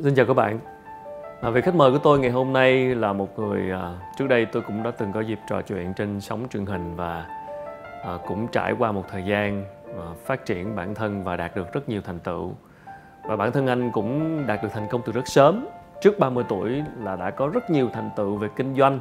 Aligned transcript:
Xin 0.00 0.14
chào 0.14 0.26
các 0.26 0.34
bạn. 0.34 0.58
À, 1.40 1.50
vị 1.50 1.60
khách 1.60 1.74
mời 1.74 1.92
của 1.92 1.98
tôi 1.98 2.18
ngày 2.18 2.30
hôm 2.30 2.52
nay 2.52 2.94
là 2.94 3.12
một 3.12 3.38
người 3.38 3.70
à, 3.70 3.94
trước 4.18 4.26
đây 4.28 4.46
tôi 4.46 4.62
cũng 4.62 4.82
đã 4.82 4.90
từng 4.90 5.12
có 5.12 5.20
dịp 5.20 5.38
trò 5.48 5.62
chuyện 5.62 5.92
trên 5.96 6.20
sóng 6.20 6.46
truyền 6.50 6.66
hình 6.66 6.96
và 6.96 7.26
à, 8.04 8.18
cũng 8.26 8.46
trải 8.52 8.74
qua 8.78 8.92
một 8.92 9.04
thời 9.10 9.22
gian 9.22 9.64
à, 9.86 10.04
phát 10.24 10.46
triển 10.46 10.76
bản 10.76 10.94
thân 10.94 11.24
và 11.24 11.36
đạt 11.36 11.56
được 11.56 11.72
rất 11.72 11.88
nhiều 11.88 12.00
thành 12.04 12.18
tựu. 12.18 12.52
Và 13.24 13.36
bản 13.36 13.52
thân 13.52 13.66
anh 13.66 13.90
cũng 13.90 14.42
đạt 14.46 14.62
được 14.62 14.68
thành 14.72 14.86
công 14.90 15.00
từ 15.04 15.12
rất 15.12 15.28
sớm. 15.28 15.66
Trước 16.00 16.18
30 16.18 16.44
tuổi 16.48 16.82
là 17.02 17.16
đã 17.16 17.30
có 17.30 17.48
rất 17.48 17.70
nhiều 17.70 17.90
thành 17.92 18.10
tựu 18.16 18.36
về 18.36 18.48
kinh 18.56 18.76
doanh, 18.76 19.00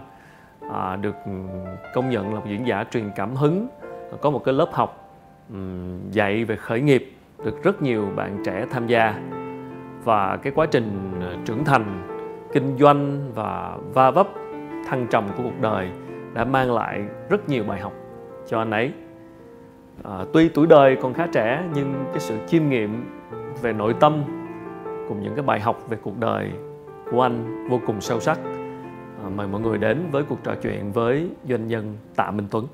à, 0.71 0.95
được 0.95 1.15
công 1.93 2.09
nhận 2.09 2.33
là 2.33 2.39
một 2.39 2.45
diễn 2.49 2.67
giả 2.67 2.83
truyền 2.91 3.11
cảm 3.15 3.35
hứng, 3.35 3.67
có 4.21 4.29
một 4.29 4.43
cái 4.43 4.53
lớp 4.53 4.69
học 4.73 5.09
um, 5.49 6.11
dạy 6.11 6.45
về 6.45 6.55
khởi 6.55 6.81
nghiệp 6.81 7.13
được 7.45 7.63
rất 7.63 7.81
nhiều 7.81 8.09
bạn 8.15 8.43
trẻ 8.45 8.65
tham 8.71 8.87
gia 8.87 9.15
và 10.07 10.37
cái 10.37 10.53
quá 10.55 10.65
trình 10.71 11.11
ờ, 11.21 11.35
trưởng 11.45 11.65
thành 11.65 12.07
kinh 12.53 12.77
doanh 12.77 13.31
và 13.35 13.77
va 13.93 14.11
vấp 14.11 14.27
thăng 14.87 15.07
trầm 15.09 15.27
của 15.37 15.43
cuộc 15.43 15.61
đời 15.61 15.89
đã 16.33 16.45
mang 16.45 16.71
lại 16.71 17.03
rất 17.29 17.49
nhiều 17.49 17.63
bài 17.63 17.79
học 17.79 17.93
cho 18.47 18.59
anh 18.59 18.71
ấy. 18.71 18.91
À, 20.03 20.25
tuy 20.33 20.49
tuổi 20.49 20.67
đời 20.67 20.97
còn 21.01 21.13
khá 21.13 21.27
trẻ 21.33 21.63
nhưng 21.73 22.05
cái 22.07 22.19
sự 22.19 22.37
chiêm 22.47 22.69
nghiệm 22.69 23.05
về 23.61 23.73
nội 23.73 23.95
tâm 23.99 24.23
cùng 25.07 25.23
những 25.23 25.35
cái 25.35 25.43
bài 25.45 25.59
học 25.59 25.89
về 25.89 25.97
cuộc 26.01 26.19
đời 26.19 26.51
của 27.11 27.21
anh 27.21 27.67
vô 27.69 27.79
cùng 27.87 28.01
sâu 28.01 28.19
sắc. 28.19 28.39
À, 29.23 29.29
mời 29.35 29.47
mọi 29.47 29.61
người 29.61 29.77
đến 29.77 30.03
với 30.11 30.23
cuộc 30.23 30.43
trò 30.43 30.55
chuyện 30.61 30.91
với 30.91 31.29
doanh 31.49 31.67
nhân 31.67 31.97
tạ 32.15 32.31
minh 32.31 32.47
tuấn. 32.51 32.67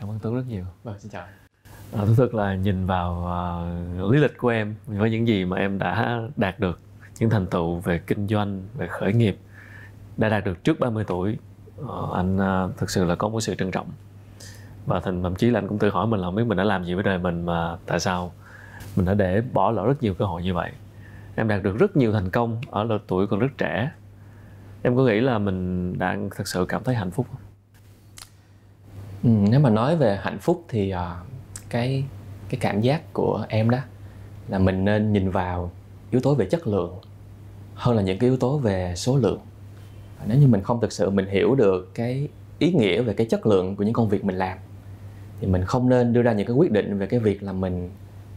Cảm 0.00 0.08
ơn 0.08 0.18
tuấn 0.22 0.34
rất 0.34 0.44
nhiều. 0.48 0.64
Vâng 0.84 0.98
xin 0.98 1.10
chào 1.10 1.22
À, 1.92 2.04
thú 2.06 2.14
thực 2.14 2.34
là 2.34 2.54
nhìn 2.54 2.86
vào 2.86 3.28
uh, 4.00 4.12
lý 4.12 4.18
lịch 4.18 4.38
của 4.38 4.48
em 4.48 4.74
với 4.86 5.10
những 5.10 5.28
gì 5.28 5.44
mà 5.44 5.56
em 5.56 5.78
đã 5.78 6.20
đạt 6.36 6.60
được 6.60 6.80
những 7.18 7.30
thành 7.30 7.46
tựu 7.46 7.78
về 7.78 7.98
kinh 7.98 8.26
doanh 8.28 8.62
về 8.74 8.86
khởi 8.86 9.12
nghiệp 9.12 9.38
đã 10.16 10.28
đạt 10.28 10.44
được 10.44 10.64
trước 10.64 10.80
30 10.80 11.04
tuổi 11.06 11.38
uh, 11.80 12.12
anh 12.14 12.36
uh, 12.36 12.76
thực 12.76 12.90
sự 12.90 13.04
là 13.04 13.14
có 13.14 13.28
một 13.28 13.40
sự 13.40 13.54
trân 13.54 13.70
trọng. 13.70 13.86
Và 14.86 15.00
thành 15.00 15.22
thậm 15.22 15.34
chí 15.34 15.50
là 15.50 15.58
anh 15.60 15.68
cũng 15.68 15.78
tự 15.78 15.90
hỏi 15.90 16.06
mình 16.06 16.20
là 16.20 16.26
không 16.26 16.34
biết 16.34 16.44
mình 16.46 16.58
đã 16.58 16.64
làm 16.64 16.84
gì 16.84 16.94
với 16.94 17.02
đời 17.02 17.18
mình 17.18 17.46
mà 17.46 17.76
tại 17.86 18.00
sao 18.00 18.32
mình 18.96 19.06
đã 19.06 19.14
để 19.14 19.42
bỏ 19.52 19.70
lỡ 19.70 19.86
rất 19.86 20.02
nhiều 20.02 20.14
cơ 20.14 20.24
hội 20.24 20.42
như 20.42 20.54
vậy. 20.54 20.72
Em 21.36 21.48
đạt 21.48 21.62
được 21.62 21.78
rất 21.78 21.96
nhiều 21.96 22.12
thành 22.12 22.30
công 22.30 22.60
ở 22.70 22.84
độ 22.84 22.98
tuổi 23.06 23.26
còn 23.26 23.40
rất 23.40 23.58
trẻ. 23.58 23.90
Em 24.82 24.96
có 24.96 25.02
nghĩ 25.02 25.20
là 25.20 25.38
mình 25.38 25.98
đang 25.98 26.30
thực 26.36 26.48
sự 26.48 26.66
cảm 26.68 26.84
thấy 26.84 26.94
hạnh 26.94 27.10
phúc 27.10 27.26
không? 27.30 27.40
Ừ, 29.22 29.48
nếu 29.50 29.60
mà 29.60 29.70
nói 29.70 29.96
về 29.96 30.18
hạnh 30.22 30.38
phúc 30.38 30.64
thì 30.68 30.94
uh, 30.94 30.98
cái 31.70 32.04
cái 32.48 32.60
cảm 32.60 32.80
giác 32.80 33.12
của 33.12 33.46
em 33.48 33.70
đó 33.70 33.78
là 34.48 34.58
mình 34.58 34.84
nên 34.84 35.12
nhìn 35.12 35.30
vào 35.30 35.70
yếu 36.10 36.20
tố 36.20 36.34
về 36.34 36.46
chất 36.46 36.66
lượng 36.66 36.98
hơn 37.74 37.96
là 37.96 38.02
những 38.02 38.18
cái 38.18 38.30
yếu 38.30 38.36
tố 38.36 38.58
về 38.58 38.92
số 38.96 39.16
lượng. 39.16 39.40
Nếu 40.26 40.38
như 40.38 40.46
mình 40.46 40.62
không 40.62 40.80
thực 40.80 40.92
sự 40.92 41.10
mình 41.10 41.26
hiểu 41.26 41.54
được 41.54 41.94
cái 41.94 42.28
ý 42.58 42.72
nghĩa 42.72 43.02
về 43.02 43.14
cái 43.14 43.26
chất 43.30 43.46
lượng 43.46 43.76
của 43.76 43.84
những 43.84 43.92
công 43.94 44.08
việc 44.08 44.24
mình 44.24 44.38
làm 44.38 44.58
thì 45.40 45.46
mình 45.46 45.64
không 45.64 45.88
nên 45.88 46.12
đưa 46.12 46.22
ra 46.22 46.32
những 46.32 46.46
cái 46.46 46.56
quyết 46.56 46.72
định 46.72 46.98
về 46.98 47.06
cái 47.06 47.20
việc 47.20 47.42
là 47.42 47.52
mình 47.52 47.90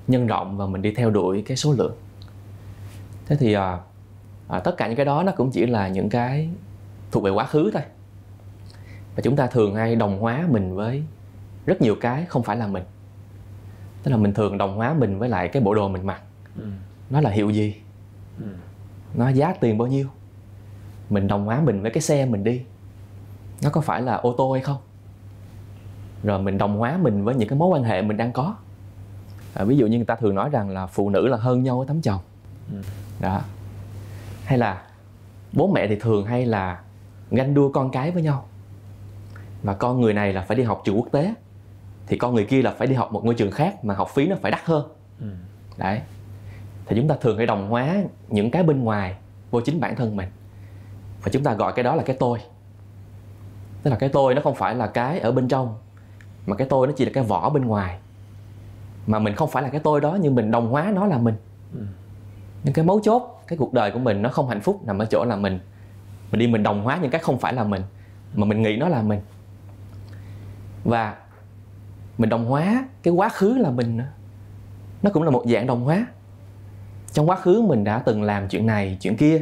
nhân 0.08 0.28
rộng 0.28 0.58
và 0.58 0.66
mình 0.66 0.82
đi 0.82 0.94
theo 0.94 1.09
đuổi 1.09 1.44
cái 1.48 1.58
số 1.58 1.74
lượng. 1.74 1.96
Thế 3.28 3.36
thì 3.40 3.54
à, 3.54 3.80
à, 4.48 4.59
tất 4.59 4.78
cả 4.78 4.88
những 4.88 4.96
cái 4.96 5.06
đó 5.06 5.24
nó 5.24 5.32
cũng 5.32 5.52
chỉ 5.52 5.66
là 5.66 5.88
những 5.88 6.09
cái 6.09 6.50
thuộc 7.12 7.24
về 7.24 7.32
quá 7.32 7.46
khứ 7.46 7.72
thôi. 7.74 7.84
Và 9.16 9.22
chúng 9.22 9.36
ta 9.36 9.48
thường 9.48 9.76
hay 9.76 9.96
đồng 9.96 10.20
hóa 10.20 10.48
mình 10.50 10.76
với 10.76 11.04
rất 11.66 11.82
nhiều 11.82 11.96
cái 12.02 12.26
không 12.26 12.44
phải 12.44 12.58
là 12.58 12.68
mình 12.68 12.84
tức 14.03 14.11
là 14.11 14.17
mình 14.17 14.33
thường 14.33 14.57
đồng 14.57 14.75
hóa 14.75 14.94
mình 14.94 15.19
với 15.19 15.29
lại 15.29 15.47
cái 15.47 15.63
bộ 15.63 15.73
đồ 15.73 15.88
mình 15.88 16.06
mặc. 16.06 16.22
Ừ. 16.57 16.66
nó 17.09 17.22
là 17.22 17.29
hiệu 17.29 17.50
gì? 17.50 17.75
Ừ. 18.39 18.45
nó 19.16 19.29
giá 19.29 19.53
tiền 19.59 19.78
bao 19.78 19.88
nhiêu? 19.88 20.07
Mình 21.09 21.28
đồng 21.28 21.45
hóa 21.45 21.62
mình 21.62 21.81
với 21.81 21.91
cái 21.91 22.01
xe 22.01 22.25
mình 22.25 22.44
đi. 22.44 22.61
Nó 23.63 23.69
có 23.69 23.81
phải 23.81 24.01
là 24.01 24.16
ô 24.16 24.35
tô 24.38 24.51
hay 24.51 24.61
không? 24.61 24.78
Rồi 26.23 26.41
mình 26.41 26.57
đồng 26.57 26.78
hóa 26.78 26.97
mình 26.97 27.23
với 27.23 27.35
những 27.35 27.50
cái 27.50 27.59
mối 27.59 27.69
quan 27.69 27.84
hệ 27.84 28.01
mình 28.01 28.17
đang 28.17 28.31
có. 28.31 28.56
À, 29.53 29.63
ví 29.63 29.78
dụ 29.78 29.88
như 29.88 29.97
người 29.97 30.06
ta 30.06 30.16
thường 30.16 30.35
nói 30.35 30.50
rằng 30.50 30.69
là 30.69 30.88
phụ 30.88 31.09
nữ 31.09 31.28
là 31.28 31.38
hơn 31.38 31.63
nhau 31.63 31.79
ở 31.79 31.85
tấm 31.88 32.01
chồng. 32.01 32.19
Ừ. 32.72 32.81
đó. 33.19 33.41
Hay 34.45 34.57
là 34.57 34.84
bố 35.53 35.67
mẹ 35.67 35.88
thì 35.88 35.95
thường 36.00 36.25
hay 36.25 36.45
là 36.45 36.81
ganh 37.31 37.53
đua 37.53 37.72
con 37.72 37.91
cái 37.91 38.11
với 38.11 38.23
nhau. 38.23 38.45
Và 39.63 39.73
con 39.73 40.01
người 40.01 40.13
này 40.13 40.34
là 40.34 40.41
phải 40.41 40.57
đi 40.57 40.63
học 40.63 40.81
trường 40.85 40.97
quốc 40.97 41.07
tế 41.11 41.34
thì 42.11 42.17
con 42.17 42.35
người 42.35 42.45
kia 42.45 42.61
là 42.61 42.72
phải 42.72 42.88
đi 42.88 42.95
học 42.95 43.13
một 43.13 43.25
ngôi 43.25 43.35
trường 43.35 43.51
khác 43.51 43.85
mà 43.85 43.94
học 43.94 44.09
phí 44.13 44.27
nó 44.27 44.35
phải 44.41 44.51
đắt 44.51 44.61
hơn. 44.66 44.88
Ừ. 45.19 45.25
đấy. 45.77 46.01
Thì 46.85 46.95
chúng 46.95 47.07
ta 47.07 47.16
thường 47.22 47.38
hay 47.38 47.45
đồng 47.45 47.69
hóa 47.69 47.95
những 48.29 48.51
cái 48.51 48.63
bên 48.63 48.83
ngoài 48.83 49.16
vô 49.51 49.61
chính 49.61 49.79
bản 49.79 49.95
thân 49.95 50.16
mình. 50.16 50.29
Và 51.23 51.31
chúng 51.31 51.44
ta 51.44 51.53
gọi 51.53 51.73
cái 51.75 51.83
đó 51.83 51.95
là 51.95 52.03
cái 52.03 52.16
tôi. 52.19 52.39
Tức 53.83 53.91
là 53.91 53.97
cái 53.97 54.09
tôi 54.09 54.35
nó 54.35 54.41
không 54.41 54.55
phải 54.55 54.75
là 54.75 54.88
cái 54.88 55.19
ở 55.19 55.31
bên 55.31 55.47
trong 55.47 55.75
mà 56.45 56.55
cái 56.55 56.67
tôi 56.69 56.88
nó 56.88 56.94
chỉ 56.97 57.05
là 57.05 57.11
cái 57.13 57.23
vỏ 57.23 57.49
bên 57.49 57.66
ngoài. 57.66 57.99
Mà 59.07 59.19
mình 59.19 59.35
không 59.35 59.49
phải 59.49 59.63
là 59.63 59.69
cái 59.69 59.81
tôi 59.83 60.01
đó 60.01 60.17
nhưng 60.22 60.35
mình 60.35 60.51
đồng 60.51 60.69
hóa 60.69 60.91
nó 60.95 61.05
là 61.05 61.17
mình. 61.17 61.35
Ừ. 61.73 61.85
nhưng 62.63 62.73
cái 62.73 62.85
mấu 62.85 62.99
chốt 62.99 63.43
cái 63.47 63.57
cuộc 63.57 63.73
đời 63.73 63.91
của 63.91 63.99
mình 63.99 64.22
nó 64.22 64.29
không 64.29 64.47
hạnh 64.49 64.61
phúc 64.61 64.81
nằm 64.85 64.99
ở 64.99 65.05
chỗ 65.05 65.25
là 65.25 65.35
mình. 65.35 65.59
Mình 66.31 66.39
đi 66.39 66.47
mình 66.47 66.63
đồng 66.63 66.83
hóa 66.83 66.99
những 67.01 67.11
cái 67.11 67.22
không 67.22 67.39
phải 67.39 67.53
là 67.53 67.63
mình 67.63 67.81
mà 68.35 68.45
mình 68.45 68.61
nghĩ 68.61 68.78
nó 68.78 68.88
là 68.88 69.01
mình. 69.01 69.19
Và 70.83 71.16
mình 72.22 72.30
đồng 72.30 72.46
hóa 72.46 72.88
cái 73.04 73.14
quá 73.14 73.30
khứ 73.30 73.58
là 73.58 73.72
mình 73.72 74.00
nó 75.02 75.09
cũng 75.14 75.24
là 75.24 75.30
một 75.30 75.44
dạng 75.46 75.68
đồng 75.68 75.84
hóa. 75.84 76.06
Trong 77.14 77.30
quá 77.30 77.36
khứ 77.36 77.62
mình 77.62 77.84
đã 77.84 78.00
từng 78.00 78.24
làm 78.24 78.48
chuyện 78.48 78.66
này 78.66 78.98
chuyện 79.02 79.18
kia. 79.18 79.42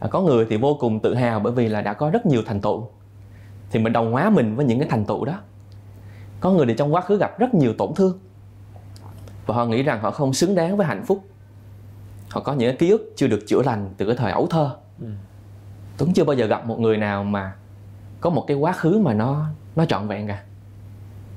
À, 0.00 0.08
có 0.10 0.20
người 0.20 0.46
thì 0.50 0.56
vô 0.56 0.76
cùng 0.80 1.00
tự 1.00 1.14
hào 1.14 1.40
bởi 1.40 1.52
vì 1.52 1.68
là 1.68 1.82
đã 1.82 1.92
có 1.92 2.10
rất 2.10 2.26
nhiều 2.26 2.42
thành 2.46 2.60
tựu. 2.60 2.88
Thì 3.70 3.80
mình 3.80 3.92
đồng 3.92 4.12
hóa 4.12 4.30
mình 4.30 4.56
với 4.56 4.64
những 4.64 4.78
cái 4.78 4.88
thành 4.88 5.04
tựu 5.04 5.24
đó. 5.24 5.40
Có 6.40 6.50
người 6.50 6.66
thì 6.66 6.74
trong 6.78 6.94
quá 6.94 7.00
khứ 7.00 7.18
gặp 7.18 7.38
rất 7.38 7.54
nhiều 7.54 7.74
tổn 7.78 7.94
thương. 7.96 8.18
Và 9.46 9.54
họ 9.54 9.66
nghĩ 9.66 9.82
rằng 9.82 10.00
họ 10.00 10.10
không 10.10 10.34
xứng 10.34 10.54
đáng 10.54 10.76
với 10.76 10.86
hạnh 10.86 11.04
phúc. 11.04 11.24
Họ 12.28 12.40
có 12.40 12.52
những 12.52 12.70
cái 12.70 12.76
ký 12.76 12.90
ức 12.90 13.12
chưa 13.16 13.26
được 13.26 13.44
chữa 13.46 13.62
lành 13.62 13.94
từ 13.96 14.06
cái 14.06 14.16
thời 14.16 14.32
ấu 14.32 14.46
thơ. 14.46 14.76
Ừ. 15.00 15.06
tuấn 15.98 16.12
chưa 16.12 16.24
bao 16.24 16.36
giờ 16.36 16.46
gặp 16.46 16.66
một 16.66 16.80
người 16.80 16.96
nào 16.96 17.24
mà 17.24 17.52
có 18.20 18.30
một 18.30 18.44
cái 18.46 18.56
quá 18.56 18.72
khứ 18.72 18.98
mà 18.98 19.14
nó 19.14 19.46
nó 19.76 19.84
trọn 19.84 20.08
vẹn 20.08 20.26
cả 20.26 20.42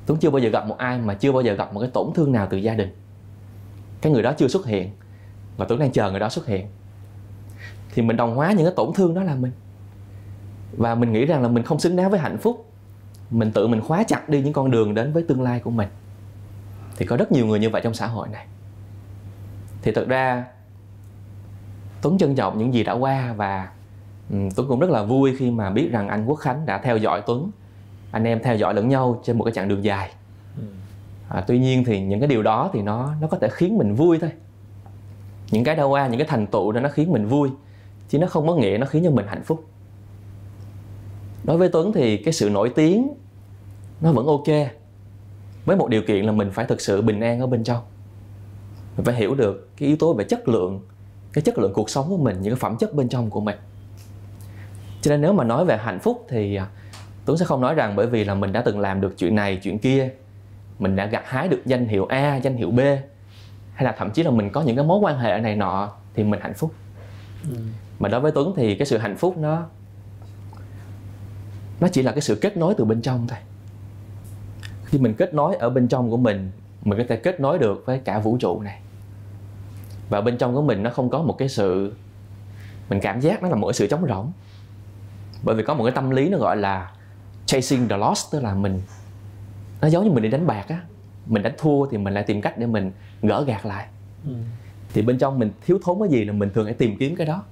Tuấn 0.05 0.19
chưa 0.19 0.29
bao 0.29 0.39
giờ 0.39 0.49
gặp 0.49 0.67
một 0.67 0.77
ai 0.77 0.99
mà 0.99 1.13
chưa 1.13 1.31
bao 1.31 1.41
giờ 1.41 1.53
gặp 1.53 1.73
một 1.73 1.79
cái 1.79 1.89
tổn 1.93 2.11
thương 2.15 2.31
nào 2.31 2.47
từ 2.49 2.57
gia 2.57 2.73
đình. 2.73 2.89
Cái 4.01 4.11
người 4.11 4.23
đó 4.23 4.33
chưa 4.37 4.47
xuất 4.47 4.65
hiện 4.65 4.91
Và 5.57 5.65
Tuấn 5.65 5.79
đang 5.79 5.91
chờ 5.91 6.11
người 6.11 6.19
đó 6.19 6.29
xuất 6.29 6.47
hiện. 6.47 6.67
Thì 7.93 8.01
mình 8.01 8.17
đồng 8.17 8.35
hóa 8.35 8.51
những 8.51 8.65
cái 8.65 8.73
tổn 8.75 8.93
thương 8.93 9.13
đó 9.13 9.23
là 9.23 9.35
mình. 9.35 9.51
Và 10.77 10.95
mình 10.95 11.13
nghĩ 11.13 11.25
rằng 11.25 11.41
là 11.41 11.47
mình 11.47 11.63
không 11.63 11.79
xứng 11.79 11.95
đáng 11.95 12.11
với 12.11 12.19
hạnh 12.19 12.37
phúc. 12.37 12.71
Mình 13.29 13.51
tự 13.51 13.67
mình 13.67 13.81
khóa 13.81 14.03
chặt 14.03 14.29
đi 14.29 14.41
những 14.41 14.53
con 14.53 14.71
đường 14.71 14.93
đến 14.93 15.13
với 15.13 15.23
tương 15.23 15.41
lai 15.41 15.59
của 15.59 15.69
mình. 15.69 15.87
Thì 16.97 17.05
có 17.05 17.17
rất 17.17 17.31
nhiều 17.31 17.45
người 17.45 17.59
như 17.59 17.69
vậy 17.69 17.81
trong 17.83 17.93
xã 17.93 18.07
hội 18.07 18.27
này. 18.27 18.45
Thì 19.81 19.91
thật 19.91 20.07
ra, 20.07 20.45
Tuấn 22.01 22.17
trân 22.17 22.35
trọng 22.35 22.57
những 22.57 22.73
gì 22.73 22.83
đã 22.83 22.93
qua 22.93 23.33
và 23.33 23.69
Tuấn 24.29 24.67
cũng 24.67 24.79
rất 24.79 24.89
là 24.89 25.03
vui 25.03 25.35
khi 25.37 25.51
mà 25.51 25.69
biết 25.69 25.89
rằng 25.91 26.07
anh 26.07 26.25
Quốc 26.25 26.35
Khánh 26.35 26.65
đã 26.65 26.77
theo 26.77 26.97
dõi 26.97 27.21
Tuấn 27.25 27.51
anh 28.15 28.23
em 28.23 28.39
theo 28.43 28.55
dõi 28.55 28.73
lẫn 28.73 28.89
nhau 28.89 29.21
trên 29.23 29.37
một 29.37 29.43
cái 29.43 29.53
chặng 29.53 29.67
đường 29.67 29.83
dài. 29.83 30.09
Ừ. 30.57 30.63
à, 31.29 31.43
tuy 31.47 31.59
nhiên 31.59 31.83
thì 31.83 32.01
những 32.01 32.19
cái 32.19 32.27
điều 32.27 32.43
đó 32.43 32.69
thì 32.73 32.81
nó 32.81 33.13
nó 33.21 33.27
có 33.27 33.37
thể 33.41 33.47
khiến 33.51 33.77
mình 33.77 33.95
vui 33.95 34.19
thôi. 34.19 34.29
Những 35.51 35.63
cái 35.63 35.75
đau 35.75 35.89
qua 35.89 36.07
những 36.07 36.19
cái 36.19 36.27
thành 36.27 36.47
tựu 36.47 36.71
đó 36.71 36.81
nó 36.81 36.89
khiến 36.89 37.11
mình 37.11 37.27
vui 37.27 37.49
chứ 38.09 38.19
nó 38.19 38.27
không 38.27 38.47
có 38.47 38.55
nghĩa 38.55 38.77
nó 38.77 38.85
khiến 38.85 39.03
cho 39.03 39.11
mình 39.11 39.25
hạnh 39.27 39.43
phúc. 39.43 39.65
Đối 41.43 41.57
với 41.57 41.69
tuấn 41.69 41.93
thì 41.93 42.17
cái 42.17 42.33
sự 42.33 42.49
nổi 42.49 42.71
tiếng 42.75 43.13
nó 44.01 44.11
vẫn 44.11 44.27
ok 44.27 44.47
với 45.65 45.77
một 45.77 45.89
điều 45.89 46.01
kiện 46.01 46.25
là 46.25 46.31
mình 46.31 46.51
phải 46.51 46.65
thực 46.65 46.81
sự 46.81 47.01
bình 47.01 47.19
an 47.19 47.39
ở 47.39 47.47
bên 47.47 47.63
trong. 47.63 47.83
Mình 48.97 49.05
phải 49.05 49.15
hiểu 49.15 49.35
được 49.35 49.69
cái 49.77 49.87
yếu 49.87 49.97
tố 49.97 50.13
về 50.13 50.23
chất 50.23 50.47
lượng 50.47 50.81
cái 51.33 51.41
chất 51.41 51.57
lượng 51.57 51.73
cuộc 51.73 51.89
sống 51.89 52.09
của 52.09 52.17
mình 52.17 52.41
những 52.41 52.53
cái 52.53 52.59
phẩm 52.59 52.77
chất 52.79 52.93
bên 52.93 53.09
trong 53.09 53.29
của 53.29 53.41
mình. 53.41 53.57
Cho 55.01 55.11
nên 55.11 55.21
nếu 55.21 55.33
mà 55.33 55.43
nói 55.43 55.65
về 55.65 55.77
hạnh 55.77 55.99
phúc 55.99 56.25
thì 56.29 56.55
à, 56.55 56.67
Tuấn 57.25 57.37
sẽ 57.37 57.45
không 57.45 57.61
nói 57.61 57.75
rằng 57.75 57.95
bởi 57.95 58.07
vì 58.07 58.23
là 58.23 58.35
mình 58.35 58.53
đã 58.53 58.61
từng 58.61 58.79
làm 58.79 59.01
được 59.01 59.17
chuyện 59.17 59.35
này 59.35 59.59
chuyện 59.63 59.79
kia. 59.79 60.09
Mình 60.79 60.95
đã 60.95 61.05
gặt 61.05 61.23
hái 61.25 61.47
được 61.47 61.61
danh 61.65 61.87
hiệu 61.87 62.05
A 62.05 62.35
danh 62.35 62.55
hiệu 62.55 62.71
B. 62.71 62.79
Hay 63.73 63.85
là 63.85 63.95
thậm 63.97 64.11
chí 64.11 64.23
là 64.23 64.31
mình 64.31 64.49
có 64.49 64.61
những 64.61 64.75
cái 64.75 64.85
mối 64.85 64.99
quan 64.99 65.19
hệ 65.19 65.39
này 65.39 65.55
nọ 65.55 65.91
thì 66.13 66.23
mình 66.23 66.39
hạnh 66.41 66.53
phúc. 66.53 66.73
Ừ. 67.49 67.57
mà 67.99 68.09
đối 68.09 68.21
với 68.21 68.31
Tuấn 68.31 68.53
thì 68.55 68.75
cái 68.75 68.85
sự 68.85 68.97
hạnh 68.97 69.17
phúc 69.17 69.37
nó 69.37 69.65
nó 71.79 71.87
chỉ 71.87 72.01
là 72.01 72.11
cái 72.11 72.21
sự 72.21 72.35
kết 72.35 72.57
nối 72.57 72.73
từ 72.77 72.85
bên 72.85 73.01
trong 73.01 73.27
thôi. 73.27 73.39
Khi 74.85 74.97
mình 74.97 75.13
kết 75.13 75.33
nối 75.33 75.55
ở 75.55 75.69
bên 75.69 75.87
trong 75.87 76.09
của 76.09 76.17
mình 76.17 76.51
mình 76.83 76.99
có 76.99 77.05
thể 77.09 77.15
kết 77.15 77.39
nối 77.39 77.59
được 77.59 77.83
với 77.85 77.99
cả 77.99 78.19
vũ 78.19 78.37
trụ 78.39 78.61
này. 78.61 78.79
Và 80.09 80.21
bên 80.21 80.37
trong 80.37 80.55
của 80.55 80.61
mình 80.61 80.83
nó 80.83 80.89
không 80.89 81.09
có 81.09 81.21
một 81.21 81.35
cái 81.37 81.49
sự 81.49 81.93
mình 82.89 82.99
cảm 83.01 83.19
giác 83.19 83.43
nó 83.43 83.49
là 83.49 83.55
một 83.55 83.67
cái 83.67 83.73
sự 83.73 83.87
trống 83.87 84.05
rỗng. 84.07 84.31
Bởi 85.43 85.55
vì 85.55 85.63
có 85.63 85.73
một 85.73 85.83
cái 85.83 85.91
tâm 85.91 86.09
lý 86.09 86.29
nó 86.29 86.37
gọi 86.37 86.57
là 86.57 86.91
chasing 87.45 87.87
the 87.87 87.97
lost 87.97 88.31
tức 88.31 88.43
là 88.43 88.53
mình 88.53 88.81
nó 89.81 89.87
giống 89.87 90.03
như 90.03 90.11
mình 90.11 90.23
đi 90.23 90.29
đánh 90.29 90.47
bạc 90.47 90.65
á. 90.69 90.81
Mình 91.25 91.43
đánh 91.43 91.53
thua 91.57 91.85
thì 91.85 91.97
mình 91.97 92.13
lại 92.13 92.23
tìm 92.23 92.41
cách 92.41 92.57
để 92.57 92.65
mình 92.65 92.91
gỡ 93.21 93.43
gạt 93.47 93.65
lại. 93.65 93.87
Ừ. 94.25 94.33
thì 94.93 95.01
bên 95.01 95.17
trong 95.17 95.39
mình 95.39 95.51
thiếu 95.65 95.79
thốn 95.83 95.97
cái 95.99 96.09
gì 96.09 96.25
là 96.25 96.33
mình 96.33 96.49
thường 96.53 96.65
phải 96.65 96.73
tìm 96.73 96.97
kiếm 96.97 97.15
cái 97.15 97.27
đó. 97.27 97.43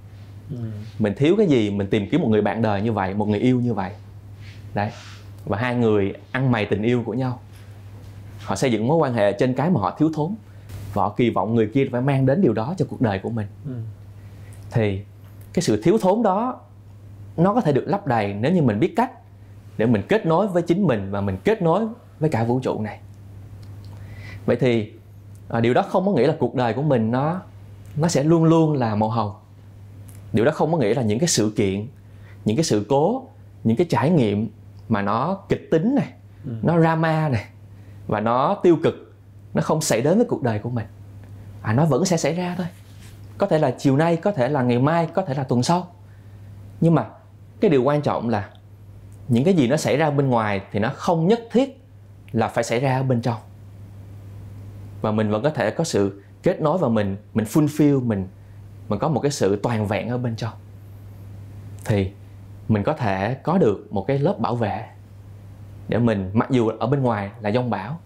Ừ. 0.52 0.58
mình 1.00 1.14
thiếu 1.18 1.36
cái 1.38 1.48
gì 1.48 1.70
mình 1.72 1.88
tìm 1.88 2.10
kiếm 2.12 2.22
một 2.22 2.28
người 2.28 2.42
bạn 2.42 2.62
đời 2.62 2.82
như 2.82 2.92
vậy 2.92 3.14
một 3.14 3.28
người 3.28 3.40
yêu 3.40 3.62
như 3.62 3.74
vậy. 3.74 3.92
Đấy. 4.74 4.90
Và 5.46 5.58
hai 5.58 5.76
người 5.76 6.14
ăn 6.32 6.52
mày 6.52 6.66
tình 6.66 6.82
yêu 6.82 7.04
của 7.06 7.14
nhau. 7.14 7.40
Họ 8.44 8.56
xây 8.56 8.72
dựng 8.72 8.88
mối 8.88 8.98
quan 8.98 9.14
hệ 9.14 9.32
trên 9.32 9.54
cái 9.54 9.70
mà 9.70 9.80
họ 9.80 9.96
thiếu 10.00 10.12
thốn. 10.16 10.36
Và 10.94 11.04
họ 11.04 11.14
kỳ 11.18 11.30
vọng 11.30 11.56
người 11.56 11.70
kia 11.74 11.88
phải 11.92 12.02
mang 12.02 12.26
đến 12.26 12.42
điều 12.42 12.54
đó 12.54 12.76
cho 12.78 12.86
cuộc 12.90 13.02
đời 13.02 13.20
của 13.20 13.30
mình. 13.30 13.48
Ừ. 13.66 13.74
thì 14.72 15.02
cái 15.54 15.64
sự 15.64 15.82
thiếu 15.82 15.98
thốn 16.02 16.24
đó 16.24 16.60
nó 17.38 17.54
có 17.54 17.62
thể 17.62 17.72
được 17.72 17.84
lấp 17.88 18.08
đầy 18.08 18.34
nếu 18.34 18.52
như 18.52 18.62
mình 18.62 18.80
biết 18.80 18.94
cách 18.96 19.12
để 19.78 19.86
mình 19.86 20.02
kết 20.10 20.26
nối 20.26 20.48
với 20.48 20.62
chính 20.62 20.88
mình 20.88 21.12
và 21.12 21.22
mình 21.22 21.38
kết 21.44 21.62
nối 21.62 21.88
với 22.20 22.30
cả 22.30 22.44
vũ 22.44 22.60
trụ 22.60 22.82
này. 22.82 23.00
Vậy 24.46 24.56
thì 24.56 24.94
à, 25.50 25.60
điều 25.60 25.74
đó 25.74 25.82
không 25.82 26.06
có 26.06 26.12
nghĩa 26.12 26.28
là 26.28 26.36
cuộc 26.40 26.56
đời 26.56 26.74
của 26.74 26.82
mình 26.82 27.12
nó 27.12 27.42
nó 27.96 28.08
sẽ 28.08 28.24
luôn 28.24 28.44
luôn 28.44 28.74
là 28.74 28.96
màu 28.96 29.10
hồng. 29.10 29.32
Điều 30.34 30.46
đó 30.46 30.52
không 30.52 30.72
có 30.72 30.78
nghĩa 30.78 30.94
là 30.94 31.02
những 31.02 31.20
cái 31.20 31.28
sự 31.28 31.54
kiện 31.56 31.88
những 32.46 32.58
cái 32.58 32.64
sự 32.64 32.86
cố 32.90 33.28
những 33.64 33.78
cái 33.78 33.88
trải 33.90 34.10
nghiệm 34.10 34.50
mà 34.90 35.02
nó 35.02 35.38
kịch 35.50 35.68
tính 35.72 35.96
này 35.96 36.14
ừ. 36.46 36.52
nó 36.62 36.80
drama 36.80 37.30
này 37.30 37.46
và 38.08 38.20
nó 38.20 38.56
tiêu 38.64 38.78
cực 38.84 39.14
nó 39.54 39.62
không 39.62 39.82
xảy 39.82 40.02
đến 40.02 40.18
với 40.18 40.26
cuộc 40.26 40.44
đời 40.44 40.60
của 40.60 40.70
mình. 40.70 40.86
À 41.62 41.74
nó 41.74 41.86
vẫn 41.86 42.06
sẽ 42.06 42.18
xảy 42.18 42.34
ra 42.34 42.56
thôi. 42.58 42.68
Có 43.38 43.48
thể 43.48 43.60
là 43.60 43.72
chiều 43.72 43.98
nay 43.98 44.16
có 44.16 44.32
thể 44.32 44.50
là 44.50 44.64
ngày 44.64 44.80
mai 44.80 45.08
có 45.14 45.22
thể 45.22 45.34
là 45.34 45.44
tuần 45.44 45.64
sau. 45.64 45.88
Nhưng 46.82 46.96
mà 46.96 47.06
cái 47.60 47.70
điều 47.70 47.84
quan 47.84 48.02
trọng 48.02 48.30
là 48.30 48.50
những 49.34 49.44
cái 49.44 49.54
gì 49.54 49.68
nó 49.68 49.78
xảy 49.78 49.98
ra 49.98 50.12
bên 50.12 50.30
ngoài 50.30 50.62
thì 50.72 50.80
nó 50.80 50.92
không 50.96 51.28
nhất 51.28 51.40
thiết 51.52 51.82
là 52.32 52.48
phải 52.48 52.64
xảy 52.64 52.80
ra 52.80 52.98
ở 52.98 53.04
bên 53.04 53.22
trong. 53.22 53.38
Và 55.02 55.12
mình 55.12 55.30
vẫn 55.30 55.44
có 55.44 55.50
thể 55.50 55.72
có 55.72 55.84
sự 55.84 56.22
kết 56.44 56.62
nối 56.62 56.78
vào 56.78 56.90
mình 56.90 57.18
mình 57.34 57.46
fulfill 57.46 58.06
mình 58.06 58.28
mình 58.90 59.00
có 59.00 59.08
một 59.08 59.20
cái 59.20 59.32
sự 59.32 59.60
toàn 59.64 59.88
vẹn 59.88 60.10
ở 60.10 60.18
bên 60.18 60.36
trong. 60.36 60.54
Thì 61.86 62.12
mình 62.68 62.84
có 62.84 62.94
thể 62.94 63.34
có 63.34 63.58
được 63.58 63.88
một 63.92 64.08
cái 64.08 64.20
lớp 64.20 64.40
bảo 64.40 64.56
vệ 64.56 64.86
để 65.88 65.98
mình, 65.98 66.30
mặc 66.34 66.52
dù 66.52 66.68
ở 66.68 66.88
bên 66.88 67.02
ngoài 67.02 67.32
là 67.42 67.52
dông 67.52 67.70
bão, 67.70 68.00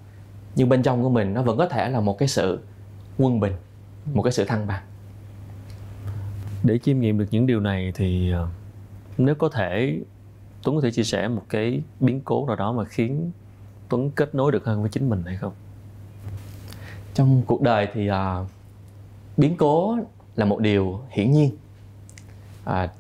nhưng 0.55 0.69
bên 0.69 0.83
trong 0.83 1.03
của 1.03 1.09
mình 1.09 1.33
nó 1.33 1.41
vẫn 1.41 1.57
có 1.57 1.67
thể 1.67 1.89
là 1.89 1.99
một 1.99 2.17
cái 2.17 2.27
sự 2.27 2.59
quân 3.17 3.39
bình, 3.39 3.53
một 4.13 4.23
cái 4.23 4.31
sự 4.31 4.45
thăng 4.45 4.67
bằng. 4.67 4.83
Để 6.63 6.77
chiêm 6.77 6.99
nghiệm 6.99 7.17
được 7.17 7.25
những 7.31 7.47
điều 7.47 7.59
này 7.59 7.91
thì 7.95 8.31
ờ, 8.31 8.47
nếu 9.17 9.35
có 9.35 9.49
thể 9.49 9.99
Tuấn 10.67 10.75
có 10.75 10.81
thể 10.81 10.91
chia 10.91 11.03
sẻ 11.03 11.27
một 11.27 11.43
cái 11.49 11.81
biến 11.99 12.21
cố 12.25 12.47
nào 12.47 12.55
đó 12.55 12.71
mà 12.71 12.85
khiến 12.85 13.31
Tuấn 13.89 14.11
kết 14.11 14.35
nối 14.35 14.51
được 14.51 14.65
hơn 14.65 14.81
với 14.81 14.89
chính 14.89 15.09
mình 15.09 15.23
hay 15.25 15.37
không? 15.37 15.53
Trong 17.13 17.41
cuộc 17.47 17.61
đời 17.61 17.87
thì 17.93 18.07
à, 18.07 18.45
biến 19.37 19.55
cố 19.57 19.97
là 20.35 20.45
một 20.45 20.59
điều 20.59 20.99
hiển 21.09 21.31
nhiên. 21.31 21.51
À, 22.63 22.91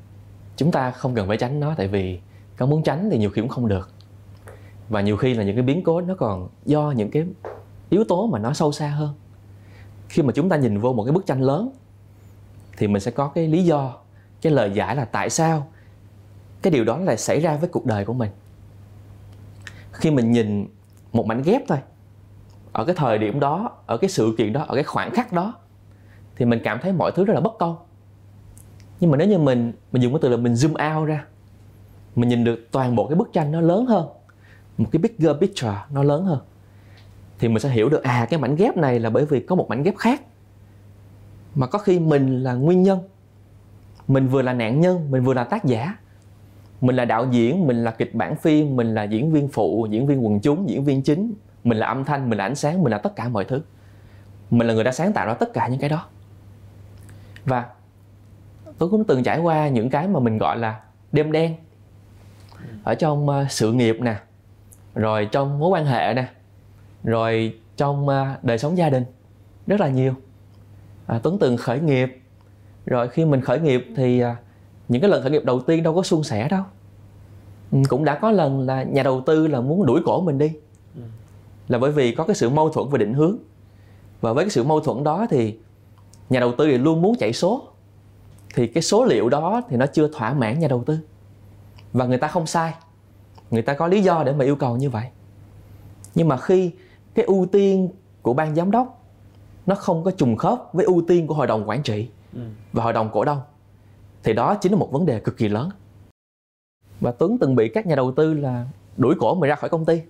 chúng 0.57 0.71
ta 0.71 0.91
không 0.91 1.15
cần 1.15 1.27
phải 1.27 1.37
tránh 1.37 1.59
nó 1.59 1.73
tại 1.77 1.87
vì 1.87 2.19
có 2.57 2.65
muốn 2.65 2.83
tránh 2.83 3.09
thì 3.11 3.17
nhiều 3.17 3.29
khi 3.29 3.41
cũng 3.41 3.49
không 3.49 3.67
được. 3.67 3.91
Và 4.89 5.01
nhiều 5.01 5.17
khi 5.17 5.33
là 5.33 5.43
những 5.43 5.55
cái 5.55 5.63
biến 5.63 5.83
cố 5.83 6.01
nó 6.01 6.15
còn 6.15 6.49
do 6.65 6.91
những 6.91 7.11
cái 7.11 7.27
yếu 7.89 8.03
tố 8.03 8.27
mà 8.27 8.39
nó 8.39 8.53
sâu 8.53 8.71
xa 8.71 8.87
hơn. 8.87 9.13
Khi 10.09 10.21
mà 10.21 10.31
chúng 10.35 10.49
ta 10.49 10.57
nhìn 10.57 10.79
vô 10.79 10.93
một 10.93 11.03
cái 11.03 11.13
bức 11.13 11.25
tranh 11.25 11.41
lớn 11.41 11.71
thì 12.77 12.87
mình 12.87 13.01
sẽ 13.01 13.11
có 13.11 13.27
cái 13.27 13.47
lý 13.47 13.63
do, 13.63 13.97
cái 14.41 14.53
lời 14.53 14.71
giải 14.73 14.95
là 14.95 15.05
tại 15.05 15.29
sao 15.29 15.67
cái 16.67 16.71
điều 16.71 16.83
đó 16.83 16.97
lại 16.97 17.17
xảy 17.17 17.39
ra 17.39 17.57
với 17.57 17.69
cuộc 17.69 17.85
đời 17.85 18.05
của 18.05 18.13
mình. 18.13 18.31
Khi 19.91 20.11
mình 20.11 20.31
nhìn 20.31 20.67
một 21.13 21.25
mảnh 21.25 21.41
ghép 21.41 21.61
thôi, 21.67 21.77
ở 22.71 22.85
cái 22.85 22.95
thời 22.95 23.17
điểm 23.17 23.39
đó, 23.39 23.71
ở 23.85 23.97
cái 23.97 24.09
sự 24.09 24.35
kiện 24.37 24.53
đó, 24.53 24.65
ở 24.67 24.75
cái 24.75 24.83
khoảng 24.83 25.11
khắc 25.11 25.33
đó, 25.33 25.53
thì 26.35 26.45
mình 26.45 26.59
cảm 26.63 26.79
thấy 26.81 26.93
mọi 26.93 27.11
thứ 27.15 27.25
rất 27.25 27.33
là 27.33 27.39
bất 27.39 27.53
công. 27.59 27.75
Nhưng 28.99 29.11
mà 29.11 29.17
nếu 29.17 29.27
như 29.27 29.37
mình 29.37 29.73
mình 29.91 30.01
dùng 30.01 30.13
cái 30.13 30.19
từ 30.21 30.29
là 30.29 30.37
mình 30.37 30.53
zoom 30.53 30.99
out 30.99 31.07
ra, 31.07 31.25
mình 32.15 32.29
nhìn 32.29 32.43
được 32.43 32.67
toàn 32.71 32.95
bộ 32.95 33.07
cái 33.07 33.15
bức 33.15 33.33
tranh 33.33 33.51
nó 33.51 33.61
lớn 33.61 33.85
hơn, 33.85 34.07
một 34.77 34.87
cái 34.91 35.01
bigger 35.01 35.37
picture 35.41 35.75
nó 35.89 36.03
lớn 36.03 36.25
hơn, 36.25 36.39
thì 37.39 37.47
mình 37.47 37.59
sẽ 37.59 37.69
hiểu 37.69 37.89
được 37.89 38.03
à 38.03 38.27
cái 38.29 38.39
mảnh 38.39 38.55
ghép 38.55 38.77
này 38.77 38.99
là 38.99 39.09
bởi 39.09 39.25
vì 39.25 39.39
có 39.39 39.55
một 39.55 39.69
mảnh 39.69 39.83
ghép 39.83 39.97
khác. 39.97 40.21
Mà 41.55 41.67
có 41.67 41.79
khi 41.79 41.99
mình 41.99 42.43
là 42.43 42.53
nguyên 42.53 42.83
nhân, 42.83 42.99
mình 44.07 44.27
vừa 44.27 44.41
là 44.41 44.53
nạn 44.53 44.81
nhân, 44.81 45.11
mình 45.11 45.23
vừa 45.23 45.33
là 45.33 45.43
tác 45.43 45.65
giả 45.65 45.95
mình 46.81 46.95
là 46.95 47.05
đạo 47.05 47.27
diễn 47.31 47.67
mình 47.67 47.83
là 47.83 47.91
kịch 47.91 48.15
bản 48.15 48.35
phim 48.35 48.75
mình 48.75 48.93
là 48.93 49.03
diễn 49.03 49.31
viên 49.31 49.47
phụ 49.47 49.87
diễn 49.89 50.07
viên 50.07 50.25
quần 50.25 50.39
chúng 50.39 50.69
diễn 50.69 50.83
viên 50.83 51.01
chính. 51.01 51.33
Mình 51.63 51.77
là 51.77 51.87
âm 51.87 52.05
thanh 52.05 52.29
mình 52.29 52.37
là 52.37 52.45
ánh 52.45 52.55
sáng 52.55 52.83
mình 52.83 52.91
là 52.91 52.97
tất 52.97 53.15
cả 53.15 53.29
mọi 53.29 53.45
thứ. 53.45 53.61
Mình 54.49 54.67
là 54.67 54.73
người 54.73 54.83
đã 54.83 54.91
sáng 54.91 55.13
tạo 55.13 55.27
ra 55.27 55.33
tất 55.33 55.53
cả 55.53 55.67
những 55.67 55.79
cái 55.79 55.89
đó. 55.89 56.05
Và 57.45 57.65
tôi 58.77 58.89
cũng 58.89 59.03
từng 59.03 59.23
trải 59.23 59.39
qua 59.39 59.67
những 59.67 59.89
cái 59.89 60.07
mà 60.07 60.19
mình 60.19 60.37
gọi 60.37 60.57
là 60.57 60.79
đêm 61.11 61.31
đen. 61.31 61.55
Ở 62.83 62.95
trong 62.95 63.29
uh, 63.29 63.51
sự 63.51 63.73
nghiệp 63.73 63.97
nè 64.01 64.15
rồi 64.95 65.29
trong 65.31 65.59
mối 65.59 65.69
quan 65.69 65.85
hệ 65.85 66.13
nè 66.13 66.27
rồi 67.03 67.59
trong 67.77 68.07
uh, 68.07 68.43
đời 68.43 68.57
sống 68.57 68.77
gia 68.77 68.89
đình 68.89 69.03
rất 69.67 69.79
là 69.79 69.87
nhiều. 69.87 70.13
À, 71.07 71.19
tuấn 71.23 71.37
từng 71.39 71.57
khởi 71.57 71.79
nghiệp 71.79 72.21
rồi 72.85 73.09
khi 73.09 73.25
mình 73.25 73.41
khởi 73.41 73.59
nghiệp 73.59 73.87
thì 73.95 74.23
uh, 74.23 74.29
những 74.89 75.01
cái 75.01 75.11
lần 75.11 75.21
khởi 75.21 75.31
nghiệp 75.31 75.45
đầu 75.45 75.61
tiên 75.61 75.83
đâu 75.83 75.95
có 75.95 76.03
suôn 76.03 76.23
sẻ 76.23 76.47
đâu. 76.49 76.63
Ừ, 77.71 77.77
cũng 77.89 78.05
đã 78.05 78.15
có 78.15 78.31
lần 78.31 78.61
là 78.61 78.83
nhà 78.83 79.03
đầu 79.03 79.21
tư 79.25 79.47
là 79.47 79.61
muốn 79.61 79.85
đuổi 79.85 80.01
cổ 80.05 80.21
mình 80.21 80.37
đi. 80.37 80.51
Ừ. 80.95 81.01
là 81.67 81.77
bởi 81.77 81.91
vì 81.91 82.15
có 82.15 82.23
cái 82.23 82.35
sự 82.35 82.49
mâu 82.49 82.69
thuẫn 82.69 82.89
về 82.89 82.97
định 82.97 83.13
hướng. 83.13 83.37
Và 84.21 84.33
với 84.33 84.43
cái 84.43 84.49
sự 84.49 84.63
mâu 84.63 84.79
thuẫn 84.79 85.03
đó 85.03 85.27
thì 85.29 85.57
nhà 86.29 86.39
đầu 86.39 86.51
tư 86.57 86.65
thì 86.65 86.77
luôn 86.77 87.01
muốn 87.01 87.15
chạy 87.19 87.33
số. 87.33 87.67
Thì 88.55 88.67
cái 88.67 88.83
số 88.83 89.05
liệu 89.05 89.29
đó 89.29 89.61
thì 89.69 89.77
nó 89.77 89.85
chưa 89.85 90.07
thỏa 90.07 90.33
mãn 90.33 90.59
nhà 90.59 90.67
đầu 90.67 90.83
tư. 90.83 90.97
Và 91.93 92.05
người 92.05 92.17
ta 92.17 92.27
không 92.27 92.47
sai. 92.47 92.73
Người 93.51 93.61
ta 93.61 93.73
có 93.73 93.87
lý 93.87 94.01
do 94.01 94.23
để 94.23 94.33
mà 94.33 94.45
yêu 94.45 94.55
cầu 94.55 94.77
như 94.77 94.89
vậy. 94.89 95.05
Nhưng 96.15 96.27
mà 96.27 96.37
khi 96.37 96.71
cái 97.15 97.25
ưu 97.25 97.45
tiên 97.45 97.89
của 98.21 98.33
ban 98.33 98.55
giám 98.55 98.71
đốc 98.71 99.03
nó 99.65 99.75
không 99.75 100.03
có 100.03 100.11
trùng 100.11 100.35
khớp 100.35 100.73
với 100.73 100.85
ưu 100.85 101.03
tiên 101.07 101.27
của 101.27 101.33
hội 101.33 101.47
đồng 101.47 101.69
quản 101.69 101.83
trị 101.83 102.07
ừ. 102.33 102.39
và 102.73 102.83
hội 102.83 102.93
đồng 102.93 103.09
cổ 103.13 103.25
đông 103.25 103.39
thì 104.27 104.33
đó 104.33 104.55
chính 104.55 104.71
là 104.71 104.77
một 104.77 104.91
vấn 104.91 105.05
đề 105.05 105.19
cực 105.19 105.37
kỳ 105.37 105.47
lớn. 105.47 105.69
Và 106.99 107.11
Tuấn 107.11 107.37
từng 107.37 107.55
bị 107.55 107.69
các 107.69 107.85
nhà 107.85 107.95
đầu 107.95 108.11
tư 108.11 108.33
là 108.33 108.65
đuổi 108.97 109.15
cổ 109.19 109.35
mình 109.35 109.49
ra 109.49 109.55
khỏi 109.55 109.69
công 109.69 109.85
ty. 109.85 110.01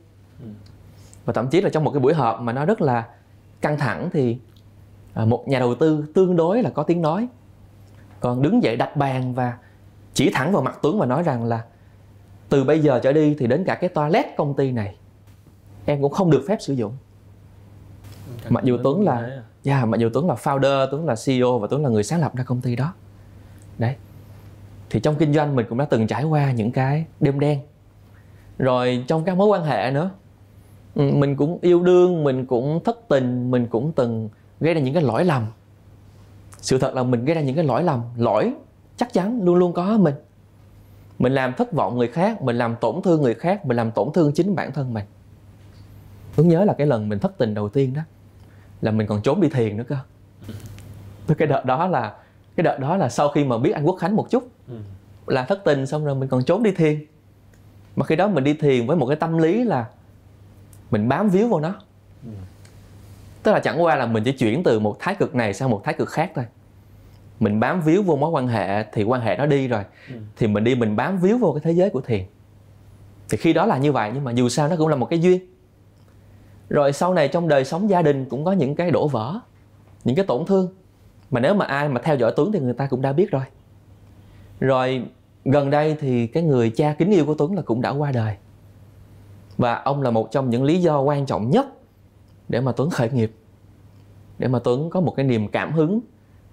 Và 1.25 1.33
thậm 1.33 1.47
chí 1.47 1.61
là 1.61 1.69
trong 1.69 1.83
một 1.83 1.91
cái 1.91 1.99
buổi 1.99 2.13
họp 2.13 2.41
mà 2.41 2.53
nó 2.53 2.65
rất 2.65 2.81
là 2.81 3.07
căng 3.61 3.77
thẳng 3.77 4.09
thì 4.13 4.37
à, 5.13 5.25
một 5.25 5.47
nhà 5.47 5.59
đầu 5.59 5.75
tư 5.75 6.05
tương 6.13 6.35
đối 6.35 6.63
là 6.63 6.69
có 6.69 6.83
tiếng 6.83 7.01
nói. 7.01 7.27
Còn 8.19 8.41
đứng 8.41 8.63
dậy 8.63 8.75
đặt 8.75 8.95
bàn 8.95 9.33
và 9.33 9.57
chỉ 10.13 10.31
thẳng 10.33 10.51
vào 10.51 10.61
mặt 10.61 10.79
Tuấn 10.81 10.99
và 10.99 11.05
nói 11.05 11.23
rằng 11.23 11.43
là 11.43 11.65
từ 12.49 12.63
bây 12.63 12.79
giờ 12.79 12.99
trở 13.03 13.13
đi 13.13 13.35
thì 13.39 13.47
đến 13.47 13.63
cả 13.63 13.75
cái 13.75 13.89
toilet 13.89 14.25
công 14.37 14.53
ty 14.53 14.71
này 14.71 14.95
em 15.85 16.01
cũng 16.01 16.11
không 16.11 16.31
được 16.31 16.45
phép 16.47 16.57
sử 16.59 16.73
dụng. 16.73 16.93
Mặc 18.49 18.63
dù 18.63 18.77
Tuấn 18.83 19.01
là 19.01 19.17
yeah, 19.17 19.43
dạ, 19.63 19.85
mặc 19.85 19.97
dù 19.99 20.09
Tuấn 20.13 20.27
là 20.27 20.35
founder 20.35 20.87
Tuấn 20.91 21.05
là 21.05 21.15
CEO 21.25 21.59
và 21.59 21.67
Tuấn 21.71 21.83
là 21.83 21.89
người 21.89 22.03
sáng 22.03 22.21
lập 22.21 22.35
ra 22.35 22.43
công 22.43 22.61
ty 22.61 22.75
đó. 22.75 22.93
Đấy 23.77 23.95
thì 24.89 24.99
trong 24.99 25.15
kinh 25.15 25.33
doanh 25.33 25.55
mình 25.55 25.65
cũng 25.69 25.77
đã 25.77 25.85
từng 25.85 26.07
trải 26.07 26.23
qua 26.23 26.51
những 26.51 26.71
cái 26.71 27.05
đêm 27.19 27.39
đen. 27.39 27.59
Rồi 28.57 29.03
trong 29.07 29.23
các 29.23 29.37
mối 29.37 29.47
quan 29.47 29.63
hệ 29.63 29.91
nữa 29.91 30.09
ừ, 30.95 31.11
mình 31.13 31.35
cũng 31.35 31.59
yêu 31.61 31.83
đương, 31.83 32.23
mình 32.23 32.45
cũng 32.45 32.83
thất 32.83 32.99
tình, 33.07 33.51
mình 33.51 33.67
cũng 33.67 33.91
từng 33.91 34.29
gây 34.59 34.73
ra 34.73 34.81
những 34.81 34.93
cái 34.93 35.03
lỗi 35.03 35.25
lầm. 35.25 35.45
Sự 36.57 36.77
thật 36.77 36.93
là 36.93 37.03
mình 37.03 37.25
gây 37.25 37.35
ra 37.35 37.41
những 37.41 37.55
cái 37.55 37.63
lỗi 37.63 37.83
lầm, 37.83 38.01
lỗi 38.17 38.53
chắc 38.97 39.13
chắn 39.13 39.39
luôn 39.43 39.55
luôn 39.55 39.73
có 39.73 39.97
mình. 39.97 40.15
Mình 41.19 41.33
làm 41.33 41.53
thất 41.53 41.73
vọng 41.73 41.97
người 41.97 42.07
khác, 42.07 42.41
mình 42.41 42.57
làm 42.57 42.75
tổn 42.75 43.01
thương 43.03 43.21
người 43.21 43.33
khác, 43.33 43.65
mình 43.65 43.77
làm 43.77 43.91
tổn 43.91 44.07
thương 44.13 44.31
chính 44.33 44.55
bản 44.55 44.71
thân 44.71 44.93
mình. 44.93 45.05
Hướng 46.35 46.47
nhớ 46.47 46.63
là 46.63 46.73
cái 46.73 46.87
lần 46.87 47.09
mình 47.09 47.19
thất 47.19 47.37
tình 47.37 47.53
đầu 47.53 47.69
tiên 47.69 47.93
đó, 47.93 48.01
là 48.81 48.91
mình 48.91 49.07
còn 49.07 49.21
trốn 49.21 49.41
đi 49.41 49.49
thiền 49.49 49.77
nữa 49.77 49.83
cơ. 49.87 49.95
Cái 51.37 51.47
đợt 51.47 51.65
đó 51.65 51.87
là 51.87 52.13
cái 52.57 52.63
đợt 52.63 52.79
đó 52.79 52.97
là 52.97 53.09
sau 53.09 53.29
khi 53.29 53.43
mà 53.43 53.57
biết 53.57 53.71
anh 53.71 53.83
quốc 53.83 53.95
khánh 53.95 54.15
một 54.15 54.29
chút 54.29 54.49
ừ. 54.67 54.75
là 55.27 55.45
thất 55.45 55.61
tình 55.65 55.85
xong 55.85 56.05
rồi 56.05 56.15
mình 56.15 56.29
còn 56.29 56.43
trốn 56.43 56.63
đi 56.63 56.71
thiền. 56.71 57.05
Mà 57.95 58.05
khi 58.05 58.15
đó 58.15 58.27
mình 58.27 58.43
đi 58.43 58.53
thiền 58.53 58.87
với 58.87 58.97
một 58.97 59.05
cái 59.05 59.15
tâm 59.15 59.37
lý 59.37 59.63
là 59.63 59.85
mình 60.91 61.09
bám 61.09 61.29
víu 61.29 61.47
vào 61.47 61.59
nó. 61.59 61.75
Ừ. 62.23 62.29
tức 63.43 63.51
là 63.51 63.59
chẳng 63.59 63.83
qua 63.83 63.95
là 63.95 64.05
mình 64.05 64.23
chỉ 64.23 64.31
chuyển 64.31 64.63
từ 64.63 64.79
một 64.79 64.95
thái 64.99 65.15
cực 65.15 65.35
này 65.35 65.53
sang 65.53 65.69
một 65.69 65.81
thái 65.83 65.93
cực 65.93 66.09
khác 66.09 66.31
thôi. 66.35 66.45
Mình 67.39 67.59
bám 67.59 67.81
víu 67.81 68.03
vô 68.03 68.15
mối 68.15 68.29
quan 68.29 68.47
hệ 68.47 68.83
thì 68.91 69.03
quan 69.03 69.21
hệ 69.21 69.35
nó 69.37 69.45
đi 69.45 69.67
rồi. 69.67 69.83
Ừ. 70.09 70.15
thì 70.37 70.47
mình 70.47 70.63
đi 70.63 70.75
mình 70.75 70.95
bám 70.95 71.17
víu 71.17 71.37
vô 71.37 71.51
cái 71.51 71.61
thế 71.63 71.71
giới 71.71 71.89
của 71.89 72.01
thiền. 72.01 72.23
Thì 73.29 73.37
khi 73.37 73.53
đó 73.53 73.65
là 73.65 73.77
như 73.77 73.91
vậy 73.91 74.11
nhưng 74.13 74.23
mà 74.23 74.31
dù 74.31 74.49
sao 74.49 74.67
nó 74.67 74.75
cũng 74.75 74.87
là 74.87 74.95
một 74.95 75.05
cái 75.09 75.21
duyên. 75.21 75.39
Rồi 76.69 76.93
sau 76.93 77.13
này 77.13 77.27
trong 77.27 77.47
đời 77.47 77.65
sống 77.65 77.89
gia 77.89 78.01
đình 78.01 78.25
cũng 78.25 78.45
có 78.45 78.51
những 78.51 78.75
cái 78.75 78.91
đổ 78.91 79.07
vỡ 79.07 79.39
những 80.03 80.15
cái 80.15 80.25
tổn 80.25 80.45
thương 80.45 80.73
mà 81.31 81.39
nếu 81.39 81.53
mà 81.53 81.65
ai 81.65 81.89
mà 81.89 82.01
theo 82.03 82.15
dõi 82.15 82.33
Tuấn 82.35 82.51
thì 82.51 82.59
người 82.59 82.73
ta 82.73 82.87
cũng 82.87 83.01
đã 83.01 83.13
biết 83.13 83.31
rồi. 83.31 83.43
Rồi 84.59 85.05
gần 85.45 85.69
đây 85.69 85.97
thì 85.99 86.27
cái 86.27 86.43
người 86.43 86.69
cha 86.69 86.95
kính 86.97 87.11
yêu 87.11 87.25
của 87.25 87.33
Tuấn 87.33 87.55
là 87.55 87.61
cũng 87.61 87.81
đã 87.81 87.89
qua 87.89 88.11
đời. 88.11 88.35
Và 89.57 89.73
ông 89.73 90.01
là 90.01 90.11
một 90.11 90.31
trong 90.31 90.49
những 90.49 90.63
lý 90.63 90.81
do 90.81 91.01
quan 91.01 91.25
trọng 91.25 91.49
nhất 91.49 91.67
để 92.49 92.61
mà 92.61 92.71
tuấn 92.71 92.89
khởi 92.89 93.09
nghiệp. 93.09 93.31
Để 94.39 94.47
mà 94.47 94.59
tuấn 94.59 94.89
có 94.89 95.01
một 95.01 95.13
cái 95.15 95.25
niềm 95.25 95.47
cảm 95.47 95.71
hứng 95.71 95.99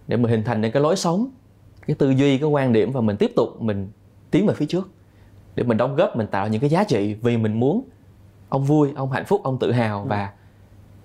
để 0.08 0.16
mình 0.16 0.30
hình 0.30 0.44
thành 0.44 0.60
nên 0.60 0.72
cái 0.72 0.82
lối 0.82 0.96
sống 0.96 1.28
cái 1.86 1.96
tư 1.98 2.10
duy 2.10 2.38
cái 2.38 2.48
quan 2.48 2.72
điểm 2.72 2.92
và 2.92 3.00
mình 3.00 3.16
tiếp 3.16 3.32
tục 3.36 3.62
mình 3.62 3.90
tiến 4.30 4.46
về 4.46 4.54
phía 4.54 4.66
trước. 4.66 4.90
Để 5.54 5.64
mình 5.64 5.76
đóng 5.76 5.96
góp 5.96 6.16
mình 6.16 6.26
tạo 6.26 6.48
những 6.48 6.60
cái 6.60 6.70
giá 6.70 6.84
trị 6.84 7.14
vì 7.14 7.36
mình 7.36 7.60
muốn. 7.60 7.82
Ông 8.48 8.64
vui 8.64 8.92
ông 8.96 9.10
hạnh 9.10 9.24
phúc 9.24 9.40
ông 9.44 9.58
tự 9.58 9.72
hào 9.72 10.02
ừ. 10.02 10.06
và 10.08 10.32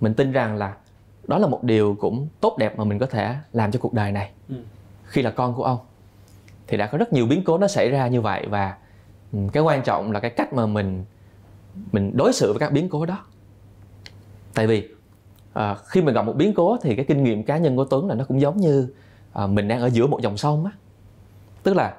mình 0.00 0.14
tin 0.14 0.32
rằng 0.32 0.56
là 0.56 0.76
đó 1.30 1.38
là 1.38 1.46
một 1.46 1.64
điều 1.64 1.96
cũng 2.00 2.28
tốt 2.40 2.58
đẹp 2.58 2.78
mà 2.78 2.84
mình 2.84 2.98
có 2.98 3.06
thể 3.06 3.36
làm 3.52 3.72
cho 3.72 3.80
cuộc 3.80 3.92
đời 3.92 4.12
này. 4.12 4.30
Ừ. 4.48 4.54
khi 5.04 5.22
là 5.22 5.30
con 5.30 5.54
của 5.54 5.64
ông 5.64 5.78
thì 6.66 6.76
đã 6.76 6.86
có 6.86 6.98
rất 6.98 7.12
nhiều 7.12 7.26
biến 7.26 7.44
cố 7.44 7.58
nó 7.58 7.68
xảy 7.68 7.90
ra 7.90 8.08
như 8.08 8.20
vậy 8.20 8.46
và 8.50 8.76
ừ, 9.32 9.38
cái 9.52 9.62
quan 9.62 9.82
trọng 9.82 10.12
là 10.12 10.20
cái 10.20 10.30
cách 10.30 10.52
mà 10.52 10.66
mình 10.66 11.04
mình 11.92 12.16
đối 12.16 12.32
xử 12.32 12.52
với 12.52 12.60
các 12.60 12.72
biến 12.72 12.88
cố 12.88 13.06
đó. 13.06 13.18
Tại 14.54 14.66
vì 14.66 14.88
à, 15.52 15.76
khi 15.86 16.02
mình 16.02 16.14
gặp 16.14 16.22
một 16.22 16.36
biến 16.36 16.54
cố 16.54 16.76
thì 16.82 16.96
cái 16.96 17.04
kinh 17.04 17.24
nghiệm 17.24 17.42
cá 17.42 17.58
nhân 17.58 17.76
của 17.76 17.84
tuấn 17.84 18.08
là 18.08 18.14
nó 18.14 18.24
cũng 18.24 18.40
giống 18.40 18.56
như 18.56 18.88
à, 19.32 19.46
mình 19.46 19.68
đang 19.68 19.80
ở 19.80 19.90
giữa 19.90 20.06
một 20.06 20.20
dòng 20.22 20.36
sông 20.36 20.64
á. 20.64 20.72
Tức 21.62 21.76
là 21.76 21.96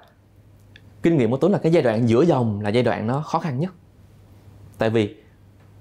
kinh 1.04 1.18
nghiệm 1.18 1.32
của 1.32 1.38
tuấn 1.38 1.52
là 1.52 1.58
cái 1.58 1.72
giai 1.72 1.84
đoạn 1.84 2.10
giữa 2.10 2.22
dòng 2.22 2.62
là 2.62 2.70
giai 2.70 2.84
đoạn 2.84 3.08
nó 3.08 3.22
khó 3.22 3.40
khăn 3.40 3.60
nhất. 3.60 3.74
Tại 4.78 4.90
vì 4.90 5.16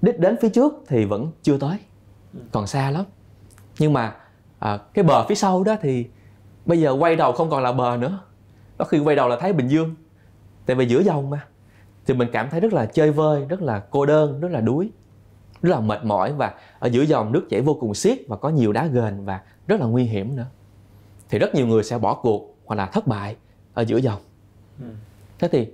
đích 0.01 0.19
đến 0.19 0.35
phía 0.41 0.49
trước 0.49 0.83
thì 0.87 1.05
vẫn 1.05 1.31
chưa 1.41 1.57
tới 1.57 1.77
còn 2.51 2.67
xa 2.67 2.91
lắm 2.91 3.05
nhưng 3.81 3.93
mà 3.93 4.15
à, 4.59 4.77
cái 4.93 5.03
bờ 5.03 5.27
phía 5.27 5.35
sau 5.35 5.63
đó 5.63 5.75
thì 5.81 6.07
bây 6.65 6.79
giờ 6.79 6.91
quay 6.91 7.15
đầu 7.15 7.31
không 7.31 7.49
còn 7.49 7.63
là 7.63 7.71
bờ 7.71 7.97
nữa. 7.97 8.19
Có 8.77 8.85
khi 8.85 8.99
quay 8.99 9.15
đầu 9.15 9.27
là 9.27 9.37
thấy 9.39 9.53
bình 9.53 9.67
dương 9.67 9.95
tại 10.65 10.75
vì 10.75 10.85
giữa 10.85 10.99
dòng 10.99 11.29
mà. 11.29 11.45
Thì 12.05 12.13
mình 12.13 12.27
cảm 12.33 12.49
thấy 12.49 12.59
rất 12.59 12.73
là 12.73 12.85
chơi 12.85 13.11
vơi 13.11 13.45
rất 13.45 13.61
là 13.61 13.79
cô 13.79 14.05
đơn 14.05 14.39
rất 14.39 14.51
là 14.51 14.61
đuối 14.61 14.91
rất 15.61 15.69
là 15.69 15.79
mệt 15.79 16.05
mỏi 16.05 16.33
và 16.33 16.53
ở 16.79 16.87
giữa 16.87 17.01
dòng 17.01 17.31
nước 17.31 17.47
chảy 17.49 17.61
vô 17.61 17.73
cùng 17.73 17.93
xiết 17.93 18.17
và 18.27 18.37
có 18.37 18.49
nhiều 18.49 18.73
đá 18.73 18.85
ghềnh 18.85 19.25
và 19.25 19.41
rất 19.67 19.79
là 19.79 19.85
nguy 19.85 20.03
hiểm 20.03 20.35
nữa. 20.35 20.45
Thì 21.29 21.39
rất 21.39 21.55
nhiều 21.55 21.67
người 21.67 21.83
sẽ 21.83 21.97
bỏ 21.97 22.13
cuộc 22.13 22.55
hoặc 22.65 22.75
là 22.75 22.85
thất 22.85 23.07
bại 23.07 23.35
ở 23.73 23.81
giữa 23.81 23.97
dòng. 23.97 24.21
Ừ. 24.79 24.87
thế 25.39 25.47
thì 25.47 25.67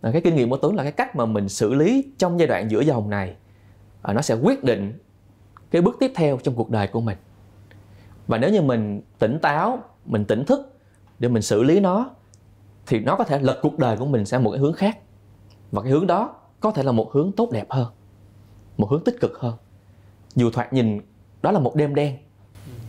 à, 0.00 0.10
cái 0.12 0.20
kinh 0.20 0.36
nghiệm 0.36 0.50
của 0.50 0.56
tuấn 0.56 0.76
là 0.76 0.82
cái 0.82 0.92
cách 0.92 1.16
mà 1.16 1.26
mình 1.26 1.48
xử 1.48 1.74
lý 1.74 2.04
trong 2.18 2.38
giai 2.38 2.48
đoạn 2.48 2.70
giữa 2.70 2.80
dòng 2.80 3.10
này 3.10 3.36
à, 4.02 4.12
nó 4.12 4.22
sẽ 4.22 4.34
quyết 4.34 4.64
định 4.64 4.98
cái 5.70 5.82
bước 5.82 5.96
tiếp 6.00 6.12
theo 6.14 6.38
trong 6.42 6.54
cuộc 6.54 6.70
đời 6.70 6.86
của 6.86 7.00
mình 7.00 7.16
và 8.26 8.38
nếu 8.38 8.50
như 8.50 8.62
mình 8.62 9.02
tỉnh 9.18 9.38
táo, 9.42 9.78
mình 10.04 10.24
tỉnh 10.24 10.44
thức 10.44 10.78
để 11.18 11.28
mình 11.28 11.42
xử 11.42 11.62
lý 11.62 11.80
nó, 11.80 12.10
thì 12.86 13.00
nó 13.00 13.16
có 13.16 13.24
thể 13.24 13.38
lật 13.38 13.58
cuộc 13.62 13.78
đời 13.78 13.96
của 13.96 14.06
mình 14.06 14.26
sang 14.26 14.44
một 14.44 14.50
cái 14.50 14.60
hướng 14.60 14.72
khác. 14.72 14.98
Và 15.72 15.82
cái 15.82 15.90
hướng 15.90 16.06
đó 16.06 16.34
có 16.60 16.70
thể 16.70 16.82
là 16.82 16.92
một 16.92 17.12
hướng 17.12 17.32
tốt 17.32 17.50
đẹp 17.52 17.66
hơn, 17.70 17.86
một 18.76 18.90
hướng 18.90 19.04
tích 19.04 19.20
cực 19.20 19.38
hơn. 19.38 19.54
Dù 20.34 20.50
thoạt 20.50 20.72
nhìn 20.72 21.00
đó 21.42 21.50
là 21.50 21.58
một 21.58 21.74
đêm 21.74 21.94
đen, 21.94 22.16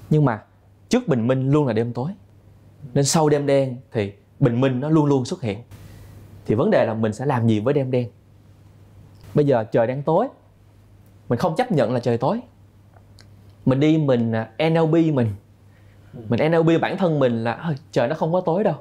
nhưng 0.09 0.25
mà 0.25 0.43
trước 0.89 1.07
bình 1.07 1.27
minh 1.27 1.51
luôn 1.51 1.67
là 1.67 1.73
đêm 1.73 1.93
tối. 1.93 2.11
Nên 2.93 3.05
sau 3.05 3.29
đêm 3.29 3.45
đen 3.45 3.77
thì 3.91 4.13
bình 4.39 4.61
minh 4.61 4.79
nó 4.79 4.89
luôn 4.89 5.05
luôn 5.05 5.25
xuất 5.25 5.41
hiện. 5.41 5.59
Thì 6.45 6.55
vấn 6.55 6.71
đề 6.71 6.85
là 6.85 6.93
mình 6.93 7.13
sẽ 7.13 7.25
làm 7.25 7.47
gì 7.47 7.59
với 7.59 7.73
đêm 7.73 7.91
đen? 7.91 8.09
Bây 9.33 9.45
giờ 9.45 9.63
trời 9.63 9.87
đang 9.87 10.03
tối, 10.03 10.27
mình 11.29 11.39
không 11.39 11.55
chấp 11.55 11.71
nhận 11.71 11.93
là 11.93 11.99
trời 11.99 12.17
tối 12.17 12.41
mình 13.67 13.79
đi 13.79 13.97
mình 13.97 14.31
à, 14.31 14.49
NLP 14.69 14.91
mình. 14.91 15.27
Mình 16.29 16.51
NLP 16.51 16.81
bản 16.81 16.97
thân 16.97 17.19
mình 17.19 17.43
là 17.43 17.73
trời 17.91 18.07
nó 18.07 18.15
không 18.15 18.33
có 18.33 18.41
tối 18.41 18.63
đâu. 18.63 18.75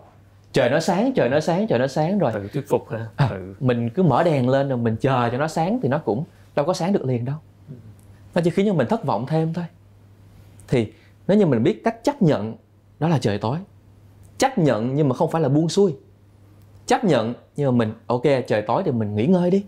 Trời 0.53 0.71
nó 0.71 0.81
sáng 0.81 1.13
trời 1.13 1.29
nó 1.29 1.41
sáng 1.41 1.67
trời 1.67 1.79
nó 1.79 1.87
sáng 1.87 2.19
rồi. 2.19 2.33
Tự 2.35 2.49
thuyết 2.49 2.69
phục 2.69 2.91
ha 2.91 3.07
à, 3.17 3.31
mình 3.61 3.91
cứ 3.91 4.03
mở 4.03 4.23
đèn 4.23 4.49
lên 4.49 4.69
rồi 4.69 4.79
mình 4.79 4.97
chờ 5.01 5.29
cho 5.33 5.39
nó 5.39 5.49
sáng 5.49 5.81
thì 5.83 5.89
nó 5.89 5.99
cũng 5.99 6.25
đâu 6.57 6.67
có 6.67 6.73
sáng 6.73 6.93
được 6.93 7.05
liền 7.05 7.25
đâu. 7.25 7.37
Nó 8.35 8.41
chỉ 8.45 8.51
khiến 8.51 8.67
cho 8.67 8.75
mình 8.75 8.87
thất 8.89 9.05
vọng 9.05 9.27
thêm 9.27 9.53
thôi. 9.53 9.65
Thì 10.69 10.93
nếu 11.29 11.39
như 11.39 11.47
mình 11.47 11.63
biết 11.63 11.85
cách 11.85 12.05
chấp 12.05 12.23
nhận 12.23 12.55
đó 12.99 13.09
là 13.09 13.19
trời 13.19 13.39
tối. 13.39 13.59
Chấp 14.39 14.59
nhận 14.59 14.95
nhưng 14.95 15.09
mà 15.09 15.15
không 15.15 15.31
phải 15.31 15.43
là 15.43 15.49
buông 15.49 15.69
xuôi. 15.69 15.97
Chấp 16.87 17.05
nhận 17.05 17.35
nhưng 17.57 17.67
mà 17.67 17.85
mình 17.85 17.95
ok 18.07 18.23
trời 18.47 18.63
tối 18.63 18.83
thì 18.85 18.93
mình 18.93 19.15
nghỉ 19.15 19.27
ngơi 19.27 19.51
đi. 19.51 19.65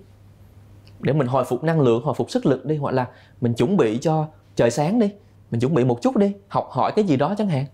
Để 1.00 1.12
mình 1.12 1.26
hồi 1.26 1.44
phục 1.44 1.64
năng 1.64 1.80
lượng 1.80 2.02
hồi 2.02 2.14
phục 2.14 2.30
sức 2.30 2.46
lực 2.46 2.64
đi. 2.64 2.76
Hoặc 2.76 2.90
là 2.90 3.06
mình 3.40 3.54
chuẩn 3.54 3.76
bị 3.76 3.98
cho 3.98 4.26
trời 4.58 4.70
sáng 4.70 4.98
đi, 4.98 5.12
mình 5.50 5.60
chuẩn 5.60 5.74
bị 5.74 5.84
một 5.84 6.02
chút 6.02 6.16
đi, 6.16 6.34
học 6.48 6.68
hỏi 6.70 6.92
cái 6.96 7.04
gì 7.04 7.16
đó 7.16 7.34
chẳng 7.38 7.48
hạn. 7.48 7.64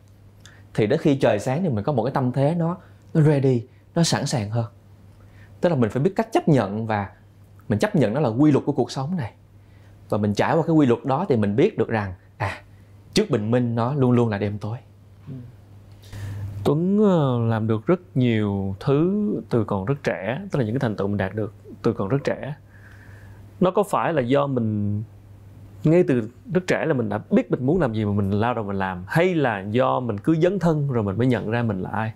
Thì 0.74 0.86
đến 0.86 0.98
khi 0.98 1.16
trời 1.16 1.38
sáng 1.38 1.62
thì 1.62 1.68
mình 1.68 1.84
có 1.84 1.92
một 1.92 2.04
cái 2.04 2.12
tâm 2.14 2.32
thế 2.32 2.54
nó 2.58 2.76
nó 3.14 3.20
ready, 3.20 3.66
nó 3.94 4.02
sẵn 4.02 4.26
sàng 4.26 4.50
hơn. 4.50 4.66
Tức 5.60 5.68
là 5.68 5.74
mình 5.74 5.90
phải 5.90 6.02
biết 6.02 6.12
cách 6.16 6.28
chấp 6.32 6.48
nhận 6.48 6.86
và 6.86 7.10
mình 7.68 7.78
chấp 7.78 7.96
nhận 7.96 8.14
nó 8.14 8.20
là 8.20 8.28
quy 8.28 8.52
luật 8.52 8.64
của 8.64 8.72
cuộc 8.72 8.90
sống 8.90 9.16
này. 9.16 9.32
Và 10.08 10.18
mình 10.18 10.34
trải 10.34 10.56
qua 10.56 10.62
cái 10.66 10.76
quy 10.76 10.86
luật 10.86 11.04
đó 11.04 11.26
thì 11.28 11.36
mình 11.36 11.56
biết 11.56 11.78
được 11.78 11.88
rằng 11.88 12.12
à 12.36 12.62
trước 13.14 13.30
bình 13.30 13.50
minh 13.50 13.74
nó 13.74 13.94
luôn 13.94 14.10
luôn 14.10 14.28
là 14.28 14.38
đêm 14.38 14.58
tối. 14.58 14.78
Tuấn 16.64 16.98
ờ, 16.98 17.38
làm 17.48 17.66
được 17.66 17.86
rất 17.86 18.00
nhiều 18.14 18.76
thứ 18.80 19.24
từ 19.50 19.64
còn 19.64 19.84
rất 19.84 20.02
trẻ, 20.02 20.40
tức 20.50 20.58
là 20.58 20.64
những 20.64 20.74
cái 20.74 20.80
thành 20.80 20.96
tựu 20.96 21.08
mình 21.08 21.16
đạt 21.16 21.34
được 21.34 21.54
từ 21.82 21.92
còn 21.92 22.08
rất 22.08 22.18
trẻ. 22.24 22.54
Nó 23.60 23.70
có 23.70 23.82
phải 23.82 24.12
là 24.12 24.22
do 24.22 24.46
mình 24.46 25.02
ngay 25.84 26.04
từ 26.08 26.28
rất 26.52 26.66
trẻ 26.66 26.84
là 26.86 26.94
mình 26.94 27.08
đã 27.08 27.20
biết 27.30 27.50
mình 27.50 27.66
muốn 27.66 27.80
làm 27.80 27.94
gì 27.94 28.04
mà 28.04 28.12
mình 28.12 28.30
lao 28.30 28.54
đầu 28.54 28.64
mình 28.64 28.76
làm. 28.76 29.04
Hay 29.06 29.34
là 29.34 29.64
do 29.70 30.00
mình 30.00 30.18
cứ 30.18 30.36
dấn 30.36 30.58
thân 30.58 30.88
rồi 30.88 31.04
mình 31.04 31.18
mới 31.18 31.26
nhận 31.26 31.50
ra 31.50 31.62
mình 31.62 31.82
là 31.82 31.90
ai? 31.90 32.12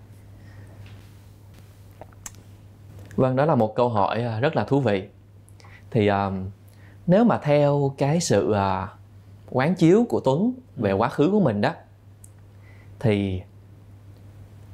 Vâng 3.15 3.35
đó 3.35 3.45
là 3.45 3.55
một 3.55 3.75
câu 3.75 3.89
hỏi 3.89 4.23
à, 4.23 4.39
rất 4.39 4.55
là 4.55 4.63
thú 4.63 4.79
vị. 4.79 5.07
Thì 5.91 6.07
um, 6.07 6.49
nếu 7.07 7.23
mà 7.23 7.37
theo 7.37 7.93
cái 7.97 8.19
sự 8.19 8.51
uh, 8.51 8.89
quán 9.49 9.75
chiếu 9.75 10.05
của 10.09 10.19
tuấn 10.19 10.53
về 10.75 10.91
quá 10.91 11.09
khứ 11.09 11.29
của 11.31 11.39
mình 11.39 11.61
đó 11.61 11.71
thì 12.99 13.41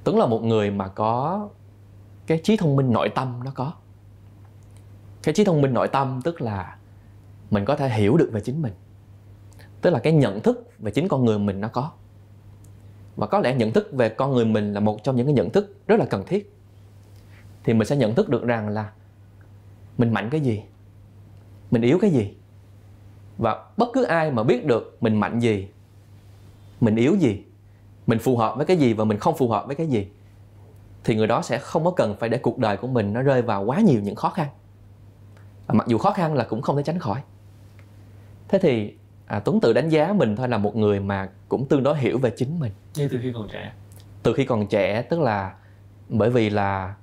tuấn 0.04 0.18
là 0.18 0.26
một 0.26 0.44
người 0.44 0.72
mà 0.72 0.88
có 0.88 1.48
cái 2.28 2.42
trí 2.44 2.58
thông 2.58 2.76
minh 2.76 2.92
nội 2.92 3.10
tâm 3.10 3.40
nó 3.46 3.52
có. 3.56 3.74
Cái 5.24 5.34
trí 5.34 5.44
thông 5.44 5.62
minh 5.62 5.74
nội 5.74 5.88
tâm 5.88 6.22
tức 6.24 6.42
là 6.42 6.78
mình 7.52 7.66
có 7.66 7.76
thể 7.76 7.90
hiểu 7.90 8.18
được 8.18 8.30
về 8.34 8.42
chính 8.42 8.62
mình 8.62 8.74
tức 9.82 9.90
là 9.90 10.00
cái 10.00 10.14
nhận 10.14 10.42
thức 10.42 10.70
về 10.80 10.92
chính 10.92 11.08
con 11.08 11.26
người 11.26 11.40
mình 11.40 11.62
nó 11.62 11.68
có. 11.68 11.92
Và 13.16 13.28
có 13.28 13.40
lẽ 13.40 13.56
nhận 13.56 13.72
thức 13.72 13.90
về 13.92 14.10
con 14.10 14.32
người 14.32 14.46
mình 14.46 14.74
là 14.74 14.80
một 14.80 15.04
trong 15.04 15.16
những 15.16 15.26
cái 15.26 15.34
nhận 15.34 15.50
thức 15.50 15.76
rất 15.88 16.00
là 16.00 16.06
cần 16.06 16.24
thiết. 16.28 16.54
Thì 17.64 17.74
mình 17.74 17.88
sẽ 17.88 17.96
nhận 17.96 18.16
thức 18.16 18.30
được 18.30 18.44
rằng 18.44 18.70
là 18.70 18.92
mình 19.98 20.14
mạnh 20.14 20.30
cái 20.30 20.42
gì, 20.42 20.64
mình 21.72 21.82
yếu 21.82 22.00
cái 22.02 22.12
gì. 22.12 22.34
Và 23.38 23.66
bất 23.78 23.90
cứ 23.94 24.04
ai 24.04 24.32
mà 24.32 24.44
biết 24.44 24.66
được 24.66 24.98
mình 25.02 25.20
mạnh 25.20 25.40
gì, 25.40 25.68
mình 26.82 26.96
yếu 26.96 27.16
gì, 27.16 27.44
mình 28.08 28.20
phù 28.20 28.38
hợp 28.38 28.58
với 28.58 28.66
cái 28.66 28.78
gì 28.78 28.94
và 28.94 29.06
mình 29.06 29.20
không 29.20 29.38
phù 29.38 29.50
hợp 29.50 29.68
với 29.68 29.76
cái 29.76 29.88
gì, 29.88 30.08
thì 31.04 31.16
người 31.16 31.28
đó 31.28 31.42
sẽ 31.42 31.58
không 31.58 31.86
có 31.86 31.92
cần 31.92 32.16
phải 32.20 32.30
để 32.30 32.38
cuộc 32.38 32.58
đời 32.58 32.78
của 32.78 32.88
mình 32.88 33.14
nó 33.14 33.22
rơi 33.22 33.42
vào 33.42 33.64
quá 33.64 33.80
nhiều 33.80 34.02
những 34.02 34.16
khó 34.16 34.30
khăn. 34.30 34.48
Và 35.68 35.74
mặc 35.74 35.88
dù 35.88 35.98
khó 35.98 36.12
khăn 36.12 36.34
là 36.34 36.44
cũng 36.44 36.62
không 36.62 36.78
thể 36.78 36.84
tránh 36.84 37.00
khỏi. 37.00 37.22
Thế 38.48 38.60
thì 38.60 38.98
à, 39.28 39.40
tuấn 39.40 39.60
tự 39.60 39.74
đánh 39.74 39.90
giá 39.90 40.14
mình 40.14 40.36
thôi 40.36 40.50
là 40.50 40.58
một 40.58 40.76
người 40.76 41.00
mà 41.00 41.30
cũng 41.50 41.66
tương 41.66 41.84
đối 41.84 41.98
hiểu 41.98 42.18
về 42.18 42.30
chính 42.30 42.60
mình 42.60 42.72
ngay 42.96 43.08
từ 43.12 43.20
khi 43.22 43.32
còn 43.34 43.48
trẻ 43.54 43.72
từ 44.24 44.34
khi 44.34 44.46
còn 44.46 44.68
trẻ 44.68 45.02
tức 45.02 45.20
là 45.20 45.54
bởi 46.10 46.30
vì 46.30 46.50
là 46.50 46.96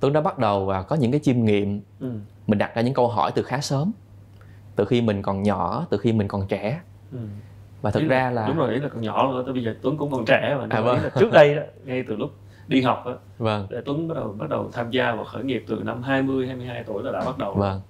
tuấn 0.00 0.12
đã 0.12 0.20
bắt 0.20 0.38
đầu 0.38 0.66
và 0.66 0.82
có 0.82 0.96
những 0.96 1.10
cái 1.10 1.20
chiêm 1.20 1.44
nghiệm 1.44 1.80
ừ. 2.00 2.12
mình 2.46 2.58
đặt 2.58 2.74
ra 2.74 2.82
những 2.82 2.94
câu 2.94 3.08
hỏi 3.08 3.32
từ 3.34 3.42
khá 3.42 3.60
sớm 3.60 3.92
từ 4.76 4.84
khi 4.84 5.00
mình 5.00 5.22
còn 5.22 5.42
nhỏ 5.42 5.86
từ 5.90 5.98
khi 5.98 6.12
mình 6.12 6.28
còn 6.28 6.46
trẻ 6.48 6.80
ừ. 7.12 7.18
và 7.82 7.90
thực 7.90 8.00
ý 8.00 8.06
ra 8.08 8.30
là, 8.30 8.42
là 8.42 8.48
đúng 8.48 8.56
rồi 8.56 8.74
ý 8.74 8.80
là 8.80 8.88
còn 8.88 9.00
nhỏ 9.00 9.32
rồi 9.32 9.42
tới 9.44 9.52
bây 9.52 9.64
giờ 9.64 9.74
tuấn 9.82 9.96
cũng 9.96 10.10
còn 10.12 10.24
trẻ 10.24 10.56
mà 10.58 10.66
à, 10.70 10.80
vâng. 10.80 10.98
là 11.02 11.10
trước 11.18 11.32
đây 11.32 11.54
đó 11.54 11.62
ngay 11.84 12.04
từ 12.08 12.16
lúc 12.16 12.30
đi 12.68 12.82
học 12.82 13.02
đó, 13.06 13.18
vâng. 13.38 13.66
để 13.70 13.78
tuấn 13.84 14.08
bắt 14.08 14.14
đầu 14.14 14.34
bắt 14.38 14.50
đầu 14.50 14.70
tham 14.72 14.90
gia 14.90 15.14
vào 15.14 15.24
khởi 15.24 15.44
nghiệp 15.44 15.64
từ 15.68 15.80
năm 15.84 16.02
20 16.02 16.46
22 16.46 16.84
tuổi 16.86 17.02
là 17.02 17.12
đã 17.12 17.24
bắt 17.24 17.38
đầu 17.38 17.54
vâng 17.54 17.80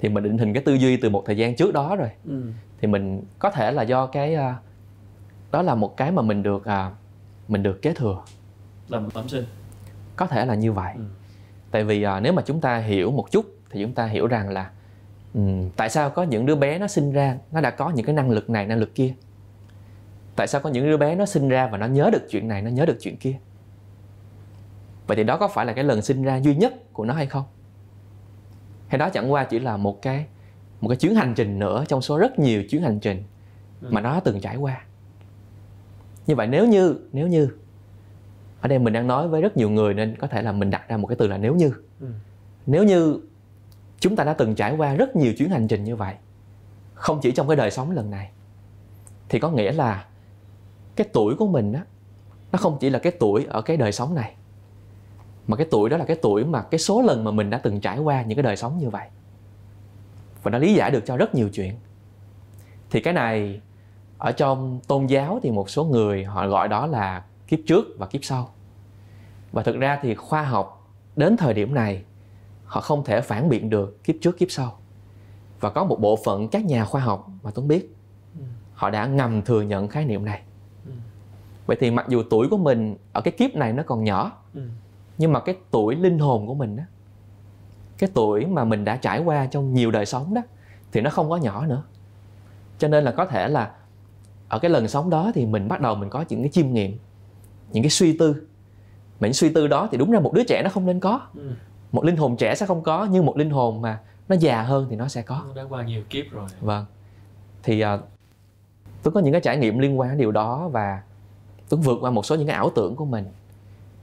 thì 0.00 0.08
mình 0.08 0.24
định 0.24 0.38
hình 0.38 0.52
cái 0.52 0.62
tư 0.62 0.74
duy 0.74 0.96
từ 0.96 1.10
một 1.10 1.22
thời 1.26 1.36
gian 1.36 1.56
trước 1.56 1.72
đó 1.72 1.96
rồi. 1.96 2.08
Ừ. 2.28 2.42
thì 2.80 2.88
mình 2.88 3.22
có 3.38 3.50
thể 3.50 3.72
là 3.72 3.82
do 3.82 4.06
cái 4.06 4.34
à, 4.34 4.56
đó 5.50 5.62
là 5.62 5.74
một 5.74 5.96
cái 5.96 6.12
mà 6.12 6.22
mình 6.22 6.42
được 6.42 6.64
à, 6.64 6.90
mình 7.48 7.62
được 7.62 7.82
kế 7.82 7.94
thừa. 7.94 8.22
Là 8.88 9.00
một 9.00 9.08
bẩm 9.14 9.28
sinh. 9.28 9.44
Có 10.16 10.26
thể 10.26 10.46
là 10.46 10.54
như 10.54 10.72
vậy. 10.72 10.92
Ừ. 10.96 11.02
tại 11.70 11.84
vì 11.84 12.02
à, 12.02 12.20
nếu 12.20 12.32
mà 12.32 12.42
chúng 12.46 12.60
ta 12.60 12.78
hiểu 12.78 13.10
một 13.10 13.30
chút 13.30 13.46
thì 13.70 13.82
chúng 13.82 13.94
ta 13.94 14.06
hiểu 14.06 14.26
rằng 14.26 14.48
là 14.48 14.70
um, 15.34 15.70
tại 15.76 15.90
sao 15.90 16.10
có 16.10 16.22
những 16.22 16.46
đứa 16.46 16.56
bé 16.56 16.78
nó 16.78 16.86
sinh 16.86 17.12
ra 17.12 17.36
nó 17.52 17.60
đã 17.60 17.70
có 17.70 17.90
những 17.90 18.06
cái 18.06 18.14
năng 18.14 18.30
lực 18.30 18.50
này 18.50 18.66
năng 18.66 18.78
lực 18.78 18.94
kia? 18.94 19.14
Tại 20.36 20.46
sao 20.46 20.60
có 20.60 20.70
những 20.70 20.84
đứa 20.84 20.96
bé 20.96 21.14
nó 21.14 21.26
sinh 21.26 21.48
ra 21.48 21.66
và 21.66 21.78
nó 21.78 21.86
nhớ 21.86 22.10
được 22.12 22.26
chuyện 22.30 22.48
này 22.48 22.62
nó 22.62 22.70
nhớ 22.70 22.86
được 22.86 22.96
chuyện 23.00 23.16
kia? 23.16 23.36
Vậy 25.06 25.16
thì 25.16 25.24
đó 25.24 25.36
có 25.36 25.48
phải 25.48 25.66
là 25.66 25.72
cái 25.72 25.84
lần 25.84 26.02
sinh 26.02 26.22
ra 26.22 26.36
duy 26.36 26.54
nhất 26.54 26.92
của 26.92 27.04
nó 27.04 27.14
hay 27.14 27.26
không 27.26 27.44
hay 28.90 28.98
đó 28.98 29.08
chẳng 29.10 29.32
qua 29.32 29.44
chỉ 29.44 29.58
là 29.58 29.76
một 29.76 30.02
cái 30.02 30.26
một 30.80 30.88
cái 30.88 30.96
chuyến 30.96 31.14
hành 31.14 31.34
trình 31.36 31.58
nữa 31.58 31.84
trong 31.88 32.02
số 32.02 32.18
rất 32.18 32.38
nhiều 32.38 32.62
chuyến 32.70 32.82
hành 32.82 33.00
trình 33.00 33.22
mà 33.80 34.00
ừ. 34.00 34.04
nó 34.04 34.20
từng 34.20 34.40
trải 34.40 34.56
qua 34.56 34.84
như 36.26 36.34
vậy 36.36 36.46
nếu 36.46 36.66
như 36.66 36.96
nếu 37.12 37.26
như 37.26 37.48
ở 38.60 38.68
đây 38.68 38.78
mình 38.78 38.92
đang 38.92 39.06
nói 39.06 39.28
với 39.28 39.42
rất 39.42 39.56
nhiều 39.56 39.70
người 39.70 39.94
nên 39.94 40.16
có 40.16 40.26
thể 40.26 40.42
là 40.42 40.52
mình 40.52 40.70
đặt 40.70 40.88
ra 40.88 40.96
một 40.96 41.06
cái 41.06 41.16
từ 41.16 41.26
là 41.26 41.38
nếu 41.38 41.54
như 41.54 41.72
ừ. 42.00 42.06
nếu 42.66 42.84
như 42.84 43.20
chúng 44.00 44.16
ta 44.16 44.24
đã 44.24 44.32
từng 44.32 44.54
trải 44.54 44.76
qua 44.76 44.94
rất 44.94 45.16
nhiều 45.16 45.32
chuyến 45.34 45.50
hành 45.50 45.68
trình 45.68 45.84
như 45.84 45.96
vậy 45.96 46.14
không 46.94 47.18
chỉ 47.22 47.32
trong 47.32 47.48
cái 47.48 47.56
đời 47.56 47.70
sống 47.70 47.90
lần 47.90 48.10
này 48.10 48.30
thì 49.28 49.38
có 49.38 49.50
nghĩa 49.50 49.72
là 49.72 50.04
cái 50.96 51.08
tuổi 51.12 51.34
của 51.34 51.46
mình 51.46 51.72
á 51.72 51.84
nó 52.52 52.58
không 52.58 52.76
chỉ 52.80 52.90
là 52.90 52.98
cái 52.98 53.12
tuổi 53.20 53.46
ở 53.48 53.62
cái 53.62 53.76
đời 53.76 53.92
sống 53.92 54.14
này 54.14 54.34
mà 55.50 55.56
cái 55.56 55.66
tuổi 55.70 55.90
đó 55.90 55.96
là 55.96 56.04
cái 56.04 56.16
tuổi 56.22 56.44
mà 56.44 56.62
cái 56.62 56.78
số 56.78 57.02
lần 57.02 57.24
mà 57.24 57.30
mình 57.30 57.50
đã 57.50 57.58
từng 57.58 57.80
trải 57.80 57.98
qua 57.98 58.22
những 58.22 58.36
cái 58.36 58.42
đời 58.42 58.56
sống 58.56 58.78
như 58.78 58.90
vậy. 58.90 59.08
Và 60.42 60.50
nó 60.50 60.58
lý 60.58 60.74
giải 60.74 60.90
được 60.90 61.06
cho 61.06 61.16
rất 61.16 61.34
nhiều 61.34 61.48
chuyện. 61.48 61.74
Thì 62.90 63.00
cái 63.00 63.14
này 63.14 63.60
ở 64.18 64.32
trong 64.32 64.80
tôn 64.88 65.06
giáo 65.06 65.40
thì 65.42 65.50
một 65.50 65.70
số 65.70 65.84
người 65.84 66.24
họ 66.24 66.48
gọi 66.48 66.68
đó 66.68 66.86
là 66.86 67.24
kiếp 67.48 67.58
trước 67.66 67.86
và 67.98 68.06
kiếp 68.06 68.24
sau. 68.24 68.50
Và 69.52 69.62
thực 69.62 69.76
ra 69.76 69.98
thì 70.02 70.14
khoa 70.14 70.42
học 70.42 70.90
đến 71.16 71.36
thời 71.36 71.54
điểm 71.54 71.74
này 71.74 72.02
họ 72.64 72.80
không 72.80 73.04
thể 73.04 73.20
phản 73.20 73.48
biện 73.48 73.70
được 73.70 74.04
kiếp 74.04 74.16
trước 74.20 74.38
kiếp 74.38 74.50
sau. 74.50 74.78
Và 75.60 75.70
có 75.70 75.84
một 75.84 76.00
bộ 76.00 76.18
phận 76.24 76.48
các 76.48 76.64
nhà 76.64 76.84
khoa 76.84 77.00
học 77.00 77.30
mà 77.42 77.50
tuấn 77.54 77.68
biết 77.68 77.94
họ 78.72 78.90
đã 78.90 79.06
ngầm 79.06 79.42
thừa 79.42 79.62
nhận 79.62 79.88
khái 79.88 80.04
niệm 80.04 80.24
này. 80.24 80.42
Ừ. 80.86 80.92
vậy 81.66 81.76
thì 81.80 81.90
mặc 81.90 82.06
dù 82.08 82.22
tuổi 82.30 82.48
của 82.48 82.56
mình 82.56 82.96
ở 83.12 83.20
cái 83.20 83.32
kiếp 83.32 83.54
này 83.54 83.72
nó 83.72 83.82
còn 83.82 84.04
nhỏ 84.04 84.32
ừ. 84.54 84.60
Nhưng 85.20 85.32
mà 85.32 85.40
cái 85.40 85.54
tuổi 85.70 85.96
linh 85.96 86.18
hồn 86.18 86.46
của 86.46 86.54
mình 86.54 86.76
đó 86.76 86.82
cái 87.98 88.10
tuổi 88.14 88.46
mà 88.46 88.64
mình 88.64 88.84
đã 88.84 88.96
trải 88.96 89.20
qua 89.20 89.46
trong 89.46 89.74
nhiều 89.74 89.90
đời 89.90 90.06
sống 90.06 90.34
đó 90.34 90.42
thì 90.92 91.00
nó 91.00 91.10
không 91.10 91.30
có 91.30 91.36
nhỏ 91.36 91.66
nữa. 91.66 91.82
Cho 92.78 92.88
nên 92.88 93.04
là 93.04 93.10
có 93.10 93.26
thể 93.26 93.48
là 93.48 93.70
ở 94.48 94.58
cái 94.58 94.70
lần 94.70 94.88
sống 94.88 95.10
đó 95.10 95.32
thì 95.34 95.46
mình 95.46 95.68
bắt 95.68 95.80
đầu 95.80 95.94
mình 95.94 96.10
có 96.10 96.24
những 96.28 96.42
cái 96.42 96.50
chiêm 96.52 96.72
nghiệm 96.72 96.98
những 97.72 97.82
cái 97.82 97.90
suy 97.90 98.18
tư. 98.18 98.46
Mà 99.20 99.26
những 99.28 99.34
suy 99.34 99.52
tư 99.52 99.66
đó 99.68 99.88
thì 99.90 99.98
đúng 99.98 100.10
ra 100.10 100.20
một 100.20 100.32
đứa 100.32 100.44
trẻ 100.44 100.62
nó 100.64 100.70
không 100.70 100.86
nên 100.86 101.00
có. 101.00 101.20
Ừ. 101.34 101.50
một 101.92 102.04
linh 102.04 102.16
hồn 102.16 102.36
trẻ 102.36 102.54
sẽ 102.54 102.66
không 102.66 102.82
có 102.82 103.08
nhưng 103.10 103.26
một 103.26 103.36
linh 103.36 103.50
hồn 103.50 103.82
mà 103.82 104.00
nó 104.28 104.36
già 104.36 104.62
hơn 104.62 104.86
thì 104.90 104.96
nó 104.96 105.08
sẽ 105.08 105.22
có. 105.22 105.42
Nó 105.48 105.54
đã 105.54 105.68
qua 105.68 105.84
nhiều 105.84 106.02
kiếp 106.10 106.24
rồi. 106.30 106.48
Vâng. 106.60 106.84
Thì 107.62 107.84
uh, 107.84 108.00
tôi 109.02 109.12
có 109.12 109.20
những 109.20 109.32
cái 109.32 109.40
trải 109.40 109.56
nghiệm 109.56 109.78
liên 109.78 109.98
quan 109.98 110.08
đến 110.08 110.18
điều 110.18 110.32
đó 110.32 110.68
và 110.68 111.02
tuấn 111.68 111.80
vượt 111.80 111.98
qua 112.00 112.10
một 112.10 112.26
số 112.26 112.36
những 112.36 112.46
cái 112.46 112.56
ảo 112.56 112.70
tưởng 112.74 112.96
của 112.96 113.04
mình 113.04 113.24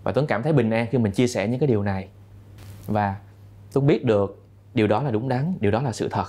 và 0.03 0.11
tuấn 0.11 0.27
cảm 0.27 0.43
thấy 0.43 0.53
bình 0.53 0.69
an 0.69 0.87
khi 0.91 0.97
mình 0.97 1.11
chia 1.11 1.27
sẻ 1.27 1.47
những 1.47 1.59
cái 1.59 1.67
điều 1.67 1.83
này. 1.83 2.07
Và 2.87 3.15
tuấn 3.73 3.87
biết 3.87 4.05
được 4.05 4.43
điều 4.73 4.87
đó 4.87 5.03
là 5.03 5.11
đúng 5.11 5.29
đắn 5.29 5.53
điều 5.59 5.71
đó 5.71 5.81
là 5.81 5.91
sự 5.91 6.09
thật. 6.11 6.25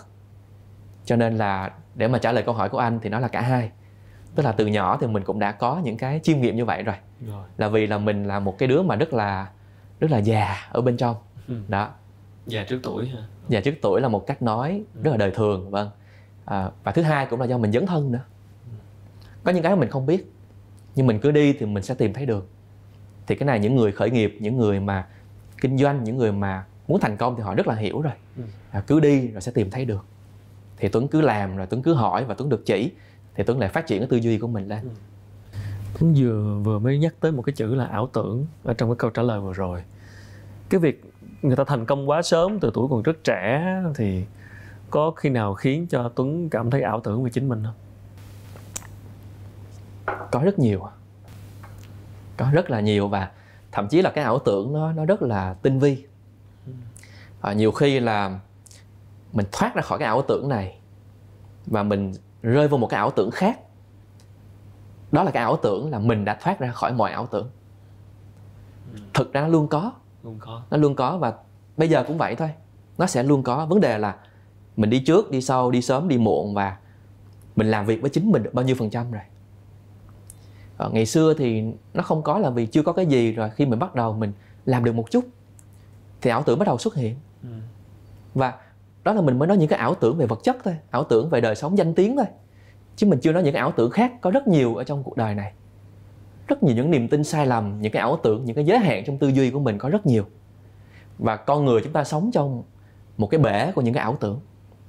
Cho 1.04 1.16
nên 1.16 1.36
là 1.36 1.72
để 1.94 2.08
mà 2.08 2.18
trả 2.18 2.32
lời 2.32 2.42
câu 2.44 2.54
hỏi 2.54 2.68
của 2.68 2.78
anh 2.78 2.98
thì 3.02 3.10
nó 3.10 3.18
là 3.18 3.28
cả 3.28 3.40
hai. 3.40 3.70
Tức 4.34 4.42
là 4.42 4.52
từ 4.52 4.66
nhỏ 4.66 4.98
thì 5.00 5.06
mình 5.06 5.24
cũng 5.24 5.38
đã 5.38 5.52
có 5.52 5.80
những 5.84 5.96
cái 5.96 6.20
chiêm 6.22 6.40
nghiệm 6.40 6.56
như 6.56 6.64
vậy 6.64 6.82
rồi, 6.82 6.96
rồi. 7.26 7.44
là 7.56 7.68
vì 7.68 7.86
là 7.86 7.98
mình 7.98 8.24
là 8.24 8.38
một 8.40 8.58
cái 8.58 8.68
đứa 8.68 8.82
mà 8.82 8.96
rất 8.96 9.12
là 9.12 9.50
rất 10.00 10.10
là 10.10 10.18
già 10.18 10.68
ở 10.70 10.80
bên 10.80 10.96
trong. 10.96 11.16
Ừ. 11.48 11.54
đó. 11.68 11.90
Già 12.46 12.64
trước 12.64 12.80
tuổi 12.82 13.08
hả? 13.08 13.18
Già 13.48 13.60
trước 13.60 13.74
tuổi 13.82 14.00
là 14.00 14.08
một 14.08 14.26
cách 14.26 14.42
nói 14.42 14.84
ừ. 14.94 15.00
rất 15.02 15.10
là 15.10 15.16
đời 15.16 15.30
thường 15.30 15.70
vâng. 15.70 15.90
À, 16.44 16.70
và 16.84 16.92
thứ 16.92 17.02
hai 17.02 17.26
cũng 17.26 17.40
là 17.40 17.46
do 17.46 17.58
mình 17.58 17.72
dấn 17.72 17.86
thân 17.86 18.12
nữa. 18.12 18.22
Ừ. 18.64 18.76
có 19.44 19.52
những 19.52 19.62
cái 19.62 19.76
mình 19.76 19.90
không 19.90 20.06
biết 20.06 20.32
nhưng 20.94 21.06
mình 21.06 21.20
cứ 21.20 21.30
đi 21.30 21.52
thì 21.52 21.66
mình 21.66 21.82
sẽ 21.82 21.94
tìm 21.94 22.12
thấy 22.12 22.26
được 22.26 22.48
thì 23.28 23.34
cái 23.34 23.46
này 23.46 23.60
những 23.60 23.76
người 23.76 23.92
khởi 23.92 24.10
nghiệp 24.10 24.36
những 24.40 24.56
người 24.56 24.80
mà 24.80 25.06
kinh 25.60 25.78
doanh 25.78 26.04
những 26.04 26.16
người 26.16 26.32
mà 26.32 26.64
muốn 26.88 27.00
thành 27.00 27.16
công 27.16 27.36
thì 27.36 27.42
họ 27.42 27.54
rất 27.54 27.66
là 27.66 27.74
hiểu 27.74 28.00
rồi. 28.00 28.12
Ừ. 28.36 28.42
à, 28.70 28.82
cứ 28.86 29.00
đi 29.00 29.28
rồi 29.28 29.40
sẽ 29.40 29.52
tìm 29.52 29.70
thấy 29.70 29.84
được. 29.84 30.04
Thì 30.76 30.88
tuấn 30.88 31.08
cứ 31.08 31.20
làm 31.20 31.56
rồi 31.56 31.66
tuấn 31.66 31.82
cứ 31.82 31.94
hỏi 31.94 32.24
và 32.24 32.34
tuấn 32.34 32.48
được 32.48 32.66
chỉ. 32.66 32.92
Thì 33.34 33.44
tuấn 33.44 33.58
lại 33.58 33.68
phát 33.68 33.86
triển 33.86 33.98
cái 33.98 34.08
tư 34.08 34.16
duy 34.16 34.38
của 34.38 34.46
mình 34.46 34.68
lên. 34.68 34.78
Ừ. 34.82 34.88
tuấn 35.98 36.14
vừa 36.18 36.58
vừa 36.62 36.78
mới 36.78 36.98
nhắc 36.98 37.14
tới 37.20 37.32
một 37.32 37.42
cái 37.42 37.52
chữ 37.52 37.74
là 37.74 37.84
ảo 37.84 38.08
tưởng 38.12 38.46
ở 38.64 38.74
trong 38.74 38.88
cái 38.88 38.96
câu 38.96 39.10
trả 39.10 39.22
lời 39.22 39.40
vừa 39.40 39.52
rồi. 39.52 39.82
Cái 40.68 40.80
việc 40.80 41.02
người 41.42 41.56
ta 41.56 41.64
thành 41.64 41.86
công 41.86 42.08
quá 42.08 42.22
sớm 42.22 42.58
từ 42.60 42.70
tuổi 42.74 42.88
còn 42.90 43.02
rất 43.02 43.24
trẻ 43.24 43.76
thì 43.94 44.24
có 44.90 45.10
khi 45.10 45.28
nào 45.28 45.54
khiến 45.54 45.86
cho 45.86 46.08
tuấn 46.14 46.48
cảm 46.50 46.70
thấy 46.70 46.82
ảo 46.82 47.00
tưởng 47.00 47.24
về 47.24 47.30
chính 47.30 47.48
mình 47.48 47.62
không? 47.64 47.74
Có 50.30 50.40
rất 50.44 50.58
nhiều 50.58 50.88
có 52.38 52.48
rất 52.52 52.70
là 52.70 52.80
nhiều 52.80 53.08
và 53.08 53.30
thậm 53.72 53.88
chí 53.88 54.02
là 54.02 54.10
cái 54.10 54.24
ảo 54.24 54.38
tưởng 54.38 54.72
nó 54.72 54.92
nó 54.92 55.04
rất 55.04 55.22
là 55.22 55.54
tinh 55.54 55.78
vi. 55.78 56.04
À, 57.40 57.52
nhiều 57.52 57.72
khi 57.72 58.00
là 58.00 58.40
mình 59.32 59.46
thoát 59.52 59.74
ra 59.74 59.82
khỏi 59.82 59.98
cái 59.98 60.06
ảo 60.06 60.22
tưởng 60.22 60.48
này 60.48 60.78
và 61.66 61.82
mình 61.82 62.14
rơi 62.42 62.68
vào 62.68 62.78
một 62.78 62.86
cái 62.86 62.98
ảo 62.98 63.10
tưởng 63.10 63.30
khác. 63.30 63.60
Đó 65.12 65.22
là 65.22 65.30
cái 65.30 65.42
ảo 65.42 65.56
tưởng 65.62 65.90
là 65.90 65.98
mình 65.98 66.24
đã 66.24 66.38
thoát 66.40 66.58
ra 66.58 66.72
khỏi 66.72 66.92
mọi 66.92 67.12
ảo 67.12 67.26
tưởng. 67.26 67.50
Thực 69.14 69.32
ra 69.32 69.40
nó 69.40 69.48
luôn 69.48 69.68
có. 69.68 69.92
Luôn 70.22 70.36
có. 70.40 70.62
Nó 70.70 70.76
luôn 70.76 70.94
có 70.94 71.18
và 71.18 71.34
bây 71.76 71.88
giờ 71.88 72.04
cũng 72.06 72.18
vậy 72.18 72.36
thôi. 72.36 72.50
Nó 72.98 73.06
sẽ 73.06 73.22
luôn 73.22 73.42
có. 73.42 73.66
Vấn 73.66 73.80
đề 73.80 73.98
là 73.98 74.16
mình 74.76 74.90
đi 74.90 75.00
trước 75.00 75.30
đi 75.30 75.40
sau 75.40 75.70
đi 75.70 75.82
sớm 75.82 76.08
đi 76.08 76.18
muộn 76.18 76.54
và 76.54 76.76
mình 77.56 77.70
làm 77.70 77.86
việc 77.86 78.00
với 78.00 78.10
chính 78.10 78.32
mình 78.32 78.42
được 78.42 78.54
bao 78.54 78.64
nhiêu 78.64 78.76
phần 78.78 78.90
trăm 78.90 79.10
rồi 79.10 79.22
ờ, 80.78 80.90
ngày 80.92 81.06
xưa 81.06 81.34
thì 81.34 81.62
nó 81.94 82.02
không 82.02 82.22
có 82.22 82.38
là 82.38 82.50
vì 82.50 82.66
chưa 82.66 82.82
có 82.82 82.92
cái 82.92 83.06
gì 83.06 83.32
rồi 83.32 83.50
khi 83.50 83.66
mình 83.66 83.78
bắt 83.78 83.94
đầu 83.94 84.12
mình 84.12 84.32
làm 84.64 84.84
được 84.84 84.94
một 84.94 85.10
chút 85.10 85.24
thì 86.20 86.30
ảo 86.30 86.42
tưởng 86.42 86.58
bắt 86.58 86.66
đầu 86.66 86.78
xuất 86.78 86.94
hiện. 86.94 87.14
Ừ. 87.42 87.48
và 88.34 88.54
đó 89.04 89.12
là 89.12 89.20
mình 89.20 89.38
mới 89.38 89.48
nói 89.48 89.56
những 89.56 89.68
cái 89.68 89.78
ảo 89.78 89.94
tưởng 89.94 90.16
về 90.16 90.26
vật 90.26 90.40
chất 90.42 90.56
thôi 90.64 90.76
ảo 90.90 91.04
tưởng 91.04 91.30
về 91.30 91.40
đời 91.40 91.54
sống 91.54 91.78
danh 91.78 91.94
tiếng 91.94 92.16
thôi. 92.16 92.26
Chứ 92.96 93.06
mình 93.06 93.20
chưa 93.20 93.32
nói 93.32 93.42
những 93.42 93.52
cái 93.52 93.60
ảo 93.60 93.72
tưởng 93.76 93.90
khác 93.90 94.12
có 94.20 94.30
rất 94.30 94.48
nhiều 94.48 94.76
ở 94.76 94.84
trong 94.84 95.02
cuộc 95.02 95.16
đời 95.16 95.34
này. 95.34 95.52
Rất 96.48 96.62
nhiều 96.62 96.76
những 96.76 96.90
niềm 96.90 97.08
tin 97.08 97.24
sai 97.24 97.46
lầm 97.46 97.80
những 97.80 97.92
cái 97.92 98.00
ảo 98.00 98.18
tưởng 98.22 98.44
những 98.44 98.56
cái 98.56 98.64
giới 98.64 98.78
hạn 98.78 99.04
trong 99.06 99.18
tư 99.18 99.28
duy 99.28 99.50
của 99.50 99.60
mình 99.60 99.78
có 99.78 99.88
rất 99.88 100.06
nhiều. 100.06 100.24
Và 101.18 101.36
con 101.36 101.64
người 101.64 101.80
chúng 101.84 101.92
ta 101.92 102.04
sống 102.04 102.30
trong 102.32 102.62
một 103.16 103.26
cái 103.26 103.40
bể 103.40 103.72
của 103.72 103.82
những 103.82 103.94
cái 103.94 104.02
ảo 104.02 104.16
tưởng 104.20 104.40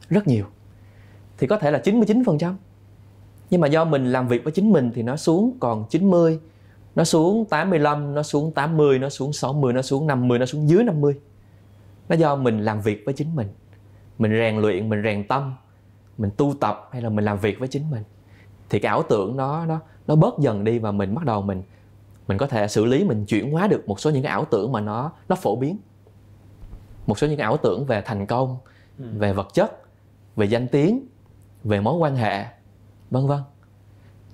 rất 0.09 0.27
nhiều. 0.27 0.45
Thì 1.37 1.47
có 1.47 1.57
thể 1.57 1.71
là 1.71 1.81
99% 1.83 2.53
nhưng 3.49 3.61
mà 3.61 3.67
do 3.67 3.85
mình 3.85 4.11
làm 4.11 4.27
việc 4.27 4.43
với 4.43 4.53
chính 4.53 4.71
mình 4.71 4.91
thì 4.95 5.03
nó 5.03 5.17
xuống 5.17 5.57
còn 5.59 5.85
90 5.89 6.39
nó 6.95 7.03
xuống 7.03 7.45
85 7.45 8.13
nó 8.13 8.23
xuống 8.23 8.51
80 8.51 8.99
nó 8.99 9.09
xuống 9.09 9.33
60 9.33 9.73
nó 9.73 9.81
xuống 9.81 10.07
50 10.07 10.39
nó 10.39 10.45
xuống 10.45 10.69
dưới 10.69 10.83
50 10.83 11.15
nó 12.09 12.15
do 12.15 12.35
mình 12.35 12.59
làm 12.59 12.81
việc 12.81 13.01
với 13.05 13.13
chính 13.13 13.35
mình. 13.35 13.47
Mình 14.17 14.31
rèn 14.31 14.57
luyện 14.57 14.89
mình 14.89 15.03
rèn 15.03 15.27
tâm 15.27 15.53
mình 16.17 16.31
tu 16.37 16.53
tập 16.59 16.89
hay 16.91 17.01
là 17.01 17.09
mình 17.09 17.25
làm 17.25 17.37
việc 17.37 17.59
với 17.59 17.67
chính 17.67 17.91
mình. 17.91 18.03
Thì 18.69 18.79
cái 18.79 18.89
ảo 18.89 19.03
tưởng 19.09 19.37
nó 19.37 19.65
nó 19.65 19.79
nó 20.07 20.15
bớt 20.15 20.39
dần 20.39 20.63
đi 20.63 20.79
và 20.79 20.91
mình 20.91 21.15
bắt 21.15 21.25
đầu 21.25 21.41
mình 21.41 21.63
mình 22.27 22.37
có 22.37 22.47
thể 22.47 22.67
xử 22.67 22.85
lý 22.85 23.03
mình 23.03 23.25
chuyển 23.25 23.51
hóa 23.51 23.67
được 23.67 23.87
một 23.87 23.99
số 23.99 24.09
những 24.09 24.23
cái 24.23 24.31
ảo 24.31 24.45
tưởng 24.45 24.71
mà 24.71 24.81
nó 24.81 25.11
nó 25.29 25.35
phổ 25.35 25.55
biến. 25.55 25.77
Một 27.07 27.19
số 27.19 27.27
những 27.27 27.37
cái 27.37 27.43
ảo 27.43 27.57
tưởng 27.57 27.85
về 27.85 28.01
thành 28.01 28.25
công 28.25 28.57
ừ. 28.99 29.05
về 29.17 29.33
vật 29.33 29.47
chất 29.53 29.81
về 30.35 30.45
danh 30.45 30.67
tiếng 30.67 31.07
về 31.63 31.81
mối 31.81 31.97
quan 31.97 32.15
hệ 32.15 32.45
vân 33.11 33.27
vân 33.27 33.39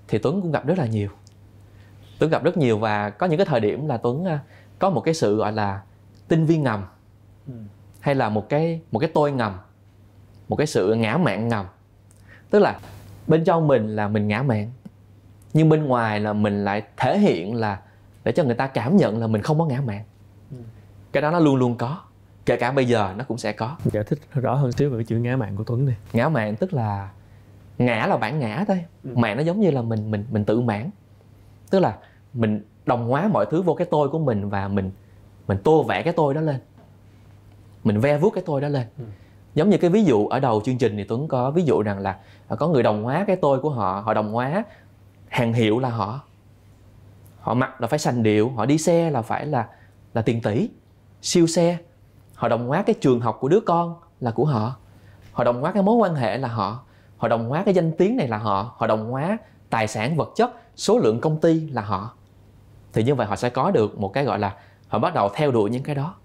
thì 0.08 0.18
tuấn 0.18 0.42
cũng 0.42 0.52
gặp 0.52 0.66
rất 0.66 0.78
là 0.78 0.86
nhiều. 0.86 1.10
Tuấn 2.20 2.32
gặp 2.32 2.44
rất 2.44 2.58
nhiều 2.58 2.78
và 2.78 3.10
có 3.10 3.28
những 3.28 3.38
cái 3.38 3.46
thời 3.46 3.60
điểm 3.60 3.88
là 3.88 3.98
tuấn 3.98 4.26
à, 4.26 4.40
có 4.80 4.90
một 4.90 5.02
cái 5.02 5.14
sự 5.14 5.36
gọi 5.36 5.52
là 5.52 5.82
tinh 6.28 6.46
vi 6.46 6.58
ngầm. 6.58 6.86
Ừ. 7.48 7.54
hay 8.00 8.16
là 8.16 8.30
một 8.30 8.50
cái 8.50 8.82
một 8.92 9.00
cái 9.00 9.12
tôi 9.14 9.32
ngầm. 9.32 9.58
Một 10.50 10.56
cái 10.56 10.68
sự 10.68 10.94
ngã 10.94 11.18
mạn 11.18 11.48
ngầm. 11.48 11.66
Tức 12.50 12.60
là 12.60 12.80
bên 13.28 13.44
trong 13.44 13.68
mình 13.68 13.96
là 13.96 14.08
mình 14.08 14.28
ngã 14.28 14.44
mạn 14.44 14.72
nhưng 15.54 15.70
bên 15.70 15.86
ngoài 15.86 16.20
là 16.20 16.34
mình 16.34 16.66
lại 16.66 16.84
thể 16.98 17.20
hiện 17.20 17.56
là 17.56 17.82
để 18.24 18.32
cho 18.32 18.44
người 18.44 18.56
ta 18.56 18.68
cảm 18.68 18.98
nhận 18.98 19.20
là 19.20 19.28
mình 19.28 19.42
không 19.42 19.60
có 19.60 19.66
ngã 19.66 19.82
mạn. 19.82 20.04
Ừ. 20.52 20.58
cái 21.12 21.22
đó 21.22 21.32
nó 21.32 21.40
luôn 21.40 21.56
luôn 21.56 21.78
có 21.78 22.02
kể 22.46 22.58
cả 22.58 22.72
bây 22.72 22.86
giờ 22.86 23.14
nó 23.18 23.24
cũng 23.24 23.38
sẽ 23.38 23.52
có. 23.52 23.76
Giải 23.86 24.04
thích 24.04 24.20
rõ 24.34 24.56
hơn 24.56 24.72
xíu 24.72 24.90
về 24.90 24.98
cái 24.98 25.06
chữ 25.06 25.18
ngã 25.18 25.36
mạn 25.36 25.56
của 25.56 25.64
tuấn 25.64 25.86
này 25.86 25.96
ngã 26.14 26.30
mạn 26.30 26.56
tức 26.56 26.74
là 26.74 27.10
ngã 27.78 28.08
là 28.08 28.18
bản 28.18 28.40
ngã 28.40 28.66
thôi. 28.68 28.86
Ừ. 29.04 29.10
mạn 29.16 29.38
nó 29.38 29.44
giống 29.44 29.60
như 29.60 29.72
là 29.72 29.82
mình 29.82 30.12
mình 30.12 30.26
mình 30.32 30.46
tự 30.46 30.62
mãn. 30.62 30.90
Tức 31.70 31.80
là 31.80 31.98
mình 32.34 32.62
đồng 32.86 33.08
hóa 33.08 33.28
mọi 33.28 33.46
thứ 33.46 33.62
vô 33.62 33.74
cái 33.74 33.88
tôi 33.92 34.10
của 34.10 34.20
mình 34.20 34.50
và 34.50 34.68
mình 34.68 34.92
mình 35.48 35.58
tô 35.64 35.84
vẽ 35.84 36.04
cái 36.04 36.14
tôi 36.14 36.34
đó 36.34 36.42
lên. 36.42 36.60
Mình 37.84 38.00
ve 38.00 38.18
vuốt 38.18 38.30
cái 38.30 38.44
tôi 38.46 38.62
đó 38.62 38.68
lên. 38.68 38.88
Ừ. 38.98 39.04
giống 39.54 39.70
như 39.70 39.78
cái 39.78 39.90
ví 39.90 40.04
dụ 40.04 40.28
ở 40.28 40.40
đầu 40.40 40.62
chương 40.66 40.78
trình 40.78 40.98
thì 40.98 41.04
tuấn 41.04 41.28
có 41.28 41.52
ví 41.52 41.64
dụ 41.64 41.82
rằng 41.82 42.00
là 42.00 42.20
có 42.58 42.68
người 42.68 42.84
đồng 42.84 43.04
hóa 43.04 43.24
cái 43.28 43.36
tôi 43.36 43.60
của 43.60 43.70
họ 43.70 44.02
họ 44.06 44.14
đồng 44.14 44.34
hóa 44.34 44.64
hàng 45.28 45.54
hiệu 45.54 45.80
là 45.80 45.90
họ. 45.90 46.22
Họ 47.40 47.54
mặc 47.54 47.82
là 47.82 47.88
phải 47.88 48.00
sành 48.00 48.24
điệu 48.24 48.50
họ 48.50 48.66
đi 48.66 48.78
xe 48.78 49.10
là 49.10 49.22
phải 49.22 49.46
là 49.46 49.68
là 50.14 50.22
tiền 50.22 50.42
tỷ. 50.42 50.70
Siêu 51.22 51.48
xe 51.48 51.78
họ 52.36 52.48
đồng 52.48 52.68
hóa 52.68 52.82
cái 52.82 52.96
trường 53.02 53.20
học 53.20 53.38
của 53.40 53.50
đứa 53.50 53.60
con 53.60 53.96
là 54.20 54.32
của 54.32 54.46
họ. 54.46 54.76
Họ 55.32 55.44
đồng 55.44 55.62
hóa 55.62 55.72
cái 55.72 55.84
mối 55.84 55.96
quan 55.96 56.16
hệ 56.16 56.38
là 56.38 56.48
họ 56.48 56.84
họ 57.17 57.28
đồng 57.28 57.49
hóa 57.49 57.63
cái 57.63 57.73
danh 57.73 57.91
tiếng 57.91 58.17
này 58.17 58.28
là 58.28 58.38
họ. 58.38 58.75
Họ 58.78 58.88
đồng 58.88 59.12
hóa 59.12 59.38
tài 59.69 59.88
sản 59.88 60.15
vật 60.15 60.30
chất 60.36 60.51
số 60.75 60.99
lượng 60.99 61.21
công 61.21 61.39
ty 61.41 61.69
là 61.69 61.82
họ. 61.82 62.13
Thì 62.93 63.04
như 63.04 63.15
vậy 63.15 63.28
họ 63.28 63.36
sẽ 63.36 63.49
có 63.49 63.71
được 63.71 63.99
một 63.99 64.13
cái 64.13 64.23
gọi 64.23 64.39
là 64.39 64.56
họ 64.88 64.99
bắt 64.99 65.13
đầu 65.13 65.30
theo 65.36 65.51
đuổi 65.51 65.69
những 65.69 65.84
cái 65.84 65.95
đó. 65.95 66.15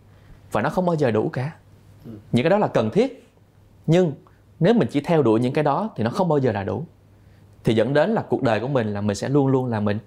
Và 0.53 0.63
nó 0.63 0.71
không 0.71 0.87
bao 0.87 0.97
giờ 0.97 1.11
đủ 1.11 1.29
cả. 1.29 1.53
Ừ. 2.05 2.11
những 2.33 2.45
cái 2.45 2.51
đó 2.51 2.59
là 2.59 2.69
cần 2.69 2.91
thiết. 2.91 3.27
Nhưng 3.87 4.13
nếu 4.61 4.75
mình 4.75 4.89
chỉ 4.91 5.01
theo 5.01 5.23
đuổi 5.23 5.41
những 5.41 5.53
cái 5.53 5.65
đó 5.65 5.91
thì 5.97 6.05
nó 6.05 6.11
không 6.11 6.29
bao 6.29 6.39
giờ 6.39 6.53
là 6.53 6.65
đủ. 6.65 6.85
Thì 7.65 7.75
dẫn 7.75 7.95
đến 7.95 8.11
là 8.11 8.23
cuộc 8.29 8.43
đời 8.43 8.61
của 8.61 8.69
mình 8.69 8.93
là 8.93 9.01
mình 9.01 9.17
sẽ 9.17 9.29
luôn 9.29 9.47
luôn 9.47 9.67
là 9.67 9.81
mình 9.81 9.99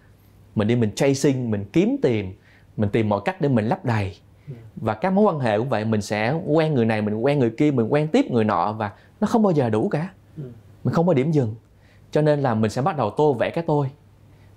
mình 0.56 0.68
đi 0.68 0.76
mình 0.76 0.92
chasing 0.96 1.52
mình 1.52 1.66
kiếm 1.74 1.96
tiền 2.02 2.34
mình 2.78 2.90
tìm 2.90 3.10
mọi 3.10 3.22
cách 3.26 3.42
để 3.42 3.50
mình 3.50 3.66
lấp 3.66 3.86
đầy. 3.86 4.18
Ừ. 4.48 4.54
và 4.76 4.94
các 4.94 5.14
mối 5.14 5.24
quan 5.24 5.40
hệ 5.40 5.58
cũng 5.58 5.70
vậy 5.70 5.86
mình 5.86 6.02
sẽ 6.02 6.36
quen 6.46 6.74
người 6.74 6.86
này 6.86 7.02
mình 7.02 7.16
quen 7.16 7.40
người 7.40 7.50
kia 7.50 7.72
mình 7.72 7.94
quen 7.94 8.08
tiếp 8.08 8.32
người 8.32 8.44
nọ 8.44 8.74
và 8.74 8.92
nó 9.22 9.28
không 9.28 9.44
bao 9.44 9.52
giờ 9.52 9.70
đủ 9.70 9.90
cả. 9.90 10.10
Ừ. 10.38 10.44
mình 10.84 10.94
không 10.94 11.08
có 11.08 11.14
điểm 11.14 11.32
dừng. 11.32 11.56
Cho 12.12 12.22
nên 12.22 12.42
là 12.42 12.54
mình 12.54 12.72
sẽ 12.72 12.82
bắt 12.82 12.98
đầu 12.98 13.10
tô 13.10 13.34
vẽ 13.34 13.50
cái 13.50 13.64
tôi. 13.68 13.92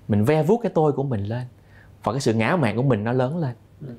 Mình 0.09 0.25
ve 0.25 0.43
vuốt 0.43 0.61
cái 0.63 0.73
tôi 0.75 0.93
của 0.93 1.03
mình 1.03 1.25
lên. 1.25 1.43
Và 2.03 2.13
cái 2.13 2.21
sự 2.21 2.35
ngã 2.35 2.57
mạn 2.57 2.77
của 2.77 2.83
mình 2.83 3.05
nó 3.05 3.13
lớn 3.13 3.39
lên. 3.39 3.55
Ừ. 3.81 3.95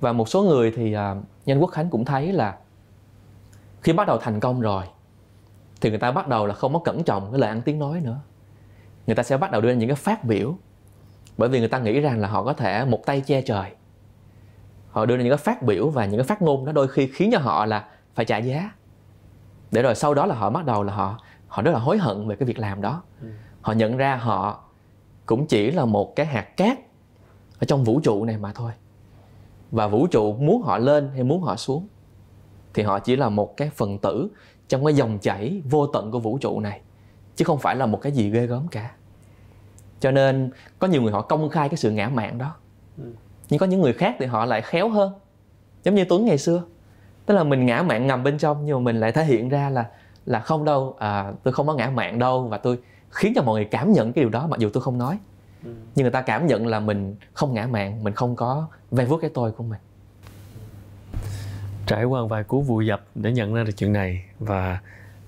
và 0.00 0.12
một 0.12 0.28
số 0.28 0.42
người 0.42 0.72
thì 0.76 0.96
uh, 0.96 1.00
nhân 1.46 1.60
quốc 1.60 1.70
khánh 1.70 1.90
cũng 1.90 2.04
thấy 2.04 2.32
là 2.32 2.56
khi 3.82 3.92
bắt 3.92 4.06
đầu 4.06 4.18
thành 4.18 4.40
công 4.40 4.60
rồi 4.60 4.84
thì 5.80 5.90
người 5.90 5.98
ta 5.98 6.12
bắt 6.12 6.28
đầu 6.28 6.46
là 6.46 6.54
không 6.54 6.72
có 6.72 6.78
cẩn 6.78 7.02
trọng 7.02 7.30
cái 7.30 7.40
lời 7.40 7.50
ăn 7.50 7.62
tiếng 7.62 7.78
nói 7.78 8.00
nữa. 8.00 8.20
Người 9.06 9.16
ta 9.16 9.22
sẽ 9.22 9.36
bắt 9.36 9.50
đầu 9.50 9.60
đưa 9.60 9.68
ra 9.68 9.74
những 9.74 9.88
cái 9.88 9.96
phát 9.96 10.24
biểu. 10.24 10.56
Bởi 11.38 11.48
vì 11.48 11.58
người 11.58 11.68
ta 11.68 11.78
nghĩ 11.78 12.00
rằng 12.00 12.20
là 12.20 12.28
họ 12.28 12.44
có 12.44 12.52
thể 12.52 12.84
một 12.84 13.06
tay 13.06 13.20
che 13.20 13.42
trời. 13.42 13.70
Họ 14.90 15.06
đưa 15.06 15.16
ra 15.16 15.22
những 15.22 15.30
cái 15.30 15.38
phát 15.38 15.62
biểu 15.62 15.90
và 15.90 16.06
những 16.06 16.20
cái 16.20 16.26
phát 16.26 16.42
ngôn 16.42 16.64
đó 16.64 16.72
đôi 16.72 16.88
khi 16.88 17.06
khiến 17.06 17.30
cho 17.32 17.38
họ 17.38 17.66
là 17.66 17.88
phải 18.14 18.24
trả 18.24 18.38
giá. 18.38 18.70
Để 19.70 19.82
rồi 19.82 19.94
sau 19.94 20.14
đó 20.14 20.26
là 20.26 20.34
họ 20.34 20.50
bắt 20.50 20.64
đầu 20.64 20.82
là 20.82 20.94
họ 20.94 21.18
họ 21.52 21.62
rất 21.62 21.70
là 21.70 21.78
hối 21.78 21.98
hận 21.98 22.28
về 22.28 22.36
cái 22.36 22.46
việc 22.46 22.58
làm 22.58 22.82
đó. 22.82 23.02
Ừ. 23.20 23.28
họ 23.60 23.72
nhận 23.72 23.96
ra 23.96 24.16
họ 24.16 24.64
cũng 25.26 25.46
chỉ 25.46 25.70
là 25.70 25.84
một 25.84 26.16
cái 26.16 26.26
hạt 26.26 26.56
cát 26.56 26.78
ở 27.58 27.64
trong 27.66 27.84
vũ 27.84 28.00
trụ 28.00 28.24
này 28.24 28.38
mà 28.38 28.52
thôi. 28.52 28.72
Và 29.70 29.88
vũ 29.88 30.06
trụ 30.06 30.32
muốn 30.32 30.62
họ 30.62 30.78
lên 30.78 31.10
hay 31.14 31.22
muốn 31.22 31.42
họ 31.42 31.56
xuống 31.56 31.88
thì 32.74 32.82
họ 32.82 32.98
chỉ 32.98 33.16
là 33.16 33.28
một 33.28 33.56
cái 33.56 33.70
phần 33.70 33.98
tử 33.98 34.28
trong 34.68 34.84
cái 34.84 34.94
dòng 34.94 35.18
chảy 35.18 35.62
vô 35.70 35.86
tận 35.86 36.10
của 36.10 36.18
vũ 36.18 36.38
trụ 36.38 36.60
này 36.60 36.80
chứ 37.36 37.44
không 37.44 37.58
phải 37.58 37.76
là 37.76 37.86
một 37.86 38.00
cái 38.02 38.12
gì 38.12 38.30
ghê 38.30 38.46
gớm 38.46 38.68
cả. 38.68 38.90
Cho 40.00 40.10
nên 40.10 40.50
có 40.78 40.86
nhiều 40.86 41.02
người 41.02 41.12
họ 41.12 41.22
công 41.22 41.48
khai 41.48 41.68
cái 41.68 41.76
sự 41.76 41.90
ngã 41.90 42.08
mạn 42.08 42.38
đó. 42.38 42.54
Ừ. 42.98 43.04
nhưng 43.50 43.58
có 43.58 43.66
những 43.66 43.80
người 43.80 43.92
khác 43.92 44.16
thì 44.18 44.26
họ 44.26 44.44
lại 44.44 44.62
khéo 44.62 44.88
hơn 44.88 45.12
giống 45.84 45.94
như 45.94 46.04
tuấn 46.04 46.24
ngày 46.24 46.38
xưa. 46.38 46.62
Tức 47.26 47.34
là 47.34 47.44
mình 47.44 47.66
ngã 47.66 47.82
mạn 47.82 48.06
ngầm 48.06 48.22
bên 48.22 48.38
trong 48.38 48.64
nhưng 48.64 48.76
mà 48.76 48.80
mình 48.92 49.00
lại 49.00 49.12
thể 49.12 49.24
hiện 49.24 49.48
ra 49.48 49.70
là 49.70 49.90
là 50.26 50.40
không 50.40 50.64
đâu 50.64 50.96
à, 50.98 51.32
tôi 51.42 51.54
không 51.54 51.66
có 51.66 51.74
ngã 51.74 51.90
mạn 51.90 52.18
đâu 52.18 52.48
và 52.48 52.58
tôi 52.58 52.78
khiến 53.10 53.32
cho 53.36 53.42
mọi 53.42 53.54
người 53.54 53.64
cảm 53.64 53.92
nhận 53.92 54.12
cái 54.12 54.24
điều 54.24 54.30
đó 54.30 54.46
mặc 54.46 54.60
dù 54.60 54.70
tôi 54.72 54.82
không 54.82 54.98
nói. 54.98 55.18
Ừ. 55.64 55.70
nhưng 55.94 56.04
người 56.04 56.10
ta 56.10 56.22
cảm 56.22 56.46
nhận 56.46 56.66
là 56.66 56.80
mình 56.80 57.16
không 57.32 57.54
ngã 57.54 57.66
mạn 57.66 58.04
mình 58.04 58.14
không 58.14 58.36
có 58.36 58.66
ve 58.90 59.04
vuốt 59.04 59.18
cái 59.18 59.30
tôi 59.34 59.52
của 59.52 59.64
mình. 59.64 59.80
Trải 61.86 62.04
qua 62.04 62.22
vài 62.26 62.44
cú 62.44 62.62
vùi 62.62 62.86
dập 62.86 63.04
để 63.14 63.32
nhận 63.32 63.54
ra 63.54 63.64
được 63.64 63.72
chuyện 63.76 63.92
này 63.92 64.24
và 64.38 64.78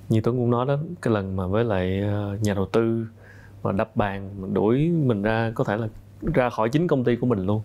như 0.08 0.20
tuấn 0.20 0.36
cũng 0.36 0.50
nói 0.50 0.66
đó 0.66 0.76
cái 1.02 1.14
lần 1.14 1.36
mà 1.36 1.46
với 1.46 1.64
lại 1.64 2.00
ờ, 2.00 2.38
nhà 2.42 2.54
đầu 2.54 2.66
tư 2.66 3.06
mà 3.62 3.72
đập 3.72 3.96
bàn 3.96 4.30
mình 4.40 4.54
đuổi 4.54 4.88
mình 4.88 5.22
ra 5.22 5.52
có 5.54 5.64
thể 5.64 5.76
là 5.76 5.88
ra 6.34 6.50
khỏi 6.50 6.68
chính 6.68 6.86
công 6.86 7.04
ty 7.04 7.16
của 7.16 7.26
mình 7.26 7.46
luôn. 7.46 7.62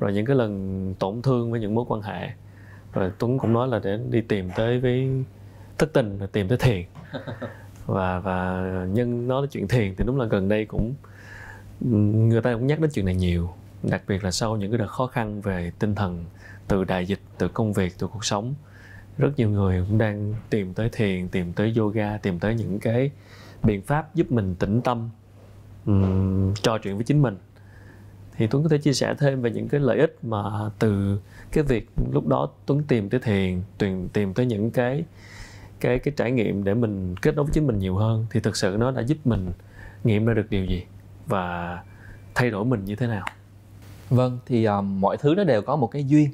Rồi 0.00 0.12
những 0.12 0.26
cái 0.26 0.36
lần 0.36 0.94
tổn 0.98 1.22
thương 1.22 1.50
với 1.50 1.60
những 1.60 1.74
mối 1.74 1.84
quan 1.88 2.02
hệ. 2.02 2.30
Rồi 2.92 3.10
tuấn 3.18 3.38
cũng 3.38 3.52
nói 3.52 3.68
là 3.68 3.80
để 3.84 3.98
đi 4.10 4.20
tìm 4.20 4.50
tới 4.56 4.80
với 4.80 5.24
thất 5.82 5.92
tình 5.92 6.18
là 6.20 6.26
tìm 6.26 6.48
tới 6.48 6.58
thiền. 6.58 6.84
Và 7.86 8.18
và 8.18 8.62
nhân 8.92 9.28
nói 9.28 9.42
đến 9.42 9.50
chuyện 9.50 9.68
thiền 9.68 9.94
thì 9.96 10.04
đúng 10.06 10.20
là 10.20 10.26
gần 10.26 10.48
đây 10.48 10.64
cũng 10.64 10.94
người 12.30 12.42
ta 12.42 12.54
cũng 12.54 12.66
nhắc 12.66 12.80
đến 12.80 12.90
chuyện 12.94 13.04
này 13.04 13.14
nhiều. 13.14 13.54
Đặc 13.82 14.02
biệt 14.08 14.24
là 14.24 14.30
sau 14.30 14.56
những 14.56 14.70
cái 14.70 14.78
đợt 14.78 14.86
khó 14.86 15.06
khăn 15.06 15.40
về 15.40 15.72
tinh 15.78 15.94
thần 15.94 16.24
từ 16.68 16.84
đại 16.84 17.06
dịch 17.06 17.18
từ 17.38 17.48
công 17.48 17.72
việc 17.72 17.94
từ 17.98 18.06
cuộc 18.06 18.24
sống 18.24 18.54
rất 19.18 19.30
nhiều 19.36 19.50
người 19.50 19.84
cũng 19.88 19.98
đang 19.98 20.34
tìm 20.50 20.74
tới 20.74 20.88
thiền 20.92 21.28
tìm 21.28 21.52
tới 21.52 21.74
yoga 21.78 22.16
tìm 22.16 22.38
tới 22.38 22.54
những 22.54 22.78
cái 22.78 23.10
biện 23.62 23.82
pháp 23.82 24.14
giúp 24.14 24.32
mình 24.32 24.54
tĩnh 24.54 24.80
tâm 24.80 25.10
um, 25.86 26.54
trò 26.54 26.78
chuyện 26.78 26.94
với 26.94 27.04
chính 27.04 27.22
mình. 27.22 27.36
Thì 28.36 28.46
tuấn 28.46 28.62
có 28.62 28.68
thể 28.68 28.78
chia 28.78 28.92
sẻ 28.92 29.14
thêm 29.18 29.42
về 29.42 29.50
những 29.50 29.68
cái 29.68 29.80
lợi 29.80 29.98
ích 29.98 30.18
mà 30.22 30.70
từ 30.78 31.18
cái 31.52 31.64
việc 31.64 31.88
lúc 32.12 32.26
đó 32.26 32.48
tuấn 32.66 32.82
tìm 32.88 33.10
tới 33.10 33.20
thiền 33.20 33.62
tìm 33.78 34.08
tìm 34.08 34.34
tới 34.34 34.46
những 34.46 34.70
cái 34.70 35.04
cái 35.82 35.98
cái 35.98 36.14
trải 36.16 36.30
nghiệm 36.30 36.64
để 36.64 36.74
mình 36.74 37.14
kết 37.22 37.34
nối 37.34 37.44
với 37.44 37.52
chính 37.54 37.66
mình 37.66 37.78
nhiều 37.78 37.96
hơn 37.96 38.26
thì 38.30 38.40
thực 38.40 38.56
sự 38.56 38.76
nó 38.78 38.90
đã 38.90 39.02
giúp 39.02 39.18
mình 39.24 39.52
nghiệm 40.04 40.26
ra 40.26 40.34
được 40.34 40.46
điều 40.50 40.64
gì 40.64 40.84
và 41.26 41.78
thay 42.34 42.50
đổi 42.50 42.64
mình 42.64 42.84
như 42.84 42.96
thế 42.96 43.06
nào. 43.06 43.26
Vâng 44.10 44.38
thì 44.46 44.64
um, 44.64 45.00
mọi 45.00 45.16
thứ 45.16 45.34
nó 45.36 45.44
đều 45.44 45.62
có 45.62 45.76
một 45.76 45.86
cái 45.86 46.04
duyên. 46.04 46.30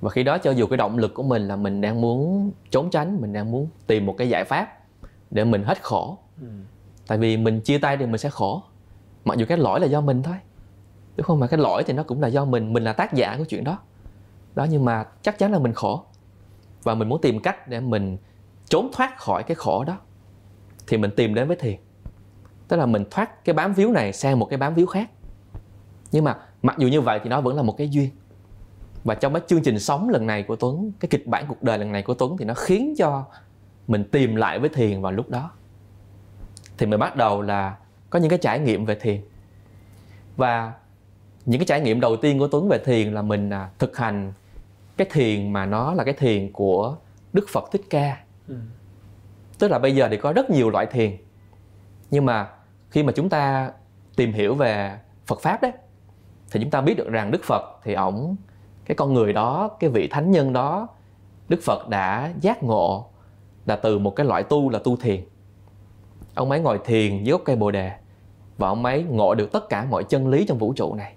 Và 0.00 0.10
khi 0.10 0.22
đó 0.22 0.38
cho 0.38 0.50
dù 0.50 0.66
cái 0.66 0.76
động 0.76 0.98
lực 0.98 1.14
của 1.14 1.22
mình 1.22 1.48
là 1.48 1.56
mình 1.56 1.80
đang 1.80 2.00
muốn 2.00 2.50
trốn 2.70 2.90
tránh 2.90 3.20
mình 3.20 3.32
đang 3.32 3.50
muốn 3.50 3.68
tìm 3.86 4.06
một 4.06 4.14
cái 4.18 4.28
giải 4.28 4.44
pháp 4.44 4.78
để 5.30 5.44
mình 5.44 5.62
hết 5.62 5.82
khổ. 5.82 6.18
Ừ. 6.40 6.46
tại 7.06 7.18
vì 7.18 7.36
mình 7.36 7.60
chia 7.60 7.78
tay 7.78 7.96
thì 7.96 8.06
mình 8.06 8.18
sẽ 8.18 8.30
khổ 8.30 8.62
mặc 9.24 9.38
dù 9.38 9.46
cái 9.48 9.58
lỗi 9.58 9.80
là 9.80 9.86
do 9.86 10.00
mình 10.00 10.22
thôi. 10.22 10.36
Đúng 11.16 11.24
không? 11.24 11.40
Mà 11.40 11.46
cái 11.46 11.58
lỗi 11.58 11.84
thì 11.86 11.92
nó 11.92 12.02
cũng 12.02 12.20
là 12.20 12.28
do 12.28 12.44
mình 12.44 12.72
mình 12.72 12.84
là 12.84 12.92
tác 12.92 13.14
giả 13.14 13.36
của 13.38 13.44
chuyện 13.44 13.64
đó. 13.64 13.78
Đó 14.54 14.66
nhưng 14.70 14.84
mà 14.84 15.04
chắc 15.22 15.38
chắn 15.38 15.52
là 15.52 15.58
mình 15.58 15.72
khổ. 15.72 16.04
Và 16.82 16.94
mình 16.94 17.08
muốn 17.08 17.20
tìm 17.20 17.40
cách 17.40 17.68
để 17.68 17.80
mình 17.80 18.16
trốn 18.68 18.90
thoát 18.92 19.18
khỏi 19.18 19.42
cái 19.42 19.54
khổ 19.54 19.84
đó, 19.84 19.96
thì 20.86 20.96
mình 20.96 21.10
tìm 21.16 21.34
đến 21.34 21.48
với 21.48 21.56
thiền. 21.56 21.76
Tức 22.68 22.76
là 22.76 22.86
mình 22.86 23.04
thoát 23.10 23.44
cái 23.44 23.54
bám 23.54 23.72
víu 23.72 23.92
này 23.92 24.12
sang 24.12 24.38
một 24.38 24.46
cái 24.46 24.58
bám 24.58 24.74
víu 24.74 24.86
khác. 24.86 25.10
Nhưng 26.12 26.24
mà 26.24 26.36
mặc 26.62 26.76
dù 26.78 26.88
như 26.88 27.00
vậy 27.00 27.20
thì 27.22 27.30
nó 27.30 27.40
vẫn 27.40 27.56
là 27.56 27.62
một 27.62 27.74
cái 27.78 27.88
duyên. 27.88 28.10
Và 29.04 29.14
trong 29.14 29.34
cái 29.34 29.42
chương 29.46 29.62
trình 29.62 29.78
sống 29.78 30.08
lần 30.08 30.26
này 30.26 30.42
của 30.42 30.56
Tuấn, 30.56 30.92
cái 31.00 31.08
kịch 31.08 31.26
bản 31.26 31.44
cuộc 31.48 31.62
đời 31.62 31.78
lần 31.78 31.92
này 31.92 32.02
của 32.02 32.14
Tuấn 32.14 32.36
thì 32.36 32.44
nó 32.44 32.54
khiến 32.54 32.94
cho 32.98 33.24
mình 33.86 34.04
tìm 34.04 34.36
lại 34.36 34.58
với 34.58 34.68
thiền 34.68 35.02
vào 35.02 35.12
lúc 35.12 35.28
đó. 35.28 35.50
Thì 36.78 36.86
mình 36.86 37.00
bắt 37.00 37.16
đầu 37.16 37.42
là 37.42 37.76
có 38.10 38.18
những 38.18 38.30
cái 38.30 38.38
trải 38.38 38.58
nghiệm 38.58 38.84
về 38.84 38.94
thiền. 38.94 39.20
Và 40.36 40.72
những 41.46 41.60
cái 41.60 41.66
trải 41.66 41.80
nghiệm 41.80 42.00
đầu 42.00 42.16
tiên 42.16 42.38
của 42.38 42.48
Tuấn 42.48 42.68
về 42.68 42.78
thiền 42.78 43.14
là 43.14 43.22
mình 43.22 43.50
à, 43.50 43.70
thực 43.78 43.96
hành 43.96 44.32
cái 44.96 45.06
thiền 45.10 45.52
mà 45.52 45.66
nó 45.66 45.94
là 45.94 46.04
cái 46.04 46.14
thiền 46.14 46.52
của 46.52 46.96
Đức 47.32 47.46
Phật 47.48 47.64
Thích 47.72 47.82
Ca 47.90 48.23
ừ. 48.48 48.56
tức 49.58 49.70
là 49.70 49.78
bây 49.78 49.96
giờ 49.96 50.08
thì 50.10 50.16
có 50.16 50.32
rất 50.32 50.50
nhiều 50.50 50.70
loại 50.70 50.86
thiền. 50.86 51.16
Nhưng 52.10 52.24
mà 52.24 52.50
khi 52.90 53.02
mà 53.02 53.12
chúng 53.12 53.28
ta 53.28 53.72
tìm 54.16 54.32
hiểu 54.32 54.54
về 54.54 54.98
Phật 55.26 55.40
pháp 55.40 55.62
đấy, 55.62 55.72
thì 56.50 56.60
chúng 56.60 56.70
ta 56.70 56.80
biết 56.80 56.94
được 56.96 57.08
rằng 57.08 57.30
Đức 57.30 57.44
Phật 57.44 57.62
thì 57.82 57.94
ổng, 57.94 58.36
cái 58.84 58.94
con 58.94 59.14
người 59.14 59.32
đó, 59.32 59.70
cái 59.80 59.90
vị 59.90 60.08
thánh 60.08 60.30
nhân 60.30 60.52
đó, 60.52 60.88
Đức 61.48 61.60
Phật 61.62 61.88
đã 61.88 62.32
giác 62.40 62.62
ngộ 62.62 63.06
là 63.66 63.76
từ 63.76 63.98
một 63.98 64.16
cái 64.16 64.26
loại 64.26 64.42
tu 64.42 64.70
là 64.70 64.78
tu 64.84 64.96
thiền. 64.96 65.24
Ông 66.34 66.50
ấy 66.50 66.60
ngồi 66.60 66.80
thiền 66.84 67.24
dưới 67.24 67.32
gốc 67.32 67.42
cây 67.44 67.56
bồ 67.56 67.70
đề 67.70 67.92
và 68.58 68.68
ông 68.68 68.84
ấy 68.84 69.02
ngộ 69.02 69.34
được 69.34 69.52
tất 69.52 69.68
cả 69.68 69.86
mọi 69.90 70.04
chân 70.04 70.28
lý 70.28 70.46
trong 70.46 70.58
vũ 70.58 70.72
trụ 70.72 70.94
này. 70.94 71.14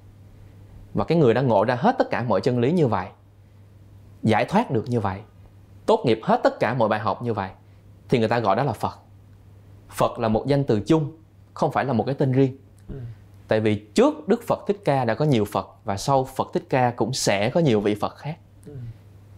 Và 0.93 1.05
cái 1.05 1.17
người 1.17 1.33
đã 1.33 1.41
ngộ 1.41 1.63
ra 1.63 1.75
hết 1.75 1.95
tất 1.97 2.09
cả 2.09 2.23
mọi 2.23 2.41
chân 2.41 2.59
lý 2.59 2.71
như 2.71 2.87
vậy, 2.87 3.07
giải 4.23 4.45
thoát 4.45 4.71
được 4.71 4.85
như 4.87 4.99
vậy 4.99 5.21
tốt 5.88 6.02
nghiệp 6.06 6.19
hết 6.23 6.39
tất 6.43 6.60
cả 6.60 6.73
mọi 6.73 6.89
bài 6.89 7.00
học 7.00 7.21
như 7.21 7.34
vậy 7.34 7.50
thì 8.10 8.19
người 8.19 8.28
ta 8.28 8.39
gọi 8.39 8.56
đó 8.56 8.63
là 8.63 8.73
phật. 8.73 9.00
Phật 9.89 10.19
là 10.19 10.28
một 10.28 10.47
danh 10.47 10.63
từ 10.63 10.80
chung 10.80 11.12
không 11.54 11.71
phải 11.71 11.86
là 11.86 11.93
một 11.93 12.04
cái 12.04 12.15
tên 12.15 12.32
riêng. 12.32 12.58
Ừ. 12.89 12.95
tại 13.47 13.60
vì 13.60 13.76
trước 13.76 14.28
đức 14.28 14.43
phật 14.47 14.60
thích 14.67 14.78
ca 14.86 15.06
đã 15.06 15.13
có 15.13 15.26
nhiều 15.26 15.45
phật 15.45 15.69
và 15.84 15.97
sau 15.97 16.23
phật 16.23 16.52
thích 16.54 16.63
ca 16.69 16.91
cũng 16.91 17.13
sẽ 17.13 17.50
có 17.50 17.60
nhiều 17.60 17.82
vị 17.82 17.95
phật 17.95 18.15
khác. 18.15 18.38
Ừ. 18.65 18.73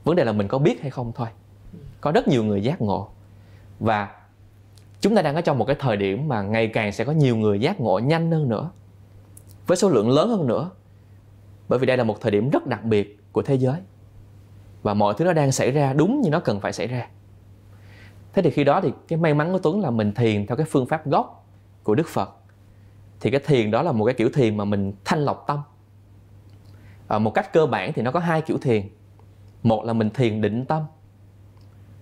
vấn 0.04 0.16
đề 0.16 0.24
là 0.24 0.32
mình 0.32 0.48
có 0.48 0.58
biết 0.58 0.82
hay 0.82 0.92
không 0.92 1.12
thôi. 1.16 1.28
Ừ. 1.74 1.80
có 2.02 2.12
rất 2.12 2.28
nhiều 2.28 2.44
người 2.44 2.64
giác 2.64 2.82
ngộ. 2.82 3.10
Và 3.80 4.16
chúng 5.02 5.16
ta 5.16 5.22
đang 5.22 5.36
ở 5.36 5.42
trong 5.42 5.58
một 5.58 5.66
cái 5.66 5.76
thời 5.80 5.98
điểm 5.98 6.28
mà 6.28 6.42
ngày 6.42 6.68
càng 6.68 6.92
sẽ 6.92 7.04
có 7.04 7.12
nhiều 7.12 7.36
người 7.36 7.60
giác 7.60 7.80
ngộ 7.80 8.00
nhanh 8.00 8.32
hơn 8.32 8.50
nữa 8.50 8.72
với 9.68 9.78
số 9.78 9.90
lượng 9.90 10.10
lớn 10.10 10.30
hơn 10.30 10.48
nữa. 10.48 10.70
Bởi 11.70 11.80
vì 11.80 11.86
đây 11.86 11.98
là 11.98 12.04
một 12.04 12.22
thời 12.22 12.32
điểm 12.32 12.50
rất 12.50 12.68
đặc 12.68 12.84
biệt 12.84 13.20
của 13.32 13.42
thế 13.42 13.56
giới 13.56 13.80
và 14.84 14.94
mọi 14.94 15.14
thứ 15.18 15.26
nó 15.26 15.34
đang 15.34 15.52
xảy 15.52 15.72
ra 15.72 15.94
đúng 15.94 16.22
như 16.22 16.30
nó 16.30 16.40
cần 16.40 16.60
phải 16.60 16.74
xảy 16.74 16.88
ra. 16.88 17.08
Thế 18.34 18.42
thì 18.42 18.50
khi 18.50 18.64
đó 18.64 18.82
thì 18.82 18.92
cái 19.08 19.20
may 19.20 19.34
mắn 19.34 19.52
của 19.52 19.60
tuấn 19.60 19.82
là 19.82 19.92
mình 19.92 20.14
thiền 20.14 20.48
theo 20.48 20.58
cái 20.58 20.66
phương 20.70 20.86
pháp 20.86 21.08
gốc 21.08 21.46
của 21.84 21.96
đức 21.96 22.08
phật. 22.08 22.30
Thì 23.20 23.32
cái 23.32 23.42
thiền 23.46 23.72
đó 23.72 23.82
là 23.82 23.92
một 23.92 24.06
cái 24.06 24.14
kiểu 24.14 24.30
thiền 24.34 24.58
mà 24.58 24.66
mình 24.66 24.94
thanh 25.06 25.20
lọc 25.20 25.44
tâm. 25.48 25.60
À, 27.08 27.20
một 27.20 27.32
cách 27.32 27.54
cơ 27.54 27.66
bản 27.66 27.94
thì 27.94 28.02
nó 28.02 28.12
có 28.12 28.20
hai 28.20 28.42
kiểu 28.42 28.58
thiền. 28.58 28.84
Một 29.64 29.86
là 29.86 29.94
mình 29.94 30.10
thiền 30.10 30.42
định 30.42 30.66
tâm. 30.66 30.84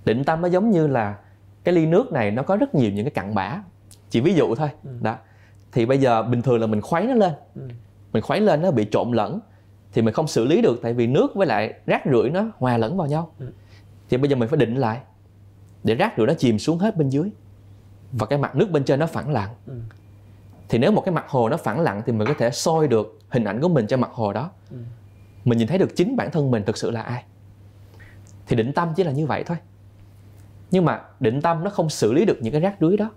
Định 0.05 0.23
tâm 0.23 0.41
nó 0.41 0.47
giống 0.47 0.71
như 0.71 0.87
là 0.87 1.15
cái 1.63 1.75
ly 1.75 1.85
nước 1.85 2.11
này 2.11 2.31
nó 2.31 2.43
có 2.43 2.55
rất 2.55 2.75
nhiều 2.75 2.91
những 2.91 3.05
cái 3.05 3.11
cặn 3.11 3.35
bã. 3.35 3.61
Chỉ 4.09 4.21
ví 4.21 4.33
dụ 4.33 4.55
thôi. 4.55 4.69
Ừ. 4.83 4.89
đó. 5.01 5.15
Thì 5.71 5.85
bây 5.85 5.97
giờ 5.97 6.23
bình 6.23 6.41
thường 6.41 6.59
là 6.61 6.67
mình 6.67 6.81
khuấy 6.81 7.03
nó 7.03 7.13
lên. 7.13 7.33
Ừ. 7.55 7.61
mình 8.13 8.23
khuấy 8.23 8.41
lên 8.41 8.61
nó 8.61 8.71
bị 8.71 8.87
trộn 8.91 9.11
lẫn 9.11 9.39
thì 9.97 10.03
mình 10.03 10.13
không 10.13 10.27
xử 10.27 10.45
lý 10.45 10.61
được 10.61 10.79
tại 10.81 10.93
vì 10.93 11.07
nước 11.07 11.35
với 11.35 11.47
lại 11.47 11.73
rác 11.85 12.01
rưởi 12.11 12.29
nó 12.29 12.43
hòa 12.57 12.77
lẫn 12.77 12.97
vào 12.97 13.07
nhau. 13.07 13.31
Ừ. 13.39 13.51
thì 14.09 14.17
bây 14.17 14.29
giờ 14.29 14.35
mình 14.35 14.49
phải 14.49 14.57
định 14.57 14.75
lại 14.75 14.99
để 15.83 15.95
rác 15.95 16.13
rưởi 16.17 16.27
nó 16.27 16.33
chìm 16.33 16.59
xuống 16.59 16.77
hết 16.77 16.97
bên 16.97 17.09
dưới 17.09 17.29
và 18.11 18.25
cái 18.25 18.39
mặt 18.39 18.55
nước 18.55 18.71
bên 18.71 18.83
trên 18.83 18.99
nó 18.99 19.05
phẳng 19.05 19.31
lặng. 19.31 19.55
Ừ. 19.65 19.73
thì 20.69 20.77
nếu 20.77 20.91
một 20.91 21.01
cái 21.05 21.13
mặt 21.13 21.25
hồ 21.27 21.49
nó 21.49 21.57
phẳng 21.57 21.79
lặng 21.79 22.01
thì 22.05 22.13
mình 22.13 22.27
có 22.27 22.33
thể 22.37 22.51
soi 22.51 22.87
được 22.87 23.19
hình 23.29 23.43
ảnh 23.43 23.61
của 23.61 23.69
mình 23.69 23.87
trên 23.87 24.01
mặt 24.01 24.11
hồ 24.13 24.33
đó. 24.33 24.51
Ừ. 24.71 24.77
mình 25.45 25.57
nhìn 25.57 25.67
thấy 25.67 25.77
được 25.77 25.95
chính 25.95 26.15
bản 26.15 26.31
thân 26.31 26.51
mình 26.51 26.63
thực 26.65 26.77
sự 26.77 26.91
là 26.91 27.01
ai. 27.01 27.23
Thì 28.47 28.55
định 28.55 28.73
tâm 28.73 28.89
chỉ 28.95 29.03
là 29.03 29.11
như 29.11 29.25
vậy 29.25 29.43
thôi. 29.43 29.57
Nhưng 30.71 30.85
mà 30.85 31.01
định 31.19 31.41
tâm 31.41 31.63
nó 31.63 31.69
không 31.69 31.89
xử 31.89 32.13
lý 32.13 32.25
được 32.25 32.37
những 32.41 32.51
cái 32.51 32.61
rác 32.61 32.75
rưới 32.81 32.97
đó. 32.97 33.11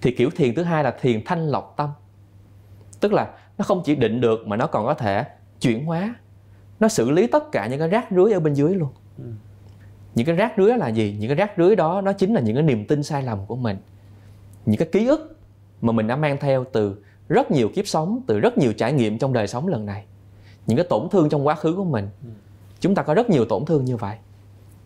Thì 0.00 0.10
kiểu 0.10 0.30
thiền 0.30 0.54
thứ 0.54 0.62
hai 0.62 0.84
là 0.84 0.90
thiền 1.00 1.24
thanh 1.24 1.48
lọc 1.48 1.74
tâm. 1.76 1.90
Tức 3.00 3.12
là 3.12 3.34
nó 3.58 3.64
không 3.64 3.82
chỉ 3.84 3.94
định 3.94 4.20
được 4.20 4.46
mà 4.46 4.56
nó 4.56 4.66
còn 4.66 4.86
có 4.86 4.94
thể 4.94 5.24
chuyển 5.60 5.84
hóa. 5.84 6.14
Nó 6.80 6.88
xử 6.88 7.10
lý 7.10 7.26
tất 7.26 7.52
cả 7.52 7.66
những 7.66 7.78
cái 7.78 7.88
rác 7.88 8.06
rưới 8.10 8.32
ở 8.32 8.40
bên 8.40 8.54
dưới 8.54 8.74
luôn. 8.74 8.88
Ừ. 9.18 9.24
những 10.14 10.26
cái 10.26 10.36
rác 10.36 10.52
rưới 10.56 10.76
là 10.78 10.88
gì? 10.88 11.16
Những 11.20 11.28
cái 11.28 11.36
rác 11.36 11.52
rưới 11.56 11.76
đó 11.76 12.00
nó 12.00 12.12
chính 12.12 12.34
là 12.34 12.40
những 12.40 12.54
cái 12.54 12.62
niềm 12.62 12.86
tin 12.86 13.02
sai 13.02 13.22
lầm 13.22 13.46
của 13.46 13.56
mình. 13.56 13.76
Những 14.66 14.76
cái 14.76 14.88
ký 14.92 15.06
ức 15.06 15.36
mà 15.80 15.92
mình 15.92 16.06
đã 16.06 16.16
mang 16.16 16.36
theo 16.40 16.64
từ 16.72 16.96
rất 17.28 17.50
nhiều 17.50 17.68
kiếp 17.68 17.86
sống 17.86 18.20
từ 18.26 18.40
rất 18.40 18.58
nhiều 18.58 18.72
trải 18.72 18.92
nghiệm 18.92 19.18
trong 19.18 19.32
đời 19.32 19.46
sống 19.46 19.68
lần 19.68 19.86
này. 19.86 20.04
Những 20.66 20.76
cái 20.76 20.86
tổn 20.90 21.08
thương 21.10 21.28
trong 21.28 21.46
quá 21.46 21.54
khứ 21.54 21.74
của 21.76 21.84
mình. 21.84 22.08
Ừ. 22.22 22.28
chúng 22.80 22.94
ta 22.94 23.02
có 23.02 23.14
rất 23.14 23.30
nhiều 23.30 23.44
tổn 23.44 23.64
thương 23.64 23.84
như 23.84 23.96
vậy. 23.96 24.16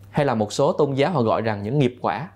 Hay 0.09 0.25
là 0.25 0.35
một 0.35 0.53
số 0.53 0.73
tôn 0.73 0.93
giáo 0.93 1.11
họ 1.11 1.21
gọi 1.21 1.41
rằng 1.41 1.63
những 1.63 1.79
nghiệp 1.79 1.95
quả 2.01 2.29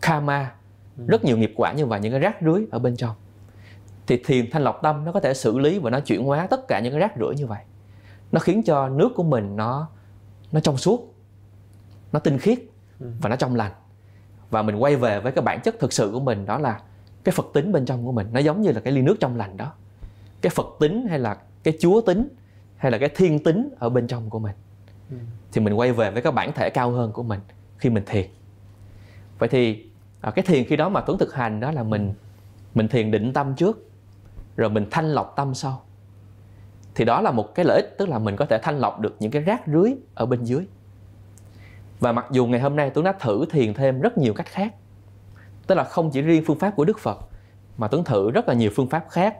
karma. 0.00 0.52
Ừ. 0.98 1.04
rất 1.06 1.24
nhiều 1.24 1.36
nghiệp 1.36 1.52
quả 1.56 1.72
như 1.72 1.86
vậy 1.86 2.00
những 2.00 2.12
cái 2.12 2.20
rác 2.20 2.36
rưới 2.42 2.66
ở 2.70 2.78
bên 2.78 2.96
trong 2.96 3.14
thì 4.06 4.22
thiền 4.24 4.50
thanh 4.50 4.62
lọc 4.62 4.80
tâm 4.82 5.04
nó 5.04 5.12
có 5.12 5.20
thể 5.20 5.34
xử 5.34 5.58
lý 5.58 5.78
và 5.78 5.90
nó 5.90 6.00
chuyển 6.00 6.24
hóa 6.24 6.46
tất 6.46 6.68
cả 6.68 6.80
những 6.80 6.92
cái 6.92 7.00
rác 7.00 7.12
rưởi 7.18 7.34
như 7.34 7.46
vậy. 7.46 7.60
Nó 8.32 8.40
khiến 8.40 8.62
cho 8.62 8.88
nước 8.88 9.12
của 9.16 9.22
mình 9.22 9.56
nó 9.56 9.88
nó 10.52 10.60
trong 10.60 10.76
suốt, 10.76 11.14
nó 12.12 12.18
tinh 12.18 12.38
khiết 12.38 12.58
và 12.98 13.28
nó 13.30 13.36
trong 13.36 13.56
lành. 13.56 13.72
Và 14.50 14.62
mình 14.62 14.76
quay 14.76 14.96
về 14.96 15.20
với 15.20 15.32
cái 15.32 15.42
bản 15.42 15.60
chất 15.64 15.76
thực 15.80 15.92
sự 15.92 16.10
của 16.12 16.20
mình, 16.20 16.46
đó 16.46 16.58
là 16.58 16.80
cái 17.24 17.32
phật 17.32 17.46
tính 17.52 17.72
bên 17.72 17.84
trong 17.84 18.04
của 18.04 18.12
mình. 18.12 18.26
Nó 18.32 18.40
giống 18.40 18.62
như 18.62 18.72
là 18.72 18.80
cái 18.80 18.92
ly 18.92 19.02
nước 19.02 19.16
trong 19.20 19.36
lành 19.36 19.56
đó. 19.56 19.72
Cái 20.40 20.50
phật 20.50 20.66
tính 20.80 21.06
hay 21.08 21.18
là 21.18 21.36
cái 21.62 21.78
chúa 21.80 22.00
tính 22.00 22.28
hay 22.76 22.92
là 22.92 22.98
cái 22.98 23.08
thiên 23.08 23.44
tính 23.44 23.68
ở 23.78 23.88
bên 23.88 24.06
trong 24.06 24.30
của 24.30 24.38
mình. 24.38 24.56
Ừ. 25.10 25.16
thì 25.52 25.60
mình 25.60 25.74
quay 25.74 25.92
về 25.92 26.10
với 26.10 26.22
cái 26.22 26.32
bản 26.32 26.52
thể 26.52 26.70
cao 26.70 26.90
hơn 26.90 27.12
của 27.12 27.22
mình 27.22 27.40
khi 27.78 27.90
mình 27.90 28.04
thiền. 28.06 28.26
Vậy 29.38 29.48
thì 29.48 29.86
à, 30.20 30.30
cái 30.30 30.44
thiền 30.44 30.64
khi 30.64 30.76
đó 30.76 30.88
mà 30.88 31.00
tuấn 31.00 31.18
thực 31.18 31.34
hành 31.34 31.60
đó 31.60 31.70
là 31.70 31.82
mình 31.82 32.14
mình 32.74 32.88
thiền 32.88 33.10
định 33.10 33.32
tâm 33.32 33.54
trước 33.54 33.88
rồi 34.56 34.70
mình 34.70 34.86
thanh 34.90 35.08
lọc 35.12 35.32
tâm 35.36 35.54
sau. 35.54 35.82
Thì 36.94 37.04
đó 37.04 37.20
là 37.20 37.30
một 37.30 37.54
cái 37.54 37.64
lợi 37.64 37.76
ích 37.76 37.94
tức 37.98 38.08
là 38.08 38.18
mình 38.18 38.36
có 38.36 38.46
thể 38.46 38.58
thanh 38.62 38.78
lọc 38.78 39.00
được 39.00 39.16
những 39.18 39.30
cái 39.30 39.42
rác 39.42 39.62
rưới 39.66 39.94
ở 40.14 40.26
bên 40.26 40.44
dưới. 40.44 40.66
Và 42.00 42.12
mặc 42.12 42.26
dù 42.30 42.46
ngày 42.46 42.60
hôm 42.60 42.76
nay 42.76 42.90
tuấn 42.90 43.04
đã 43.04 43.12
thử 43.12 43.44
thiền 43.50 43.74
thêm 43.74 44.00
rất 44.00 44.18
nhiều 44.18 44.34
cách 44.34 44.46
khác 44.46 44.74
tức 45.66 45.74
là 45.74 45.84
không 45.84 46.10
chỉ 46.10 46.22
riêng 46.22 46.42
phương 46.46 46.58
pháp 46.58 46.70
của 46.76 46.84
đức 46.84 46.98
phật 46.98 47.18
mà 47.76 47.88
tuấn 47.88 48.04
thử 48.04 48.30
rất 48.30 48.48
là 48.48 48.54
nhiều 48.54 48.70
phương 48.74 48.88
pháp 48.88 49.04
khác 49.10 49.36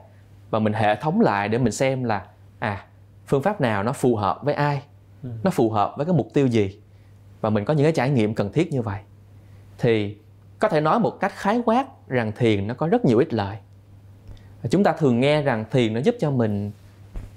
và 0.49 0.59
mình 0.59 0.73
hệ 0.73 0.95
thống 0.95 1.21
lại 1.21 1.49
để 1.49 1.57
mình 1.57 1.71
xem 1.71 2.03
là 2.03 2.25
à 2.59 2.85
phương 3.27 3.41
pháp 3.41 3.61
nào 3.61 3.83
nó 3.83 3.93
phù 3.93 4.15
hợp 4.15 4.43
với 4.43 4.53
ai 4.53 4.83
ừ. 5.23 5.29
nó 5.43 5.51
phù 5.51 5.69
hợp 5.69 5.93
với 5.97 6.05
cái 6.05 6.15
mục 6.15 6.27
tiêu 6.33 6.47
gì 6.47 6.79
và 7.41 7.49
mình 7.49 7.65
có 7.65 7.73
những 7.73 7.85
cái 7.85 7.93
trải 7.93 8.09
nghiệm 8.09 8.35
cần 8.35 8.51
thiết 8.51 8.71
như 8.71 8.81
vậy. 8.81 8.99
Thì 9.77 10.17
có 10.59 10.69
thể 10.69 10.81
nói 10.81 10.99
một 10.99 11.19
cách 11.19 11.31
khái 11.35 11.61
quát 11.65 12.07
rằng 12.07 12.31
thiền 12.35 12.67
nó 12.67 12.73
có 12.73 12.87
rất 12.87 13.05
nhiều 13.05 13.17
ích 13.17 13.33
lợi 13.33 13.57
chúng 14.69 14.83
ta 14.83 14.93
thường 14.93 15.19
nghe 15.19 15.41
rằng 15.41 15.65
thiền 15.71 15.93
nó 15.93 15.99
giúp 15.99 16.15
cho 16.19 16.31
mình 16.31 16.71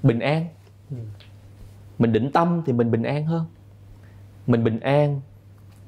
bình 0.03 0.21
an. 0.21 0.47
Ừ. 0.91 0.97
mình 1.99 2.13
định 2.13 2.33
tâm 2.33 2.63
thì 2.67 2.73
mình 2.73 2.91
bình 2.91 3.03
an 3.03 3.27
hơn. 3.27 3.47
Mình 4.47 4.65
bình 4.65 4.81
an 4.81 5.21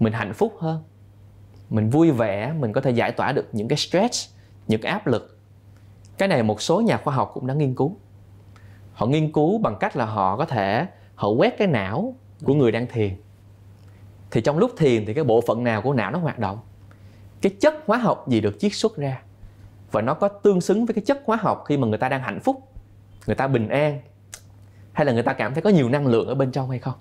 mình 0.00 0.12
hạnh 0.12 0.34
phúc 0.34 0.56
hơn. 0.58 0.82
Mình 1.70 1.90
vui 1.90 2.10
vẻ 2.10 2.52
mình 2.58 2.72
có 2.72 2.80
thể 2.80 2.90
giải 2.90 3.12
tỏa 3.12 3.32
được 3.32 3.48
những 3.52 3.68
cái 3.68 3.76
stress 3.76 4.30
những 4.68 4.80
cái 4.80 4.92
áp 4.92 5.06
lực. 5.06 5.38
Cái 6.18 6.28
này 6.28 6.42
một 6.42 6.62
số 6.62 6.80
nhà 6.80 6.96
khoa 6.96 7.14
học 7.14 7.30
cũng 7.34 7.46
đã 7.46 7.54
nghiên 7.54 7.74
cứu. 7.74 7.96
Họ 8.92 9.06
nghiên 9.06 9.32
cứu 9.32 9.58
bằng 9.58 9.76
cách 9.80 9.96
là 9.96 10.04
họ 10.04 10.36
có 10.36 10.44
thể 10.44 10.86
họ 11.14 11.28
quét 11.28 11.58
cái 11.58 11.68
não 11.68 12.14
của 12.44 12.54
người 12.54 12.72
đang 12.72 12.86
thiền. 12.86 13.16
Thì 14.30 14.40
trong 14.40 14.58
lúc 14.58 14.70
thiền 14.76 15.06
thì 15.06 15.14
cái 15.14 15.24
bộ 15.24 15.40
phận 15.46 15.64
nào 15.64 15.82
của 15.82 15.92
não 15.92 16.10
nó 16.10 16.18
hoạt 16.18 16.38
động? 16.38 16.58
Cái 17.40 17.52
chất 17.60 17.74
hóa 17.86 17.98
học 17.98 18.28
gì 18.28 18.40
được 18.40 18.56
chiết 18.60 18.74
xuất 18.74 18.96
ra 18.96 19.22
và 19.92 20.00
nó 20.00 20.14
có 20.14 20.28
tương 20.28 20.60
xứng 20.60 20.86
với 20.86 20.94
cái 20.94 21.04
chất 21.04 21.22
hóa 21.24 21.36
học 21.40 21.64
khi 21.66 21.76
mà 21.76 21.86
người 21.86 21.98
ta 21.98 22.08
đang 22.08 22.22
hạnh 22.22 22.40
phúc 22.40 22.68
người 23.28 23.36
ta 23.36 23.46
bình 23.46 23.68
an 23.68 24.00
hay 24.92 25.06
là 25.06 25.12
người 25.12 25.22
ta 25.22 25.32
cảm 25.32 25.54
thấy 25.54 25.62
có 25.62 25.70
nhiều 25.70 25.88
năng 25.88 26.06
lượng 26.06 26.28
ở 26.28 26.34
bên 26.34 26.50
trong 26.50 26.70
hay 26.70 26.78
không. 26.78 26.94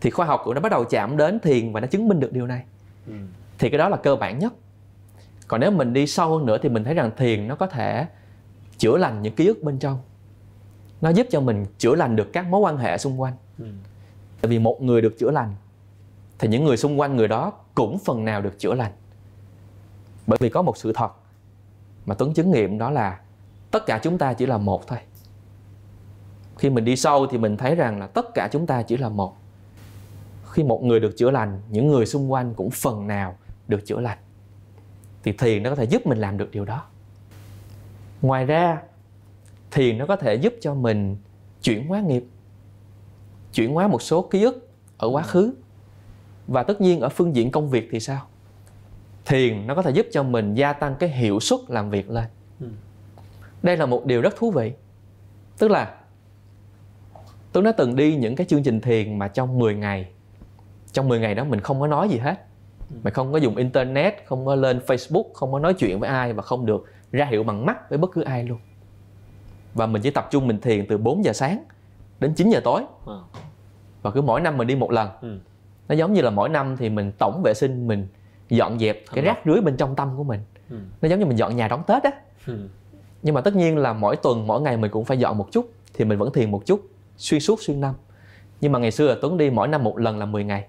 Thì 0.00 0.10
khoa 0.10 0.26
học 0.26 0.40
cũng 0.44 0.54
đã 0.54 0.60
bắt 0.60 0.68
đầu 0.68 0.84
chạm 0.84 1.16
đến 1.16 1.40
thiền 1.40 1.72
và 1.72 1.80
nó 1.80 1.86
chứng 1.86 2.08
minh 2.08 2.20
được 2.20 2.32
điều 2.32 2.46
này. 2.46 2.64
Ừ. 3.06 3.12
thì 3.58 3.70
cái 3.70 3.78
đó 3.78 3.88
là 3.88 3.96
cơ 3.96 4.16
bản 4.16 4.38
nhất. 4.38 4.52
Còn 5.48 5.60
nếu 5.60 5.70
mình 5.70 5.92
đi 5.92 6.06
sâu 6.06 6.38
hơn 6.38 6.46
nữa 6.46 6.58
thì 6.62 6.68
mình 6.68 6.84
thấy 6.84 6.94
rằng 6.94 7.10
thiền 7.16 7.48
nó 7.48 7.56
có 7.56 7.66
thể 7.66 8.06
chữa 8.78 8.96
lành 8.96 9.22
những 9.22 9.34
ký 9.34 9.46
ức 9.46 9.62
bên 9.62 9.78
trong. 9.78 9.98
Nó 11.00 11.10
giúp 11.10 11.26
cho 11.30 11.40
mình 11.40 11.66
chữa 11.78 11.94
lành 11.94 12.16
được 12.16 12.32
các 12.32 12.46
mối 12.46 12.60
quan 12.60 12.76
hệ 12.76 12.98
xung 12.98 13.20
quanh. 13.20 13.34
Ừ. 13.58 13.64
tại 14.40 14.50
vì 14.50 14.58
một 14.58 14.82
người 14.82 15.02
được 15.02 15.18
chữa 15.18 15.30
lành 15.30 15.54
thì 16.38 16.48
những 16.48 16.64
người 16.64 16.76
xung 16.76 17.00
quanh 17.00 17.16
người 17.16 17.28
đó 17.28 17.52
cũng 17.74 17.98
phần 17.98 18.24
nào 18.24 18.42
được 18.42 18.58
chữa 18.58 18.74
lành. 18.74 18.92
Bởi 20.26 20.38
vì 20.40 20.48
có 20.48 20.62
một 20.62 20.76
sự 20.76 20.92
thật 20.92 21.10
mà 22.06 22.14
tuấn 22.14 22.34
chứng 22.34 22.50
nghiệm 22.50 22.78
đó 22.78 22.90
là 22.90 23.20
tất 23.70 23.86
cả 23.86 24.00
chúng 24.02 24.18
ta 24.18 24.32
chỉ 24.32 24.46
là 24.46 24.58
một 24.58 24.86
thôi. 24.86 24.98
Khi 26.58 26.70
mình 26.70 26.84
đi 26.84 26.96
sâu 26.96 27.26
thì 27.26 27.38
mình 27.38 27.56
thấy 27.56 27.74
rằng 27.74 27.98
là 27.98 28.06
tất 28.06 28.34
cả 28.34 28.48
chúng 28.52 28.66
ta 28.66 28.82
chỉ 28.82 28.96
là 28.96 29.08
một. 29.08 29.36
Khi 30.50 30.64
một 30.64 30.82
người 30.82 31.00
được 31.00 31.14
chữa 31.16 31.30
lành, 31.30 31.60
những 31.70 31.88
người 31.88 32.06
xung 32.06 32.32
quanh 32.32 32.54
cũng 32.54 32.70
phần 32.70 33.06
nào 33.06 33.36
được 33.68 33.86
chữa 33.86 34.00
lành. 34.00 34.18
Thì 35.22 35.32
thiền 35.32 35.62
nó 35.62 35.70
có 35.70 35.76
thể 35.76 35.84
giúp 35.84 36.06
mình 36.06 36.18
làm 36.18 36.38
được 36.38 36.50
điều 36.50 36.64
đó. 36.64 36.84
Ngoài 38.22 38.46
ra, 38.46 38.82
thiền 39.70 39.98
nó 39.98 40.06
có 40.06 40.16
thể 40.16 40.34
giúp 40.34 40.54
cho 40.60 40.74
mình 40.74 41.16
chuyển 41.62 41.88
hóa 41.88 42.00
nghiệp, 42.00 42.24
chuyển 43.52 43.74
hóa 43.74 43.88
một 43.88 44.02
số 44.02 44.22
ký 44.22 44.42
ức 44.42 44.68
ở 44.98 45.08
quá 45.08 45.22
khứ. 45.22 45.54
Và 46.46 46.62
tất 46.62 46.80
nhiên 46.80 47.00
ở 47.00 47.08
phương 47.08 47.36
diện 47.36 47.50
công 47.50 47.70
việc 47.70 47.88
thì 47.92 48.00
sao? 48.00 48.26
Thiền 49.24 49.66
nó 49.66 49.74
có 49.74 49.82
thể 49.82 49.90
giúp 49.90 50.06
cho 50.12 50.22
mình 50.22 50.54
gia 50.54 50.72
tăng 50.72 50.94
cái 50.94 51.08
hiệu 51.08 51.40
suất 51.40 51.60
làm 51.68 51.90
việc 51.90 52.10
lên. 52.10 52.24
Ừ. 52.60 52.66
đây 53.62 53.76
là 53.76 53.86
một 53.86 54.06
điều 54.06 54.20
rất 54.20 54.36
thú 54.36 54.50
vị. 54.50 54.72
Tức 55.58 55.70
là 55.70 55.94
tôi 57.52 57.62
đã 57.62 57.72
từng 57.72 57.96
đi 57.96 58.16
những 58.16 58.36
cái 58.36 58.46
chương 58.46 58.62
trình 58.62 58.80
thiền 58.80 59.18
mà 59.18 59.28
trong 59.28 59.58
10 59.58 59.74
ngày 59.74 60.08
trong 60.92 61.08
10 61.08 61.18
ngày 61.18 61.34
đó 61.34 61.44
mình 61.44 61.60
không 61.60 61.80
có 61.80 61.86
nói 61.86 62.08
gì 62.08 62.18
hết. 62.18 62.46
Ừ. 62.90 62.96
mình 63.02 63.14
không 63.14 63.32
có 63.32 63.38
dùng 63.38 63.56
internet 63.56 64.14
không 64.26 64.46
có 64.46 64.54
lên 64.54 64.80
facebook 64.86 65.24
không 65.34 65.52
có 65.52 65.58
nói 65.58 65.74
chuyện 65.74 66.00
với 66.00 66.08
ai 66.08 66.32
và 66.32 66.42
không 66.42 66.66
được 66.66 66.86
ra 67.12 67.24
hiệu 67.24 67.44
bằng 67.44 67.66
mắt 67.66 67.90
với 67.90 67.98
bất 67.98 68.10
cứ 68.12 68.22
ai 68.22 68.44
luôn. 68.44 68.58
Và 69.74 69.86
mình 69.86 70.02
chỉ 70.02 70.10
tập 70.10 70.28
trung 70.30 70.46
mình 70.46 70.60
thiền 70.60 70.86
từ 70.86 70.98
4 70.98 71.24
giờ 71.24 71.32
sáng 71.32 71.64
đến 72.20 72.34
9 72.34 72.50
giờ 72.50 72.60
tối. 72.64 72.82
Và 74.02 74.10
cứ 74.10 74.20
mỗi 74.20 74.40
năm 74.40 74.56
mình 74.56 74.66
đi 74.66 74.76
một 74.76 74.90
lần. 74.90 75.08
Ừ. 75.20 75.38
nó 75.88 75.94
giống 75.94 76.12
như 76.12 76.22
là 76.22 76.30
mỗi 76.30 76.48
năm 76.48 76.76
thì 76.76 76.88
mình 76.88 77.12
tổng 77.18 77.42
vệ 77.44 77.54
sinh 77.54 77.86
mình 77.88 78.08
dọn 78.56 78.78
dẹp 78.78 79.02
cái 79.14 79.24
rác 79.24 79.38
rưới 79.44 79.60
bên 79.60 79.76
trong 79.76 79.96
tâm 79.96 80.16
của 80.16 80.24
mình. 80.24 80.40
Ừ. 80.70 80.76
nó 81.02 81.08
giống 81.08 81.18
như 81.18 81.26
mình 81.26 81.38
dọn 81.38 81.56
nhà 81.56 81.68
đón 81.68 81.82
tết 81.86 82.02
á. 82.02 82.10
Ừ. 82.46 82.68
nhưng 83.22 83.34
mà 83.34 83.40
tất 83.40 83.56
nhiên 83.56 83.78
là 83.78 83.92
mỗi 83.92 84.16
tuần 84.16 84.46
mỗi 84.46 84.60
ngày 84.60 84.76
mình 84.76 84.90
cũng 84.90 85.04
phải 85.04 85.18
dọn 85.18 85.38
một 85.38 85.48
chút 85.52 85.72
thì 85.94 86.04
mình 86.04 86.18
vẫn 86.18 86.32
thiền 86.32 86.50
một 86.50 86.66
chút 86.66 86.88
xuyên 87.16 87.40
suốt 87.40 87.62
xuyên 87.62 87.80
năm. 87.80 87.94
Nhưng 88.60 88.72
mà 88.72 88.78
ngày 88.78 88.90
xưa 88.90 89.08
là 89.08 89.16
tuấn 89.22 89.36
đi 89.36 89.50
mỗi 89.50 89.68
năm 89.68 89.84
một 89.84 89.98
lần 89.98 90.18
là 90.18 90.26
10 90.26 90.44
ngày. 90.44 90.64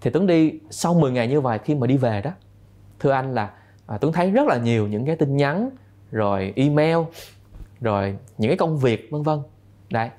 Thì 0.00 0.10
tuấn 0.10 0.26
đi 0.26 0.52
sau 0.70 0.94
10 0.94 1.12
ngày 1.12 1.28
như 1.28 1.40
vậy 1.40 1.58
khi 1.64 1.74
mà 1.74 1.86
đi 1.86 1.96
về 1.96 2.22
đó 2.22 2.30
thưa 3.00 3.10
anh 3.10 3.34
là 3.34 3.50
à, 3.86 3.98
tuấn 3.98 4.12
thấy 4.12 4.30
rất 4.30 4.46
là 4.46 4.56
nhiều 4.56 4.86
những 4.86 5.06
cái 5.06 5.16
tin 5.16 5.36
nhắn 5.36 5.70
rồi 6.10 6.52
email 6.56 6.98
rồi 7.80 8.16
những 8.38 8.50
cái 8.50 8.56
công 8.56 8.78
việc 8.78 9.08
vân 9.10 9.22
vân. 9.22 9.38
Đấy. 9.90 10.10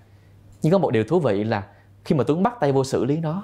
Nhưng 0.61 0.71
có 0.71 0.77
một 0.77 0.91
điều 0.91 1.03
thú 1.03 1.19
vị 1.19 1.43
là 1.43 1.63
khi 2.05 2.15
mà 2.15 2.23
tuấn 2.27 2.43
bắt 2.43 2.53
tay 2.59 2.71
vô 2.71 2.83
xử 2.83 3.05
lý 3.05 3.17
nó 3.17 3.43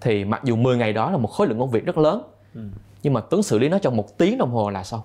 thì 0.00 0.24
mặc 0.24 0.40
dù 0.44 0.56
10 0.56 0.76
ngày 0.76 0.92
đó 0.92 1.10
là 1.10 1.16
một 1.16 1.28
khối 1.28 1.46
lượng 1.46 1.58
công 1.58 1.70
việc 1.70 1.84
rất 1.84 1.98
lớn 1.98 2.22
ừ. 2.54 2.60
nhưng 3.02 3.12
mà 3.12 3.20
tuấn 3.20 3.42
xử 3.42 3.58
lý 3.58 3.68
nó 3.68 3.78
trong 3.78 3.96
một 3.96 4.18
tiếng 4.18 4.38
đồng 4.38 4.50
hồ 4.50 4.70
là 4.70 4.84
xong. 4.84 5.00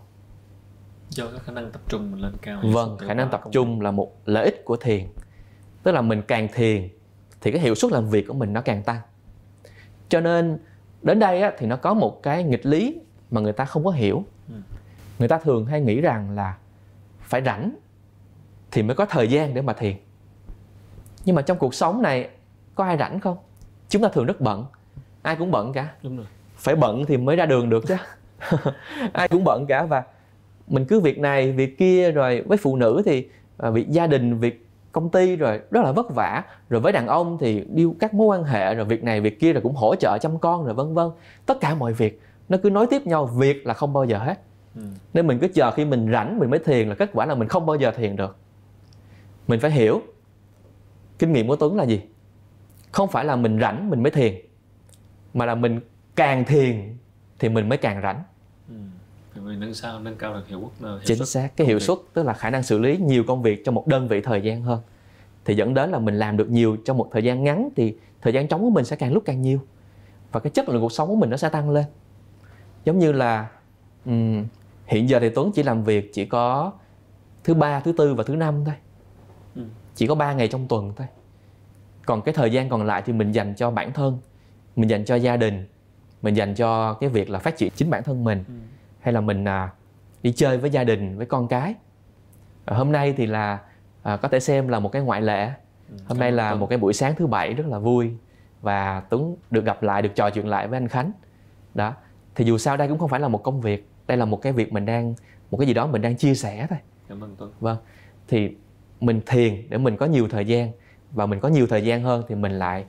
Do 1.09 1.27
cái 1.27 1.39
khả 1.39 1.51
năng 1.51 1.71
tập 1.71 1.81
trung 1.89 2.11
mình 2.11 2.21
lên 2.21 2.33
cao 2.41 2.61
vâng 2.73 2.97
khả 2.97 3.13
năng 3.13 3.29
tập 3.29 3.41
trung 3.51 3.81
là 3.81 3.91
một 3.91 4.11
lợi 4.25 4.45
ích 4.45 4.65
của 4.65 4.77
thiền. 4.77 5.07
Tức 5.83 5.91
là 5.91 6.01
mình 6.01 6.21
càng 6.27 6.47
thiền 6.53 6.89
thì 7.41 7.51
cái 7.51 7.61
hiệu 7.61 7.75
suất 7.75 7.91
làm 7.91 8.09
việc 8.09 8.27
của 8.27 8.33
mình 8.33 8.53
nó 8.53 8.61
càng 8.61 8.83
tăng. 8.83 8.99
Cho 10.09 10.21
nên 10.21 10.59
đến 11.01 11.19
đây 11.19 11.41
á, 11.41 11.51
thì 11.57 11.67
nó 11.67 11.75
có 11.75 11.93
một 11.93 12.23
cái 12.23 12.43
nghịch 12.43 12.65
lý 12.65 12.99
mà 13.31 13.41
người 13.41 13.53
ta 13.53 13.65
không 13.65 13.83
có 13.83 13.91
hiểu. 13.91 14.23
Ừ. 14.49 14.55
người 15.19 15.27
ta 15.27 15.39
thường 15.39 15.65
hay 15.65 15.81
nghĩ 15.81 16.01
rằng 16.01 16.31
là 16.35 16.57
phải 17.21 17.41
rảnh 17.45 17.75
thì 18.71 18.83
mới 18.83 18.95
có 18.95 19.05
thời 19.05 19.27
gian 19.27 19.53
để 19.53 19.61
mà 19.61 19.73
thiền. 19.73 19.95
Nhưng 21.25 21.35
mà 21.35 21.41
trong 21.41 21.57
cuộc 21.57 21.73
sống 21.73 22.01
này 22.01 22.29
có 22.75 22.83
ai 22.83 22.97
rảnh 22.97 23.19
không? 23.19 23.37
Chúng 23.89 24.01
ta 24.01 24.09
thường 24.09 24.25
rất 24.25 24.41
bận. 24.41 24.65
Ai 25.21 25.35
cũng 25.35 25.51
bận 25.51 25.73
cả. 25.73 25.93
Đúng 26.03 26.17
rồi 26.17 26.25
phải 26.57 26.75
bận 26.75 27.05
thì 27.05 27.17
mới 27.17 27.35
ra 27.35 27.45
đường 27.45 27.69
được 27.69 27.87
chứ. 27.87 27.95
Ai 29.13 29.27
cũng 29.27 29.43
bận 29.43 29.65
cả 29.67 29.83
và 29.83 30.03
mình 30.67 30.85
cứ 30.85 30.99
việc 30.99 31.19
này 31.19 31.51
việc 31.51 31.77
kia 31.77 32.11
rồi 32.11 32.43
với 32.47 32.57
phụ 32.57 32.75
nữ 32.75 33.01
thì 33.05 33.27
à, 33.57 33.69
việc 33.69 33.89
gia 33.89 34.07
đình 34.07 34.39
việc 34.39 34.67
công 34.91 35.09
ty 35.09 35.35
rồi 35.35 35.59
rất 35.71 35.83
là 35.83 35.91
vất 35.91 36.15
vả. 36.15 36.43
Rồi 36.69 36.81
với 36.81 36.93
đàn 36.93 37.07
ông 37.07 37.37
thì 37.37 37.63
đi 37.69 37.85
các 37.99 38.13
mối 38.13 38.27
quan 38.27 38.43
hệ 38.43 38.75
rồi 38.75 38.85
việc 38.85 39.03
này 39.03 39.21
việc 39.21 39.39
kia 39.39 39.53
rồi 39.53 39.61
cũng 39.61 39.75
hỗ 39.75 39.95
trợ 39.95 40.17
chăm 40.21 40.39
con 40.39 40.65
rồi 40.65 40.73
vân 40.73 40.93
vân. 40.93 41.09
Tất 41.45 41.59
cả 41.61 41.75
mọi 41.75 41.93
việc 41.93 42.21
nó 42.49 42.57
cứ 42.63 42.69
nối 42.69 42.87
tiếp 42.87 43.07
nhau 43.07 43.25
việc 43.25 43.67
là 43.67 43.73
không 43.73 43.93
bao 43.93 44.05
giờ 44.05 44.17
hết. 44.17 44.39
Ừ. 44.75 44.81
nên 45.13 45.27
mình 45.27 45.39
cứ 45.39 45.47
chờ 45.47 45.71
khi 45.71 45.85
mình 45.85 46.11
rảnh 46.11 46.39
mình 46.39 46.49
mới 46.49 46.59
thiền 46.59 46.89
là 46.89 46.95
kết 46.95 47.09
quả 47.13 47.25
là 47.25 47.35
mình 47.35 47.47
không 47.47 47.65
bao 47.65 47.75
giờ 47.75 47.91
thiền 47.91 48.15
được. 48.15 48.37
Mình 49.47 49.59
phải 49.59 49.71
hiểu 49.71 50.01
kinh 51.19 51.33
nghiệm 51.33 51.47
của 51.47 51.55
tuấn 51.55 51.75
là 51.77 51.83
gì. 51.83 52.01
Không 52.91 53.09
phải 53.09 53.25
là 53.25 53.35
mình 53.35 53.59
rảnh 53.61 53.89
mình 53.89 54.03
mới 54.03 54.11
thiền 54.11 54.33
mà 55.33 55.45
là 55.45 55.55
mình 55.55 55.79
càng 56.17 56.45
thiền 56.45 56.97
thì 57.39 57.49
mình 57.49 57.69
mới 57.69 57.77
càng 57.77 58.01
rảnh. 58.01 58.23
Ừ. 58.69 58.75
Vì 59.35 59.55
nâng 59.55 59.73
sao 59.73 59.99
nâng 59.99 60.15
cao 60.15 60.33
được 60.33 60.47
hiệu 60.47 60.71
suất 60.79 60.89
chính 61.05 61.25
xác 61.25 61.57
cái 61.57 61.67
hiệu 61.67 61.79
suất 61.79 61.97
tức 62.13 62.23
là 62.23 62.33
khả 62.33 62.49
năng 62.49 62.63
xử 62.63 62.79
lý 62.79 62.97
nhiều 62.97 63.23
công 63.27 63.41
việc 63.41 63.65
trong 63.65 63.75
một 63.75 63.87
đơn 63.87 64.07
vị 64.07 64.21
thời 64.21 64.41
gian 64.41 64.61
hơn. 64.61 64.81
Thì 65.45 65.55
dẫn 65.55 65.73
đến 65.73 65.89
là 65.89 65.99
mình 65.99 66.15
làm 66.15 66.37
được 66.37 66.49
nhiều 66.49 66.77
trong 66.85 66.97
một 66.97 67.09
thời 67.11 67.23
gian 67.23 67.43
ngắn 67.43 67.69
thì 67.75 67.97
thời 68.21 68.33
gian 68.33 68.47
trống 68.47 68.61
của 68.61 68.69
mình 68.69 68.85
sẽ 68.85 68.95
càng 68.95 69.13
lúc 69.13 69.23
càng 69.25 69.41
nhiều. 69.41 69.59
Và 70.31 70.39
cái 70.39 70.51
chất 70.51 70.69
lượng 70.69 70.81
cuộc 70.81 70.91
sống 70.91 71.09
của 71.09 71.15
mình 71.15 71.29
nó 71.29 71.37
sẽ 71.37 71.49
tăng 71.49 71.69
lên. 71.69 71.85
Giống 72.85 72.99
như 72.99 73.11
là 73.11 73.47
um, 74.05 74.45
hiện 74.85 75.09
giờ 75.09 75.19
thì 75.19 75.29
tuấn 75.29 75.51
chỉ 75.55 75.63
làm 75.63 75.83
việc 75.83 76.13
chỉ 76.13 76.25
có 76.25 76.71
thứ 77.43 77.53
ba 77.53 77.79
thứ 77.79 77.91
tư 77.91 78.13
và 78.13 78.23
thứ 78.23 78.35
năm 78.35 78.65
thôi. 78.65 78.75
Ừ. 79.55 79.61
chỉ 79.95 80.07
có 80.07 80.15
3 80.15 80.33
ngày 80.33 80.47
trong 80.47 80.67
tuần 80.67 80.93
thôi. 80.95 81.07
Còn 82.05 82.21
cái 82.21 82.33
thời 82.33 82.51
gian 82.51 82.69
còn 82.69 82.85
lại 82.85 83.03
thì 83.05 83.13
mình 83.13 83.31
dành 83.31 83.55
cho 83.55 83.71
bản 83.71 83.93
thân 83.93 84.17
mình 84.75 84.89
dành 84.89 85.05
cho 85.05 85.15
gia 85.15 85.37
đình 85.37 85.67
mình 86.21 86.33
dành 86.33 86.55
cho 86.55 86.93
cái 86.93 87.09
việc 87.09 87.29
là 87.29 87.39
phát 87.39 87.57
triển 87.57 87.71
chính 87.75 87.89
bản 87.89 88.03
thân 88.03 88.23
mình. 88.23 88.43
Ừ. 88.47 88.53
hay 88.99 89.13
là 89.13 89.21
mình 89.21 89.45
à, 89.45 89.69
đi 90.23 90.31
chơi 90.31 90.57
với 90.57 90.69
gia 90.69 90.83
đình 90.83 91.17
với 91.17 91.25
con 91.25 91.47
cái. 91.47 91.75
À, 92.65 92.77
hôm 92.77 92.91
nay 92.91 93.13
thì 93.17 93.25
là 93.25 93.59
à, 94.03 94.17
có 94.17 94.27
thể 94.27 94.39
xem 94.39 94.67
là 94.67 94.79
một 94.79 94.91
cái 94.91 95.01
ngoại 95.01 95.21
lệ. 95.21 95.51
Hôm 96.05 96.19
nay 96.19 96.31
là 96.31 96.55
một 96.55 96.67
cái 96.67 96.77
buổi 96.77 96.93
sáng 96.93 97.15
thứ 97.15 97.27
bảy 97.27 97.53
rất 97.53 97.67
là 97.67 97.79
vui. 97.79 98.11
Và 98.61 98.99
tuấn 99.09 99.35
được 99.51 99.65
gặp 99.65 99.83
lại 99.83 100.01
được 100.01 100.09
trò 100.15 100.29
chuyện 100.29 100.47
lại 100.47 100.67
với 100.67 100.77
anh 100.77 100.87
khánh. 100.87 101.11
Đó 101.73 101.93
thì 102.35 102.45
dù 102.45 102.57
sao 102.57 102.77
đây 102.77 102.87
cũng 102.87 102.97
không 102.97 103.09
phải 103.09 103.19
là 103.19 103.27
một 103.27 103.43
công 103.43 103.61
việc. 103.61 103.89
Đây 104.07 104.17
là 104.17 104.25
một 104.25 104.41
cái 104.41 104.53
việc 104.53 104.73
mình 104.73 104.85
đang 104.85 105.15
một 105.51 105.57
cái 105.57 105.67
gì 105.67 105.73
đó 105.73 105.87
mình 105.87 106.01
đang 106.01 106.15
chia 106.15 106.35
sẻ 106.35 106.67
thôi. 106.69 106.79
Cảm 107.09 107.23
ơn 107.23 107.35
tuấn. 107.37 107.51
Vâng 107.59 107.77
thì 108.27 108.55
mình 108.99 109.21
thiền 109.25 109.69
để 109.69 109.77
mình 109.77 109.97
có 109.97 110.05
nhiều 110.05 110.27
thời 110.29 110.45
gian. 110.45 110.71
Và 111.11 111.25
mình 111.25 111.39
có 111.39 111.47
nhiều 111.47 111.67
thời 111.67 111.85
gian 111.85 112.03
hơn 112.03 112.23
thì 112.27 112.35
mình 112.35 112.51
lại 112.51 112.85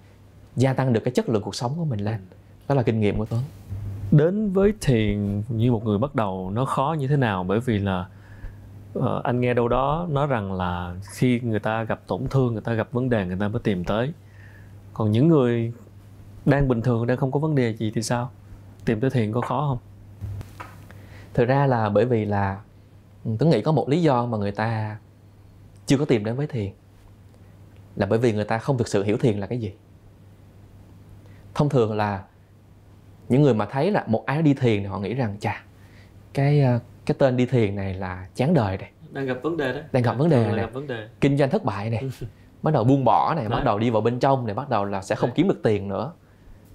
gia 0.56 0.72
tăng 0.72 0.92
được 0.92 1.00
cái 1.04 1.12
chất 1.12 1.28
lượng 1.28 1.42
cuộc 1.42 1.54
sống 1.54 1.74
của 1.78 1.84
mình 1.84 2.00
lên 2.00 2.20
đó 2.68 2.74
là 2.74 2.82
kinh 2.82 3.00
nghiệm 3.00 3.18
của 3.18 3.24
tuấn. 3.24 3.42
Đến 4.10 4.52
với 4.52 4.72
thiền 4.80 5.42
như 5.48 5.72
một 5.72 5.84
người 5.84 5.98
bắt 5.98 6.14
đầu 6.14 6.50
nó 6.54 6.64
khó 6.64 6.96
như 6.98 7.08
thế 7.08 7.16
nào? 7.16 7.44
Bởi 7.44 7.60
vì 7.60 7.78
là 7.78 8.06
ờ, 8.94 9.20
anh 9.24 9.40
nghe 9.40 9.54
đâu 9.54 9.68
đó 9.68 10.06
nói 10.10 10.26
rằng 10.26 10.52
là 10.52 10.94
khi 11.10 11.40
người 11.40 11.60
ta 11.60 11.82
gặp 11.82 12.00
tổn 12.06 12.26
thương 12.30 12.52
người 12.52 12.62
ta 12.62 12.72
gặp 12.74 12.92
vấn 12.92 13.10
đề 13.10 13.26
người 13.26 13.36
ta 13.40 13.48
mới 13.48 13.60
tìm 13.64 13.84
tới. 13.84 14.12
Còn 14.94 15.12
những 15.12 15.28
người 15.28 15.72
đang 16.44 16.68
bình 16.68 16.82
thường 16.82 17.06
đang 17.06 17.16
không 17.16 17.32
có 17.32 17.40
vấn 17.40 17.54
đề 17.54 17.74
gì 17.74 17.92
thì 17.94 18.02
sao? 18.02 18.30
Tìm 18.84 19.00
tới 19.00 19.10
thiền 19.10 19.32
có 19.32 19.40
khó 19.40 19.66
không? 19.68 19.78
Thực 21.34 21.44
ra 21.44 21.66
là 21.66 21.88
bởi 21.88 22.04
vì 22.04 22.24
là 22.24 22.60
ừ, 23.24 23.30
tuấn 23.38 23.50
nghĩ 23.50 23.62
có 23.62 23.72
một 23.72 23.88
lý 23.88 24.02
do 24.02 24.26
mà 24.26 24.38
người 24.38 24.52
ta 24.52 24.98
chưa 25.86 25.98
có 25.98 26.04
tìm 26.04 26.24
đến 26.24 26.36
với 26.36 26.46
thiền. 26.46 26.72
Là 27.96 28.06
bởi 28.06 28.18
vì 28.18 28.32
người 28.32 28.44
ta 28.44 28.58
không 28.58 28.78
thực 28.78 28.88
sự 28.88 29.02
hiểu 29.04 29.16
thiền 29.18 29.38
là 29.38 29.46
cái 29.46 29.60
gì. 29.60 29.72
Thông 31.54 31.68
thường 31.68 31.92
là 31.92 32.24
những 33.28 33.42
người 33.42 33.54
mà 33.54 33.66
thấy 33.66 33.90
là 33.90 34.04
một 34.06 34.26
ai 34.26 34.42
đi 34.42 34.54
thiền 34.54 34.82
thì 34.82 34.86
họ 34.86 34.98
nghĩ 34.98 35.14
rằng 35.14 35.36
chà 35.40 35.64
cái 36.34 36.60
ờ, 36.60 36.78
cái 37.06 37.14
tên 37.18 37.36
đi 37.36 37.46
thiền 37.46 37.76
này 37.76 37.94
là 37.94 38.26
chán 38.34 38.54
đời 38.54 38.78
này. 38.78 38.90
Đang 39.10 39.26
gặp 39.26 39.38
vấn 39.42 39.56
đề 39.56 39.72
đó. 39.72 39.80
Đang 39.92 40.02
gặp 40.02 40.12
vấn 40.18 40.28
đề 40.28 40.46
này. 40.46 40.56
gặp 40.56 40.72
vấn 40.72 40.86
đề. 40.86 41.08
Kinh 41.20 41.38
doanh 41.38 41.50
thất 41.50 41.64
bại 41.64 41.90
này. 41.90 42.10
Bắt 42.62 42.74
đầu 42.74 42.84
buông 42.84 43.04
bỏ 43.04 43.34
này 43.34 43.44
Đấy. 43.44 43.58
bắt 43.58 43.64
đầu 43.64 43.78
đi 43.78 43.90
vào 43.90 44.00
bên 44.00 44.18
trong 44.18 44.46
này 44.46 44.54
bắt 44.54 44.68
đầu 44.68 44.84
là 44.84 45.02
sẽ 45.02 45.14
không 45.14 45.28
Đấy. 45.28 45.34
kiếm 45.36 45.48
được 45.48 45.60
tiền 45.62 45.88
nữa. 45.88 46.12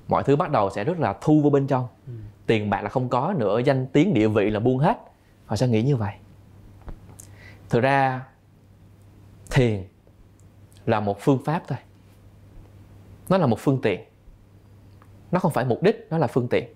Mọi 0.08 0.24
thứ 0.24 0.36
bắt 0.36 0.52
đầu 0.52 0.70
sẽ 0.70 0.84
rất 0.84 1.00
là 1.00 1.16
thu 1.22 1.42
vào 1.42 1.50
bên 1.50 1.68
trong. 1.68 1.88
Ừ. 2.08 2.14
tiền 2.46 2.70
bạc 2.70 2.82
là 2.82 2.90
không 2.90 3.10
có 3.10 3.34
nữa 3.38 3.60
danh 3.60 3.86
tiếng 3.86 4.14
địa 4.14 4.28
vị 4.28 4.50
là 4.50 4.60
buông 4.60 4.78
hết. 4.78 4.98
Họ 5.46 5.56
sẽ 5.56 5.68
nghĩ 5.68 5.82
như 5.82 5.96
vậy. 5.96 6.14
Thực 7.70 7.80
ra 7.80 8.22
thiền 9.52 9.84
là 10.86 11.00
một 11.00 11.18
phương 11.22 11.40
pháp 11.46 11.64
thôi. 11.68 11.78
Nó 13.30 13.38
là 13.38 13.46
một 13.48 13.60
phương 13.60 13.82
tiện 13.82 14.02
nó 15.34 15.40
không 15.40 15.52
phải 15.52 15.66
mục 15.66 15.84
đích 15.84 16.08
nó 16.10 16.18
là 16.18 16.28
phương 16.28 16.48
tiện. 16.48 16.74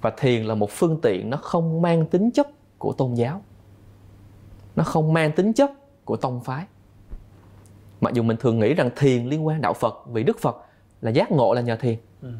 Và 0.00 0.10
thiền 0.16 0.44
là 0.44 0.54
một 0.54 0.70
phương 0.70 1.00
tiện 1.02 1.30
nó 1.30 1.36
không 1.36 1.82
mang 1.82 2.06
tính 2.06 2.30
chất 2.30 2.48
của 2.78 2.92
tôn 2.92 3.14
giáo. 3.14 3.42
Nó 4.76 4.84
không 4.84 5.12
mang 5.12 5.32
tính 5.32 5.52
chất 5.52 5.70
của 6.04 6.16
tông 6.16 6.40
phái. 6.40 6.66
Mặc 8.00 8.14
dù 8.14 8.22
mình 8.22 8.36
thường 8.36 8.58
nghĩ 8.58 8.74
rằng 8.74 8.90
thiền 8.96 9.26
liên 9.26 9.46
quan 9.46 9.60
đạo 9.60 9.72
phật 9.72 10.04
vì 10.08 10.22
đức 10.22 10.38
phật 10.38 10.56
là 11.00 11.10
giác 11.10 11.32
ngộ 11.32 11.54
là 11.54 11.60
nhờ 11.60 11.76
thiền. 11.76 11.98
Ừ. 12.22 12.32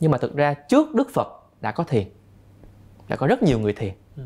nhưng 0.00 0.10
mà 0.10 0.18
thực 0.18 0.36
ra 0.36 0.54
trước 0.54 0.94
đức 0.94 1.08
phật 1.14 1.28
đã 1.60 1.72
có 1.72 1.84
thiền 1.84 2.08
đã 3.08 3.16
có 3.16 3.26
rất 3.26 3.42
nhiều 3.42 3.58
người 3.58 3.72
thiền. 3.72 3.94
Ừ. 4.16 4.22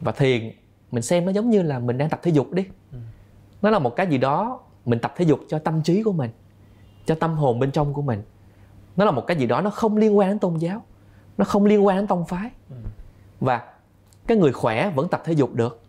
và 0.00 0.12
thiền 0.12 0.52
mình 0.90 1.02
xem 1.02 1.26
nó 1.26 1.32
giống 1.32 1.50
như 1.50 1.62
là 1.62 1.78
mình 1.78 1.98
đang 1.98 2.08
tập 2.08 2.20
thể 2.22 2.30
dục 2.30 2.52
đi. 2.52 2.64
Ừ. 2.92 2.98
nó 3.62 3.70
là 3.70 3.78
một 3.78 3.96
cái 3.96 4.06
gì 4.06 4.18
đó 4.18 4.60
mình 4.84 4.98
tập 4.98 5.12
thể 5.16 5.24
dục 5.24 5.40
cho 5.48 5.58
tâm 5.58 5.82
trí 5.82 6.02
của 6.02 6.12
mình 6.12 6.30
cho 7.06 7.14
tâm 7.14 7.34
hồn 7.34 7.58
bên 7.58 7.70
trong 7.70 7.94
của 7.94 8.02
mình 8.02 8.22
nó 8.96 9.04
là 9.04 9.10
một 9.10 9.26
cái 9.26 9.36
gì 9.36 9.46
đó 9.46 9.60
nó 9.60 9.70
không 9.70 9.96
liên 9.96 10.18
quan 10.18 10.28
đến 10.28 10.38
tôn 10.38 10.56
giáo 10.56 10.82
nó 11.38 11.44
không 11.44 11.64
liên 11.64 11.86
quan 11.86 11.96
đến 11.96 12.06
tông 12.06 12.24
phái. 12.26 12.50
Và 13.40 13.72
cái 14.26 14.36
người 14.36 14.52
khỏe 14.52 14.90
vẫn 14.90 15.08
tập 15.08 15.22
thể 15.24 15.32
dục 15.32 15.54
được. 15.54 15.82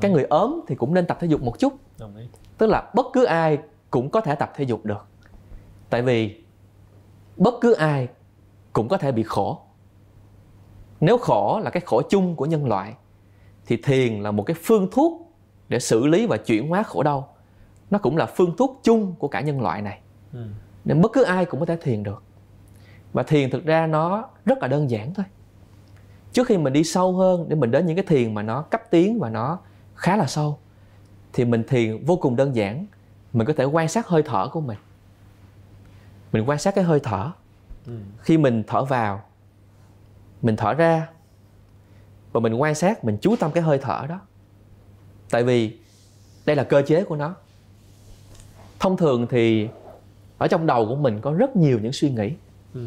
Cái 0.00 0.10
người 0.10 0.24
ốm 0.24 0.60
thì 0.66 0.74
cũng 0.74 0.94
nên 0.94 1.06
tập 1.06 1.16
thể 1.20 1.26
dục 1.26 1.42
một 1.42 1.58
chút. 1.58 1.72
Tức 2.58 2.66
là 2.66 2.90
bất 2.94 3.06
cứ 3.12 3.24
ai 3.24 3.58
cũng 3.90 4.10
có 4.10 4.20
thể 4.20 4.34
tập 4.34 4.52
thể 4.56 4.64
dục 4.64 4.84
được. 4.84 5.06
Tại 5.90 6.02
vì 6.02 6.44
bất 7.36 7.54
cứ 7.60 7.72
ai 7.72 8.08
cũng 8.72 8.88
có 8.88 8.98
thể 8.98 9.12
bị 9.12 9.22
khổ. 9.22 9.60
Nếu 11.00 11.18
khổ 11.18 11.60
là 11.64 11.70
cái 11.70 11.80
khổ 11.86 12.02
chung 12.02 12.36
của 12.36 12.46
nhân 12.46 12.66
loại 12.66 12.94
thì 13.66 13.76
thiền 13.76 14.22
là 14.22 14.30
một 14.30 14.42
cái 14.42 14.56
phương 14.62 14.88
thuốc 14.92 15.32
để 15.68 15.78
xử 15.78 16.06
lý 16.06 16.26
và 16.26 16.36
chuyển 16.36 16.68
hóa 16.68 16.82
khổ 16.82 17.02
đau. 17.02 17.34
Nó 17.90 17.98
cũng 17.98 18.16
là 18.16 18.26
phương 18.26 18.56
thuốc 18.56 18.80
chung 18.82 19.14
của 19.18 19.28
cả 19.28 19.40
nhân 19.40 19.60
loại 19.60 19.82
này. 19.82 20.00
Ừ. 20.32 20.46
nên 20.84 21.00
bất 21.00 21.12
cứ 21.12 21.22
ai 21.22 21.44
cũng 21.44 21.60
có 21.60 21.66
thể 21.66 21.76
thiền 21.76 22.02
được. 22.02 22.22
Và 23.12 23.22
thiền 23.22 23.50
thực 23.50 23.64
ra 23.64 23.86
nó 23.86 24.28
rất 24.44 24.58
là 24.58 24.68
đơn 24.68 24.90
giản 24.90 25.14
thôi. 25.14 25.26
Trước 26.32 26.46
khi 26.46 26.58
mình 26.58 26.72
đi 26.72 26.84
sâu 26.84 27.12
hơn 27.12 27.48
để 27.48 27.56
mình 27.56 27.70
đến 27.70 27.86
những 27.86 27.96
cái 27.96 28.04
thiền 28.08 28.34
mà 28.34 28.42
nó 28.42 28.62
cấp 28.62 28.82
tiến 28.90 29.18
và 29.18 29.30
nó 29.30 29.58
khá 29.94 30.16
là 30.16 30.26
sâu 30.26 30.58
thì 31.32 31.44
mình 31.44 31.64
thiền 31.68 32.04
vô 32.04 32.16
cùng 32.16 32.36
đơn 32.36 32.54
giản. 32.54 32.86
Mình 33.32 33.46
có 33.46 33.52
thể 33.56 33.64
quan 33.64 33.88
sát 33.88 34.06
hơi 34.06 34.22
thở 34.22 34.48
của 34.52 34.60
mình. 34.60 34.78
Mình 36.32 36.44
quan 36.48 36.58
sát 36.58 36.74
cái 36.74 36.84
hơi 36.84 37.00
thở. 37.02 37.30
Ừ. 37.86 37.92
khi 38.18 38.38
mình 38.38 38.62
thở 38.66 38.84
vào 38.84 39.22
mình 40.42 40.56
thở 40.56 40.74
ra 40.74 41.08
và 42.32 42.40
mình 42.40 42.54
quan 42.54 42.74
sát 42.74 43.04
mình 43.04 43.18
chú 43.20 43.36
tâm 43.36 43.50
cái 43.52 43.62
hơi 43.62 43.78
thở 43.78 44.06
đó. 44.08 44.20
Tại 45.30 45.44
vì 45.44 45.78
đây 46.46 46.56
là 46.56 46.64
cơ 46.64 46.82
chế 46.86 47.04
của 47.04 47.16
nó. 47.16 47.34
Thông 48.80 48.96
thường 48.96 49.26
thì 49.30 49.68
ở 50.40 50.48
trong 50.48 50.66
đầu 50.66 50.86
của 50.86 50.96
mình 50.96 51.20
có 51.20 51.32
rất 51.32 51.56
nhiều 51.56 51.78
những 51.82 51.92
suy 51.92 52.10
nghĩ. 52.10 52.32
Ừ. 52.74 52.80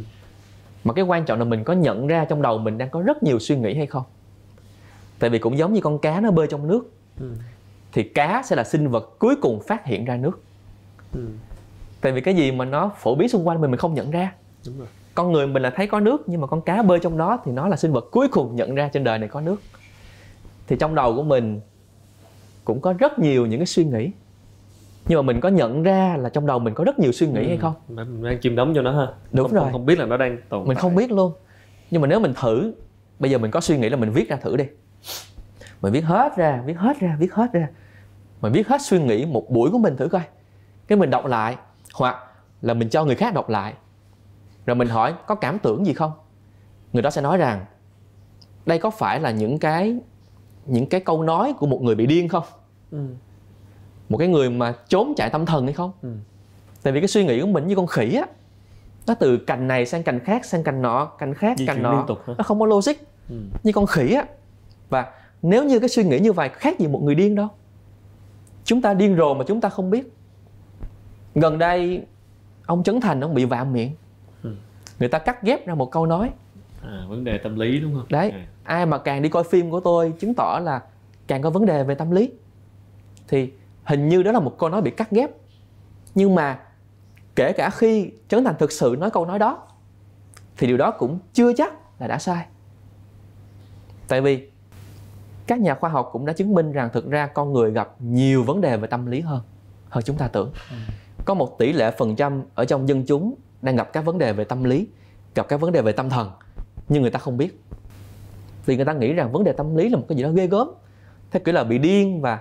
mà 0.84 0.94
cái 0.94 1.06
quan 1.06 1.26
trọng 1.26 1.40
là 1.40 1.46
mình 1.46 1.64
có 1.64 1.74
nhận 1.74 2.08
ra 2.08 2.26
trong 2.26 2.42
đầu 2.42 2.58
mình 2.58 2.78
đang 2.78 2.90
có 2.90 3.02
rất 3.02 3.24
nhiều 3.24 3.40
suy 3.40 3.56
nghĩ 3.56 3.74
hay 3.76 3.86
không? 3.86 4.04
Tại 5.20 5.30
vì 5.30 5.40
cũng 5.40 5.58
giống 5.58 5.74
như 5.74 5.82
con 5.82 6.00
cá 6.00 6.20
nó 6.20 6.32
bơi 6.32 6.48
trong 6.50 6.68
nước 6.68 6.92
Ừ. 7.20 7.32
thì 7.94 8.04
cá 8.04 8.42
sẽ 8.46 8.56
là 8.56 8.64
sinh 8.64 8.88
vật 8.90 9.16
cuối 9.20 9.36
cùng 9.42 9.62
phát 9.68 9.86
hiện 9.86 10.06
ra 10.06 10.18
nước. 10.18 10.42
Ừ. 11.14 11.28
tại 12.02 12.12
vì 12.12 12.22
cái 12.22 12.34
gì 12.36 12.52
mà 12.52 12.66
nó 12.66 12.92
phổ 12.98 13.16
biến 13.16 13.30
xung 13.30 13.48
quanh 13.48 13.62
mình 13.62 13.72
mình 13.72 13.80
không 13.80 13.94
nhận 13.94 14.12
ra. 14.12 14.34
Đúng 14.66 14.78
rồi. 14.78 14.88
Con 15.16 15.32
người 15.32 15.48
mình 15.48 15.64
là 15.64 15.70
thấy 15.70 15.88
có 15.88 16.00
nước 16.00 16.24
nhưng 16.30 16.42
mà 16.42 16.48
con 16.48 16.62
cá 16.62 16.82
bơi 16.84 17.00
trong 17.00 17.18
đó 17.18 17.40
thì 17.46 17.52
nó 17.52 17.68
là 17.68 17.76
sinh 17.78 17.92
vật 17.94 18.06
cuối 18.12 18.28
cùng 18.28 18.56
nhận 18.56 18.76
ra 18.76 18.90
trên 18.94 19.04
đời 19.04 19.20
này 19.20 19.30
có 19.30 19.42
nước. 19.42 19.62
Thì 20.68 20.76
trong 20.80 20.96
đầu 20.96 21.16
của 21.16 21.24
mình 21.24 21.60
cũng 22.66 22.82
có 22.82 22.94
rất 22.94 23.20
nhiều 23.20 23.46
những 23.46 23.60
cái 23.60 23.66
suy 23.68 23.84
nghĩ 23.86 24.12
nhưng 25.08 25.18
mà 25.18 25.22
mình 25.22 25.42
có 25.42 25.50
nhận 25.50 25.84
ra 25.84 26.18
là 26.20 26.30
trong 26.30 26.46
đầu 26.46 26.60
mình 26.60 26.74
có 26.74 26.84
rất 26.84 27.00
nhiều 27.00 27.12
suy 27.12 27.28
nghĩ 27.28 27.48
hay 27.48 27.58
không? 27.58 27.74
Mình 27.88 28.24
đang 28.24 28.40
chìm 28.40 28.56
đắm 28.56 28.74
cho 28.76 28.82
nó 28.82 28.92
ha. 28.92 29.08
Đúng 29.32 29.48
không, 29.48 29.56
rồi. 29.56 29.64
không, 29.64 29.72
không 29.72 29.86
biết 29.86 30.00
là 30.00 30.06
nó 30.06 30.18
đang 30.18 30.38
tồn 30.50 30.68
mình 30.68 30.76
tại. 30.76 30.82
không 30.82 30.96
biết 30.96 31.12
luôn. 31.12 31.34
Nhưng 31.92 32.02
mà 32.02 32.08
nếu 32.08 32.20
mình 32.20 32.34
thử 32.42 32.74
bây 33.20 33.32
giờ 33.32 33.38
mình 33.38 33.52
có 33.52 33.62
suy 33.62 33.78
nghĩ 33.78 33.90
là 33.90 33.98
mình 33.98 34.12
viết 34.12 34.30
ra 34.30 34.36
thử 34.36 34.58
đi. 34.58 34.66
Mình 35.82 35.94
viết 35.94 36.02
hết 36.02 36.38
ra 36.38 36.64
viết 36.66 36.78
hết 36.78 37.00
ra 37.00 37.16
viết 37.20 37.34
hết 37.34 37.54
ra. 37.54 37.68
Mình 38.42 38.52
viết 38.52 38.68
hết 38.68 38.82
suy 38.82 39.04
nghĩ 39.04 39.26
một 39.26 39.50
buổi 39.50 39.72
của 39.72 39.78
mình 39.78 39.98
thử 39.98 40.08
coi. 40.08 40.22
Cái 40.88 40.98
mình 40.98 41.10
đọc 41.10 41.26
lại 41.26 41.56
hoặc 41.94 42.18
là 42.62 42.74
mình 42.74 42.90
cho 42.90 43.06
người 43.06 43.16
khác 43.16 43.34
đọc 43.34 43.50
lại. 43.50 43.74
Rồi 44.66 44.76
mình 44.76 44.88
hỏi 44.88 45.14
có 45.28 45.36
cảm 45.36 45.60
tưởng 45.60 45.86
gì 45.86 45.94
không? 45.94 46.12
Người 46.94 47.02
đó 47.02 47.10
sẽ 47.10 47.22
nói 47.22 47.38
rằng 47.38 47.66
đây 48.66 48.80
có 48.80 48.90
phải 48.90 49.20
là 49.20 49.32
những 49.32 49.60
cái 49.60 49.98
những 50.66 50.86
cái 50.86 51.02
câu 51.02 51.24
nói 51.24 51.54
của 51.60 51.68
một 51.68 51.82
người 51.82 51.96
bị 51.96 52.06
điên 52.06 52.28
không? 52.28 52.44
Ừ. 52.92 53.08
một 54.14 54.18
cái 54.18 54.28
người 54.28 54.50
mà 54.50 54.74
trốn 54.90 55.14
chạy 55.18 55.30
tâm 55.30 55.46
thần 55.46 55.64
hay 55.66 55.74
không 55.74 55.92
Ừ. 56.02 56.10
tại 56.84 56.94
vì 56.94 57.00
cái 57.00 57.08
suy 57.08 57.26
nghĩ 57.26 57.42
của 57.42 57.48
mình 57.48 57.68
như 57.68 57.76
con 57.76 57.88
khỉ 57.88 58.16
á 58.16 58.26
nó 59.08 59.14
từ 59.14 59.38
cành 59.38 59.68
này 59.68 59.86
sang 59.86 60.04
cành 60.04 60.20
khác 60.20 60.46
sang 60.46 60.64
cành 60.64 60.82
nọ 60.82 61.06
cành 61.06 61.34
khác 61.34 61.58
Di 61.58 61.66
cành 61.66 61.82
nọ 61.84 61.92
liên 61.94 62.06
tục 62.08 62.18
hả? 62.28 62.34
nó 62.38 62.44
không 62.44 62.60
có 62.60 62.66
logic 62.66 62.92
Ừ. 63.30 63.36
như 63.64 63.72
con 63.72 63.86
khỉ 63.86 64.14
á 64.14 64.26
và 64.90 65.06
nếu 65.42 65.64
như 65.66 65.80
cái 65.80 65.90
suy 65.90 66.04
nghĩ 66.04 66.20
như 66.20 66.34
vậy 66.34 66.50
khác 66.50 66.80
gì 66.80 66.88
một 66.88 67.04
người 67.04 67.16
điên 67.16 67.36
đâu 67.36 67.48
chúng 68.64 68.82
ta 68.82 68.94
điên 68.94 69.16
rồ 69.18 69.34
mà 69.34 69.44
chúng 69.48 69.62
ta 69.62 69.70
không 69.70 69.90
biết 69.90 70.14
gần 71.36 71.58
đây 71.58 72.04
ông 72.66 72.84
Trấn 72.84 73.02
Thành 73.02 73.22
ông 73.22 73.34
bị 73.34 73.46
vạ 73.46 73.64
miệng 73.64 73.92
Ừ. 74.44 74.50
người 75.00 75.10
ta 75.10 75.20
cắt 75.20 75.44
ghép 75.44 75.68
ra 75.68 75.76
một 75.76 75.92
câu 75.92 76.06
nói 76.06 76.30
à, 76.84 77.06
vấn 77.10 77.24
đề 77.24 77.38
tâm 77.38 77.60
lý 77.60 77.80
đúng 77.80 77.94
không 77.94 78.06
Đấy. 78.10 78.30
à. 78.32 78.46
ai 78.64 78.86
mà 78.86 78.98
càng 78.98 79.22
đi 79.22 79.30
coi 79.30 79.44
phim 79.44 79.72
của 79.72 79.80
tôi 79.80 80.14
chứng 80.20 80.34
tỏ 80.34 80.60
là 80.64 80.82
càng 81.28 81.42
có 81.42 81.50
vấn 81.50 81.66
đề 81.66 81.84
về 81.84 81.96
tâm 81.96 82.12
lý 82.12 82.32
thì 83.28 83.52
hình 83.84 84.10
như 84.10 84.24
đó 84.24 84.32
là 84.32 84.40
một 84.40 84.56
câu 84.60 84.70
nói 84.70 84.82
bị 84.82 84.92
cắt 84.92 85.12
ghép. 85.12 85.30
Nhưng 86.16 86.36
mà 86.36 86.60
kể 87.36 87.54
cả 87.54 87.70
khi 87.70 88.12
Trấn 88.28 88.44
Thành 88.44 88.56
thực 88.60 88.72
sự 88.72 88.96
nói 89.00 89.10
câu 89.10 89.26
nói 89.26 89.40
đó 89.40 89.68
thì 90.58 90.68
điều 90.68 90.78
đó 90.78 90.92
cũng 90.92 91.20
chưa 91.34 91.54
chắc 91.54 91.74
là 92.00 92.08
đã 92.08 92.20
sai. 92.20 92.46
Tại 94.08 94.22
vì 94.22 94.50
các 95.48 95.60
nhà 95.60 95.76
khoa 95.76 95.90
học 95.90 96.10
cũng 96.12 96.26
đã 96.26 96.34
chứng 96.34 96.54
minh 96.54 96.72
rằng 96.72 96.90
thực 96.94 97.10
ra 97.10 97.28
con 97.28 97.54
người 97.54 97.72
gặp 97.72 97.96
nhiều 98.00 98.44
vấn 98.44 98.62
đề 98.62 98.78
về 98.78 98.88
tâm 98.88 99.06
lý 99.06 99.22
hơn 99.22 99.42
hơn 99.90 100.04
chúng 100.04 100.18
ta 100.18 100.28
tưởng. 100.28 100.52
Có 101.26 101.34
một 101.34 101.58
tỷ 101.60 101.74
lệ 101.74 101.92
phần 101.98 102.16
trăm 102.16 102.44
ở 102.56 102.66
trong 102.66 102.88
dân 102.88 103.06
chúng 103.06 103.36
đang 103.62 103.76
gặp 103.76 103.94
các 103.94 104.06
vấn 104.06 104.18
đề 104.18 104.34
về 104.34 104.44
tâm 104.44 104.64
lý 104.64 104.88
gặp 105.36 105.48
các 105.48 105.62
vấn 105.62 105.72
đề 105.72 105.82
về 105.82 105.92
tâm 105.92 106.10
thần 106.10 106.32
nhưng 106.90 107.02
người 107.02 107.12
ta 107.12 107.20
không 107.20 107.38
biết. 107.38 107.64
Vì 108.66 108.76
người 108.76 108.86
ta 108.86 108.94
nghĩ 108.94 109.14
rằng 109.14 109.32
vấn 109.32 109.44
đề 109.44 109.52
tâm 109.52 109.76
lý 109.76 109.90
là 109.90 109.98
một 109.98 110.06
cái 110.10 110.16
gì 110.18 110.24
đó 110.24 110.30
ghê 110.30 110.48
gớm 110.48 110.68
theo 111.32 111.42
kiểu 111.46 111.54
là 111.54 111.64
bị 111.64 111.78
điên 111.78 112.22
và 112.22 112.40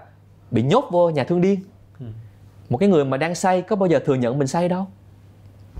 bị 0.52 0.62
nhốt 0.62 0.88
vô 0.90 1.10
nhà 1.10 1.24
thương 1.24 1.40
điên. 1.40 1.60
Ừ. 2.00 2.06
một 2.70 2.78
cái 2.78 2.88
người 2.88 3.04
mà 3.04 3.16
đang 3.16 3.34
say 3.34 3.62
có 3.62 3.76
bao 3.76 3.88
giờ 3.88 3.98
thừa 4.06 4.14
nhận 4.14 4.38
mình 4.38 4.48
say 4.48 4.68
đâu? 4.68 4.86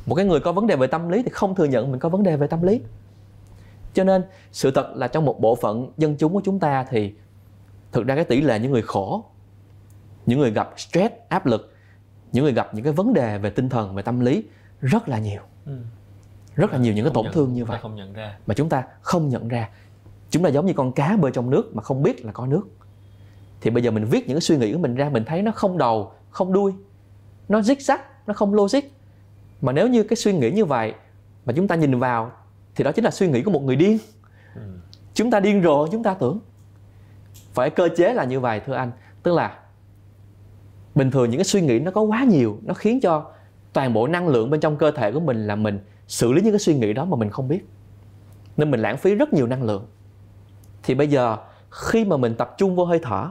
Một 0.07 0.15
cái 0.15 0.25
người 0.25 0.41
có 0.41 0.53
vấn 0.53 0.67
đề 0.67 0.77
về 0.77 0.87
tâm 0.87 1.09
lý 1.09 1.23
thì 1.23 1.29
không 1.33 1.55
thừa 1.55 1.65
nhận 1.65 1.91
mình 1.91 2.01
có 2.01 2.09
vấn 2.09 2.23
đề 2.23 2.37
về 2.37 2.47
tâm 2.47 2.63
lý. 2.63 2.81
Cho 3.95 4.05
nên 4.05 4.23
sự 4.53 4.71
thật 4.71 4.93
là 4.95 5.09
trong 5.09 5.25
một 5.25 5.41
bộ 5.41 5.55
phận 5.55 5.93
dân 5.97 6.17
chúng 6.17 6.33
của 6.33 6.41
chúng 6.45 6.59
ta 6.59 6.85
thì 6.91 7.15
thực 7.93 8.07
ra 8.07 8.15
cái 8.15 8.25
tỷ 8.25 8.41
lệ 8.41 8.59
những 8.59 8.73
người 8.73 8.83
khổ 8.83 9.25
những 10.27 10.39
người 10.39 10.51
gặp 10.51 10.75
stress 10.77 11.15
áp 11.29 11.47
lực 11.47 11.73
những 12.33 12.45
người 12.45 12.53
gặp 12.53 12.75
những 12.75 12.85
cái 12.85 12.93
vấn 12.93 13.15
đề 13.15 13.39
về 13.39 13.51
tinh 13.51 13.69
thần 13.69 13.95
về 13.95 14.03
tâm 14.03 14.21
lý 14.21 14.45
rất 14.81 15.09
là 15.09 15.19
nhiều. 15.19 15.41
Ừ. 15.67 15.79
rất 16.55 16.73
là 16.73 16.79
nhiều 16.79 16.95
những 16.95 17.05
cái 17.05 17.15
tổn 17.15 17.25
nhận, 17.25 17.33
thương 17.33 17.53
như 17.53 17.65
vậy. 17.65 17.79
không 17.83 17.95
nhận 17.95 18.13
ra. 18.13 18.39
Mà 18.47 18.55
chúng 18.55 18.69
ta 18.69 18.85
không 19.01 19.29
nhận 19.29 19.49
ra. 19.49 19.69
Chúng 20.31 20.43
ta 20.43 20.49
giống 20.49 20.67
như 20.67 20.73
con 20.73 20.93
cá 20.93 21.17
bơi 21.17 21.33
trong 21.33 21.51
nước 21.51 21.77
mà 21.77 21.83
không 21.83 22.03
biết 22.03 22.25
là 22.25 22.33
có 22.33 22.47
nước 22.47 22.69
thì 23.63 23.71
bây 23.71 23.83
giờ 23.83 23.91
mình 23.91 24.05
viết 24.05 24.29
những 24.29 24.37
cái 24.37 24.41
suy 24.41 24.57
nghĩ 24.57 24.73
của 24.73 24.79
mình 24.79 24.95
ra 24.95 25.09
mình 25.09 25.25
thấy 25.25 25.43
nó 25.43 25.53
không 25.53 25.79
đầu 25.79 26.13
không 26.31 26.53
đuôi. 26.53 26.73
Nó 27.49 27.61
zigzag 27.61 27.99
nó 28.27 28.35
không 28.35 28.55
logic. 28.55 28.81
Mà 29.61 29.73
nếu 29.73 29.89
như 29.89 30.03
cái 30.03 30.17
suy 30.17 30.33
nghĩ 30.33 30.51
như 30.51 30.65
vậy 30.65 30.95
mà 31.45 31.53
chúng 31.57 31.69
ta 31.69 31.75
nhìn 31.75 31.99
vào 31.99 32.33
thì 32.75 32.85
đó 32.85 32.93
chính 32.93 33.05
là 33.05 33.11
suy 33.11 33.29
nghĩ 33.29 33.43
của 33.43 33.51
một 33.51 33.63
người 33.63 33.77
điên. 33.77 33.99
Ừ. 34.55 34.63
chúng 35.15 35.31
ta 35.31 35.41
điên 35.41 35.63
rồ 35.63 35.87
chúng 35.87 36.03
ta 36.03 36.15
tưởng. 36.15 36.41
Phải 37.53 37.71
cơ 37.71 37.89
chế 37.97 38.15
là 38.15 38.25
như 38.25 38.41
vậy 38.41 38.61
thưa 38.67 38.75
anh. 38.75 38.93
Tức 39.23 39.35
là 39.35 39.59
bình 40.95 41.11
thường 41.11 41.31
những 41.31 41.39
cái 41.39 41.45
suy 41.45 41.61
nghĩ 41.61 41.79
nó 41.79 41.91
có 41.91 42.01
quá 42.01 42.25
nhiều 42.25 42.59
nó 42.63 42.75
khiến 42.75 43.01
cho 43.01 43.31
toàn 43.73 43.93
bộ 43.93 44.07
năng 44.07 44.29
lượng 44.29 44.51
bên 44.51 44.61
trong 44.61 44.77
cơ 44.77 44.91
thể 44.91 45.13
của 45.13 45.21
mình 45.21 45.47
là 45.47 45.57
mình 45.57 45.79
xử 46.07 46.33
lý 46.33 46.43
những 46.43 46.53
cái 46.53 46.59
suy 46.59 46.75
nghĩ 46.75 46.93
đó 46.93 47.05
mà 47.05 47.17
mình 47.17 47.31
không 47.31 47.49
biết. 47.49 47.69
Nên 48.57 48.71
mình 48.71 48.81
lãng 48.81 48.97
phí 48.97 49.15
rất 49.15 49.33
nhiều 49.33 49.47
năng 49.47 49.63
lượng. 49.63 49.87
Thì 50.83 50.95
bây 50.95 51.09
giờ 51.09 51.37
khi 51.71 52.05
mà 52.05 52.17
mình 52.17 52.35
tập 52.35 52.55
trung 52.59 52.77
vô 52.77 52.85
hơi 52.85 53.01
thở 53.03 53.31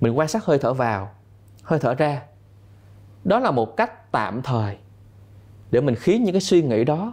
mình 0.00 0.18
quan 0.18 0.28
sát 0.28 0.44
hơi 0.44 0.58
thở 0.58 0.74
vào, 0.74 1.10
hơi 1.62 1.78
thở 1.78 1.94
ra. 1.94 2.22
Đó 3.24 3.38
là 3.38 3.50
một 3.50 3.76
cách 3.76 4.12
tạm 4.12 4.42
thời 4.42 4.76
để 5.70 5.80
mình 5.80 5.94
khiến 5.94 6.24
những 6.24 6.32
cái 6.32 6.40
suy 6.40 6.62
nghĩ 6.62 6.84
đó 6.84 7.12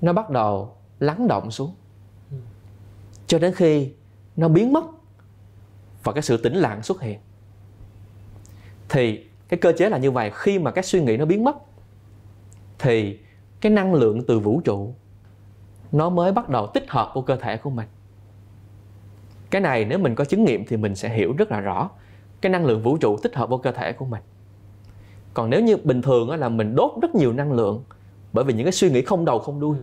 nó 0.00 0.12
bắt 0.12 0.30
đầu 0.30 0.76
lắng 1.00 1.28
động 1.28 1.50
xuống. 1.50 1.74
Cho 3.26 3.38
đến 3.38 3.54
khi 3.54 3.92
nó 4.36 4.48
biến 4.48 4.72
mất 4.72 4.84
và 6.02 6.12
cái 6.12 6.22
sự 6.22 6.36
tĩnh 6.36 6.54
lặng 6.54 6.82
xuất 6.82 7.00
hiện. 7.00 7.20
Thì 8.88 9.26
cái 9.48 9.58
cơ 9.58 9.72
chế 9.78 9.88
là 9.88 9.98
như 9.98 10.10
vậy. 10.10 10.30
Khi 10.34 10.58
mà 10.58 10.70
cái 10.70 10.84
suy 10.84 11.02
nghĩ 11.02 11.16
nó 11.16 11.24
biến 11.24 11.44
mất, 11.44 11.56
thì 12.78 13.18
cái 13.60 13.72
năng 13.72 13.94
lượng 13.94 14.26
từ 14.26 14.38
vũ 14.38 14.60
trụ 14.64 14.94
nó 15.92 16.10
mới 16.10 16.32
bắt 16.32 16.48
đầu 16.48 16.66
tích 16.74 16.90
hợp 16.90 17.10
của 17.14 17.22
cơ 17.22 17.36
thể 17.36 17.56
của 17.56 17.70
mình 17.70 17.88
cái 19.52 19.62
này 19.62 19.84
nếu 19.84 19.98
mình 19.98 20.14
có 20.14 20.24
chứng 20.24 20.44
nghiệm 20.44 20.64
thì 20.66 20.76
mình 20.76 20.94
sẽ 20.94 21.08
hiểu 21.08 21.34
rất 21.38 21.50
là 21.50 21.60
rõ 21.60 21.90
cái 22.40 22.52
năng 22.52 22.66
lượng 22.66 22.82
vũ 22.82 22.96
trụ 22.96 23.16
tích 23.16 23.34
hợp 23.34 23.50
vô 23.50 23.58
cơ 23.58 23.72
thể 23.72 23.92
của 23.92 24.04
mình. 24.04 24.22
Còn 25.34 25.50
nếu 25.50 25.60
như 25.60 25.76
bình 25.76 26.02
thường 26.02 26.30
là 26.30 26.48
mình 26.48 26.74
đốt 26.74 26.90
rất 27.02 27.14
nhiều 27.14 27.32
năng 27.32 27.52
lượng 27.52 27.84
bởi 28.32 28.44
vì 28.44 28.54
những 28.54 28.64
cái 28.64 28.72
suy 28.72 28.90
nghĩ 28.90 29.02
không 29.02 29.24
đầu 29.24 29.38
không 29.38 29.60
đuôi, 29.60 29.76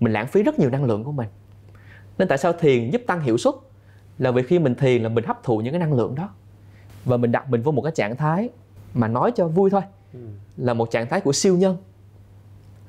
mình 0.00 0.12
lãng 0.12 0.26
phí 0.26 0.42
rất 0.42 0.58
nhiều 0.58 0.70
năng 0.70 0.84
lượng 0.84 1.04
của 1.04 1.12
mình. 1.12 1.28
Nên 2.18 2.28
tại 2.28 2.38
sao 2.38 2.52
thiền 2.52 2.90
giúp 2.90 3.02
tăng 3.06 3.20
hiệu 3.20 3.38
suất? 3.38 3.54
Là 4.18 4.30
vì 4.30 4.42
khi 4.42 4.58
mình 4.58 4.74
thiền 4.74 5.02
là 5.02 5.08
mình 5.08 5.24
hấp 5.24 5.42
thụ 5.42 5.58
những 5.58 5.72
cái 5.72 5.80
năng 5.80 5.92
lượng 5.92 6.14
đó 6.14 6.28
và 7.04 7.16
mình 7.16 7.32
đặt 7.32 7.50
mình 7.50 7.62
vô 7.62 7.72
một 7.72 7.82
cái 7.82 7.92
trạng 7.94 8.16
thái 8.16 8.48
mà 8.94 9.08
nói 9.08 9.32
cho 9.34 9.48
vui 9.48 9.70
thôi, 9.70 9.82
là 10.56 10.74
một 10.74 10.90
trạng 10.90 11.08
thái 11.08 11.20
của 11.20 11.32
siêu 11.32 11.56
nhân. 11.56 11.76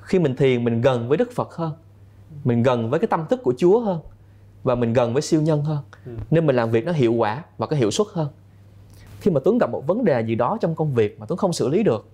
Khi 0.01 0.19
mình 0.19 0.35
thiền 0.35 0.63
mình 0.63 0.81
gần 0.81 1.09
với 1.09 1.17
đức 1.17 1.31
phật 1.35 1.53
hơn, 1.53 1.71
mình 2.43 2.63
gần 2.63 2.89
với 2.89 2.99
cái 2.99 3.07
tâm 3.07 3.25
thức 3.29 3.43
của 3.43 3.53
chúa 3.57 3.79
hơn 3.79 4.01
và 4.67 4.75
mình 4.75 4.93
gần 4.93 5.13
với 5.13 5.21
siêu 5.21 5.41
nhân 5.41 5.61
hơn. 5.61 5.83
Ừ. 6.05 6.11
nên 6.29 6.45
mình 6.45 6.55
làm 6.55 6.71
việc 6.71 6.85
nó 6.85 6.91
hiệu 6.91 7.13
quả 7.13 7.43
và 7.57 7.67
có 7.67 7.75
hiệu 7.75 7.91
suất 7.91 8.07
hơn. 8.13 8.27
Khi 9.19 9.31
mà 9.31 9.39
tuấn 9.43 9.57
gặp 9.57 9.69
một 9.69 9.87
vấn 9.87 10.05
đề 10.05 10.21
gì 10.21 10.35
đó 10.35 10.57
trong 10.61 10.75
công 10.75 10.93
việc 10.93 11.19
mà 11.19 11.25
tuấn 11.25 11.37
không 11.37 11.53
xử 11.53 11.67
lý 11.67 11.83
được 11.83 12.09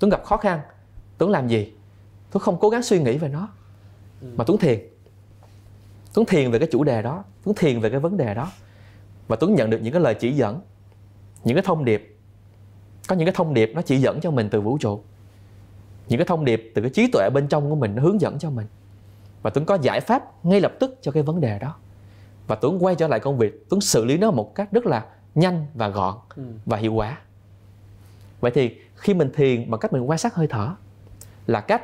tuấn 0.00 0.10
gặp 0.10 0.24
khó 0.24 0.36
khăn 0.36 0.60
tuấn 1.18 1.30
làm 1.30 1.48
gì? 1.48 1.72
Tuấn 2.32 2.42
không 2.42 2.58
cố 2.60 2.68
gắng 2.68 2.82
suy 2.82 3.02
nghĩ 3.02 3.18
về 3.18 3.28
nó. 3.28 3.48
Ừ. 4.20 4.28
mà 4.36 4.44
tuấn 4.44 4.58
thiền. 4.58 4.80
Tuấn 6.14 6.26
thiền 6.26 6.50
về 6.50 6.58
cái 6.58 6.68
chủ 6.72 6.84
đề 6.84 7.02
đó 7.02 7.24
tuấn 7.44 7.56
thiền 7.56 7.80
về 7.80 7.90
cái 7.90 8.00
vấn 8.00 8.16
đề 8.16 8.34
đó. 8.34 8.52
Và 9.28 9.36
tuấn 9.36 9.54
nhận 9.54 9.70
được 9.70 9.78
những 9.82 9.92
cái 9.92 10.02
lời 10.02 10.14
chỉ 10.14 10.32
dẫn 10.32 10.60
những 11.44 11.56
cái 11.56 11.64
thông 11.66 11.84
điệp. 11.84 12.16
Có 13.08 13.16
những 13.16 13.26
cái 13.26 13.34
thông 13.34 13.54
điệp 13.54 13.72
nó 13.74 13.82
chỉ 13.82 13.96
dẫn 13.96 14.20
cho 14.20 14.30
mình 14.30 14.48
từ 14.50 14.60
vũ 14.60 14.78
trụ. 14.78 15.00
Những 16.08 16.18
cái 16.18 16.26
thông 16.26 16.44
điệp 16.44 16.72
từ 16.74 16.82
cái 16.82 16.90
trí 16.90 17.10
tuệ 17.12 17.30
bên 17.34 17.48
trong 17.48 17.70
của 17.70 17.76
mình 17.76 17.94
nó 17.94 18.02
hướng 18.02 18.20
dẫn 18.20 18.38
cho 18.38 18.50
mình. 18.50 18.66
Và 19.42 19.50
tuấn 19.50 19.64
có 19.64 19.78
giải 19.82 20.00
pháp 20.00 20.44
ngay 20.44 20.60
lập 20.60 20.72
tức 20.80 20.98
cho 21.02 21.12
cái 21.12 21.22
vấn 21.22 21.40
đề 21.40 21.58
đó 21.58 21.74
và 22.46 22.56
tuấn 22.56 22.84
quay 22.84 22.94
trở 22.94 23.08
lại 23.08 23.20
công 23.20 23.38
việc 23.38 23.66
tuấn 23.70 23.80
xử 23.80 24.04
lý 24.04 24.18
nó 24.18 24.30
một 24.30 24.54
cách 24.54 24.72
rất 24.72 24.86
là 24.86 25.06
nhanh 25.34 25.66
và 25.74 25.88
gọn 25.88 26.14
ừ. 26.36 26.42
và 26.66 26.76
hiệu 26.76 26.94
quả 26.94 27.18
vậy 28.40 28.50
thì 28.54 28.76
khi 28.94 29.14
mình 29.14 29.30
thiền 29.34 29.70
bằng 29.70 29.80
cách 29.80 29.92
mình 29.92 30.10
quan 30.10 30.18
sát 30.18 30.34
hơi 30.34 30.46
thở 30.46 30.74
là 31.46 31.60
cách 31.60 31.82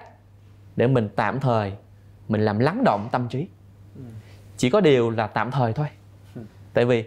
để 0.77 0.87
mình 0.87 1.09
tạm 1.17 1.41
thời 1.41 1.73
mình 2.29 2.41
làm 2.41 2.59
lắng 2.59 2.85
động 2.85 3.09
tâm 3.13 3.29
trí 3.29 3.47
ừ. 3.97 4.03
chỉ 4.57 4.71
có 4.71 4.81
điều 4.81 5.11
là 5.11 5.27
tạm 5.27 5.51
thời 5.51 5.73
thôi 5.73 5.87
ừ. 6.35 6.43
tại 6.75 6.85
vì 6.85 7.05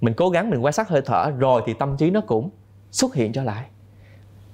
mình 0.00 0.14
cố 0.14 0.30
gắng 0.30 0.50
mình 0.50 0.64
quan 0.64 0.72
sát 0.72 0.88
hơi 0.88 1.02
thở 1.04 1.30
rồi 1.38 1.62
thì 1.66 1.74
tâm 1.74 1.96
trí 1.96 2.10
nó 2.10 2.20
cũng 2.20 2.50
xuất 2.90 3.14
hiện 3.14 3.32
trở 3.32 3.42
lại 3.42 3.66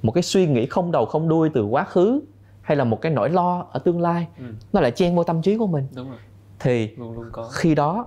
một 0.03 0.12
cái 0.12 0.22
suy 0.22 0.46
nghĩ 0.46 0.66
không 0.66 0.92
đầu 0.92 1.07
không 1.07 1.28
đuôi 1.28 1.51
từ 1.55 1.64
quá 1.64 1.84
khứ 1.84 2.20
hay 2.62 2.76
là 2.76 2.84
một 2.84 3.01
cái 3.01 3.12
nỗi 3.12 3.30
lo 3.30 3.66
ở 3.72 3.78
tương 3.78 4.01
lai 4.01 4.26
ừ. 4.38 4.44
nó 4.72 4.80
lại 4.80 4.90
chen 4.90 5.16
vô 5.16 5.24
tâm 5.24 5.42
trí 5.42 5.57
của 5.57 5.66
mình 5.66 5.86
Đúng 5.94 6.09
rồi. 6.09 6.18
thì 6.59 6.86
luôn 6.96 7.12
luôn 7.12 7.28
có. 7.32 7.48
khi 7.53 7.74
đó 7.74 8.07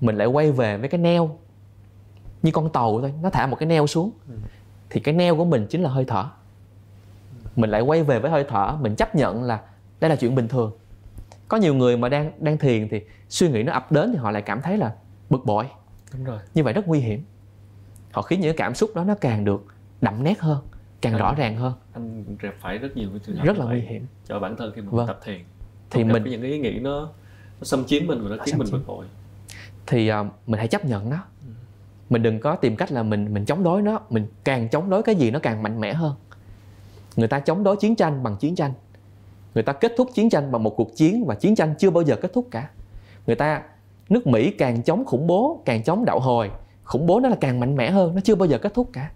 mình 0.00 0.16
lại 0.16 0.26
quay 0.26 0.52
về 0.52 0.76
với 0.76 0.88
cái 0.88 1.00
neo 1.00 1.38
như 2.42 2.50
con 2.50 2.72
tàu 2.72 3.00
thôi 3.00 3.12
nó 3.22 3.30
thả 3.30 3.46
một 3.46 3.56
cái 3.56 3.66
neo 3.66 3.86
xuống. 3.86 4.10
Ừ. 4.28 4.34
thì 4.90 5.00
cái 5.00 5.14
neo 5.14 5.36
của 5.36 5.44
mình 5.44 5.66
chính 5.70 5.82
là 5.82 5.90
hơi 5.90 6.04
thở. 6.04 6.24
Mình 7.56 7.70
lại 7.70 7.80
quay 7.80 8.02
về 8.02 8.18
với 8.18 8.30
hơi 8.30 8.44
thở 8.48 8.76
mình 8.80 8.96
chấp 8.96 9.14
nhận 9.14 9.42
là 9.42 9.60
đây 10.00 10.10
là 10.10 10.16
chuyện 10.16 10.34
bình 10.34 10.48
thường. 10.48 10.72
Có 11.48 11.56
nhiều 11.56 11.74
người 11.74 11.96
mà 11.96 12.08
đang 12.08 12.32
đang 12.38 12.58
thiền 12.58 12.88
thì 12.88 13.00
suy 13.28 13.48
nghĩ 13.48 13.62
nó 13.62 13.72
ập 13.72 13.92
đến 13.92 14.12
thì 14.12 14.18
họ 14.18 14.30
lại 14.30 14.42
cảm 14.42 14.62
thấy 14.62 14.76
là 14.76 14.94
bực 15.30 15.44
bội. 15.44 15.66
Đúng 16.12 16.24
rồi. 16.24 16.38
Như 16.54 16.64
vậy 16.64 16.72
rất 16.72 16.88
nguy 16.88 16.98
hiểm. 16.98 17.24
Họ 18.12 18.22
khiến 18.22 18.40
những 18.40 18.56
cảm 18.56 18.74
xúc 18.74 18.90
đó 18.94 19.04
nó 19.04 19.14
càng 19.14 19.44
được 19.44 19.64
đậm 20.00 20.24
nét 20.24 20.40
hơn 20.40 20.58
càng 21.00 21.12
anh, 21.12 21.20
rõ 21.20 21.34
ràng 21.34 21.56
hơn. 21.56 21.72
anh 21.92 22.36
gặp 22.38 22.54
phải 22.60 22.78
rất 22.78 22.96
nhiều 22.96 23.08
cái 23.10 23.20
trường 23.26 23.36
hợp 23.36 23.44
rất 23.44 23.58
là 23.58 23.64
nguy 23.64 23.80
hiểm. 23.80 24.06
Cho 24.28 24.40
bản 24.40 24.56
thân 24.56 24.72
khi 24.74 24.80
mình 24.80 24.90
vâng. 24.90 25.06
tập 25.06 25.20
thiền. 25.24 25.40
Thì 25.90 26.04
mình 26.04 26.24
những 26.24 26.42
cái 26.42 26.50
ý 26.50 26.58
nghĩ 26.58 26.78
nó 26.78 27.00
nó 27.60 27.64
xâm 27.64 27.84
chiếm 27.84 28.06
mình 28.06 28.22
và 28.22 28.36
nó 28.36 28.42
khiến 28.44 28.58
mình 28.58 28.68
bực 28.72 28.86
bội 28.86 29.06
thì 29.86 30.12
uh, 30.12 30.26
mình 30.46 30.58
hãy 30.58 30.68
chấp 30.68 30.84
nhận 30.84 31.10
nó. 31.10 31.16
Mình 32.10 32.22
đừng 32.22 32.40
có 32.40 32.56
tìm 32.56 32.76
cách 32.76 32.92
là 32.92 33.02
mình 33.02 33.34
mình 33.34 33.44
chống 33.44 33.62
đối 33.62 33.82
nó 33.82 34.00
mình 34.10 34.26
càng 34.44 34.68
chống 34.68 34.90
đối 34.90 35.02
cái 35.02 35.14
gì 35.14 35.30
nó 35.30 35.38
càng 35.38 35.62
mạnh 35.62 35.80
mẽ 35.80 35.92
hơn. 35.92 36.14
Người 37.16 37.28
ta 37.28 37.40
chống 37.40 37.64
đối 37.64 37.76
chiến 37.76 37.96
tranh 37.96 38.22
bằng 38.22 38.36
chiến 38.36 38.54
tranh. 38.54 38.72
Người 39.54 39.62
ta 39.62 39.72
kết 39.72 39.92
thúc 39.96 40.08
chiến 40.14 40.30
tranh 40.30 40.52
bằng 40.52 40.62
một 40.62 40.74
cuộc 40.76 40.96
chiến 40.96 41.24
và 41.26 41.34
chiến 41.34 41.54
tranh 41.54 41.74
chưa 41.78 41.90
bao 41.90 42.04
giờ 42.04 42.16
kết 42.16 42.32
thúc 42.32 42.48
cả. 42.50 42.70
Người 43.26 43.36
ta 43.36 43.62
nước 44.08 44.26
mỹ 44.26 44.50
càng 44.50 44.82
chống 44.82 45.04
khủng 45.04 45.26
bố 45.26 45.62
càng 45.64 45.82
chống 45.82 46.04
đạo 46.04 46.20
hồi 46.20 46.50
khủng 46.84 47.06
bố 47.06 47.20
nó 47.20 47.28
là 47.28 47.36
càng 47.40 47.60
mạnh 47.60 47.76
mẽ 47.76 47.90
hơn 47.90 48.14
nó 48.14 48.20
chưa 48.24 48.34
bao 48.34 48.48
giờ 48.48 48.58
kết 48.58 48.74
thúc 48.74 48.90
cả. 48.92 49.10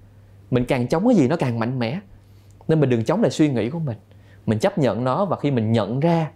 Mình 0.51 0.64
càng 0.64 0.89
chống 0.89 1.09
cái 1.09 1.16
gì 1.16 1.29
nó 1.29 1.37
càng 1.37 1.59
mạnh 1.59 1.79
mẽ. 1.79 2.01
Nên 2.68 2.81
mình 2.81 2.91
đừng 2.91 3.05
chống 3.05 3.23
lại 3.23 3.31
suy 3.31 3.49
nghĩ 3.49 3.71
của 3.71 3.79
mình. 3.79 3.97
Mình 4.47 4.59
chấp 4.59 4.79
nhận 4.79 5.05
nó 5.05 5.25
và 5.25 5.37
khi 5.37 5.51
mình 5.51 5.73
nhận 5.73 6.01
ra 6.01 6.31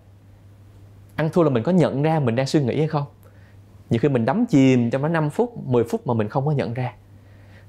ăn 1.16 1.30
thua 1.32 1.42
là 1.42 1.50
mình 1.50 1.62
có 1.62 1.72
nhận 1.72 2.02
ra 2.02 2.20
mình 2.20 2.36
đang 2.36 2.46
suy 2.46 2.64
nghĩ 2.64 2.78
hay 2.78 2.88
không 2.88 3.04
nhiều 3.90 3.98
khi 3.98 4.08
mình 4.08 4.24
đắm 4.24 4.46
chìm 4.46 4.90
trong 4.90 5.02
nó 5.02 5.08
5 5.08 5.30
phút 5.30 5.66
10 5.66 5.84
phút 5.84 6.06
mà 6.06 6.14
mình 6.14 6.28
không 6.28 6.46
có 6.46 6.52
nhận 6.52 6.74
ra. 6.74 6.94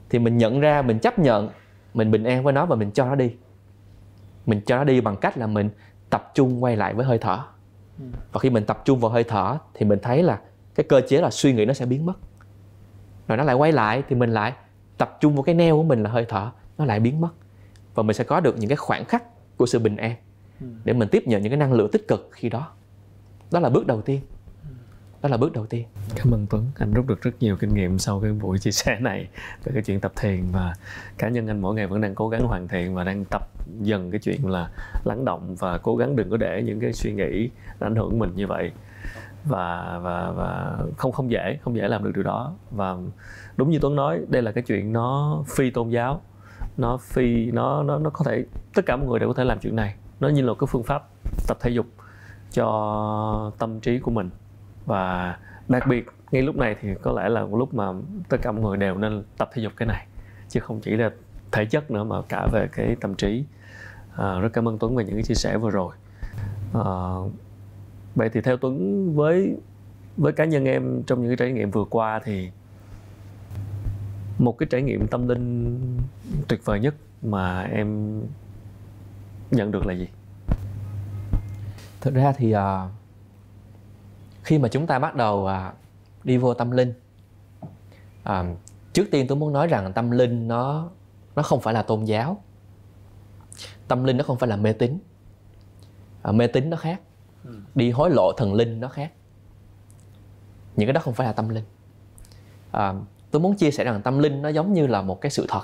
Thì 0.09 0.19
mình 0.19 0.37
nhận 0.37 0.59
ra 0.59 0.81
mình 0.81 0.99
chấp 0.99 1.19
nhận 1.19 1.49
mình 1.93 2.11
bình 2.11 2.23
an 2.23 2.43
với 2.43 2.53
nó 2.53 2.65
và 2.65 2.75
mình 2.75 2.91
cho 2.91 3.05
nó 3.05 3.15
đi. 3.15 3.35
Mình 4.45 4.61
cho 4.65 4.77
nó 4.77 4.83
đi 4.83 5.01
bằng 5.01 5.15
cách 5.15 5.37
là 5.37 5.47
mình 5.47 5.69
tập 6.09 6.31
trung 6.33 6.63
quay 6.63 6.75
lại 6.75 6.93
với 6.93 7.05
hơi 7.05 7.17
thở. 7.17 7.39
Ừ. 7.99 8.05
và 8.31 8.39
khi 8.39 8.49
mình 8.49 8.65
tập 8.65 8.81
trung 8.85 8.99
vào 8.99 9.11
hơi 9.11 9.23
thở 9.23 9.57
thì 9.73 9.85
mình 9.85 9.99
thấy 10.01 10.23
là 10.23 10.39
cái 10.75 10.85
cơ 10.89 11.01
chế 11.07 11.21
là 11.21 11.29
suy 11.29 11.53
nghĩ 11.53 11.65
nó 11.65 11.73
sẽ 11.73 11.85
biến 11.85 12.05
mất. 12.05 12.13
Rồi 13.27 13.37
nó 13.37 13.43
lại 13.43 13.55
quay 13.55 13.71
lại 13.71 14.03
thì 14.09 14.15
mình 14.15 14.29
lại 14.29 14.53
tập 14.97 15.17
trung 15.19 15.35
vào 15.35 15.43
cái 15.43 15.55
neo 15.55 15.75
của 15.75 15.83
mình 15.83 16.03
là 16.03 16.09
hơi 16.09 16.25
thở 16.29 16.51
nó 16.77 16.85
lại 16.85 16.99
biến 16.99 17.21
mất. 17.21 17.29
Và 17.93 18.03
mình 18.03 18.13
sẽ 18.13 18.23
có 18.23 18.39
được 18.39 18.57
những 18.57 18.69
cái 18.69 18.75
khoảnh 18.75 19.05
khắc 19.05 19.23
của 19.57 19.65
sự 19.65 19.79
bình 19.79 19.97
an 19.97 20.15
ừ. 20.61 20.67
để 20.83 20.93
mình 20.93 21.09
tiếp 21.11 21.23
nhận 21.27 21.41
những 21.41 21.51
cái 21.51 21.57
năng 21.57 21.73
lượng 21.73 21.91
tích 21.91 22.07
cực 22.07 22.29
khi 22.31 22.49
đó. 22.49 22.71
Đó 23.51 23.59
là 23.59 23.69
bước 23.69 23.87
đầu 23.87 24.01
tiên 24.01 24.21
đó 25.25 25.29
là 25.29 25.37
bước 25.37 25.53
đầu 25.53 25.65
tiên. 25.65 25.85
Cảm 26.15 26.33
ơn 26.33 26.47
tuấn. 26.49 26.65
Anh 26.77 26.93
rút 26.93 27.07
được 27.07 27.21
rất 27.21 27.31
nhiều 27.39 27.57
kinh 27.57 27.73
nghiệm 27.73 27.99
sau 27.99 28.19
cái 28.19 28.31
buổi 28.31 28.59
chia 28.59 28.71
sẻ 28.71 28.97
này 28.99 29.27
về 29.63 29.71
cái 29.73 29.83
chuyện 29.83 29.99
tập 29.99 30.11
thiền 30.15 30.43
và 30.51 30.73
cá 31.17 31.29
nhân 31.29 31.47
anh 31.47 31.61
mỗi 31.61 31.75
ngày 31.75 31.87
vẫn 31.87 32.01
đang 32.01 32.15
cố 32.15 32.29
gắng 32.29 32.47
hoàn 32.47 32.67
thiện 32.67 32.95
và 32.95 33.03
đang 33.03 33.25
tập 33.25 33.41
dần 33.81 34.11
cái 34.11 34.19
chuyện 34.19 34.49
là 34.49 34.69
lắng 35.03 35.25
động 35.25 35.55
và 35.55 35.77
cố 35.77 35.95
gắng 35.95 36.15
đừng 36.15 36.29
có 36.29 36.37
để 36.37 36.63
những 36.65 36.79
cái 36.79 36.93
suy 36.93 37.13
nghĩ 37.13 37.49
ảnh 37.79 37.95
hưởng 37.95 38.19
mình 38.19 38.31
như 38.35 38.47
vậy. 38.47 38.71
Và 39.45 39.99
và 40.03 40.31
và 40.31 40.77
không 40.97 41.11
không 41.11 41.31
dễ 41.31 41.59
không 41.63 41.75
dễ 41.75 41.87
làm 41.87 42.03
được 42.03 42.11
điều 42.15 42.23
đó. 42.23 42.55
Và 42.71 42.95
đúng 43.57 43.69
như 43.69 43.79
tuấn 43.81 43.95
nói, 43.95 44.19
đây 44.27 44.41
là 44.41 44.51
cái 44.51 44.63
chuyện 44.67 44.93
nó 44.93 45.43
phi 45.55 45.69
tôn 45.69 45.89
giáo, 45.89 46.21
nó 46.77 46.97
phi, 46.97 47.51
nó 47.51 47.83
nó 47.83 47.99
nó 47.99 48.09
có 48.09 48.25
thể, 48.25 48.45
tất 48.73 48.85
cả 48.85 48.95
mọi 48.95 49.07
người 49.07 49.19
đều 49.19 49.29
có 49.29 49.33
thể 49.33 49.43
làm 49.43 49.59
chuyện 49.59 49.75
này. 49.75 49.95
Nó 50.19 50.29
như 50.29 50.41
là 50.41 50.53
cái 50.59 50.67
phương 50.67 50.83
pháp 50.83 51.03
tập 51.47 51.57
thể 51.61 51.69
dục 51.69 51.85
cho 52.51 53.51
tâm 53.59 53.79
trí 53.79 53.99
của 53.99 54.11
mình 54.11 54.29
và 54.85 55.37
đặc 55.67 55.87
biệt 55.87 56.05
ngay 56.31 56.41
lúc 56.41 56.55
này 56.55 56.75
thì 56.81 56.89
có 57.01 57.11
lẽ 57.11 57.29
là 57.29 57.45
một 57.45 57.57
lúc 57.57 57.73
mà 57.73 57.85
tất 58.29 58.37
cả 58.41 58.51
mọi 58.51 58.61
người 58.61 58.77
đều 58.77 58.97
nên 58.97 59.23
tập 59.37 59.49
thể 59.53 59.61
dục 59.61 59.73
cái 59.75 59.87
này 59.87 60.07
chứ 60.49 60.59
không 60.59 60.79
chỉ 60.79 60.91
là 60.91 61.11
thể 61.51 61.65
chất 61.65 61.91
nữa 61.91 62.03
mà 62.03 62.21
cả 62.29 62.47
về 62.51 62.67
cái 62.71 62.95
tâm 63.01 63.15
trí. 63.15 63.43
À, 64.15 64.39
rất 64.39 64.49
cảm 64.53 64.67
ơn 64.67 64.77
Tuấn 64.77 64.95
về 64.95 65.05
những 65.05 65.13
cái 65.13 65.23
chia 65.23 65.35
sẻ 65.35 65.57
vừa 65.57 65.69
rồi. 65.69 65.95
À, 66.73 66.89
vậy 68.15 68.29
thì 68.33 68.41
theo 68.41 68.57
Tuấn 68.57 69.15
với 69.15 69.57
với 70.17 70.33
cá 70.33 70.45
nhân 70.45 70.65
em 70.65 71.03
trong 71.07 71.21
những 71.21 71.29
cái 71.29 71.37
trải 71.37 71.51
nghiệm 71.51 71.71
vừa 71.71 71.85
qua 71.89 72.19
thì 72.23 72.49
một 74.39 74.57
cái 74.57 74.67
trải 74.69 74.81
nghiệm 74.81 75.07
tâm 75.07 75.27
linh 75.27 75.79
tuyệt 76.47 76.65
vời 76.65 76.79
nhất 76.79 76.95
mà 77.21 77.61
em 77.61 78.19
nhận 79.51 79.71
được 79.71 79.85
là 79.85 79.93
gì? 79.93 80.07
Thực 82.01 82.13
ra 82.13 82.33
thì 82.37 82.55
uh, 82.55 82.61
khi 84.45 84.57
mà 84.57 84.67
chúng 84.67 84.87
ta 84.87 84.99
bắt 84.99 85.15
đầu 85.15 85.43
uh, 85.43 85.75
đi 86.23 86.37
vô 86.37 86.53
tâm 86.53 86.71
linh 86.71 86.93
uh, 88.29 88.45
trước 88.93 89.05
tiên 89.11 89.25
tôi 89.27 89.37
muốn 89.37 89.53
nói 89.53 89.67
rằng 89.67 89.93
tâm 89.93 90.11
linh 90.11 90.47
nó 90.47 90.89
nó 91.35 91.43
không 91.43 91.61
phải 91.61 91.73
là 91.73 91.81
tôn 91.81 92.03
giáo. 92.03 92.43
Tâm 93.87 94.03
linh 94.03 94.17
nó 94.17 94.23
không 94.23 94.37
phải 94.37 94.49
là 94.49 94.55
mê 94.55 94.73
tín. 94.73 94.97
Uh, 96.29 96.35
mê 96.35 96.47
tín 96.47 96.69
nó 96.69 96.77
khác. 96.77 97.01
Ừ. 97.43 97.59
đi 97.75 97.91
hối 97.91 98.09
lộ 98.09 98.31
thần 98.37 98.53
linh 98.53 98.79
nó 98.79 98.87
khác. 98.87 99.11
Những 100.75 100.87
cái 100.87 100.93
đó 100.93 101.01
không 101.01 101.13
phải 101.13 101.27
là 101.27 101.33
tâm 101.33 101.49
linh. 101.49 101.63
À, 102.71 102.93
tôi 103.31 103.41
muốn 103.41 103.55
chia 103.55 103.71
sẻ 103.71 103.83
rằng 103.83 104.01
tâm 104.01 104.19
linh 104.19 104.41
nó 104.41 104.49
giống 104.49 104.73
như 104.73 104.87
là 104.87 105.01
một 105.01 105.21
cái 105.21 105.29
sự 105.29 105.45
thật 105.49 105.63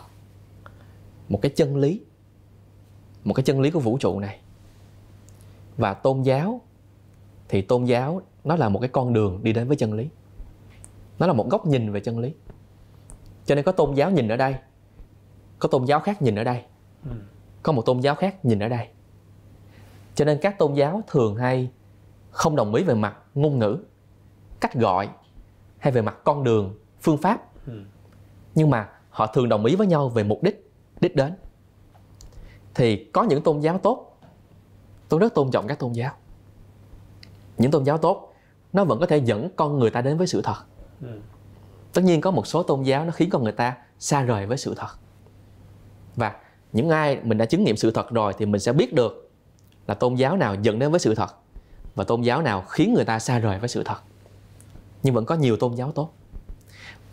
một 1.30 1.40
cái 1.42 1.52
chân 1.56 1.78
lý 1.78 2.02
một 3.24 3.34
cái 3.34 3.44
chân 3.44 3.62
lý 3.62 3.72
của 3.72 3.80
vũ 3.80 3.98
trụ 3.98 4.20
này. 4.20 4.40
Và 5.78 5.94
tôn 5.94 6.22
giáo 6.22 6.62
thì 7.50 7.62
tôn 7.62 7.86
giáo 7.86 8.22
nó 8.44 8.56
là 8.56 8.70
một 8.70 8.80
cái 8.80 8.90
con 8.90 9.14
đường 9.14 9.40
đi 9.44 9.54
đến 9.54 9.68
với 9.68 9.78
chân 9.78 9.94
lý. 9.94 10.10
Nó 11.20 11.28
là 11.28 11.34
một 11.34 11.50
góc 11.50 11.66
nhìn 11.66 11.92
về 11.92 12.00
chân 12.00 12.20
lý. 12.20 12.34
Cho 13.46 13.56
nên 13.56 13.66
có 13.66 13.72
tôn 13.72 13.94
giáo 13.94 14.12
nhìn 14.12 14.28
ở 14.28 14.38
đây 14.38 14.56
có 15.62 15.70
tôn 15.70 15.86
giáo 15.86 16.00
khác 16.00 16.22
nhìn 16.22 16.36
ở 16.36 16.44
đây 16.44 16.64
ừ. 17.06 17.12
có 17.64 17.72
một 17.72 17.86
tôn 17.86 18.00
giáo 18.00 18.16
khác 18.16 18.46
nhìn 18.46 18.60
ở 18.60 18.70
đây. 18.70 18.88
Cho 20.16 20.26
nên 20.26 20.40
các 20.42 20.58
tôn 20.58 20.74
giáo 20.74 21.02
thường 21.08 21.36
hay 21.36 21.72
không 22.32 22.56
đồng 22.56 22.76
ý 22.76 22.84
về 22.84 22.96
mặt 22.96 23.18
ngôn 23.36 23.60
ngữ 23.60 23.78
cách 24.60 24.74
gọi 24.74 25.10
hay 25.78 25.92
về 25.92 26.02
mặt 26.02 26.18
con 26.24 26.44
đường 26.44 26.80
phương 27.02 27.18
pháp. 27.18 27.66
Ừ. 27.68 27.82
nhưng 28.56 28.70
mà 28.70 28.90
họ 29.10 29.28
thường 29.28 29.50
đồng 29.50 29.66
ý 29.66 29.76
với 29.76 29.88
nhau 29.88 30.10
về 30.10 30.24
mục 30.24 30.44
đích 30.44 30.72
đích 31.02 31.16
đến. 31.16 31.34
Thì 32.76 33.06
có 33.14 33.24
những 33.24 33.44
tôn 33.44 33.60
giáo 33.60 33.78
tốt 33.78 34.18
tôi 35.10 35.20
rất 35.20 35.34
tôn 35.34 35.52
trọng 35.52 35.68
các 35.68 35.80
tôn 35.80 35.92
giáo. 35.92 36.14
Những 37.58 37.72
tôn 37.72 37.84
giáo 37.84 37.98
tốt 37.98 38.31
nó 38.74 38.84
vẫn 38.84 39.00
có 39.00 39.06
thể 39.06 39.18
dẫn 39.18 39.50
con 39.56 39.80
người 39.80 39.90
ta 39.90 40.02
đến 40.02 40.18
với 40.18 40.28
sự 40.28 40.42
thật. 40.42 40.56
Ừ. 41.02 41.20
tất 41.94 42.04
nhiên 42.04 42.22
có 42.22 42.32
một 42.32 42.48
số 42.48 42.64
tôn 42.64 42.84
giáo 42.84 43.06
nó 43.06 43.12
khiến 43.12 43.30
con 43.30 43.44
người 43.44 43.52
ta 43.52 43.78
xa 44.00 44.22
rời 44.22 44.46
với 44.46 44.58
sự 44.58 44.74
thật. 44.78 44.90
Và 46.16 46.36
những 46.74 46.90
ai 46.90 47.20
mình 47.24 47.38
đã 47.38 47.46
chứng 47.46 47.64
nghiệm 47.64 47.78
sự 47.78 47.92
thật 47.92 48.10
rồi 48.12 48.34
thì 48.38 48.46
mình 48.46 48.62
sẽ 48.62 48.74
biết 48.74 48.94
được 48.94 49.32
là 49.88 49.94
tôn 49.94 50.16
giáo 50.16 50.38
nào 50.38 50.56
dẫn 50.56 50.80
đến 50.80 50.92
với 50.92 51.00
sự 51.00 51.16
thật 51.16 51.36
và 51.96 52.04
tôn 52.04 52.22
giáo 52.22 52.42
nào 52.42 52.62
khiến 52.62 52.94
người 52.94 53.06
ta 53.06 53.20
xa 53.20 53.40
rời 53.40 53.60
với 53.60 53.70
sự 53.70 53.84
thật. 53.84 53.98
Nhưng 55.04 55.14
vẫn 55.14 55.26
có 55.26 55.36
nhiều 55.36 55.58
tôn 55.58 55.76
giáo 55.76 55.92
tốt. 55.92 56.14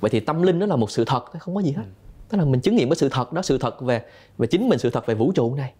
Vậy 0.00 0.10
thì 0.10 0.20
tâm 0.20 0.42
linh 0.42 0.58
nó 0.58 0.66
là 0.66 0.76
một 0.76 0.90
sự 0.90 1.04
thật 1.04 1.24
không 1.38 1.54
có 1.54 1.60
gì 1.60 1.72
hết. 1.72 1.82
Tức 2.28 2.38
là 2.38 2.44
mình 2.44 2.60
chứng 2.60 2.76
nghiệm 2.76 2.88
cái 2.88 2.96
sự 2.96 3.08
thật 3.08 3.32
đó 3.32 3.42
sự 3.42 3.58
thật 3.58 3.80
về 3.80 4.04
về 4.38 4.46
chính 4.46 4.68
mình 4.68 4.78
sự 4.78 4.90
thật 4.90 5.06
về 5.06 5.14
vũ 5.14 5.32
trụ 5.32 5.54
này. 5.54 5.72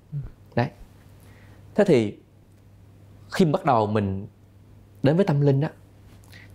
Đấy. 0.55 0.69
Thế 1.75 1.85
thì 1.85 2.19
khi 3.31 3.45
bắt 3.45 3.65
đầu 3.65 3.87
mình 3.87 4.27
đến 5.03 5.17
với 5.17 5.25
tâm 5.25 5.41
linh 5.41 5.61
đó 5.61 5.69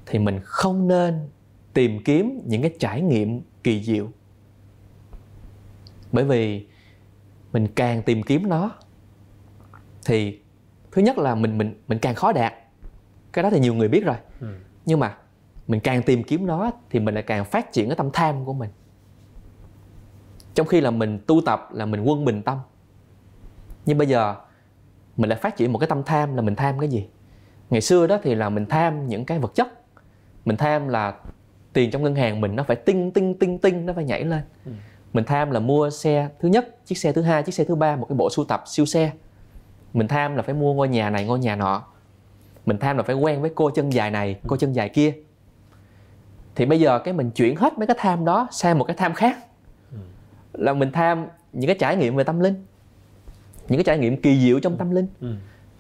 thì 0.05 0.19
mình 0.19 0.39
không 0.43 0.87
nên 0.87 1.29
tìm 1.73 2.03
kiếm 2.03 2.41
những 2.45 2.61
cái 2.61 2.75
trải 2.79 3.01
nghiệm 3.01 3.41
kỳ 3.63 3.83
diệu. 3.83 4.09
Bởi 6.11 6.25
vì 6.25 6.67
mình 7.51 7.67
càng 7.75 8.03
tìm 8.03 8.23
kiếm 8.23 8.49
nó 8.49 8.71
thì 10.05 10.39
thứ 10.91 11.01
nhất 11.01 11.17
là 11.17 11.35
mình 11.35 11.57
mình 11.57 11.81
mình 11.87 11.99
càng 11.99 12.15
khó 12.15 12.31
đạt. 12.31 12.53
Cái 13.33 13.43
đó 13.43 13.49
thì 13.49 13.59
nhiều 13.59 13.73
người 13.73 13.87
biết 13.87 14.05
rồi. 14.05 14.15
Ừ. 14.39 14.47
nhưng 14.85 14.99
mà 14.99 15.17
mình 15.67 15.79
càng 15.79 16.03
tìm 16.03 16.23
kiếm 16.23 16.45
nó 16.45 16.71
thì 16.89 16.99
mình 16.99 17.13
lại 17.13 17.23
càng 17.23 17.45
phát 17.45 17.71
triển 17.71 17.89
cái 17.89 17.95
tâm 17.95 18.09
tham 18.13 18.45
của 18.45 18.53
mình. 18.53 18.69
Trong 20.53 20.67
khi 20.67 20.81
là 20.81 20.91
mình 20.91 21.19
tu 21.27 21.41
tập 21.45 21.69
là 21.71 21.85
mình 21.85 22.01
quân 22.01 22.25
bình 22.25 22.41
tâm. 22.41 22.57
Nhưng 23.85 23.97
bây 23.97 24.07
giờ 24.07 24.35
mình 25.17 25.29
lại 25.29 25.39
phát 25.39 25.55
triển 25.57 25.71
một 25.73 25.79
cái 25.79 25.89
tâm 25.89 26.03
tham 26.03 26.35
là 26.35 26.41
mình 26.41 26.55
tham 26.55 26.79
cái 26.79 26.89
gì 26.89 27.07
ngày 27.74 27.82
xưa 27.82 28.07
đó 28.07 28.17
thì 28.24 28.36
là 28.36 28.49
mình 28.49 28.65
tham 28.65 29.07
những 29.07 29.26
cái 29.26 29.39
vật 29.39 29.55
chất. 29.55 29.67
Mình 30.45 30.57
tham 30.57 30.88
là 30.88 31.13
tiền 31.74 31.91
trong 31.91 32.03
ngân 32.03 32.15
hàng 32.15 32.41
mình 32.41 32.55
nó 32.55 32.63
phải 32.63 32.76
tinh 32.76 33.11
tinh 33.11 33.34
tinh 33.39 33.57
tinh 33.57 33.86
nó 33.86 33.93
phải 33.93 34.05
nhảy 34.05 34.24
lên. 34.24 34.41
Ừ. 34.65 34.71
mình 35.13 35.24
tham 35.26 35.51
là 35.51 35.59
mua 35.59 35.89
xe 35.89 36.30
thứ 36.39 36.49
nhất 36.49 36.86
chiếc 36.86 36.97
xe 36.97 37.11
thứ 37.11 37.21
hai 37.21 37.43
chiếc 37.43 37.55
xe 37.55 37.63
thứ 37.63 37.76
ba 37.76 37.95
một 37.95 38.05
cái 38.09 38.15
bộ 38.15 38.30
sưu 38.30 38.45
tập 38.45 38.63
siêu 38.65 38.86
xe. 38.86 39.11
Mình 39.93 40.07
tham 40.07 40.36
là 40.36 40.41
phải 40.41 40.55
mua 40.55 40.74
ngôi 40.74 40.88
nhà 40.88 41.09
này 41.09 41.26
ngôi 41.26 41.39
nhà 41.39 41.55
nọ. 41.55 41.84
Mình 42.65 42.78
tham 42.78 42.97
là 42.97 43.03
phải 43.03 43.15
quen 43.15 43.41
với 43.41 43.51
cô 43.55 43.69
chân 43.69 43.93
dài 43.93 44.11
này 44.11 44.39
cô 44.47 44.57
chân 44.57 44.74
dài 44.74 44.89
kia. 44.89 45.13
Thì 46.55 46.65
bây 46.65 46.80
giờ 46.80 46.99
cái 46.99 47.13
mình 47.13 47.32
chuyển 47.32 47.55
hết 47.55 47.78
mấy 47.78 47.88
cái 47.88 47.95
tham 47.99 48.26
đó 48.26 48.47
sang 48.51 48.80
một 48.80 48.86
cái 48.86 48.95
tham 48.95 49.13
khác. 49.13 49.38
Ừ. 49.91 49.97
là 50.53 50.74
mình 50.74 50.91
tham 50.91 51.28
những 51.53 51.67
cái 51.67 51.78
trải 51.80 51.95
nghiệm 51.95 52.15
về 52.15 52.24
tâm 52.24 52.39
linh. 52.39 52.65
Những 53.69 53.78
cái 53.78 53.84
trải 53.84 53.97
nghiệm 53.97 54.21
kỳ 54.21 54.39
diệu 54.39 54.59
trong 54.59 54.78
tâm 54.78 54.91
linh. 54.91 55.07
Ừ. 55.21 55.36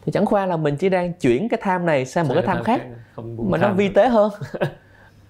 thì 0.05 0.11
chẳng 0.11 0.25
qua 0.25 0.45
là 0.45 0.57
mình 0.57 0.75
chỉ 0.75 0.89
đang 0.89 1.13
chuyển 1.13 1.49
cái 1.49 1.59
tham 1.63 1.85
này 1.85 2.05
sang 2.05 2.27
một 2.27 2.33
cái 2.33 2.43
tham, 2.43 2.55
tham 2.55 2.63
khác. 2.63 2.81
mà 3.17 3.57
tham. 3.57 3.61
nó 3.61 3.73
vi 3.73 3.89
tế 3.89 4.09
hơn. 4.09 4.31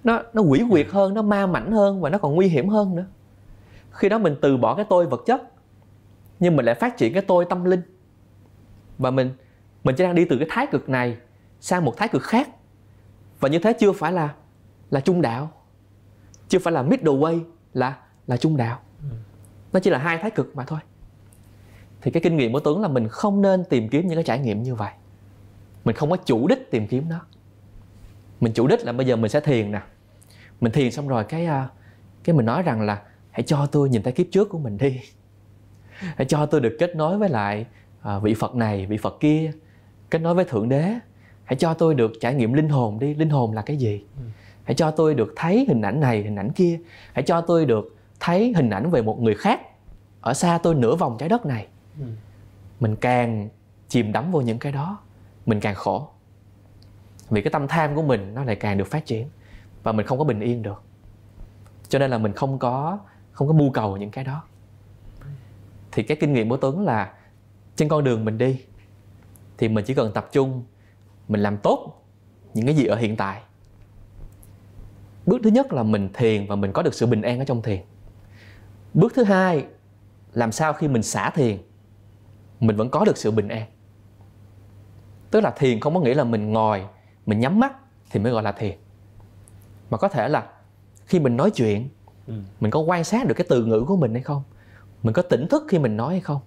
Nó 0.03 0.21
nó 0.33 0.41
quỷ 0.41 0.61
quyệt 0.69 0.87
hơn 0.89 1.13
nó 1.13 1.21
ma 1.21 1.47
mảnh 1.47 1.71
hơn 1.71 2.01
và 2.01 2.09
nó 2.09 2.17
còn 2.17 2.35
nguy 2.35 2.47
hiểm 2.47 2.69
hơn 2.69 2.95
nữa. 2.95 3.05
Khi 3.91 4.09
đó 4.09 4.17
mình 4.17 4.35
từ 4.41 4.57
bỏ 4.57 4.75
cái 4.75 4.85
tôi 4.89 5.05
vật 5.05 5.21
chất 5.25 5.41
nhưng 6.39 6.55
mình 6.55 6.65
lại 6.65 6.75
phát 6.75 6.97
triển 6.97 7.13
cái 7.13 7.21
tôi 7.21 7.45
tâm 7.49 7.63
linh. 7.63 7.81
Và 8.97 9.11
mình 9.11 9.31
mình 9.83 9.95
chỉ 9.95 10.03
đang 10.03 10.15
đi 10.15 10.25
từ 10.25 10.37
cái 10.37 10.47
thái 10.51 10.67
cực 10.67 10.89
này 10.89 11.17
sang 11.59 11.85
một 11.85 11.97
thái 11.97 12.07
cực 12.07 12.23
khác. 12.23 12.49
Và 13.39 13.49
như 13.49 13.59
thế 13.59 13.73
chưa 13.73 13.91
phải 13.91 14.11
là 14.11 14.33
là 14.89 14.99
trung 14.99 15.21
đạo. 15.21 15.51
Chưa 16.47 16.59
phải 16.59 16.73
là 16.73 16.81
middle 16.81 17.13
way 17.13 17.39
là 17.73 17.97
là 18.27 18.37
trung 18.37 18.57
đạo. 18.57 18.79
Ừ. 19.01 19.15
nó 19.73 19.79
chỉ 19.79 19.89
là 19.89 19.97
hai 19.97 20.17
thái 20.17 20.31
cực 20.31 20.55
mà 20.55 20.63
thôi 20.63 20.79
thì 22.03 22.11
cái 22.11 22.21
kinh 22.23 22.37
nghiệm 22.37 22.53
của 22.53 22.59
tuấn 22.59 22.81
là 22.81 22.87
mình 22.87 23.07
không 23.07 23.41
nên 23.41 23.63
tìm 23.69 23.89
kiếm 23.89 24.07
những 24.07 24.15
cái 24.15 24.23
trải 24.23 24.39
nghiệm 24.39 24.63
như 24.63 24.75
vậy. 24.75 24.91
Mình 25.85 25.95
không 25.95 26.09
có 26.09 26.17
chủ 26.17 26.47
đích 26.47 26.71
tìm 26.71 26.87
kiếm 26.87 27.09
nó. 27.09 27.19
Mình 28.39 28.53
chủ 28.53 28.67
đích 28.67 28.85
là 28.85 28.91
bây 28.91 29.07
giờ 29.07 29.15
mình 29.15 29.29
sẽ 29.29 29.39
thiền 29.39 29.71
nè. 29.71 29.81
Mình 30.61 30.71
thiền 30.71 30.91
xong 30.91 31.07
rồi 31.07 31.23
cái 31.23 31.45
à, 31.45 31.67
cái 32.23 32.35
mình 32.35 32.45
nói 32.45 32.63
rằng 32.63 32.81
là 32.81 33.01
hãy 33.31 33.43
cho 33.43 33.65
tôi 33.65 33.89
nhìn 33.89 34.03
thấy 34.03 34.13
kiếp 34.13 34.27
trước 34.31 34.49
của 34.49 34.59
mình 34.59 34.77
đi. 34.77 34.99
Hãy 35.97 36.25
cho 36.25 36.45
tôi 36.45 36.61
được 36.61 36.75
kết 36.79 36.95
nối 36.95 37.17
với 37.17 37.29
lại 37.29 37.65
à, 38.01 38.19
vị 38.19 38.33
phật 38.33 38.55
này 38.55 38.85
vị 38.85 38.97
phật 38.97 39.17
kia 39.19 39.51
kết 40.09 40.19
nối 40.19 40.33
với 40.33 40.45
thượng 40.45 40.69
đế. 40.69 40.93
Hãy 41.43 41.55
cho 41.55 41.73
tôi 41.73 41.95
được 41.95 42.11
trải 42.21 42.33
nghiệm 42.33 42.53
linh 42.53 42.69
hồn 42.69 42.99
đi. 42.99 43.13
Linh 43.13 43.29
hồn 43.29 43.53
là 43.53 43.61
cái 43.61 43.77
gì? 43.77 44.03
Ừ. 44.17 44.23
Hãy 44.63 44.75
cho 44.75 44.91
tôi 44.91 45.15
được 45.15 45.33
thấy 45.35 45.65
hình 45.67 45.81
ảnh 45.81 45.99
này 45.99 46.23
hình 46.23 46.35
ảnh 46.35 46.51
kia. 46.51 46.79
Hãy 47.13 47.23
cho 47.23 47.41
tôi 47.41 47.65
được 47.65 47.95
thấy 48.19 48.53
hình 48.55 48.69
ảnh 48.69 48.89
về 48.89 49.01
một 49.01 49.21
người 49.21 49.35
khác 49.35 49.61
ở 50.21 50.33
xa 50.33 50.59
tôi 50.63 50.75
nửa 50.75 50.95
vòng 50.95 51.15
trái 51.19 51.29
đất 51.29 51.45
này 51.45 51.67
ừ. 51.99 52.05
mình 52.79 52.95
càng 52.95 53.49
chìm 53.87 54.11
đắm 54.11 54.31
vô 54.31 54.41
những 54.41 54.59
cái 54.59 54.71
đó, 54.71 54.99
mình 55.45 55.59
càng 55.59 55.75
khổ. 55.75 56.09
Vì 57.29 57.41
cái 57.41 57.51
tâm 57.51 57.67
tham 57.67 57.95
của 57.95 58.01
mình 58.01 58.33
nó 58.33 58.43
lại 58.43 58.55
càng 58.55 58.77
được 58.77 58.87
phát 58.87 59.05
triển 59.05 59.29
và 59.83 59.91
mình 59.91 60.05
không 60.05 60.17
có 60.17 60.23
bình 60.23 60.39
yên 60.39 60.61
được. 60.61 60.83
Cho 61.89 61.99
nên 61.99 62.11
là 62.11 62.17
mình 62.17 62.33
không 62.33 62.59
có 62.59 62.99
không 63.31 63.47
có 63.47 63.53
mưu 63.53 63.71
cầu 63.71 63.97
những 63.97 64.11
cái 64.11 64.23
đó. 64.23 64.43
Thì 65.91 66.03
cái 66.03 66.17
kinh 66.21 66.33
nghiệm 66.33 66.49
của 66.49 66.57
tuấn 66.57 66.85
là 66.85 67.13
trên 67.75 67.89
con 67.89 68.03
đường 68.03 68.25
mình 68.25 68.37
đi 68.37 68.61
thì 69.57 69.69
mình 69.69 69.85
chỉ 69.85 69.93
cần 69.93 70.11
tập 70.13 70.29
trung, 70.31 70.63
mình 71.27 71.41
làm 71.41 71.57
tốt 71.57 72.03
những 72.53 72.65
cái 72.65 72.75
gì 72.75 72.85
ở 72.85 72.95
hiện 72.95 73.15
tại. 73.15 73.41
Bước 75.25 75.41
thứ 75.43 75.49
nhất 75.49 75.73
là 75.73 75.83
mình 75.83 76.09
thiền 76.13 76.47
và 76.47 76.55
mình 76.55 76.71
có 76.71 76.81
được 76.81 76.93
sự 76.93 77.05
bình 77.05 77.21
an 77.21 77.39
ở 77.39 77.45
trong 77.45 77.61
thiền. 77.61 77.81
Bước 78.93 79.13
thứ 79.15 79.23
hai, 79.23 79.65
làm 80.33 80.51
sao 80.51 80.73
khi 80.73 80.87
mình 80.87 81.03
xả 81.03 81.29
thiền 81.29 81.57
mình 82.67 82.75
vẫn 82.75 82.89
có 82.89 83.05
được 83.05 83.17
sự 83.17 83.31
bình 83.31 83.47
an. 83.47 83.65
Tức 85.31 85.41
là 85.41 85.51
thiền 85.57 85.79
không 85.79 85.93
có 85.93 85.99
nghĩa 85.99 86.13
là 86.13 86.23
mình 86.23 86.51
ngồi 86.51 86.85
mình 87.25 87.39
nhắm 87.39 87.59
mắt 87.59 87.73
thì 88.11 88.19
mới 88.19 88.31
gọi 88.31 88.43
là 88.43 88.51
thiền. 88.51 88.77
Mà 89.89 89.97
có 89.97 90.07
thể 90.07 90.29
là 90.29 90.49
khi 91.05 91.19
mình 91.19 91.37
nói 91.37 91.51
chuyện 91.51 91.89
ừ. 92.27 92.33
mình 92.59 92.71
có 92.71 92.79
quan 92.79 93.03
sát 93.03 93.27
được 93.27 93.33
cái 93.37 93.47
từ 93.49 93.65
ngữ 93.65 93.85
của 93.87 93.95
mình 93.95 94.13
hay 94.13 94.23
không? 94.23 94.43
Mình 95.03 95.13
có 95.13 95.21
tỉnh 95.21 95.47
thức 95.47 95.63
khi 95.67 95.79
mình 95.79 95.97
nói 95.97 96.13
hay 96.13 96.21
không? 96.21 96.41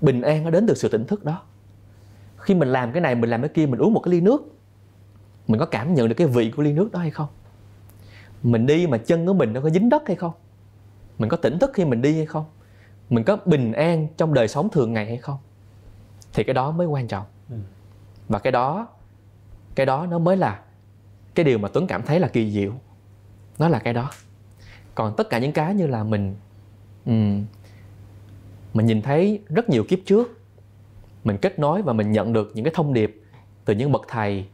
Bình 0.00 0.22
an 0.22 0.44
nó 0.44 0.50
đến 0.50 0.66
từ 0.66 0.74
sự 0.74 0.88
tỉnh 0.88 1.06
thức 1.06 1.24
đó. 1.24 1.42
Khi 2.36 2.54
mình 2.54 2.68
làm 2.68 2.92
cái 2.92 3.00
này 3.00 3.14
mình 3.14 3.30
làm 3.30 3.42
cái 3.42 3.50
kia 3.54 3.66
mình 3.66 3.80
uống 3.80 3.94
một 3.94 4.00
cái 4.00 4.12
ly 4.12 4.20
nước 4.20 4.42
mình 5.48 5.60
có 5.60 5.66
cảm 5.66 5.94
nhận 5.94 6.08
được 6.08 6.14
cái 6.14 6.26
vị 6.26 6.52
của 6.56 6.62
ly 6.62 6.72
nước 6.72 6.92
đó 6.92 6.98
hay 6.98 7.10
không? 7.10 7.28
Mình 8.42 8.66
đi 8.66 8.86
mà 8.86 8.98
chân 8.98 9.26
của 9.26 9.34
mình 9.34 9.52
nó 9.52 9.60
có 9.60 9.70
dính 9.70 9.88
đất 9.88 10.02
hay 10.06 10.16
không? 10.16 10.32
Mình 11.18 11.28
có 11.28 11.36
tỉnh 11.36 11.58
thức 11.58 11.70
khi 11.74 11.84
mình 11.84 12.02
đi 12.02 12.16
hay 12.16 12.26
không 12.26 12.44
mình 13.10 13.24
có 13.24 13.38
bình 13.44 13.72
an 13.72 14.06
trong 14.16 14.34
đời 14.34 14.48
sống 14.48 14.68
thường 14.68 14.92
ngày 14.92 15.06
hay 15.06 15.16
không? 15.16 15.38
Thì 16.32 16.44
cái 16.44 16.54
đó 16.54 16.70
mới 16.70 16.86
quan 16.86 17.08
trọng. 17.08 17.24
Ừ. 17.50 17.56
và 18.28 18.38
cái 18.38 18.52
đó 18.52 18.86
cái 19.74 19.86
đó 19.86 20.06
nó 20.06 20.18
mới 20.18 20.36
là 20.36 20.60
cái 21.34 21.44
điều 21.44 21.58
mà 21.58 21.68
tuấn 21.68 21.86
cảm 21.86 22.02
thấy 22.02 22.20
là 22.20 22.28
kỳ 22.28 22.50
diệu. 22.50 22.72
Nó 23.58 23.68
là 23.68 23.78
cái 23.78 23.94
đó. 23.94 24.10
Còn 24.94 25.14
tất 25.16 25.30
cả 25.30 25.38
những 25.38 25.52
cái 25.52 25.74
như 25.74 25.86
là 25.86 26.04
mình 26.04 26.36
um, 27.06 27.44
mình 28.74 28.86
nhìn 28.86 29.02
thấy 29.02 29.42
rất 29.48 29.68
nhiều 29.68 29.84
kiếp 29.88 29.98
trước 30.06 30.40
mình 31.24 31.38
kết 31.38 31.58
nối 31.58 31.82
và 31.82 31.92
mình 31.92 32.12
nhận 32.12 32.32
được 32.32 32.52
những 32.54 32.64
cái 32.64 32.74
thông 32.74 32.92
điệp 32.92 33.22
từ 33.64 33.74
những 33.74 33.92
bậc 33.92 34.02
thầy 34.08 34.46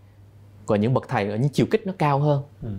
của 0.67 0.77
những 0.77 0.95
bậc 0.95 1.09
thầy 1.09 1.31
ở 1.31 1.37
những 1.37 1.53
chiều 1.53 1.67
kích 1.71 1.87
nó 1.87 1.93
cao 1.99 2.19
hơn. 2.19 2.43
Ừ. 2.63 2.71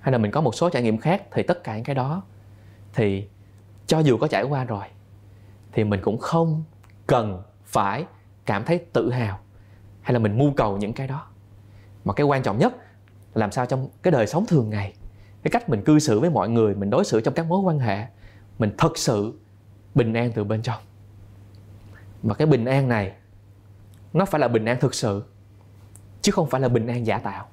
hay 0.00 0.12
là 0.12 0.18
mình 0.18 0.30
có 0.30 0.40
một 0.40 0.54
số 0.54 0.70
trải 0.70 0.82
nghiệm 0.82 0.98
khác 0.98 1.22
thì 1.30 1.42
tất 1.42 1.64
cả 1.64 1.74
những 1.74 1.84
cái 1.84 1.94
đó 1.94 2.22
thì 2.94 3.28
cho 3.86 3.98
dù 3.98 4.18
có 4.18 4.28
trải 4.28 4.42
qua 4.42 4.64
rồi, 4.64 4.84
thì 5.72 5.84
mình 5.84 6.00
cũng 6.02 6.18
không 6.18 6.64
cần 7.06 7.42
phải 7.64 8.04
cảm 8.46 8.64
thấy 8.64 8.78
tự 8.92 9.10
hào 9.10 9.38
hay 10.02 10.12
là 10.12 10.18
mình 10.18 10.38
mưu 10.38 10.52
cầu 10.56 10.76
những 10.76 10.92
cái 10.92 11.06
đó. 11.06 11.26
Mà 12.04 12.12
cái 12.12 12.26
quan 12.26 12.42
trọng 12.42 12.58
nhất 12.58 12.76
là 12.76 13.40
làm 13.40 13.52
sao 13.52 13.66
trong 13.66 13.88
cái 14.02 14.12
đời 14.12 14.26
sống 14.26 14.46
thường 14.46 14.70
ngày, 14.70 14.94
cái 15.42 15.50
cách 15.50 15.68
mình 15.68 15.84
cư 15.84 15.98
xử 15.98 16.20
với 16.20 16.30
mọi 16.30 16.48
người, 16.48 16.74
mình 16.74 16.90
đối 16.90 17.04
xử 17.04 17.20
trong 17.20 17.34
các 17.34 17.46
mối 17.46 17.60
quan 17.60 17.78
hệ, 17.78 18.06
mình 18.58 18.74
thật 18.78 18.98
sự 18.98 19.38
bình 19.94 20.14
an 20.14 20.32
từ 20.34 20.44
bên 20.44 20.62
trong. 20.62 20.82
Và 22.22 22.34
cái 22.34 22.46
bình 22.46 22.64
an 22.64 22.88
này, 22.88 23.12
nó 24.12 24.24
phải 24.24 24.40
là 24.40 24.48
bình 24.48 24.64
an 24.64 24.76
thực 24.80 24.94
sự, 24.94 25.24
chứ 26.22 26.32
không 26.32 26.50
phải 26.50 26.60
là 26.60 26.68
bình 26.68 26.86
an 26.86 27.06
giả 27.06 27.18
tạo. 27.18 27.46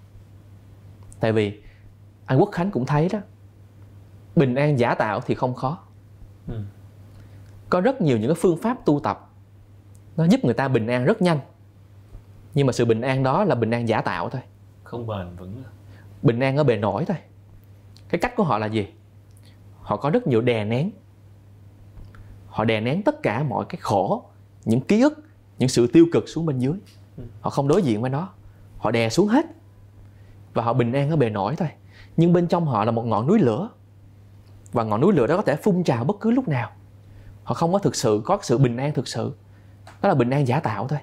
Tại 1.19 1.31
vì 1.31 1.61
anh 2.25 2.39
quốc 2.39 2.49
khánh 2.51 2.71
cũng 2.71 2.85
thấy 2.85 3.09
đó, 3.09 3.19
bình 4.35 4.55
an 4.55 4.79
giả 4.79 4.95
tạo 4.95 5.21
thì 5.21 5.35
không 5.35 5.53
khó 5.53 5.83
ừ. 6.47 6.61
có 7.69 7.81
rất 7.81 8.01
nhiều 8.01 8.17
những 8.17 8.29
cái 8.29 8.37
phương 8.41 8.57
pháp 8.57 8.85
tu 8.85 8.99
tập. 8.99 9.29
Nó 10.17 10.25
giúp 10.25 10.45
người 10.45 10.53
ta 10.53 10.67
bình 10.67 10.87
an 10.87 11.05
rất 11.05 11.21
nhanh. 11.21 11.39
Nhưng 12.53 12.67
mà 12.67 12.73
sự 12.73 12.85
bình 12.85 13.01
an 13.01 13.23
đó 13.23 13.43
là 13.43 13.55
bình 13.55 13.71
an 13.71 13.87
giả 13.87 14.01
tạo 14.01 14.29
thôi. 14.29 14.41
Không 14.83 15.07
bền 15.07 15.35
vững 15.37 15.63
bình 16.21 16.39
an 16.39 16.57
ở 16.57 16.63
bề 16.63 16.77
nổi 16.77 17.05
thôi. 17.05 17.17
Cái 18.09 18.19
cách 18.19 18.35
của 18.35 18.43
họ 18.43 18.57
là 18.57 18.65
gì? 18.65 18.87
Họ 19.81 19.97
có 19.97 20.09
rất 20.09 20.27
nhiều 20.27 20.41
đè 20.41 20.65
nén. 20.65 20.91
Họ 22.47 22.65
đè 22.65 22.81
nén 22.81 23.03
tất 23.03 23.23
cả 23.23 23.43
mọi 23.43 23.65
cái 23.69 23.77
khổ 23.81 24.23
những 24.65 24.81
ký 24.81 25.01
ức 25.01 25.23
những 25.59 25.69
sự 25.69 25.87
tiêu 25.87 26.05
cực 26.11 26.29
xuống 26.29 26.45
bên 26.45 26.59
dưới. 26.59 26.73
Ừ. 27.17 27.23
họ 27.41 27.49
không 27.49 27.67
đối 27.67 27.81
diện 27.81 28.01
với 28.01 28.09
nó. 28.09 28.29
Họ 28.77 28.91
đè 28.91 29.09
xuống 29.09 29.27
hết. 29.27 29.45
Và 30.53 30.63
họ 30.63 30.73
bình 30.73 30.93
an 30.93 31.09
ở 31.09 31.15
bề 31.15 31.29
nổi 31.29 31.55
thôi. 31.55 31.69
Nhưng 32.17 32.33
bên 32.33 32.47
trong 32.47 32.65
họ 32.65 32.85
là 32.85 32.91
một 32.91 33.05
ngọn 33.05 33.27
núi 33.27 33.39
lửa 33.39 33.69
và 34.73 34.83
ngọn 34.83 35.01
núi 35.01 35.13
lửa 35.13 35.27
đó 35.27 35.35
có 35.37 35.41
thể 35.41 35.55
phun 35.55 35.83
trào 35.83 36.03
bất 36.03 36.19
cứ 36.19 36.31
lúc 36.31 36.47
nào. 36.47 36.69
Họ 37.43 37.53
không 37.53 37.73
có 37.73 37.79
thực 37.79 37.95
sự 37.95 38.21
có 38.25 38.39
sự 38.41 38.57
bình 38.57 38.77
an 38.77 38.93
thực 38.93 39.07
sự. 39.07 39.33
Đó 40.01 40.09
là 40.09 40.15
bình 40.15 40.29
an 40.29 40.47
giả 40.47 40.59
tạo 40.59 40.87
thôi. 40.87 40.99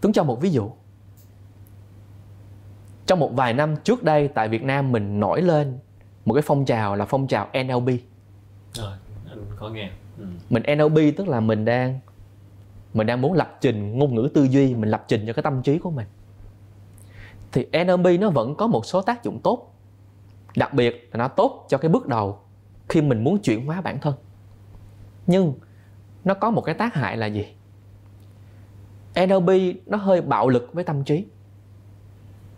Tuấn 0.00 0.12
cho 0.12 0.24
một 0.24 0.40
ví 0.40 0.50
dụ. 0.50 0.70
Trong 3.06 3.18
một 3.18 3.30
vài 3.34 3.52
năm 3.52 3.76
trước 3.76 4.02
đây 4.02 4.28
tại 4.28 4.48
Việt 4.48 4.62
Nam 4.62 4.92
mình 4.92 5.20
nổi 5.20 5.42
lên 5.42 5.78
một 6.24 6.34
cái 6.34 6.42
phong 6.46 6.64
trào 6.64 6.96
là 6.96 7.04
phong 7.04 7.26
trào 7.26 7.48
NLP 7.64 7.88
rồi 8.72 8.92
anh 9.28 9.44
có 9.56 9.68
nghe. 9.68 9.90
Ừ. 10.18 10.24
mình 10.50 10.62
NLP 10.76 11.16
tức 11.16 11.28
là 11.28 11.40
mình 11.40 11.64
đang 11.64 12.00
mình 12.94 13.06
đang 13.06 13.20
muốn 13.20 13.32
lập 13.32 13.58
trình 13.60 13.98
ngôn 13.98 14.14
ngữ 14.14 14.28
tư 14.34 14.44
duy 14.44 14.74
mình 14.74 14.90
lập 14.90 15.04
trình 15.08 15.24
cho 15.26 15.32
cái 15.32 15.42
tâm 15.42 15.62
trí 15.62 15.78
của 15.78 15.90
mình. 15.90 16.06
Thì 17.52 17.66
NLP 17.84 18.20
nó 18.20 18.30
vẫn 18.30 18.54
có 18.54 18.66
một 18.66 18.86
số 18.86 19.02
tác 19.02 19.24
dụng 19.24 19.40
tốt 19.42 19.75
đặc 20.56 20.74
biệt 20.74 21.08
là 21.12 21.18
nó 21.18 21.28
tốt 21.28 21.66
cho 21.68 21.78
cái 21.78 21.88
bước 21.88 22.06
đầu 22.06 22.38
khi 22.88 23.02
mình 23.02 23.24
muốn 23.24 23.38
chuyển 23.38 23.66
hóa 23.66 23.80
bản 23.80 23.98
thân. 24.00 24.14
Nhưng 25.26 25.54
nó 26.24 26.34
có 26.34 26.50
một 26.50 26.60
cái 26.60 26.74
tác 26.74 26.94
hại 26.94 27.16
là 27.16 27.26
gì? 27.26 27.46
NLP 29.14 29.76
nó 29.86 29.98
hơi 29.98 30.20
bạo 30.22 30.48
lực 30.48 30.70
với 30.72 30.84
tâm 30.84 31.04
trí. 31.04 31.24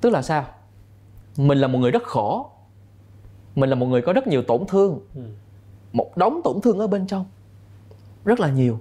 Tức 0.00 0.10
là 0.10 0.22
sao? 0.22 0.46
Mình 1.36 1.58
là 1.58 1.68
một 1.68 1.78
người 1.78 1.90
rất 1.90 2.02
khổ. 2.02 2.50
Mình 3.54 3.70
là 3.70 3.76
một 3.76 3.86
người 3.86 4.02
có 4.02 4.12
rất 4.12 4.26
nhiều 4.26 4.42
tổn 4.42 4.64
thương. 4.68 5.00
Ừ. 5.14 5.22
một 5.92 6.16
đống 6.16 6.40
tổn 6.44 6.60
thương 6.62 6.78
ở 6.78 6.86
bên 6.86 7.06
trong. 7.06 7.26
Rất 8.24 8.40
là 8.40 8.50
nhiều. 8.50 8.80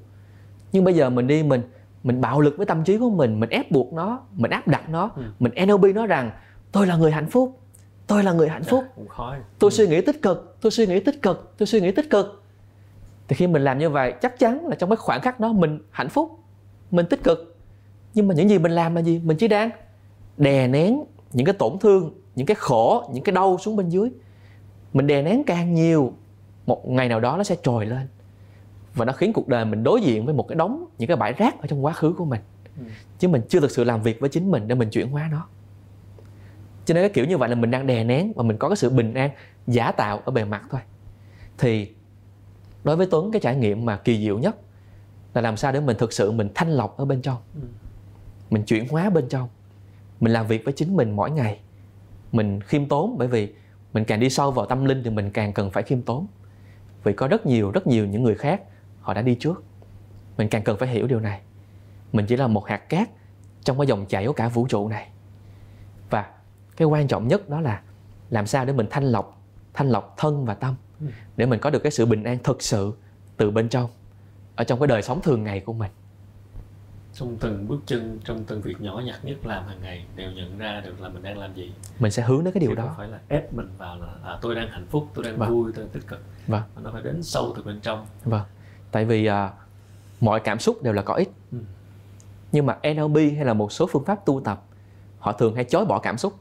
Nhưng 0.72 0.84
bây 0.84 0.94
giờ 0.94 1.10
mình 1.10 1.28
đi 1.28 1.44
mình 1.44 1.62
mình 2.04 2.22
bạo 2.22 2.42
lực 2.42 2.58
với 2.58 2.66
tâm 2.66 2.84
trí 2.84 2.98
của 2.98 3.10
mình 3.10 3.40
mình 3.40 3.50
ép 3.50 3.72
buộc 3.72 3.94
nó 3.94 4.20
mình 4.32 4.52
áp 4.52 4.68
đặt 4.68 4.90
nó 4.90 5.12
ừ. 5.16 5.24
mình 5.40 5.54
NLP 5.66 5.96
nó 5.96 6.06
rằng 6.06 6.32
tôi 6.72 6.88
là 6.88 6.96
người 6.96 7.12
hạnh 7.12 7.30
phúc 7.30 7.60
tôi 8.08 8.24
là 8.24 8.34
người 8.34 8.50
hạnh 8.50 8.64
phúc. 8.64 8.84
À, 9.18 9.42
tôi 9.60 9.72
ừ. 9.72 9.76
suy 9.76 9.88
nghĩ 9.88 10.02
tích 10.02 10.22
cực 10.22 10.58
tôi 10.62 10.72
suy 10.72 10.88
nghĩ 10.88 11.00
tích 11.00 11.22
cực 11.22 11.54
tôi 11.58 11.68
suy 11.68 11.82
nghĩ 11.82 11.92
tích 11.92 12.10
cực. 12.10 12.44
Thì 13.28 13.36
khi 13.36 13.48
mình 13.48 13.64
làm 13.64 13.80
như 13.80 13.90
vậy 13.90 14.14
chắc 14.22 14.40
chắn 14.40 14.68
là 14.68 14.76
trong 14.76 14.90
cái 14.90 14.98
khoảnh 14.98 15.22
khắc 15.22 15.40
đó 15.40 15.54
mình 15.54 15.80
hạnh 15.92 16.10
phúc 16.10 16.40
mình 16.92 17.06
tích 17.06 17.24
cực. 17.24 17.58
Nhưng 18.14 18.28
mà 18.28 18.36
những 18.36 18.50
gì 18.50 18.58
mình 18.58 18.72
làm 18.72 18.96
là 18.96 19.02
gì? 19.02 19.22
Mình 19.24 19.38
chỉ 19.38 19.48
đang 19.48 19.70
đè 20.38 20.68
nén 20.68 21.04
những 21.34 21.46
cái 21.46 21.54
tổn 21.54 21.80
thương 21.80 22.14
những 22.36 22.46
cái 22.46 22.56
khổ 22.56 23.10
những 23.14 23.24
cái 23.24 23.34
đau 23.34 23.58
xuống 23.58 23.76
bên 23.76 23.90
dưới. 23.90 24.10
Mình 24.94 25.08
đè 25.08 25.22
nén 25.22 25.44
càng 25.44 25.74
nhiều 25.74 26.14
một 26.66 26.90
ngày 26.90 27.10
nào 27.10 27.20
đó 27.20 27.38
nó 27.38 27.44
sẽ 27.44 27.56
trồi 27.64 27.86
lên. 27.86 28.08
Và 28.94 29.06
nó 29.06 29.14
khiến 29.14 29.34
cuộc 29.34 29.48
đời 29.48 29.66
mình 29.66 29.84
đối 29.84 30.02
diện 30.02 30.26
với 30.26 30.34
một 30.34 30.48
cái 30.48 30.56
đống 30.56 30.86
những 30.98 31.08
cái 31.08 31.18
bãi 31.18 31.34
rác 31.34 31.62
ở 31.62 31.68
trong 31.68 31.86
quá 31.86 31.94
khứ 31.94 32.14
của 32.18 32.26
mình. 32.26 32.42
Ừ. 32.78 32.84
chứ 33.20 33.28
mình 33.28 33.42
chưa 33.50 33.60
thực 33.60 33.72
sự 33.72 33.84
làm 33.84 34.02
việc 34.02 34.20
với 34.20 34.30
chính 34.30 34.52
mình 34.52 34.68
để 34.68 34.76
mình 34.76 34.90
chuyển 34.90 35.10
hóa 35.10 35.30
nó 35.32 35.48
cho 36.88 36.94
nên 36.94 37.04
cái 37.04 37.10
kiểu 37.10 37.26
như 37.26 37.38
vậy 37.38 37.50
là 37.50 37.56
mình 37.56 37.72
đang 37.72 37.88
đè 37.88 38.04
nén 38.04 38.34
và 38.36 38.44
mình 38.44 38.58
có 38.58 38.70
cái 38.70 38.76
sự 38.76 38.90
bình 38.90 39.14
an 39.14 39.30
giả 39.68 39.92
tạo 39.92 40.22
ở 40.26 40.32
bề 40.32 40.46
mặt 40.46 40.64
thôi. 40.70 40.82
Thì 41.58 41.94
đối 42.84 42.96
với 42.96 43.08
tuấn 43.12 43.32
cái 43.32 43.40
trải 43.40 43.56
nghiệm 43.56 43.86
mà 43.86 43.98
kỳ 43.98 44.24
diệu 44.24 44.40
nhất 44.40 44.56
là 45.34 45.42
làm 45.42 45.58
sao 45.58 45.72
để 45.72 45.80
mình 45.80 45.98
thực 45.98 46.14
sự 46.14 46.32
mình 46.32 46.50
thanh 46.56 46.70
lọc 46.70 46.98
ở 46.98 47.06
bên 47.06 47.22
trong. 47.22 47.38
Ừ. 47.56 47.62
mình 48.50 48.64
chuyển 48.64 48.88
hóa 48.88 49.10
bên 49.10 49.30
trong. 49.30 49.50
Mình 50.20 50.34
làm 50.34 50.48
việc 50.48 50.64
với 50.66 50.74
chính 50.74 50.96
mình 50.96 51.16
mỗi 51.16 51.32
ngày. 51.32 51.60
Mình 52.32 52.62
khiêm 52.62 52.86
tốn 52.86 53.16
bởi 53.18 53.28
vì 53.28 53.54
mình 53.94 54.06
càng 54.06 54.20
đi 54.20 54.30
sâu 54.30 54.52
vào 54.52 54.66
tâm 54.66 54.86
linh 54.86 55.04
thì 55.04 55.10
mình 55.10 55.32
càng 55.32 55.54
cần 55.54 55.72
phải 55.72 55.84
khiêm 55.84 56.02
tốn. 56.02 56.28
Vì 57.04 57.14
có 57.14 57.28
rất 57.28 57.46
nhiều 57.46 57.72
rất 57.72 57.88
nhiều 57.88 58.06
những 58.06 58.24
người 58.24 58.36
khác 58.36 58.62
họ 59.02 59.14
đã 59.14 59.22
đi 59.22 59.36
trước. 59.36 59.64
Mình 60.38 60.50
càng 60.50 60.64
cần 60.64 60.78
phải 60.78 60.90
hiểu 60.90 61.08
điều 61.08 61.20
này. 61.20 61.42
Mình 62.14 62.26
chỉ 62.26 62.38
là 62.38 62.48
một 62.48 62.68
hạt 62.68 62.90
cát 62.90 63.10
trong 63.64 63.78
cái 63.78 63.88
dòng 63.88 64.06
chảy 64.06 64.26
của 64.28 64.34
cả 64.34 64.48
vũ 64.48 64.68
trụ 64.68 64.90
này 64.90 65.10
cái 66.78 66.88
quan 66.88 67.08
trọng 67.08 67.28
nhất 67.28 67.50
đó 67.50 67.62
là 67.62 67.82
làm 68.30 68.48
sao 68.48 68.66
để 68.66 68.74
mình 68.74 68.88
thanh 68.90 69.04
lọc 69.04 69.42
thanh 69.74 69.90
lọc 69.90 70.14
thân 70.18 70.46
và 70.46 70.54
tâm. 70.54 70.76
Ừ. 71.00 71.08
để 71.38 71.46
mình 71.46 71.60
có 71.60 71.70
được 71.70 71.80
cái 71.80 71.92
sự 71.92 72.06
bình 72.06 72.24
an 72.24 72.38
thực 72.44 72.62
sự 72.62 72.94
từ 73.38 73.52
bên 73.52 73.70
trong 73.70 73.90
ở 74.56 74.64
trong 74.64 74.80
cái 74.80 74.88
đời 74.88 75.02
sống 75.02 75.22
thường 75.22 75.44
ngày 75.44 75.60
của 75.60 75.74
mình. 75.74 75.92
Trong 77.14 77.38
từng 77.40 77.68
bước 77.68 77.80
chân 77.86 78.20
trong 78.24 78.44
từng 78.44 78.62
việc 78.62 78.82
nhỏ 78.82 79.02
nhặt 79.06 79.20
nhất 79.26 79.38
làm 79.44 79.68
hàng 79.68 79.82
ngày 79.82 80.06
đều 80.16 80.32
nhận 80.32 80.58
ra 80.58 80.82
được 80.86 81.02
là 81.02 81.10
mình 81.10 81.24
đang 81.24 81.38
làm 81.38 81.56
gì. 81.56 81.72
Mình 82.00 82.12
sẽ 82.12 82.24
hướng 82.24 82.44
đến 82.44 82.54
cái 82.54 82.62
điều 82.62 82.70
Chứ 82.70 82.76
đó. 82.76 82.94
phải 82.98 83.08
là 83.08 83.20
ép 83.28 83.54
mình 83.54 83.70
vào 83.78 84.00
là 84.00 84.08
à, 84.24 84.38
tôi 84.42 84.56
đang 84.56 84.70
hạnh 84.70 84.86
phúc 84.90 85.08
tôi 85.14 85.26
đang 85.26 85.38
vâng. 85.38 85.50
vui 85.50 85.72
tôi 85.76 85.84
đang 85.84 85.94
tích 85.94 86.08
cực. 86.08 86.24
Vâng. 86.48 86.62
mà 86.76 86.82
nó 86.82 86.92
phải 86.94 87.02
đến 87.02 87.24
sâu 87.24 87.54
từ 87.56 87.64
bên 87.64 87.80
trong. 87.80 88.06
Vâng. 88.24 88.44
Tại 88.92 89.06
vì 89.06 89.26
à, 89.26 89.52
mọi 90.22 90.40
cảm 90.40 90.60
xúc 90.60 90.84
đều 90.84 90.94
là 90.94 91.02
có 91.02 91.14
ích. 91.14 91.30
Ừ. 91.52 91.58
nhưng 92.52 92.66
mà 92.66 92.78
NLP 92.94 93.16
hay 93.16 93.46
là 93.46 93.54
một 93.54 93.72
số 93.72 93.88
phương 93.88 94.06
pháp 94.06 94.26
tu 94.26 94.42
tập 94.42 94.64
họ 95.20 95.32
thường 95.32 95.56
hay 95.56 95.64
chối 95.64 95.86
bỏ 95.86 96.00
cảm 96.00 96.18
xúc 96.18 96.34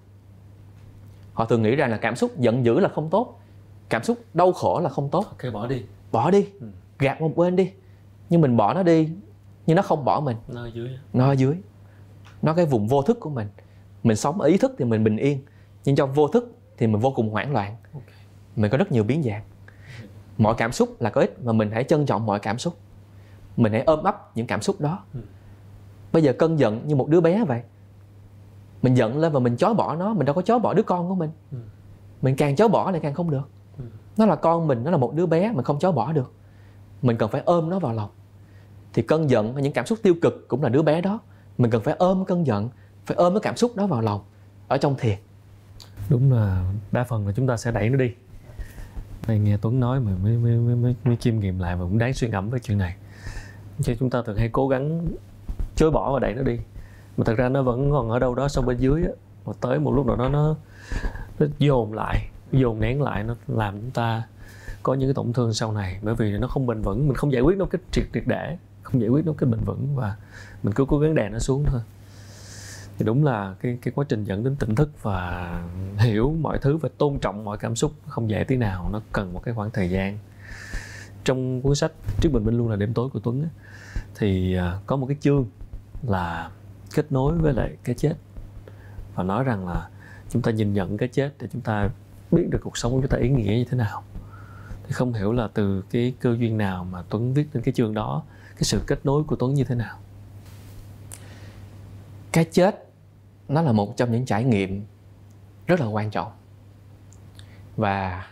họ 1.36 1.44
thường 1.44 1.62
nghĩ 1.62 1.76
rằng 1.76 1.90
là 1.90 1.96
cảm 1.96 2.16
xúc 2.16 2.38
giận 2.38 2.64
dữ 2.64 2.80
là 2.80 2.88
không 2.88 3.10
tốt 3.10 3.40
cảm 3.88 4.02
xúc 4.02 4.18
đau 4.34 4.52
khổ 4.52 4.80
là 4.80 4.88
không 4.88 5.08
tốt. 5.10 5.24
Ok 5.28 5.52
bỏ 5.52 5.66
đi. 5.66 5.82
Bỏ 6.12 6.30
đi 6.30 6.46
ừ. 6.60 6.66
gạt 6.98 7.20
một 7.20 7.36
bên 7.36 7.56
đi. 7.56 7.72
Nhưng 8.30 8.40
mình 8.40 8.56
bỏ 8.56 8.74
nó 8.74 8.82
đi 8.82 9.08
nhưng 9.66 9.76
nó 9.76 9.82
không 9.82 10.04
bỏ 10.04 10.20
mình. 10.20 10.36
Nó 10.48 10.62
ở 10.62 10.70
dưới. 10.74 10.88
Nó 11.12 11.26
ở 11.26 11.32
dưới. 11.32 11.56
Nó 12.42 12.54
cái 12.54 12.66
vùng 12.66 12.88
vô 12.88 13.02
thức 13.02 13.20
của 13.20 13.30
mình. 13.30 13.48
Mình 14.02 14.16
sống 14.16 14.40
ở 14.40 14.48
ý 14.48 14.56
thức 14.56 14.74
thì 14.78 14.84
mình 14.84 15.04
bình 15.04 15.16
yên 15.16 15.40
nhưng 15.84 15.96
trong 15.96 16.12
vô 16.12 16.28
thức 16.28 16.54
thì 16.78 16.86
mình 16.86 17.00
vô 17.00 17.10
cùng 17.10 17.30
hoảng 17.30 17.52
loạn. 17.52 17.76
Okay. 17.92 18.14
mình 18.56 18.70
có 18.70 18.78
rất 18.78 18.92
nhiều 18.92 19.04
biến 19.04 19.22
dạng. 19.22 19.42
Mọi 20.38 20.54
cảm 20.58 20.72
xúc 20.72 21.02
là 21.02 21.10
có 21.10 21.20
ích 21.20 21.44
mà 21.44 21.52
mình 21.52 21.70
hãy 21.70 21.84
trân 21.84 22.06
trọng 22.06 22.26
mọi 22.26 22.38
cảm 22.38 22.58
xúc. 22.58 22.76
Mình 23.56 23.72
hãy 23.72 23.82
ôm 23.86 24.02
ấp 24.02 24.36
những 24.36 24.46
cảm 24.46 24.62
xúc 24.62 24.80
đó. 24.80 25.04
Ừ. 25.14 25.20
bây 26.12 26.22
giờ 26.22 26.32
cơn 26.38 26.58
giận 26.58 26.88
như 26.88 26.96
một 26.96 27.08
đứa 27.08 27.20
bé 27.20 27.44
vậy 27.44 27.62
mình 28.86 28.96
giận 28.96 29.18
lên 29.18 29.32
và 29.32 29.40
mình 29.40 29.56
chối 29.56 29.74
bỏ 29.74 29.96
nó 29.96 30.14
mình 30.14 30.26
đâu 30.26 30.34
có 30.34 30.42
chối 30.42 30.58
bỏ 30.58 30.74
đứa 30.74 30.82
con 30.82 31.08
của 31.08 31.14
mình. 31.14 31.30
Ừ. 31.52 31.58
mình 32.22 32.36
càng 32.36 32.56
chối 32.56 32.68
bỏ 32.68 32.90
lại 32.90 33.00
càng 33.00 33.14
không 33.14 33.30
được. 33.30 33.48
Ừ. 33.78 33.84
nó 34.16 34.26
là 34.26 34.36
con 34.36 34.66
mình 34.66 34.84
nó 34.84 34.90
là 34.90 34.96
một 34.96 35.14
đứa 35.14 35.26
bé 35.26 35.52
mình 35.52 35.64
không 35.64 35.78
chối 35.78 35.92
bỏ 35.92 36.12
được. 36.12 36.32
Mình 37.02 37.16
cần 37.16 37.30
phải 37.30 37.42
ôm 37.44 37.70
nó 37.70 37.78
vào 37.78 37.92
lòng. 37.92 38.10
Thì 38.92 39.02
cơn 39.02 39.30
giận 39.30 39.52
hay 39.54 39.62
những 39.62 39.72
cảm 39.72 39.86
xúc 39.86 39.98
tiêu 40.02 40.14
cực 40.22 40.48
cũng 40.48 40.62
là 40.62 40.68
đứa 40.68 40.82
bé 40.82 41.00
đó. 41.00 41.20
Mình 41.58 41.70
cần 41.70 41.82
phải 41.82 41.94
ôm 41.98 42.24
cơn 42.24 42.46
giận 42.46 42.68
phải 43.06 43.16
ôm 43.16 43.34
cái 43.34 43.40
cảm 43.42 43.56
xúc 43.56 43.76
đó 43.76 43.86
vào 43.86 44.00
lòng 44.00 44.20
ở 44.68 44.78
trong 44.78 44.94
thiền. 44.98 45.18
Đúng 46.08 46.32
là 46.32 46.72
đa 46.92 47.04
phần 47.04 47.26
là 47.26 47.32
chúng 47.32 47.46
ta 47.46 47.56
sẽ 47.56 47.72
đẩy 47.72 47.90
nó 47.90 47.96
đi. 47.96 48.10
Này 49.28 49.38
nghe 49.38 49.56
Tuấn 49.56 49.80
nói 49.80 50.00
mà 50.00 50.12
mới 50.22 50.36
mới 50.36 50.56
mới 50.56 50.76
mới, 50.76 50.94
mới 51.04 51.16
chiêm 51.16 51.38
nghiệm 51.38 51.58
lại 51.58 51.76
và 51.76 51.82
cũng 51.82 51.98
đáng 51.98 52.14
suy 52.14 52.28
ngẫm 52.28 52.50
về 52.50 52.58
chuyện 52.58 52.78
này. 52.78 52.96
Chứ 53.82 53.94
chúng 53.98 54.10
ta 54.10 54.22
thường 54.26 54.36
hay 54.36 54.48
cố 54.52 54.68
gắng 54.68 55.06
chối 55.76 55.90
bỏ 55.90 56.12
và 56.12 56.18
đẩy 56.18 56.34
nó 56.34 56.42
đi 56.42 56.58
mà 57.16 57.24
thật 57.24 57.34
ra 57.36 57.48
nó 57.48 57.62
vẫn 57.62 57.90
còn 57.90 58.10
ở 58.10 58.18
đâu 58.18 58.34
đó 58.34 58.48
sâu 58.48 58.64
bên 58.64 58.78
dưới 58.78 59.02
á. 59.02 59.10
Mà 59.46 59.52
tới 59.60 59.78
một 59.78 59.92
lúc 59.92 60.06
nào 60.06 60.16
đó 60.16 60.28
nó 60.28 60.56
nó 61.38 61.46
dồn 61.58 61.92
lại, 61.92 62.28
dồn 62.52 62.80
nén 62.80 63.02
lại, 63.02 63.24
nó 63.24 63.34
làm 63.46 63.80
chúng 63.80 63.90
ta 63.90 64.22
có 64.82 64.94
những 64.94 65.08
cái 65.08 65.14
tổn 65.14 65.32
thương 65.32 65.52
sau 65.52 65.72
này. 65.72 65.98
Bởi 66.02 66.14
vì 66.14 66.38
nó 66.38 66.48
không 66.48 66.66
bền 66.66 66.82
vững, 66.82 67.08
mình 67.08 67.16
không 67.16 67.32
giải 67.32 67.42
quyết 67.42 67.56
nó 67.56 67.64
cái 67.64 67.80
triệt 67.90 68.04
triệt 68.14 68.22
để, 68.26 68.58
không 68.82 69.00
giải 69.00 69.10
quyết 69.10 69.26
nó 69.26 69.32
cái 69.38 69.50
bền 69.50 69.60
vững 69.64 69.96
và 69.96 70.16
mình 70.62 70.74
cứ 70.74 70.84
cố 70.88 70.98
gắng 70.98 71.14
đè 71.14 71.28
nó 71.28 71.38
xuống 71.38 71.64
thôi. 71.66 71.80
Thì 72.98 73.04
đúng 73.04 73.24
là 73.24 73.54
cái 73.60 73.78
cái 73.82 73.92
quá 73.94 74.04
trình 74.08 74.24
dẫn 74.24 74.44
đến 74.44 74.56
tỉnh 74.56 74.74
thức 74.74 75.02
và 75.02 75.50
hiểu 75.98 76.34
mọi 76.40 76.58
thứ 76.58 76.76
và 76.76 76.88
tôn 76.98 77.18
trọng 77.18 77.44
mọi 77.44 77.58
cảm 77.58 77.76
xúc 77.76 77.92
không 78.06 78.30
dễ 78.30 78.44
tí 78.44 78.56
nào, 78.56 78.88
nó 78.92 79.00
cần 79.12 79.32
một 79.32 79.42
cái 79.44 79.54
khoảng 79.54 79.70
thời 79.70 79.90
gian. 79.90 80.18
Trong 81.24 81.62
cuốn 81.62 81.74
sách 81.74 81.92
trước 82.20 82.30
bình 82.32 82.44
minh 82.44 82.56
luôn 82.58 82.68
là 82.68 82.76
đêm 82.76 82.94
tối 82.94 83.08
của 83.12 83.20
tuấn 83.20 83.48
thì 84.14 84.56
à, 84.56 84.78
có 84.86 84.96
một 84.96 85.06
cái 85.06 85.16
chương 85.20 85.46
là 86.02 86.50
kết 86.96 87.12
nối 87.12 87.38
với 87.38 87.52
lại 87.52 87.76
cái 87.84 87.94
chết. 87.94 88.14
Và 89.14 89.22
nói 89.22 89.44
rằng 89.44 89.68
là 89.68 89.88
chúng 90.30 90.42
ta 90.42 90.50
nhìn 90.50 90.72
nhận 90.72 90.96
cái 90.96 91.08
chết 91.08 91.34
để 91.40 91.48
chúng 91.52 91.62
ta 91.62 91.88
biết 92.30 92.46
được 92.50 92.58
cuộc 92.62 92.78
sống 92.78 92.92
của 92.92 93.00
chúng 93.00 93.10
ta 93.10 93.18
ý 93.18 93.28
nghĩa 93.28 93.56
như 93.56 93.64
thế 93.70 93.76
nào. 93.76 94.02
Thì 94.86 94.92
không 94.92 95.12
hiểu 95.12 95.32
là 95.32 95.48
từ 95.54 95.82
cái 95.90 96.14
cơ 96.20 96.36
duyên 96.38 96.58
nào 96.58 96.84
mà 96.84 97.02
Tuấn 97.08 97.34
viết 97.34 97.46
đến 97.52 97.62
cái 97.62 97.74
chương 97.74 97.94
đó 97.94 98.22
cái 98.50 98.62
sự 98.62 98.80
kết 98.86 98.98
nối 99.04 99.24
của 99.24 99.36
Tuấn 99.36 99.54
như 99.54 99.64
thế 99.64 99.74
nào. 99.74 99.98
Cái 102.32 102.44
chết 102.44 102.88
nó 103.48 103.62
là 103.62 103.72
một 103.72 103.96
trong 103.96 104.12
những 104.12 104.26
trải 104.26 104.44
nghiệm 104.44 104.84
rất 105.66 105.80
là 105.80 105.86
quan 105.86 106.10
trọng. 106.10 106.32
Và 107.76 108.26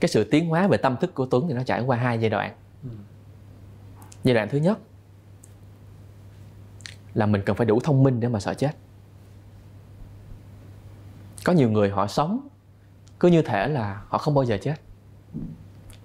cái 0.00 0.08
sự 0.08 0.24
tiến 0.24 0.48
hóa 0.48 0.68
về 0.68 0.76
tâm 0.76 0.96
thức 0.96 1.14
của 1.14 1.26
Tuấn 1.26 1.48
thì 1.48 1.54
nó 1.54 1.62
trải 1.62 1.80
qua 1.80 1.96
hai 1.96 2.18
giai 2.20 2.30
đoạn. 2.30 2.54
Ừ. 2.82 2.88
giai 4.24 4.34
đoạn 4.34 4.48
thứ 4.48 4.58
nhất 4.58 4.78
là 7.14 7.26
mình 7.26 7.42
cần 7.46 7.56
phải 7.56 7.66
đủ 7.66 7.80
thông 7.80 8.02
minh 8.02 8.20
để 8.20 8.28
mà 8.28 8.40
sợ 8.40 8.54
chết. 8.54 8.70
Có 11.44 11.52
nhiều 11.52 11.70
người 11.70 11.90
họ 11.90 12.06
sống 12.06 12.48
cứ 13.20 13.28
như 13.28 13.42
thể 13.42 13.68
là 13.68 14.02
họ 14.08 14.18
không 14.18 14.34
bao 14.34 14.44
giờ 14.44 14.58
chết. 14.62 14.74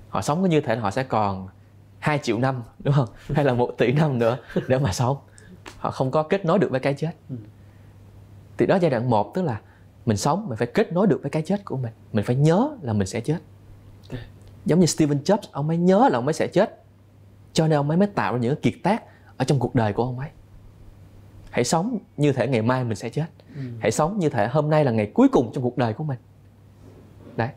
Họ 0.10 0.22
sống 0.22 0.44
cứ 0.44 0.50
như 0.50 0.62
thể 0.62 0.76
là 0.76 0.82
họ 0.82 0.92
sẽ 0.92 1.04
còn 1.04 1.48
2 2.00 2.20
triệu 2.24 2.40
năm 2.40 2.64
đúng 2.80 2.94
không? 2.94 3.10
Hay 3.36 3.46
là 3.46 3.54
một 3.54 3.72
tỷ 3.78 3.92
năm 3.92 4.20
nữa 4.20 4.38
để 4.68 4.80
mà 4.80 4.94
sống. 4.94 5.18
Họ 5.78 5.92
không 5.92 6.12
có 6.12 6.24
kết 6.24 6.46
nối 6.46 6.60
được 6.60 6.72
với 6.72 6.80
cái 6.80 6.94
chết. 6.94 7.12
Ừ. 7.30 7.36
thì 8.58 8.66
đó 8.66 8.78
giai 8.82 8.92
đoạn 8.92 9.10
một 9.10 9.34
tức 9.34 9.42
là 9.42 9.62
mình 10.06 10.18
sống 10.18 10.46
mình 10.50 10.58
phải 10.58 10.68
kết 10.68 10.94
nối 10.94 11.08
được 11.08 11.20
với 11.22 11.32
cái 11.32 11.42
chết 11.46 11.66
của 11.66 11.78
mình. 11.78 11.92
Mình 12.14 12.26
phải 12.26 12.36
nhớ 12.36 12.70
là 12.82 12.94
mình 12.94 13.08
sẽ 13.08 13.22
chết. 13.22 13.38
Giống 14.66 14.80
như 14.80 14.86
Stephen 14.86 15.20
Jobs 15.24 15.48
ông 15.52 15.68
ấy 15.68 15.78
nhớ 15.78 16.10
là 16.12 16.18
ông 16.18 16.28
ấy 16.28 16.34
sẽ 16.34 16.48
chết. 16.48 16.84
Cho 17.54 17.68
nên 17.68 17.80
ông 17.80 17.90
ấy 17.90 17.98
mới 17.98 18.08
tạo 18.08 18.34
ra 18.34 18.40
những 18.40 18.62
kiệt 18.62 18.74
tác 18.84 19.04
ở 19.38 19.46
trong 19.46 19.60
cuộc 19.60 19.76
đời 19.76 19.94
của 19.94 20.04
ông 20.04 20.20
ấy 20.20 20.30
hãy 21.58 21.64
sống 21.64 21.98
như 22.18 22.32
thể 22.34 22.48
ngày 22.48 22.62
mai 22.62 22.84
mình 22.84 22.96
sẽ 22.96 23.10
chết. 23.10 23.26
Ừ. 23.56 23.62
hãy 23.80 23.92
sống 23.92 24.20
như 24.20 24.30
thể 24.30 24.48
hôm 24.48 24.70
nay 24.70 24.86
là 24.86 24.92
ngày 24.92 25.12
cuối 25.14 25.28
cùng 25.32 25.52
trong 25.54 25.64
cuộc 25.64 25.78
đời 25.78 25.94
của 25.94 26.04
mình. 26.04 26.20
Đấy. 27.36 27.50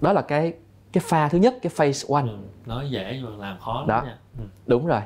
Đó 0.00 0.12
là 0.12 0.22
cái 0.22 0.52
cái 0.92 1.02
pha 1.06 1.28
thứ 1.28 1.38
nhất 1.38 1.54
cái 1.62 1.70
phase 1.70 2.14
one. 2.14 2.22
Ừ, 2.22 2.38
nói 2.66 2.90
dễ 2.90 3.18
nhưng 3.22 3.38
mà 3.38 3.46
làm 3.46 3.58
khó 3.60 3.84
đó. 3.88 4.02
nha. 4.04 4.18
Ừ. 4.38 4.44
đúng 4.66 4.86
rồi. 4.86 5.00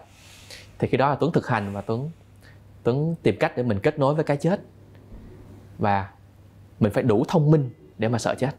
Thì 0.79 0.89
khi 0.89 0.97
đó 0.97 1.09
là 1.11 1.15
tuấn 1.15 1.33
thực 1.33 1.49
hành 1.49 1.73
và 1.73 1.81
tuấn 1.81 2.11
tuấn 2.83 3.15
tìm 3.23 3.37
cách 3.41 3.53
để 3.57 3.63
mình 3.63 3.79
kết 3.83 3.99
nối 3.99 4.15
với 4.15 4.25
cái 4.25 4.37
chết. 4.37 4.61
Và 5.79 6.11
mình 6.81 6.93
phải 6.93 7.03
đủ 7.03 7.25
thông 7.29 7.51
minh 7.51 7.71
để 7.99 8.09
mà 8.09 8.19
sợ 8.19 8.35
chết. 8.39 8.51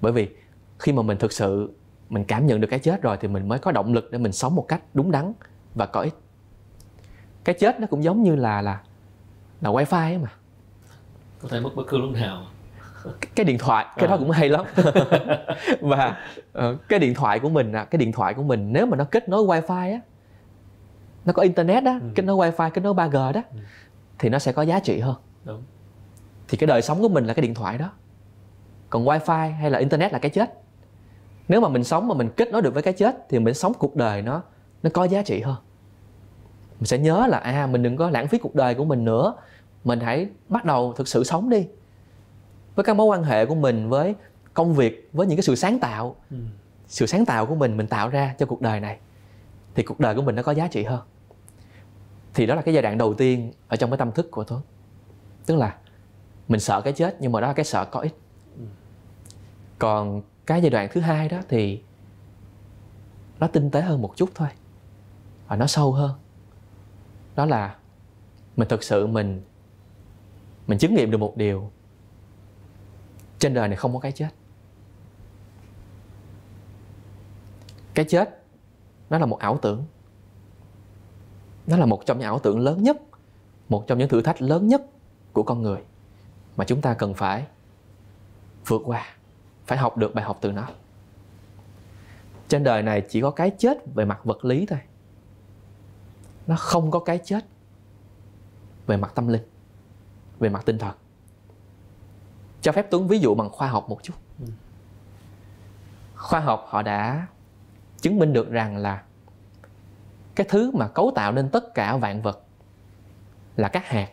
Bởi 0.00 0.12
vì 0.12 0.28
khi 0.78 0.92
mà 0.92 1.02
mình 1.02 1.18
thực 1.18 1.32
sự 1.32 1.70
mình 2.08 2.24
cảm 2.24 2.46
nhận 2.46 2.60
được 2.60 2.68
cái 2.70 2.78
chết 2.78 3.02
rồi 3.02 3.16
thì 3.20 3.28
mình 3.28 3.48
mới 3.48 3.58
có 3.58 3.72
động 3.72 3.92
lực 3.92 4.08
để 4.12 4.18
mình 4.18 4.32
sống 4.32 4.54
một 4.54 4.64
cách 4.68 4.82
đúng 4.94 5.10
đắn 5.10 5.32
và 5.74 5.86
có 5.86 6.00
ích 6.00 6.14
cái 7.44 7.54
chết 7.58 7.80
nó 7.80 7.86
cũng 7.86 8.04
giống 8.04 8.22
như 8.22 8.36
là 8.36 8.62
là 8.62 8.80
là 9.60 9.70
wifi 9.70 10.02
ấy 10.02 10.18
mà 10.18 10.28
có 11.42 11.48
thể 11.48 11.60
mất 11.60 11.70
bất 11.76 11.82
cứ 11.88 11.98
lúc 11.98 12.10
nào 12.10 12.46
cái 13.34 13.44
điện 13.44 13.58
thoại 13.58 13.86
cái 13.96 14.06
à. 14.06 14.10
đó 14.10 14.16
cũng 14.16 14.30
hay 14.30 14.48
lắm 14.48 14.66
và 15.80 16.16
uh, 16.58 16.88
cái 16.88 16.98
điện 16.98 17.14
thoại 17.14 17.40
của 17.40 17.48
mình 17.48 17.72
à 17.72 17.84
cái 17.84 17.98
điện 17.98 18.12
thoại 18.12 18.34
của 18.34 18.42
mình 18.42 18.72
nếu 18.72 18.86
mà 18.86 18.96
nó 18.96 19.04
kết 19.04 19.28
nối 19.28 19.44
wifi 19.44 19.92
á 19.92 20.00
nó 21.24 21.32
có 21.32 21.42
internet 21.42 21.84
đó 21.84 21.92
ừ. 21.92 22.08
kết 22.14 22.22
nối 22.22 22.36
wifi 22.36 22.70
kết 22.70 22.80
nối 22.84 22.94
3G 22.94 23.32
đó 23.32 23.42
ừ. 23.52 23.58
thì 24.18 24.28
nó 24.28 24.38
sẽ 24.38 24.52
có 24.52 24.62
giá 24.62 24.80
trị 24.80 24.98
hơn 24.98 25.16
Đúng. 25.44 25.62
thì 26.48 26.56
cái 26.56 26.66
đời 26.66 26.82
sống 26.82 27.00
của 27.00 27.08
mình 27.08 27.24
là 27.24 27.34
cái 27.34 27.42
điện 27.42 27.54
thoại 27.54 27.78
đó 27.78 27.90
còn 28.90 29.04
wifi 29.04 29.52
hay 29.52 29.70
là 29.70 29.78
internet 29.78 30.12
là 30.12 30.18
cái 30.18 30.30
chết 30.30 30.54
nếu 31.48 31.60
mà 31.60 31.68
mình 31.68 31.84
sống 31.84 32.08
mà 32.08 32.14
mình 32.14 32.28
kết 32.36 32.48
nối 32.52 32.62
được 32.62 32.74
với 32.74 32.82
cái 32.82 32.92
chết 32.92 33.16
thì 33.28 33.38
mình 33.38 33.54
sống 33.54 33.72
cuộc 33.78 33.96
đời 33.96 34.22
nó 34.22 34.42
nó 34.82 34.90
có 34.94 35.04
giá 35.04 35.22
trị 35.22 35.40
hơn 35.40 35.56
mình 36.84 36.88
sẽ 36.88 36.98
nhớ 36.98 37.26
là 37.26 37.38
à 37.38 37.66
mình 37.66 37.82
đừng 37.82 37.96
có 37.96 38.10
lãng 38.10 38.28
phí 38.28 38.38
cuộc 38.38 38.54
đời 38.54 38.74
của 38.74 38.84
mình 38.84 39.04
nữa. 39.04 39.34
Mình 39.84 40.00
hãy 40.00 40.28
bắt 40.48 40.64
đầu 40.64 40.92
thực 40.92 41.08
sự 41.08 41.24
sống 41.24 41.50
đi. 41.50 41.66
Với 42.74 42.84
các 42.84 42.96
mối 42.96 43.06
quan 43.06 43.22
hệ 43.22 43.46
của 43.46 43.54
mình 43.54 43.88
với 43.88 44.14
công 44.54 44.74
việc 44.74 45.08
với 45.12 45.26
những 45.26 45.36
cái 45.36 45.42
sự 45.42 45.54
sáng 45.54 45.78
tạo. 45.78 46.16
Ừ. 46.30 46.36
sự 46.86 47.06
sáng 47.06 47.26
tạo 47.26 47.46
của 47.46 47.54
mình 47.54 47.76
mình 47.76 47.86
tạo 47.86 48.08
ra 48.08 48.34
cho 48.38 48.46
cuộc 48.46 48.60
đời 48.60 48.80
này 48.80 48.98
thì 49.74 49.82
cuộc 49.82 50.00
đời 50.00 50.14
của 50.14 50.22
mình 50.22 50.34
nó 50.34 50.42
có 50.42 50.52
giá 50.52 50.68
trị 50.68 50.84
hơn. 50.84 51.00
Thì 52.34 52.46
đó 52.46 52.54
là 52.54 52.62
cái 52.62 52.74
giai 52.74 52.82
đoạn 52.82 52.98
đầu 52.98 53.14
tiên 53.14 53.52
ở 53.68 53.76
trong 53.76 53.90
cái 53.90 53.98
tâm 53.98 54.12
thức 54.12 54.30
của 54.30 54.44
tôi 54.44 54.60
tức 55.46 55.56
là 55.56 55.76
mình 56.48 56.60
sợ 56.60 56.80
cái 56.80 56.92
chết 56.92 57.16
nhưng 57.20 57.32
mà 57.32 57.40
đó 57.40 57.46
là 57.46 57.52
cái 57.52 57.64
sợ 57.64 57.84
có 57.84 58.00
ích. 58.00 58.14
Ừ. 58.58 58.64
còn 59.78 60.22
cái 60.46 60.62
giai 60.62 60.70
đoạn 60.70 60.88
thứ 60.92 61.00
hai 61.00 61.28
đó 61.28 61.38
thì 61.48 61.82
nó 63.40 63.46
tinh 63.46 63.70
tế 63.70 63.80
hơn 63.80 64.02
một 64.02 64.16
chút 64.16 64.30
thôi. 64.34 64.48
Và 65.48 65.56
nó 65.56 65.66
sâu 65.66 65.92
hơn 65.92 66.23
đó 67.36 67.46
là 67.46 67.76
mình 68.56 68.68
thực 68.68 68.82
sự 68.82 69.06
mình 69.06 69.42
mình 70.66 70.78
chứng 70.78 70.94
nghiệm 70.94 71.10
được 71.10 71.18
một 71.18 71.36
điều. 71.36 71.70
Trên 73.38 73.54
đời 73.54 73.68
này 73.68 73.76
không 73.76 73.92
có 73.92 73.98
cái 73.98 74.12
chết. 74.12 74.28
Cái 77.94 78.04
chết, 78.08 78.42
nó 79.10 79.18
là 79.18 79.26
một 79.26 79.38
ảo 79.38 79.58
tưởng. 79.62 79.84
Nó 81.66 81.76
là 81.76 81.86
một 81.86 82.06
trong 82.06 82.18
những 82.18 82.26
ảo 82.26 82.38
tưởng 82.38 82.58
lớn 82.58 82.82
nhất, 82.82 82.96
một 83.68 83.84
trong 83.86 83.98
những 83.98 84.08
thử 84.08 84.22
thách 84.22 84.42
lớn 84.42 84.68
nhất 84.68 84.82
của 85.32 85.42
con 85.42 85.62
người 85.62 85.78
mà 86.56 86.64
chúng 86.64 86.80
ta 86.80 86.94
cần 86.94 87.14
phải 87.14 87.46
vượt 88.66 88.82
qua, 88.84 89.16
phải 89.66 89.78
học 89.78 89.96
được 89.96 90.14
bài 90.14 90.24
học 90.24 90.38
từ 90.40 90.52
nó. 90.52 90.68
Trên 92.48 92.64
đời 92.64 92.82
này 92.82 93.02
chỉ 93.08 93.20
có 93.20 93.30
cái 93.30 93.50
chết 93.58 93.78
về 93.94 94.04
mặt 94.04 94.24
vật 94.24 94.44
lý 94.44 94.66
thôi 94.66 94.78
nó 96.46 96.56
không 96.56 96.90
có 96.90 97.00
cái 97.00 97.18
chết 97.18 97.44
về 98.86 98.96
mặt 98.96 99.12
tâm 99.14 99.28
linh 99.28 99.42
về 100.38 100.48
mặt 100.48 100.62
tinh 100.66 100.78
thần. 100.78 100.96
Cho 102.60 102.72
phép 102.72 102.86
tuấn 102.90 103.08
ví 103.08 103.18
dụ 103.18 103.34
bằng 103.34 103.50
khoa 103.50 103.68
học 103.68 103.88
một 103.88 104.02
chút. 104.02 104.14
Ừ. 104.40 104.46
khoa 106.14 106.40
học 106.40 106.64
họ 106.68 106.82
đã 106.82 107.26
chứng 108.00 108.18
minh 108.18 108.32
được 108.32 108.50
rằng 108.50 108.76
là 108.76 109.02
cái 110.34 110.46
thứ 110.50 110.70
mà 110.70 110.88
cấu 110.88 111.12
tạo 111.14 111.32
nên 111.32 111.48
tất 111.48 111.74
cả 111.74 111.96
vạn 111.96 112.22
vật 112.22 112.44
là 113.56 113.68
các 113.68 113.86
hạt. 113.86 114.08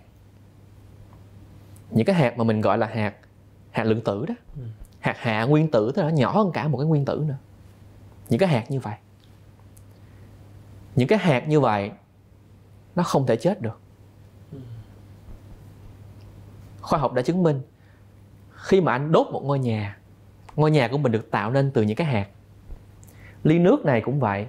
Những 1.90 2.06
cái 2.06 2.16
hạt 2.16 2.38
mà 2.38 2.44
mình 2.44 2.62
gọi 2.62 2.78
là 2.78 2.88
hạt 2.88 3.16
hạt 3.72 3.84
lượng 3.84 4.02
tử 4.04 4.26
đó. 4.26 4.36
Ừ. 4.56 4.62
hạt 5.00 5.16
hạ 5.18 5.44
nguyên 5.44 5.72
tử 5.72 5.92
tức 5.96 6.02
là 6.02 6.10
nhỏ 6.10 6.32
hơn 6.32 6.52
cả 6.54 6.68
một 6.68 6.78
cái 6.78 6.88
nguyên 6.88 7.06
tử 7.06 7.24
nữa. 7.28 7.38
Những 8.30 8.40
cái 8.40 8.50
hạt 8.50 8.72
như 8.72 8.80
vậy. 8.80 8.96
Những 10.96 11.08
cái 11.08 11.20
hạt 11.20 11.48
như 11.48 11.60
vậy 11.60 11.92
nó 12.96 13.04
không 13.04 13.26
thể 13.26 13.36
chết 13.36 13.62
được. 13.62 13.80
Khoa 16.82 17.00
học 17.00 17.14
đã 17.14 17.22
chứng 17.22 17.44
minh, 17.44 17.62
khi 18.52 18.82
mà 18.82 18.92
anh 18.92 19.12
đốt 19.12 19.28
một 19.32 19.42
ngôi 19.44 19.60
nhà 19.60 19.98
ngôi 20.56 20.72
nhà 20.72 20.88
của 20.88 20.98
mình 20.98 21.12
được 21.12 21.32
tạo 21.32 21.52
nên 21.52 21.72
từ 21.72 21.82
những 21.82 21.98
cái 21.98 22.08
hạt. 22.08 22.28
Ly 23.44 23.60
nước 23.60 23.86
này 23.86 24.02
cũng 24.02 24.20
vậy. 24.20 24.48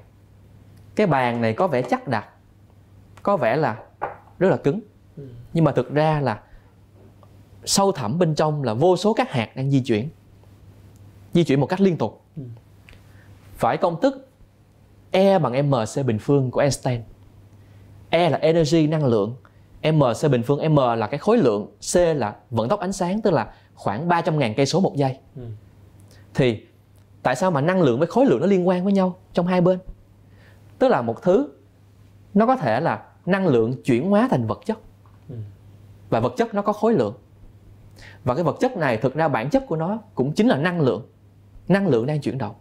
Cái 0.95 1.07
bàn 1.07 1.41
này 1.41 1.55
có 1.55 1.69
vẻ 1.69 1.83
chắc 1.83 2.09
đặt 2.09 2.29
có 3.23 3.37
vẻ 3.37 3.57
là 3.57 3.83
rất 4.39 4.49
là 4.49 4.57
cứng. 4.57 4.81
Nhưng 5.53 5.65
mà 5.65 5.73
thực 5.73 5.91
ra 5.91 6.21
là 6.21 6.43
sâu 7.65 7.93
thẳm 7.93 8.19
bên 8.19 8.35
trong 8.35 8.63
là 8.63 8.75
vô 8.75 8.97
số 8.97 9.15
các 9.15 9.31
hạt 9.31 9.57
đang 9.57 9.71
di 9.71 9.83
chuyển 9.83 10.09
di 11.33 11.45
chuyển 11.45 11.61
một 11.61 11.67
cách 11.67 11.81
liên 11.81 11.97
tục. 11.97 12.25
Phải 13.57 13.77
công 13.77 14.01
thức 14.01 14.29
E 15.11 15.39
bằng 15.39 15.71
mc 15.71 16.07
bình 16.07 16.19
phương 16.19 16.51
của 16.51 16.61
Einstein. 16.61 17.01
E 18.13 18.31
là 18.31 18.39
energy 18.39 18.87
năng 18.87 19.05
lượng. 19.05 19.37
Mc 19.83 20.31
bình 20.31 20.43
phương 20.43 20.75
m 20.75 20.77
là 20.77 21.07
cái 21.07 21.19
khối 21.19 21.39
lượng. 21.39 21.67
C 21.93 21.97
là 21.97 22.37
vận 22.51 22.69
tốc 22.69 22.81
ánh 22.81 22.93
sáng 22.93 23.23
tức 23.23 23.31
là 23.31 23.55
khoảng 23.75 24.09
300.000 24.09 24.55
cây 24.57 24.67
số 24.67 24.81
một 24.81 24.97
giây. 24.97 25.19
Ừ. 25.37 25.43
thì 26.35 26.67
tại 27.23 27.37
sao 27.37 27.51
mà 27.51 27.61
năng 27.61 27.83
lượng 27.83 27.99
với 27.99 28.07
khối 28.09 28.27
lượng 28.27 28.41
nó 28.41 28.47
liên 28.47 28.69
quan 28.69 28.85
với 28.85 28.93
nhau 28.93 29.17
trong 29.33 29.47
hai 29.47 29.61
bên? 29.61 29.79
Tức 30.79 30.89
là 30.89 31.03
một 31.03 31.23
thứ 31.23 31.49
nó 32.35 32.47
có 32.47 32.57
thể 32.57 32.81
là 32.81 33.05
năng 33.27 33.47
lượng 33.47 33.83
chuyển 33.83 34.11
hóa 34.11 34.29
thành 34.31 34.47
vật 34.47 34.61
chất. 34.67 34.79
Ừ. 35.29 35.37
và 36.11 36.21
vật 36.21 36.35
chất 36.37 36.55
nó 36.55 36.63
có 36.63 36.73
khối 36.73 36.95
lượng. 36.95 37.15
Và 38.25 38.35
cái 38.35 38.45
vật 38.45 38.57
chất 38.61 38.77
này 38.77 38.97
thực 38.97 39.15
ra 39.15 39.29
bản 39.29 39.51
chất 39.51 39.67
của 39.67 39.77
nó 39.77 39.99
cũng 40.15 40.33
chính 40.33 40.49
là 40.49 40.57
năng 40.57 40.81
lượng. 40.81 41.07
Năng 41.69 41.89
lượng 41.89 42.07
đang 42.07 42.21
chuyển 42.21 42.39
động. 42.39 42.55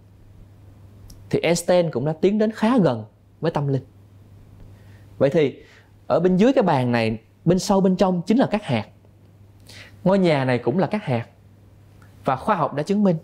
Thì 1.29 1.39
Einstein 1.39 1.91
cũng 1.91 2.05
đã 2.05 2.13
tiến 2.21 2.37
đến 2.37 2.51
khá 2.51 2.77
gần 2.77 3.05
với 3.41 3.51
tâm 3.51 3.67
linh 3.67 3.83
vậy 5.21 5.29
thì, 5.29 5.63
ở 6.07 6.19
bên 6.19 6.37
dưới 6.37 6.53
cái 6.53 6.63
bàn 6.63 6.91
này, 6.91 7.17
bên 7.45 7.59
sâu 7.59 7.81
bên 7.81 7.95
trong 7.95 8.21
chính 8.21 8.37
là 8.37 8.47
các 8.51 8.63
hạt. 8.63 8.87
Ngôi 10.03 10.19
nhà 10.19 10.45
này 10.45 10.57
cũng 10.57 10.79
là 10.79 10.87
các 10.87 11.03
hạt. 11.03 11.27
Và 12.25 12.35
khoa 12.35 12.55
học 12.55 12.73
đã 12.73 12.83
chứng 12.83 13.03
minh, 13.03 13.17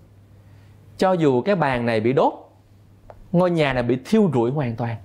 cho 0.98 1.14
dù 1.14 1.42
cái 1.42 1.56
bàn 1.56 1.86
này 1.86 2.00
bị 2.00 2.14
đốt, 2.14 2.34
ngôi 3.32 3.52
nhà 3.52 3.74
này 3.74 3.84
bị 3.84 3.98
thiêu 4.06 4.32
rụi 4.34 4.52
hoàn 4.52 4.76
toàn, 4.76 4.98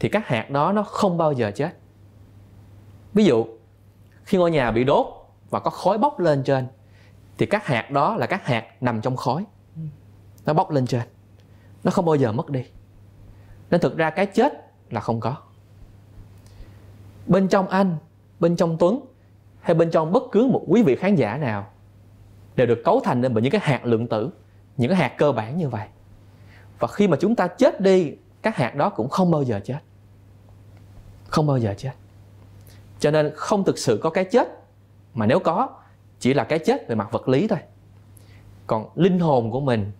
thì 0.00 0.08
các 0.08 0.26
hạt 0.26 0.50
đó 0.50 0.72
nó 0.72 0.82
không 0.82 1.18
bao 1.18 1.32
giờ 1.32 1.50
chết. 1.54 1.70
Ví 3.14 3.24
dụ, 3.24 3.46
khi 4.24 4.38
ngôi 4.38 4.50
nhà 4.50 4.70
bị 4.70 4.84
đốt 4.84 5.06
và 5.50 5.60
có 5.60 5.70
khói 5.70 5.98
bốc 5.98 6.20
lên 6.20 6.42
trên, 6.44 6.66
thì 7.38 7.46
các 7.46 7.66
hạt 7.66 7.90
đó 7.90 8.16
là 8.16 8.26
các 8.26 8.46
hạt 8.46 8.64
nằm 8.80 9.00
trong 9.00 9.16
khói. 9.16 9.44
Nó 10.46 10.52
bốc 10.52 10.70
lên 10.70 10.86
trên. 10.86 11.02
Nó 11.84 11.90
không 11.90 12.04
bao 12.04 12.14
giờ 12.14 12.32
mất 12.32 12.50
đi. 12.50 12.64
Nên 13.70 13.80
thực 13.80 13.96
ra 13.96 14.10
cái 14.10 14.26
chết 14.26 14.52
là 14.90 15.00
không 15.00 15.20
có 15.20 15.36
bên 17.28 17.48
trong 17.48 17.68
anh, 17.68 17.96
bên 18.40 18.56
trong 18.56 18.76
tuấn, 18.78 19.00
hay 19.60 19.74
bên 19.74 19.90
trong 19.90 20.12
bất 20.12 20.22
cứ 20.32 20.46
một 20.46 20.64
quý 20.66 20.82
vị 20.82 20.96
khán 20.96 21.14
giả 21.14 21.36
nào 21.36 21.66
đều 22.56 22.66
được 22.66 22.82
cấu 22.84 23.00
thành 23.04 23.20
nên 23.20 23.34
bởi 23.34 23.42
những 23.42 23.52
cái 23.52 23.60
hạt 23.64 23.86
lượng 23.86 24.06
tử, 24.06 24.30
những 24.76 24.90
cái 24.90 24.98
hạt 24.98 25.14
cơ 25.18 25.32
bản 25.32 25.58
như 25.58 25.68
vậy. 25.68 25.88
Và 26.78 26.88
khi 26.88 27.08
mà 27.08 27.16
chúng 27.20 27.34
ta 27.34 27.46
chết 27.46 27.80
đi, 27.80 28.12
các 28.42 28.56
hạt 28.56 28.74
đó 28.74 28.90
cũng 28.90 29.08
không 29.08 29.30
bao 29.30 29.42
giờ 29.42 29.60
chết. 29.64 29.78
Không 31.28 31.46
bao 31.46 31.58
giờ 31.58 31.74
chết. 31.78 31.92
Cho 32.98 33.10
nên 33.10 33.30
không 33.34 33.64
thực 33.64 33.78
sự 33.78 34.00
có 34.02 34.10
cái 34.10 34.24
chết, 34.24 34.48
mà 35.14 35.26
nếu 35.26 35.38
có, 35.38 35.68
chỉ 36.18 36.34
là 36.34 36.44
cái 36.44 36.58
chết 36.58 36.88
về 36.88 36.94
mặt 36.94 37.08
vật 37.12 37.28
lý 37.28 37.48
thôi. 37.48 37.58
Còn 38.66 38.90
linh 38.94 39.18
hồn 39.18 39.50
của 39.50 39.60
mình, 39.60 39.92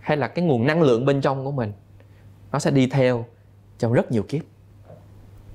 hay 0.00 0.16
là 0.16 0.28
cái 0.28 0.44
nguồn 0.44 0.66
năng 0.66 0.82
lượng 0.82 1.04
bên 1.04 1.20
trong 1.20 1.44
của 1.44 1.52
mình, 1.52 1.72
nó 2.52 2.58
sẽ 2.58 2.70
đi 2.70 2.86
theo 2.86 3.24
trong 3.78 3.92
rất 3.92 4.12
nhiều 4.12 4.22
kiếp 4.22 4.42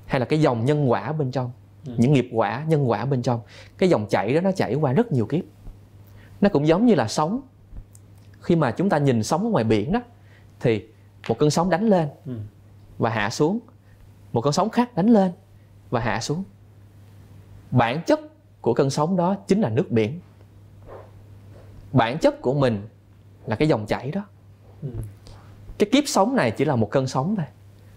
hay 0.06 0.20
là 0.20 0.26
cái 0.26 0.40
dòng 0.40 0.64
nhân 0.64 0.90
quả 0.90 1.12
bên 1.12 1.30
trong 1.30 1.50
ừ. 1.86 1.92
những 1.96 2.12
nghiệp 2.12 2.28
quả 2.32 2.64
nhân 2.68 2.90
quả 2.90 3.04
bên 3.04 3.22
trong 3.22 3.40
cái 3.78 3.88
dòng 3.88 4.06
chảy 4.06 4.34
đó 4.34 4.40
nó 4.40 4.52
chảy 4.52 4.74
qua 4.74 4.92
rất 4.92 5.12
nhiều 5.12 5.26
kiếp. 5.26 5.44
Nó 6.40 6.48
cũng 6.48 6.66
giống 6.66 6.86
như 6.86 6.94
là 6.94 7.08
sóng. 7.08 7.40
Khi 8.40 8.56
mà 8.56 8.70
chúng 8.70 8.88
ta 8.88 8.98
nhìn 8.98 9.22
sóng 9.22 9.44
ở 9.44 9.50
ngoài 9.50 9.64
biển 9.64 9.92
đó 9.92 10.00
thì 10.60 10.86
một 11.28 11.38
cơn 11.38 11.50
sóng 11.50 11.70
đánh 11.70 11.88
lên 11.88 12.08
ừ. 12.26 12.38
và 12.98 13.10
hạ 13.10 13.30
xuống. 13.30 13.58
Một 14.32 14.40
cơn 14.40 14.52
sóng 14.52 14.70
khác 14.70 14.96
đánh 14.96 15.06
lên 15.06 15.32
và 15.90 16.00
hạ 16.00 16.20
xuống. 16.20 16.44
Bản 17.70 18.02
chất 18.06 18.20
của 18.60 18.74
cơn 18.74 18.90
sóng 18.90 19.16
đó 19.16 19.36
chính 19.46 19.60
là 19.60 19.68
nước 19.68 19.90
biển. 19.90 20.20
Bản 21.92 22.18
chất 22.18 22.42
của 22.42 22.54
mình 22.54 22.88
là 23.46 23.56
cái 23.56 23.68
dòng 23.68 23.86
chảy 23.86 24.10
đó. 24.10 24.26
Ừ. 24.82 24.88
cái 25.78 25.88
kiếp 25.92 26.04
sống 26.06 26.36
này 26.36 26.50
chỉ 26.50 26.64
là 26.64 26.76
một 26.76 26.90
cơn 26.90 27.06
sóng 27.06 27.36
thôi 27.36 27.46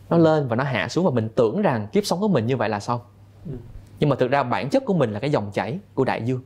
nó 0.10 0.18
lên 0.18 0.48
và 0.48 0.56
nó 0.56 0.64
hạ 0.64 0.88
xuống 0.90 1.06
và 1.06 1.12
mình 1.12 1.30
tưởng 1.36 1.62
rằng 1.62 1.88
kiếp 1.88 2.06
sống 2.06 2.20
của 2.20 2.28
mình 2.28 2.46
như 2.46 2.58
vậy 2.58 2.70
là 2.70 2.80
xong 2.80 3.02
ừ. 3.46 3.58
nhưng 4.00 4.10
mà 4.10 4.16
thực 4.16 4.32
ra 4.32 4.44
bản 4.44 4.70
chất 4.70 4.86
của 4.86 4.94
mình 4.94 5.12
là 5.12 5.20
cái 5.20 5.32
dòng 5.32 5.52
chảy 5.54 5.80
của 5.94 6.06
đại 6.06 6.22
dương 6.26 6.44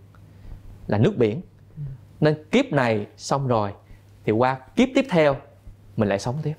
là 0.88 0.98
nước 0.98 1.14
biển 1.18 1.42
ừ. 1.78 1.82
nên 2.20 2.46
kiếp 2.52 2.66
này 2.66 3.08
xong 3.18 3.48
rồi 3.48 3.74
thì 4.26 4.32
qua 4.32 4.60
kiếp 4.76 4.90
tiếp 4.96 5.06
theo 5.10 5.36
mình 5.98 6.10
lại 6.10 6.20
sống 6.20 6.36
tiếp 6.44 6.54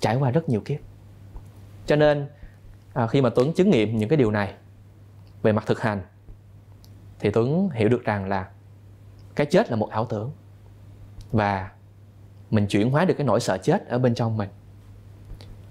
trải 0.00 0.16
qua 0.16 0.30
rất 0.30 0.48
nhiều 0.48 0.60
kiếp 0.60 0.78
cho 1.86 1.96
nên 1.96 2.28
à, 2.92 3.06
khi 3.06 3.20
mà 3.20 3.30
tuấn 3.30 3.52
chứng 3.52 3.70
nghiệm 3.70 3.98
những 3.98 4.08
cái 4.08 4.16
điều 4.16 4.30
này 4.30 4.54
về 5.42 5.52
mặt 5.52 5.64
thực 5.66 5.80
hành 5.80 6.02
thì 7.18 7.30
tuấn 7.30 7.68
hiểu 7.72 7.88
được 7.88 8.04
rằng 8.04 8.28
là 8.28 8.48
cái 9.34 9.46
chết 9.46 9.70
là 9.70 9.76
một 9.76 9.90
ảo 9.90 10.06
tưởng 10.06 10.30
và 11.32 11.70
mình 12.50 12.66
chuyển 12.66 12.90
hóa 12.90 13.04
được 13.04 13.14
cái 13.18 13.26
nỗi 13.26 13.40
sợ 13.40 13.58
chết 13.58 13.86
ở 13.88 13.98
bên 13.98 14.14
trong 14.14 14.36
mình 14.36 14.48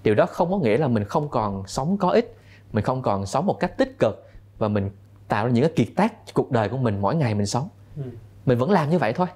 điều 0.04 0.14
đó 0.14 0.26
không 0.26 0.50
có 0.50 0.58
nghĩa 0.58 0.76
là 0.76 0.88
mình 0.88 1.04
không 1.04 1.28
còn 1.28 1.66
sống 1.66 1.96
có 1.96 2.10
ích 2.10 2.36
mình 2.72 2.84
không 2.84 3.02
còn 3.02 3.26
sống 3.26 3.46
một 3.46 3.60
cách 3.60 3.78
tích 3.78 3.98
cực 3.98 4.28
và 4.58 4.68
mình 4.68 4.90
tạo 5.28 5.46
ra 5.46 5.52
những 5.52 5.64
cái 5.64 5.72
kiệt 5.76 5.88
tác 5.96 6.34
cuộc 6.34 6.50
đời 6.50 6.68
của 6.68 6.76
mình 6.76 7.00
mỗi 7.00 7.14
ngày 7.14 7.34
mình 7.34 7.46
sống. 7.46 7.68
Ừ. 7.96 8.02
mình 8.46 8.58
vẫn 8.58 8.70
làm 8.70 8.90
như 8.90 8.98
vậy 8.98 9.12
thôi. 9.12 9.26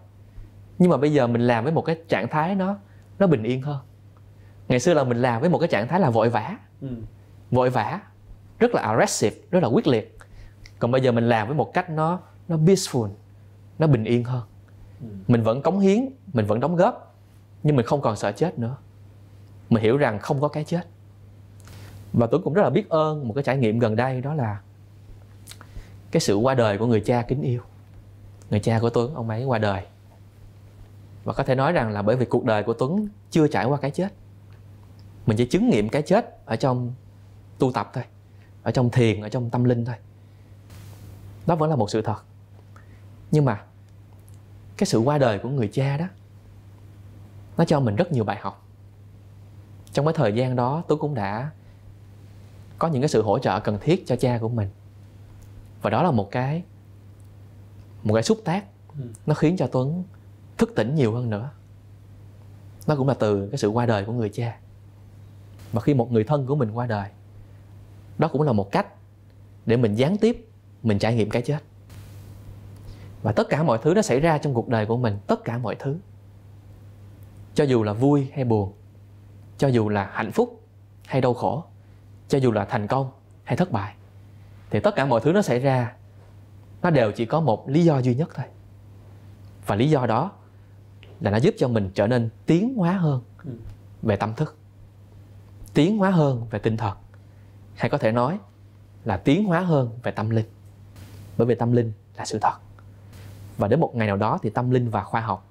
Nhưng 0.79 0.91
mà 0.91 0.97
bây 0.97 1.13
giờ 1.13 1.27
mình 1.27 1.41
làm 1.41 1.65
với 1.65 1.73
một 1.73 1.83
cái 1.83 1.99
trạng 2.09 2.29
thái 2.29 2.55
nó 2.55 2.77
nó 3.19 3.27
bình 3.27 3.43
yên 3.43 3.63
hơn. 3.63 3.79
Ngày 4.69 4.81
xưa 4.81 4.95
là 4.95 5.05
mình 5.05 5.23
làm 5.23 5.41
với 5.41 5.51
một 5.51 5.59
cái 5.59 5.69
trạng 5.69 5.89
thái 5.89 6.01
là 6.01 6.11
vội 6.11 6.29
vã. 6.29 6.57
Ừ. 6.81 6.89
vội 7.51 7.71
vã 7.71 8.01
rất 8.59 8.75
là 8.75 8.83
aggressive 8.83 9.37
rất 9.51 9.63
là 9.63 9.69
quyết 9.69 9.87
liệt. 9.87 10.19
Còn 10.79 10.91
bây 10.91 11.01
giờ 11.01 11.13
mình 11.13 11.29
làm 11.29 11.47
với 11.47 11.57
một 11.57 11.75
cách 11.75 11.91
nó 11.91 12.21
nó 12.49 12.57
peaceful 12.57 13.11
nó 13.79 13.87
bình 13.87 14.05
yên 14.05 14.25
hơn. 14.25 14.43
Ừ. 15.01 15.07
mình 15.29 15.43
vẫn 15.43 15.63
cống 15.63 15.79
hiến 15.79 16.09
mình 16.33 16.47
vẫn 16.47 16.61
đóng 16.61 16.77
góp 16.77 17.15
nhưng 17.63 17.77
mình 17.77 17.87
không 17.87 18.01
còn 18.01 18.17
sợ 18.17 18.33
chết 18.33 18.59
nữa 18.59 18.77
mình 19.71 19.83
hiểu 19.83 19.97
rằng 19.97 20.19
không 20.19 20.41
có 20.41 20.49
cái 20.49 20.65
chết. 20.65 20.87
Và 22.13 22.27
tuấn 22.27 22.43
cũng 22.43 22.55
rất 22.55 22.63
là 22.63 22.71
biết 22.71 22.89
ơn 22.89 23.29
một 23.29 23.35
cái 23.35 23.45
trải 23.45 23.57
nghiệm 23.57 23.79
gần 23.79 23.97
đây, 23.97 24.21
đó 24.21 24.35
là 24.35 24.61
cái 26.11 26.21
sự 26.21 26.37
qua 26.37 26.55
đời 26.55 26.79
của 26.79 26.87
người 26.87 27.01
cha 27.01 27.23
kính 27.23 27.43
yêu. 27.43 27.61
Người 28.51 28.61
cha 28.61 28.79
của 28.81 28.91
tuấn, 28.91 29.15
ông 29.15 29.29
ấy 29.29 29.45
qua 29.45 29.59
đời. 29.59 29.83
Và 31.25 31.33
có 31.33 31.43
thể 31.43 31.55
nói 31.55 31.73
rằng 31.73 31.91
là 31.91 32.03
bởi 32.03 32.17
vì 32.17 32.27
cuộc 32.27 32.45
đời 32.45 32.63
của 32.63 32.73
tuấn 32.73 33.09
chưa 33.31 33.49
trải 33.49 33.65
qua 33.65 33.79
cái 33.79 33.91
chết, 33.91 34.09
mình 35.27 35.37
chỉ 35.37 35.47
chứng 35.47 35.71
nghiệm 35.71 35.89
cái 35.89 36.03
chết 36.03 36.39
ở 36.47 36.57
trong 36.57 36.93
tu 37.59 37.73
tập 37.73 37.91
thôi, 37.95 38.05
ở 38.63 38.71
trong 38.71 38.91
thiền, 38.91 39.21
ở 39.21 39.29
trong 39.29 39.51
tâm 39.51 39.65
linh 39.65 39.85
thôi. 39.85 39.97
Đó 41.47 41.57
vẫn 41.57 41.71
là 41.71 41.77
một 41.77 41.91
sự 41.91 42.03
thật. 42.03 42.23
Nhưng 43.31 43.45
mà 43.45 43.63
cái 44.77 44.87
sự 44.87 44.99
qua 44.99 45.19
đời 45.19 45.39
của 45.39 45.49
người 45.49 45.69
cha 45.73 45.97
đó, 45.97 46.07
nó 47.57 47.65
cho 47.65 47.81
mình 47.81 47.97
rất 47.97 48.13
nhiều 48.13 48.25
bài 48.25 48.39
học 48.41 48.68
trong 49.99 50.07
cái 50.07 50.15
thời 50.15 50.33
gian 50.33 50.57
đó 50.57 50.83
tôi 50.89 50.99
cũng 50.99 51.15
đã 51.15 51.51
có 52.79 52.89
những 52.89 53.03
cái 53.03 53.09
sự 53.09 53.23
hỗ 53.23 53.39
trợ 53.39 53.61
cần 53.61 53.79
thiết 53.81 54.07
cho 54.07 54.17
cha 54.17 54.39
của 54.39 54.49
mình. 54.49 54.69
Và 55.83 55.91
đó 55.91 56.03
là 56.03 56.11
một 56.11 56.31
cái 56.31 56.63
một 58.03 58.15
cái 58.15 58.23
xúc 58.23 58.39
tác. 58.45 58.65
Ừ. 58.99 59.05
nó 59.27 59.35
khiến 59.35 59.57
cho 59.57 59.67
tuấn 59.67 60.05
thức 60.59 60.73
tỉnh 60.77 60.95
nhiều 60.95 61.15
hơn 61.15 61.31
nữa. 61.31 61.51
Nó 62.87 62.97
cũng 62.97 63.09
là 63.09 63.15
từ 63.15 63.49
cái 63.49 63.59
sự 63.59 63.69
qua 63.69 63.87
đời 63.87 64.05
của 64.05 64.13
người 64.13 64.29
cha. 64.29 64.59
Và 65.73 65.81
khi 65.81 65.95
một 65.95 66.13
người 66.13 66.25
thân 66.25 66.47
của 66.47 66.57
mình 66.57 66.71
qua 66.71 66.87
đời 66.87 67.11
đó 68.19 68.29
cũng 68.29 68.43
là 68.43 68.53
một 68.53 68.73
cách 68.73 68.87
để 69.67 69.77
mình 69.77 69.95
gián 69.95 70.17
tiếp 70.17 70.49
mình 70.83 70.99
trải 70.99 71.15
nghiệm 71.15 71.31
cái 71.31 71.43
chết. 71.43 71.59
Và 73.23 73.33
tất 73.33 73.49
cả 73.49 73.63
mọi 73.63 73.79
thứ 73.83 73.95
nó 73.95 74.03
xảy 74.03 74.21
ra 74.21 74.39
trong 74.39 74.55
cuộc 74.55 74.69
đời 74.69 74.87
của 74.87 74.97
mình 74.97 75.19
tất 75.27 75.45
cả 75.45 75.59
mọi 75.59 75.75
thứ. 75.75 75.97
Cho 77.55 77.65
dù 77.65 77.83
là 77.83 77.93
vui 77.93 78.31
hay 78.35 78.45
buồn 78.45 78.73
cho 79.59 79.69
dù 79.69 79.89
là 79.89 80.11
hạnh 80.13 80.33
phúc 80.33 80.65
hay 81.07 81.21
đau 81.21 81.35
khổ 81.35 81.65
cho 82.29 82.39
dù 82.39 82.53
là 82.53 82.65
thành 82.65 82.87
công 82.87 83.11
hay 83.45 83.57
thất 83.57 83.73
bại 83.73 83.95
thì 84.71 84.81
tất 84.81 84.95
cả 84.97 85.07
mọi 85.07 85.21
thứ 85.21 85.33
nó 85.33 85.43
xảy 85.43 85.59
ra 85.59 85.93
nó 86.83 86.91
đều 86.91 87.13
chỉ 87.13 87.27
có 87.27 87.41
một 87.41 87.69
lý 87.69 87.85
do 87.85 87.99
duy 87.99 88.15
nhất 88.15 88.29
thôi 88.35 88.47
và 89.67 89.75
lý 89.75 89.91
do 89.91 90.07
đó 90.07 90.33
là 91.21 91.31
nó 91.31 91.37
giúp 91.37 91.55
cho 91.59 91.69
mình 91.69 91.91
trở 91.95 92.07
nên 92.07 92.29
tiến 92.47 92.75
hóa 92.77 92.93
hơn 92.93 93.23
ừ. 93.45 93.51
về 94.03 94.17
tâm 94.17 94.35
thức 94.35 94.57
tiến 95.75 95.99
hóa 95.99 96.11
hơn 96.11 96.47
về 96.51 96.59
tinh 96.59 96.77
thần 96.77 96.97
hay 97.75 97.91
có 97.91 97.99
thể 97.99 98.13
nói 98.13 98.39
là 99.05 99.17
tiến 99.17 99.45
hóa 99.45 99.61
hơn 99.61 99.99
về 100.03 100.13
tâm 100.13 100.31
linh 100.31 100.47
bởi 101.37 101.47
vì 101.47 101.55
tâm 101.55 101.73
linh 101.73 101.93
là 102.17 102.25
sự 102.25 102.39
thật 102.39 102.55
và 103.59 103.69
đến 103.69 103.81
một 103.81 103.97
ngày 103.97 104.07
nào 104.07 104.17
đó 104.17 104.39
thì 104.43 104.51
tâm 104.51 104.71
linh 104.71 104.91
và 104.91 105.05
khoa 105.05 105.21
học 105.21 105.47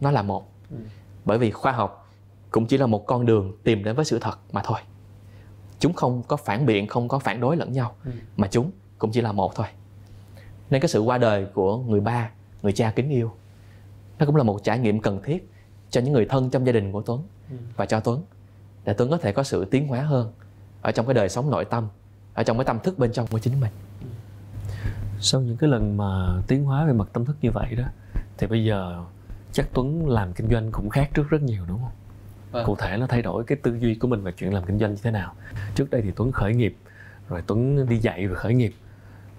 nó 0.00 0.10
là 0.10 0.22
một 0.22 0.52
ừ. 0.70 0.76
bởi 1.24 1.38
vì 1.38 1.50
khoa 1.50 1.72
học 1.72 2.05
cũng 2.50 2.66
chỉ 2.66 2.78
là 2.78 2.86
một 2.86 3.06
con 3.06 3.26
đường 3.26 3.56
tìm 3.64 3.84
đến 3.84 3.96
với 3.96 4.04
sự 4.04 4.18
thật 4.18 4.38
mà 4.52 4.62
thôi 4.64 4.78
chúng 5.78 5.92
không 5.92 6.22
có 6.22 6.36
phản 6.36 6.66
biện 6.66 6.86
không 6.86 7.08
có 7.08 7.18
phản 7.18 7.40
đối 7.40 7.56
lẫn 7.56 7.72
nhau 7.72 7.96
ừ. 8.04 8.10
mà 8.36 8.48
chúng 8.50 8.70
cũng 8.98 9.10
chỉ 9.10 9.20
là 9.20 9.32
một 9.32 9.54
thôi 9.54 9.66
nên 10.70 10.80
cái 10.80 10.88
sự 10.88 11.00
qua 11.00 11.18
đời 11.18 11.46
của 11.54 11.78
người 11.78 12.00
ba 12.00 12.30
người 12.62 12.72
cha 12.72 12.92
kính 12.96 13.08
yêu 13.08 13.32
nó 14.18 14.26
cũng 14.26 14.36
là 14.36 14.42
một 14.42 14.64
trải 14.64 14.78
nghiệm 14.78 15.00
cần 15.00 15.22
thiết 15.22 15.50
cho 15.90 16.00
những 16.00 16.12
người 16.12 16.26
thân 16.26 16.50
trong 16.50 16.66
gia 16.66 16.72
đình 16.72 16.92
của 16.92 17.02
tuấn 17.02 17.22
ừ. 17.50 17.56
và 17.76 17.86
cho 17.86 18.00
tuấn 18.00 18.24
để 18.84 18.92
tuấn 18.92 19.10
có 19.10 19.18
thể 19.18 19.32
có 19.32 19.42
sự 19.42 19.64
tiến 19.64 19.88
hóa 19.88 20.00
hơn 20.00 20.32
ở 20.82 20.92
trong 20.92 21.06
cái 21.06 21.14
đời 21.14 21.28
sống 21.28 21.50
nội 21.50 21.64
tâm 21.64 21.88
ở 22.34 22.42
trong 22.42 22.58
cái 22.58 22.64
tâm 22.64 22.78
thức 22.78 22.98
bên 22.98 23.12
trong 23.12 23.26
của 23.26 23.38
chính 23.38 23.60
mình 23.60 23.72
sau 25.20 25.40
những 25.40 25.56
cái 25.56 25.70
lần 25.70 25.96
mà 25.96 26.40
tiến 26.46 26.64
hóa 26.64 26.86
về 26.86 26.92
mặt 26.92 27.08
tâm 27.12 27.24
thức 27.24 27.36
như 27.40 27.50
vậy 27.50 27.74
đó 27.76 27.84
thì 28.38 28.46
bây 28.46 28.64
giờ 28.64 29.04
chắc 29.52 29.68
tuấn 29.72 30.08
làm 30.08 30.32
kinh 30.32 30.48
doanh 30.50 30.72
cũng 30.72 30.88
khác 30.90 31.10
trước 31.14 31.28
rất 31.28 31.42
nhiều 31.42 31.64
đúng 31.68 31.78
không 31.78 32.05
vâng. 32.56 32.66
cụ 32.66 32.76
thể 32.76 32.96
nó 32.96 33.06
thay 33.06 33.22
đổi 33.22 33.44
cái 33.44 33.58
tư 33.62 33.78
duy 33.80 33.94
của 33.94 34.08
mình 34.08 34.22
về 34.22 34.32
chuyện 34.32 34.54
làm 34.54 34.64
kinh 34.64 34.78
doanh 34.78 34.90
như 34.90 35.00
thế 35.02 35.10
nào. 35.10 35.34
Trước 35.74 35.90
đây 35.90 36.02
thì 36.02 36.10
tuấn 36.16 36.32
khởi 36.32 36.54
nghiệp 36.54 36.76
rồi 37.28 37.42
tuấn 37.46 37.86
đi 37.88 37.98
dạy 37.98 38.26
rồi 38.26 38.36
khởi 38.36 38.54
nghiệp. 38.54 38.74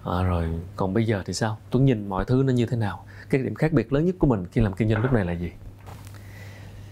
À, 0.03 0.23
rồi 0.23 0.45
còn 0.75 0.93
bây 0.93 1.05
giờ 1.05 1.23
thì 1.25 1.33
sao? 1.33 1.57
Tuấn 1.71 1.85
nhìn 1.85 2.09
mọi 2.09 2.25
thứ 2.25 2.43
nó 2.45 2.53
như 2.53 2.65
thế 2.65 2.77
nào? 2.77 3.05
Cái 3.29 3.41
điểm 3.41 3.55
khác 3.55 3.73
biệt 3.73 3.93
lớn 3.93 4.05
nhất 4.05 4.15
của 4.19 4.27
mình 4.27 4.45
khi 4.51 4.61
làm 4.61 4.73
kinh 4.73 4.89
doanh 4.89 5.01
lúc 5.01 5.13
này 5.13 5.25
là 5.25 5.31
gì? 5.31 5.51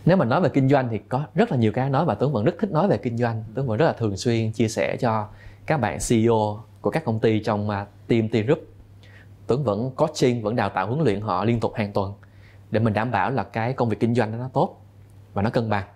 Nếu 0.05 0.17
mà 0.17 0.25
nói 0.25 0.41
về 0.41 0.49
kinh 0.49 0.69
doanh 0.69 0.89
thì 0.89 0.97
có 1.09 1.23
rất 1.35 1.51
là 1.51 1.57
nhiều 1.57 1.71
cái 1.71 1.89
nói 1.89 2.05
và 2.05 2.15
tuấn 2.15 2.33
vẫn 2.33 2.45
rất 2.45 2.55
thích 2.59 2.71
nói 2.71 2.87
về 2.87 2.97
kinh 2.97 3.17
doanh. 3.17 3.43
Tuấn 3.55 3.67
vẫn 3.67 3.77
rất 3.77 3.85
là 3.85 3.93
thường 3.93 4.17
xuyên 4.17 4.51
chia 4.51 4.67
sẻ 4.67 4.97
cho 4.99 5.27
các 5.65 5.77
bạn 5.77 5.97
ceo 6.09 6.59
của 6.81 6.89
các 6.89 7.05
công 7.05 7.19
ty 7.19 7.39
trong 7.39 7.69
uh, 7.69 7.75
team 8.07 8.29
T 8.29 8.33
Group. 8.45 8.59
Tuấn 9.47 9.63
vẫn 9.63 9.91
coaching, 9.95 10.41
vẫn 10.41 10.55
đào 10.55 10.69
tạo 10.69 10.87
huấn 10.87 11.03
luyện 11.03 11.21
họ 11.21 11.43
liên 11.43 11.59
tục 11.59 11.73
hàng 11.75 11.93
tuần 11.93 12.13
để 12.71 12.79
mình 12.79 12.93
đảm 12.93 13.11
bảo 13.11 13.31
là 13.31 13.43
cái 13.43 13.73
công 13.73 13.89
việc 13.89 13.99
kinh 13.99 14.15
doanh 14.15 14.39
nó 14.39 14.49
tốt 14.53 14.81
và 15.33 15.41
nó 15.41 15.49
cân 15.49 15.69
bằng 15.69 15.87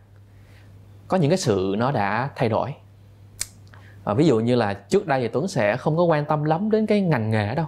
có 1.09 1.17
những 1.17 1.29
cái 1.29 1.37
sự 1.37 1.75
nó 1.77 1.91
đã 1.91 2.29
thay 2.35 2.49
đổi. 2.49 2.73
À, 4.03 4.13
ví 4.13 4.27
dụ 4.27 4.39
như 4.39 4.55
là 4.55 4.73
trước 4.73 5.07
đây 5.07 5.21
thì 5.21 5.27
Tuấn 5.27 5.47
sẽ 5.47 5.77
không 5.77 5.97
có 5.97 6.03
quan 6.03 6.25
tâm 6.25 6.43
lắm 6.43 6.71
đến 6.71 6.85
cái 6.85 7.01
ngành 7.01 7.29
nghề 7.29 7.55
đâu. 7.55 7.65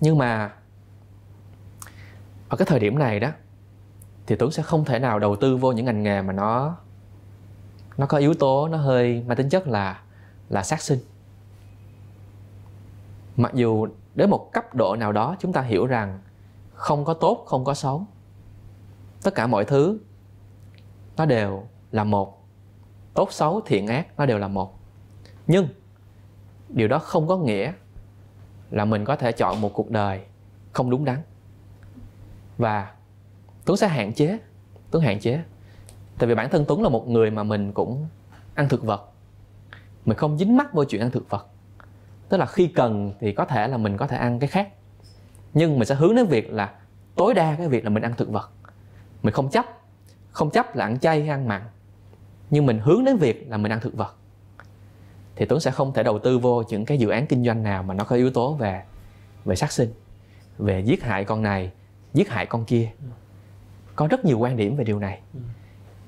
Nhưng 0.00 0.18
mà 0.18 0.52
ở 2.48 2.56
cái 2.56 2.66
thời 2.66 2.80
điểm 2.80 2.98
này 2.98 3.20
đó 3.20 3.28
thì 4.26 4.36
Tuấn 4.36 4.50
sẽ 4.50 4.62
không 4.62 4.84
thể 4.84 4.98
nào 4.98 5.18
đầu 5.18 5.36
tư 5.36 5.56
vô 5.56 5.72
những 5.72 5.86
ngành 5.86 6.02
nghề 6.02 6.22
mà 6.22 6.32
nó 6.32 6.76
nó 7.96 8.06
có 8.06 8.18
yếu 8.18 8.34
tố 8.34 8.68
nó 8.68 8.78
hơi 8.78 9.24
mang 9.26 9.36
tính 9.36 9.48
chất 9.48 9.68
là 9.68 10.02
là 10.48 10.62
sát 10.62 10.82
sinh. 10.82 10.98
Mặc 13.36 13.54
dù 13.54 13.86
đến 14.14 14.30
một 14.30 14.52
cấp 14.52 14.74
độ 14.74 14.96
nào 14.96 15.12
đó 15.12 15.36
chúng 15.38 15.52
ta 15.52 15.60
hiểu 15.60 15.86
rằng 15.86 16.18
không 16.74 17.04
có 17.04 17.14
tốt 17.14 17.44
không 17.46 17.64
có 17.64 17.74
xấu 17.74 18.06
tất 19.22 19.34
cả 19.34 19.46
mọi 19.46 19.64
thứ 19.64 19.98
nó 21.16 21.26
đều 21.26 21.66
là 21.92 22.04
một. 22.04 22.46
Tốt 23.14 23.32
xấu, 23.32 23.60
thiện 23.66 23.86
ác, 23.86 24.06
nó 24.18 24.26
đều 24.26 24.38
là 24.38 24.48
một. 24.48 24.78
Nhưng, 25.46 25.68
điều 26.68 26.88
đó 26.88 26.98
không 26.98 27.28
có 27.28 27.36
nghĩa 27.36 27.72
là 28.70 28.84
mình 28.84 29.04
có 29.04 29.16
thể 29.16 29.32
chọn 29.32 29.60
một 29.60 29.70
cuộc 29.74 29.90
đời 29.90 30.20
không 30.72 30.90
đúng 30.90 31.04
đắn. 31.04 31.22
Và 32.58 32.92
tuấn 33.64 33.76
sẽ 33.76 33.88
hạn 33.88 34.12
chế, 34.12 34.38
tuấn 34.90 35.04
hạn 35.04 35.20
chế. 35.20 35.42
Tại 36.18 36.28
vì 36.28 36.34
bản 36.34 36.50
thân 36.50 36.64
tuấn 36.68 36.82
là 36.82 36.88
một 36.88 37.08
người 37.08 37.30
mà 37.30 37.42
mình 37.42 37.72
cũng 37.72 38.08
ăn 38.54 38.68
thực 38.68 38.84
vật. 38.84 39.10
Mình 40.04 40.16
không 40.16 40.38
dính 40.38 40.56
mắc 40.56 40.72
vô 40.72 40.84
chuyện 40.84 41.00
ăn 41.00 41.10
thực 41.10 41.30
vật. 41.30 41.46
Tức 42.28 42.36
là 42.36 42.46
khi 42.46 42.66
cần 42.66 43.12
thì 43.20 43.32
có 43.32 43.44
thể 43.44 43.68
là 43.68 43.76
mình 43.76 43.96
có 43.96 44.06
thể 44.06 44.16
ăn 44.16 44.38
cái 44.38 44.48
khác. 44.48 44.68
Nhưng 45.54 45.78
mình 45.78 45.86
sẽ 45.86 45.94
hướng 45.94 46.14
đến 46.14 46.26
việc 46.26 46.52
là 46.52 46.74
tối 47.14 47.34
đa 47.34 47.54
cái 47.54 47.68
việc 47.68 47.84
là 47.84 47.90
mình 47.90 48.02
ăn 48.02 48.14
thực 48.16 48.30
vật. 48.30 48.50
Mình 49.22 49.34
không 49.34 49.50
chấp 49.50 49.66
không 50.30 50.50
chấp 50.50 50.76
là 50.76 50.84
ăn 50.84 50.98
chay 50.98 51.20
hay 51.20 51.28
ăn 51.28 51.48
mặn 51.48 51.62
nhưng 52.50 52.66
mình 52.66 52.78
hướng 52.78 53.04
đến 53.04 53.16
việc 53.16 53.46
là 53.48 53.56
mình 53.56 53.72
ăn 53.72 53.80
thực 53.80 53.94
vật. 53.94 54.16
Thì 55.36 55.46
Tuấn 55.46 55.60
sẽ 55.60 55.70
không 55.70 55.92
thể 55.92 56.02
đầu 56.02 56.18
tư 56.18 56.38
vô 56.38 56.62
những 56.68 56.84
cái 56.84 56.98
dự 56.98 57.08
án 57.08 57.26
kinh 57.26 57.44
doanh 57.44 57.62
nào 57.62 57.82
mà 57.82 57.94
nó 57.94 58.04
có 58.04 58.16
yếu 58.16 58.30
tố 58.30 58.54
về 58.54 58.82
về 59.44 59.56
sát 59.56 59.72
sinh 59.72 59.92
về 60.58 60.80
giết 60.80 61.02
hại 61.02 61.24
con 61.24 61.42
này 61.42 61.72
giết 62.14 62.28
hại 62.28 62.46
con 62.46 62.64
kia. 62.64 62.90
Có 63.96 64.06
rất 64.06 64.24
nhiều 64.24 64.38
quan 64.38 64.56
điểm 64.56 64.76
về 64.76 64.84
điều 64.84 64.98
này. 64.98 65.20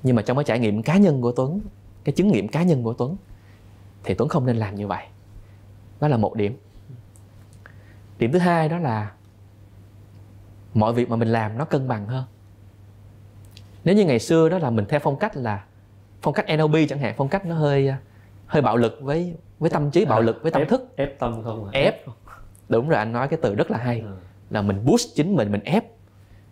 Nhưng 0.03 0.15
mà 0.15 0.21
trong 0.21 0.37
cái 0.37 0.43
trải 0.43 0.59
nghiệm 0.59 0.83
cá 0.83 0.97
nhân 0.97 1.21
của 1.21 1.31
Tuấn 1.31 1.61
cái 2.03 2.13
chứng 2.13 2.27
nghiệm 2.27 2.47
cá 2.47 2.63
nhân 2.63 2.83
của 2.83 2.93
Tuấn 2.93 3.17
thì 4.03 4.13
Tuấn 4.13 4.29
không 4.29 4.45
nên 4.45 4.57
làm 4.57 4.75
như 4.75 4.87
vậy. 4.87 5.05
Đó 5.99 6.07
là 6.07 6.17
một 6.17 6.35
điểm. 6.35 6.57
Điểm 8.17 8.31
thứ 8.31 8.39
hai 8.39 8.69
đó 8.69 8.77
là 8.77 9.11
mọi 10.73 10.93
việc 10.93 11.09
mà 11.09 11.15
mình 11.15 11.27
làm 11.27 11.57
nó 11.57 11.65
cân 11.65 11.87
bằng 11.87 12.07
hơn. 12.07 12.23
Nếu 13.83 13.95
như 13.95 14.05
ngày 14.05 14.19
xưa 14.19 14.49
đó 14.49 14.57
là 14.57 14.69
mình 14.69 14.85
theo 14.89 14.99
phong 15.03 15.19
cách 15.19 15.37
là 15.37 15.65
phong 16.23 16.33
cách 16.33 16.45
NLP 16.57 16.89
chẳng 16.89 16.99
hạn 16.99 17.13
phong 17.17 17.27
cách 17.27 17.45
nó 17.45 17.55
hơi 17.55 17.93
hơi 18.45 18.61
bạo 18.61 18.77
lực 18.77 18.99
với 19.01 19.35
với 19.59 19.69
tâm 19.69 19.91
trí 19.91 20.05
bạo 20.05 20.21
lực 20.21 20.39
với 20.41 20.51
tâm 20.51 20.61
ép, 20.61 20.69
thức 20.69 20.93
ép 20.95 21.19
tâm 21.19 21.43
không 21.43 21.65
à? 21.65 21.69
ép 21.73 22.05
đúng 22.69 22.89
rồi 22.89 22.97
anh 22.99 23.11
nói 23.11 23.27
cái 23.27 23.39
từ 23.41 23.55
rất 23.55 23.71
là 23.71 23.77
hay 23.77 23.99
Ừ. 23.99 24.07
là 24.49 24.61
mình 24.61 24.85
boost 24.85 25.15
chính 25.15 25.35
mình 25.35 25.51
mình 25.51 25.61
ép 25.63 25.83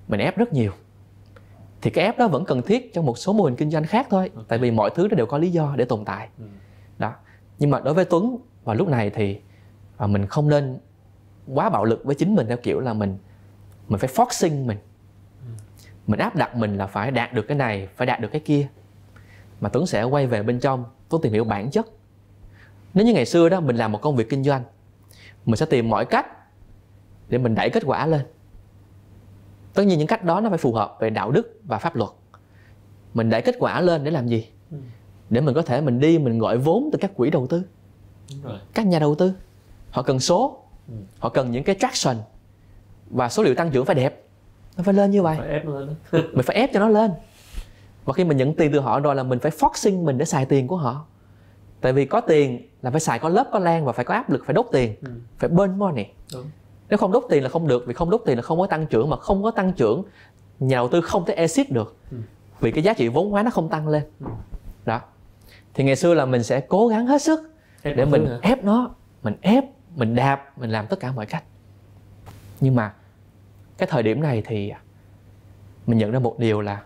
mình 0.08 0.20
ép 0.20 0.38
rất 0.38 0.54
nhiều 0.54 0.72
thì 1.82 1.90
cái 1.90 2.06
ép 2.06 2.18
đó 2.18 2.28
vẫn 2.28 2.46
cần 2.46 2.62
thiết 2.62 2.94
trong 2.94 3.06
một 3.06 3.18
số 3.18 3.34
mô 3.34 3.44
hình 3.44 3.56
kinh 3.56 3.72
doanh 3.72 3.84
khác 3.86 4.08
thôi 4.10 4.30
Ok. 4.36 4.46
tại 4.48 4.60
vì 4.60 4.72
mọi 4.72 4.90
thứ 4.96 5.08
nó 5.12 5.16
đều 5.16 5.26
có 5.26 5.38
lý 5.38 5.50
do 5.52 5.74
để 5.78 5.86
tồn 5.86 6.06
tại 6.06 6.30
Ừ. 6.40 6.44
đó 6.98 7.14
nhưng 7.60 7.70
mà 7.70 7.80
đối 7.80 7.94
với 7.94 8.06
Tuấn 8.06 8.38
vào 8.64 8.76
lúc 8.76 8.88
này 8.88 9.10
thì 9.10 9.40
à, 9.98 10.08
mình 10.08 10.26
không 10.28 10.50
nên 10.50 10.78
quá 11.54 11.70
bạo 11.70 11.86
lực 11.86 12.04
với 12.06 12.16
chính 12.16 12.36
mình 12.36 12.48
theo 12.48 12.58
kiểu 12.58 12.80
là 12.80 12.94
mình 12.94 13.18
mình 13.88 14.00
phải 14.00 14.10
forcing 14.10 14.66
mình 14.66 14.78
mình 16.08 16.20
áp 16.20 16.36
đặt 16.36 16.56
mình 16.56 16.78
là 16.78 16.88
phải 16.88 17.12
đạt 17.12 17.34
được 17.34 17.42
cái 17.48 17.58
này 17.58 17.88
phải 17.96 18.06
đạt 18.08 18.20
được 18.20 18.28
cái 18.32 18.42
kia 18.46 18.68
mà 19.62 19.70
Tuấn 19.70 19.86
sẽ 19.88 20.04
quay 20.04 20.28
về 20.28 20.44
bên 20.44 20.60
trong 20.60 20.86
Tuấn 21.10 21.22
tìm 21.22 21.34
hiểu 21.34 21.44
bản 21.44 21.72
chất. 21.72 21.86
Nếu 22.94 23.06
như 23.06 23.14
ngày 23.14 23.26
xưa 23.26 23.50
đó 23.50 23.60
mình 23.60 23.76
làm 23.76 23.92
một 23.92 24.02
công 24.02 24.16
việc 24.16 24.30
kinh 24.30 24.44
doanh 24.44 24.64
mình 25.46 25.56
sẽ 25.56 25.66
tìm 25.66 25.90
mọi 25.90 26.06
cách 26.06 26.26
để 27.30 27.38
mình 27.38 27.56
đẩy 27.56 27.70
kết 27.70 27.84
quả 27.86 28.06
lên. 28.06 28.22
Tất 29.74 29.84
nhiên 29.84 29.98
những 30.00 30.08
cách 30.08 30.24
đó 30.24 30.40
nó 30.42 30.50
phải 30.50 30.58
phù 30.58 30.74
hợp 30.74 30.98
về 31.00 31.10
đạo 31.10 31.32
đức 31.32 31.60
và 31.64 31.78
pháp 31.78 31.96
luật. 31.96 32.10
Mình 33.14 33.30
đẩy 33.30 33.42
kết 33.42 33.56
quả 33.60 33.82
lên 33.82 34.04
để 34.04 34.12
làm 34.12 34.28
gì? 34.28 34.48
Ừ. 34.72 34.78
để 35.30 35.42
mình 35.42 35.56
có 35.56 35.62
thể 35.62 35.82
mình 35.82 36.00
đi 36.00 36.20
mình 36.20 36.40
gọi 36.40 36.58
vốn 36.58 36.90
từ 36.92 36.98
các 37.02 37.12
quỹ 37.16 37.30
đầu 37.30 37.48
tư. 37.48 37.64
Các 38.74 38.88
nhà 38.88 39.00
đầu 39.00 39.16
tư 39.16 39.34
họ 39.92 40.02
cần 40.02 40.20
số 40.20 40.58
Ừ. 40.88 40.94
họ 41.20 41.30
cần 41.30 41.52
những 41.52 41.64
cái 41.64 41.76
traction 41.80 42.18
và 43.10 43.30
số 43.30 43.44
liệu 43.44 43.56
tăng 43.56 43.72
trưởng 43.72 43.86
phải 43.86 43.96
đẹp. 43.96 44.24
Nó 44.78 44.84
phải 44.84 44.94
lên 44.94 45.12
như 45.12 45.22
vậy. 45.22 45.38
Phải 45.40 45.50
ép 45.50 45.66
nó 45.66 45.80
lên 45.80 45.88
đó. 45.88 46.20
mình 46.34 46.44
phải 46.46 46.56
ép 46.56 46.70
cho 46.74 46.80
nó 46.80 46.88
lên 46.90 47.12
và 48.06 48.14
khi 48.14 48.24
mình 48.24 48.38
nhận 48.38 48.54
tiền 48.54 48.72
từ 48.74 48.80
họ 48.80 49.00
rồi 49.00 49.16
là 49.16 49.24
mình 49.24 49.40
phải 49.40 49.52
forcing 49.52 50.04
mình 50.04 50.18
để 50.18 50.26
xài 50.26 50.46
tiền 50.46 50.68
của 50.68 50.78
họ 50.78 51.06
tại 51.82 51.94
vì 51.94 52.06
có 52.06 52.22
tiền 52.22 52.68
là 52.82 52.92
phải 52.92 53.00
xài 53.00 53.20
có 53.20 53.30
lớp 53.30 53.48
có 53.52 53.60
lan 53.60 53.86
và 53.86 53.92
phải 53.92 54.06
có 54.06 54.14
áp 54.14 54.30
lực 54.30 54.44
phải 54.46 54.54
đốt 54.54 54.66
tiền 54.72 54.96
Ừ. 55.02 55.12
phải 55.38 55.50
burn 55.50 55.80
money 55.80 56.06
Đúng. 56.34 56.46
nếu 56.90 56.98
không 56.98 57.12
đốt 57.12 57.24
tiền 57.30 57.44
là 57.44 57.50
không 57.50 57.68
được 57.68 57.84
vì 57.88 57.94
không 57.94 58.10
đốt 58.10 58.22
tiền 58.26 58.36
là 58.38 58.42
không 58.42 58.60
có 58.60 58.68
tăng 58.68 58.86
trưởng 58.86 59.10
mà 59.10 59.18
không 59.18 59.44
có 59.44 59.52
tăng 59.52 59.74
trưởng 59.74 60.04
nhà 60.60 60.78
đầu 60.78 60.88
tư 60.88 61.02
không 61.02 61.26
thể 61.26 61.34
exit 61.34 61.72
được 61.72 61.96
Ừ. 62.12 62.18
vì 62.60 62.72
cái 62.72 62.84
giá 62.84 62.94
trị 62.94 63.08
vốn 63.08 63.32
hóa 63.32 63.44
nó 63.44 63.50
không 63.50 63.70
tăng 63.70 63.88
lên 63.88 64.04
Ừ. 64.20 64.26
đó 64.86 65.02
thì 65.74 65.84
ngày 65.84 65.96
xưa 65.96 66.14
là 66.14 66.26
mình 66.26 66.44
sẽ 66.44 66.60
cố 66.62 66.88
gắng 66.88 67.08
hết 67.08 67.22
sức 67.22 67.54
Ép 67.82 67.98
để 67.98 68.06
mình 68.06 68.26
hả? 68.26 68.38
ép 68.42 68.64
nó 68.64 68.90
mình 69.24 69.36
ép 69.42 69.66
mình 69.96 70.16
đạp 70.16 70.58
mình 70.60 70.70
làm 70.70 70.88
tất 70.88 71.00
cả 71.00 71.12
mọi 71.12 71.26
cách 71.26 71.44
nhưng 72.60 72.76
mà 72.76 72.94
cái 73.78 73.88
thời 73.92 74.04
điểm 74.04 74.22
này 74.22 74.44
thì 74.46 74.72
mình 75.88 75.98
nhận 75.98 76.12
ra 76.12 76.20
một 76.20 76.40
điều 76.40 76.62
là 76.62 76.82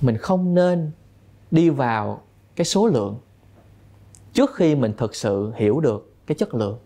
mình 0.00 0.16
không 0.16 0.54
nên 0.54 0.90
đi 1.50 1.70
vào 1.70 2.22
cái 2.56 2.64
số 2.64 2.86
lượng 2.86 3.18
trước 4.32 4.54
khi 4.54 4.74
mình 4.74 4.92
thực 4.96 5.14
sự 5.14 5.52
hiểu 5.56 5.80
được 5.80 6.14
cái 6.26 6.34
chất 6.34 6.54
lượng. 6.54 6.78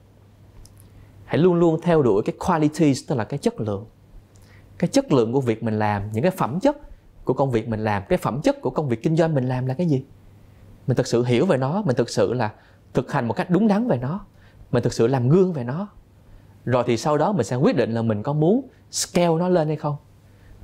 Hãy 1.25 1.39
luôn 1.39 1.55
luôn 1.55 1.81
theo 1.83 2.03
đuổi 2.03 2.23
cái 2.23 2.35
qualities, 2.47 3.09
tức 3.09 3.15
là 3.15 3.25
cái 3.25 3.39
chất 3.39 3.61
lượng. 3.61 3.87
Cái 4.79 4.89
chất 4.89 5.13
lượng 5.13 5.33
của 5.33 5.41
việc 5.41 5.63
mình 5.63 5.79
làm, 5.79 6.13
những 6.13 6.23
cái 6.23 6.31
phẩm 6.31 6.61
chất 6.61 6.77
của 7.25 7.35
công 7.35 7.51
việc 7.51 7.69
mình 7.69 7.85
làm, 7.85 8.03
cái 8.09 8.19
phẩm 8.19 8.41
chất 8.43 8.61
của 8.61 8.71
công 8.71 8.89
việc 8.89 9.03
kinh 9.03 9.17
doanh 9.17 9.35
mình 9.35 9.49
làm 9.49 9.67
là 9.67 9.75
cái 9.75 9.87
gì? 9.87 10.05
Mình 10.87 10.97
thực 10.97 11.07
sự 11.07 11.25
hiểu 11.25 11.47
về 11.47 11.57
nó, 11.57 11.83
mình 11.87 11.97
thực 11.97 12.11
sự 12.11 12.33
là 12.33 12.53
thực 12.95 13.13
hành 13.13 13.29
một 13.29 13.35
cách 13.35 13.51
đúng 13.51 13.69
đắn 13.69 13.89
về 13.89 13.97
nó, 13.97 14.21
mình 14.71 14.83
thực 14.83 14.93
sự 14.93 15.07
làm 15.07 15.29
gương 15.29 15.53
về 15.53 15.65
nó. 15.65 15.89
Rồi 16.65 16.85
thì 16.87 16.97
sau 16.97 17.19
đó 17.19 17.33
mình 17.33 17.45
sẽ 17.45 17.57
quyết 17.57 17.77
định 17.77 17.95
là 17.95 18.03
mình 18.03 18.23
có 18.23 18.33
muốn 18.33 18.69
scale 18.91 19.39
nó 19.39 19.49
lên 19.49 19.69
hay 19.69 19.77
không 19.77 19.97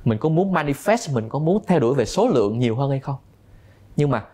mình 0.05 0.17
có 0.17 0.29
muốn 0.29 0.53
manifest, 0.53 1.13
mình 1.13 1.29
có 1.29 1.39
muốn 1.39 1.63
theo 1.67 1.79
đuổi 1.79 1.95
về 1.95 2.05
số 2.05 2.27
lượng 2.27 2.59
nhiều 2.59 2.75
hơn 2.75 2.89
hay 2.89 2.99
không? 2.99 3.15
Nhưng 3.95 4.09
mà 4.09 4.25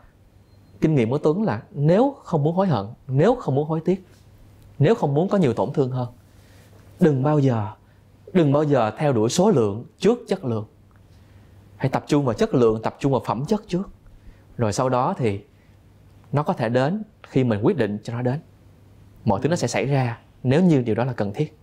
kinh 0.82 0.96
nghiệm 0.96 1.10
của 1.10 1.18
Tuấn 1.18 1.44
là 1.44 1.62
nếu 1.72 2.16
không 2.24 2.44
muốn 2.44 2.56
hối 2.56 2.68
hận, 2.68 2.86
nếu 3.08 3.36
không 3.36 3.56
muốn 3.56 3.68
hối 3.68 3.80
tiếc, 3.86 4.08
nếu 4.80 4.96
không 4.96 5.14
muốn 5.14 5.30
có 5.30 5.38
nhiều 5.38 5.54
tổn 5.54 5.74
thương 5.74 5.92
hơn, 5.92 6.08
đừng 7.00 7.24
bao 7.24 7.40
giờ, 7.40 7.68
đừng 8.34 8.54
bao 8.54 8.64
giờ 8.64 8.92
theo 8.98 9.14
đuổi 9.14 9.30
số 9.30 9.50
lượng 9.50 9.86
trước 10.00 10.20
chất 10.28 10.46
lượng. 10.46 10.66
Hãy 11.78 11.90
tập 11.90 12.04
trung 12.08 12.26
vào 12.26 12.34
chất 12.34 12.54
lượng, 12.54 12.82
tập 12.82 12.96
trung 13.00 13.12
vào 13.12 13.22
phẩm 13.26 13.46
chất 13.48 13.62
trước. 13.68 13.90
Rồi 14.58 14.74
sau 14.74 14.90
đó 14.90 15.14
thì 15.18 15.40
nó 16.32 16.44
có 16.44 16.54
thể 16.54 16.70
đến 16.70 17.04
khi 17.28 17.44
mình 17.44 17.60
quyết 17.64 17.78
định 17.78 17.98
cho 18.04 18.14
nó 18.14 18.22
đến. 18.22 18.40
Mọi 19.26 19.40
thứ 19.42 19.50
nó 19.50 19.56
sẽ 19.56 19.68
xảy 19.68 19.86
ra 19.86 20.20
nếu 20.44 20.64
như 20.64 20.82
điều 20.82 20.96
đó 20.96 21.04
là 21.06 21.14
cần 21.14 21.34
thiết 21.34 21.58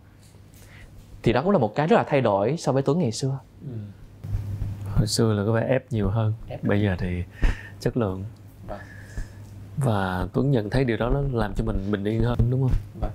thì 1.22 1.32
đó 1.32 1.42
cũng 1.42 1.50
là 1.50 1.58
một 1.58 1.74
cái 1.74 1.86
rất 1.86 1.96
là 1.96 2.04
thay 2.08 2.20
đổi 2.20 2.56
so 2.58 2.72
với 2.72 2.82
Tuấn 2.82 2.98
ngày 2.98 3.12
xưa 3.12 3.38
Ừ. 3.62 3.74
hồi 4.96 5.06
xưa 5.06 5.32
là 5.32 5.44
có 5.46 5.52
phải 5.52 5.64
ép 5.68 5.92
nhiều 5.92 6.08
hơn 6.08 6.32
Ép. 6.48 6.64
bây 6.64 6.82
giờ 6.82 6.96
thì 6.98 7.24
chất 7.80 7.96
lượng 7.96 8.24
Vâng. 8.68 8.78
và 9.76 10.26
tuấn 10.32 10.50
nhận 10.50 10.70
thấy 10.70 10.84
điều 10.84 10.96
đó 10.96 11.10
nó 11.14 11.20
làm 11.32 11.52
cho 11.56 11.64
mình 11.64 11.76
bình 11.90 12.04
yên 12.04 12.22
hơn 12.22 12.38
đúng 12.50 12.60
không 12.60 12.70
Vâng. 13.00 13.10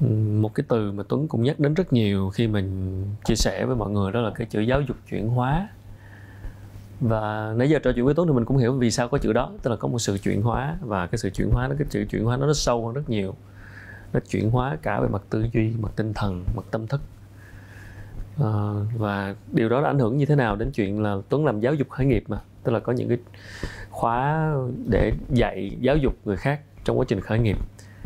Ừ, 0.00 0.06
một 0.40 0.54
cái 0.54 0.64
từ 0.68 0.92
mà 0.92 1.02
tuấn 1.08 1.28
cũng 1.28 1.42
nhắc 1.42 1.60
đến 1.60 1.74
rất 1.74 1.92
nhiều 1.92 2.30
khi 2.30 2.46
mình 2.46 3.04
chia 3.24 3.34
sẻ 3.36 3.64
với 3.66 3.76
mọi 3.76 3.90
người 3.90 4.12
đó 4.12 4.20
là 4.20 4.30
cái 4.34 4.46
chữ 4.50 4.60
giáo 4.60 4.80
dục 4.80 4.96
chuyển 5.10 5.28
hóa 5.28 5.68
và 7.00 7.52
nãy 7.56 7.70
giờ 7.70 7.78
trò 7.82 7.92
chuyện 7.94 8.04
với 8.04 8.14
tuấn 8.14 8.28
thì 8.28 8.34
mình 8.34 8.44
cũng 8.44 8.56
hiểu 8.56 8.72
vì 8.72 8.90
sao 8.90 9.08
có 9.08 9.18
chữ 9.18 9.32
đó 9.32 9.52
tức 9.62 9.70
là 9.70 9.76
có 9.76 9.88
một 9.88 9.98
sự 9.98 10.18
chuyển 10.18 10.42
hóa 10.42 10.76
và 10.80 11.06
cái 11.06 11.18
sự 11.18 11.30
chuyển 11.30 11.50
hóa 11.50 11.68
đó 11.68 11.74
cái 11.78 11.86
chữ 11.90 12.04
chuyển 12.10 12.24
hóa 12.24 12.36
nó 12.36 12.46
nó 12.46 12.52
sâu 12.54 12.86
hơn 12.86 12.94
rất 12.94 13.10
nhiều 13.10 13.34
nó 14.12 14.20
chuyển 14.30 14.50
hóa 14.50 14.78
cả 14.82 15.00
về 15.00 15.08
mặt 15.08 15.22
tư 15.30 15.46
duy 15.52 15.72
mặt 15.80 15.92
tinh 15.96 16.14
thần 16.14 16.44
mặt 16.56 16.64
tâm 16.70 16.86
thức. 16.86 17.00
À, 18.38 18.52
và 18.96 19.34
điều 19.52 19.68
đó 19.68 19.82
đã 19.82 19.90
ảnh 19.90 19.98
hưởng 19.98 20.18
như 20.18 20.26
thế 20.26 20.34
nào 20.36 20.56
đến 20.56 20.70
chuyện 20.70 21.02
là 21.02 21.16
Tuấn 21.28 21.44
làm 21.44 21.60
giáo 21.60 21.74
dục 21.74 21.90
khởi 21.90 22.06
nghiệp 22.06 22.24
mà? 22.28 22.40
Tức 22.62 22.72
là 22.72 22.80
có 22.80 22.92
những 22.92 23.08
cái 23.08 23.18
khóa 23.90 24.52
để 24.90 25.12
dạy 25.28 25.76
giáo 25.80 25.96
dục 25.96 26.14
người 26.24 26.36
khác 26.36 26.60
trong 26.84 26.98
quá 26.98 27.04
trình 27.08 27.20
khởi 27.20 27.38
nghiệp. 27.38 27.56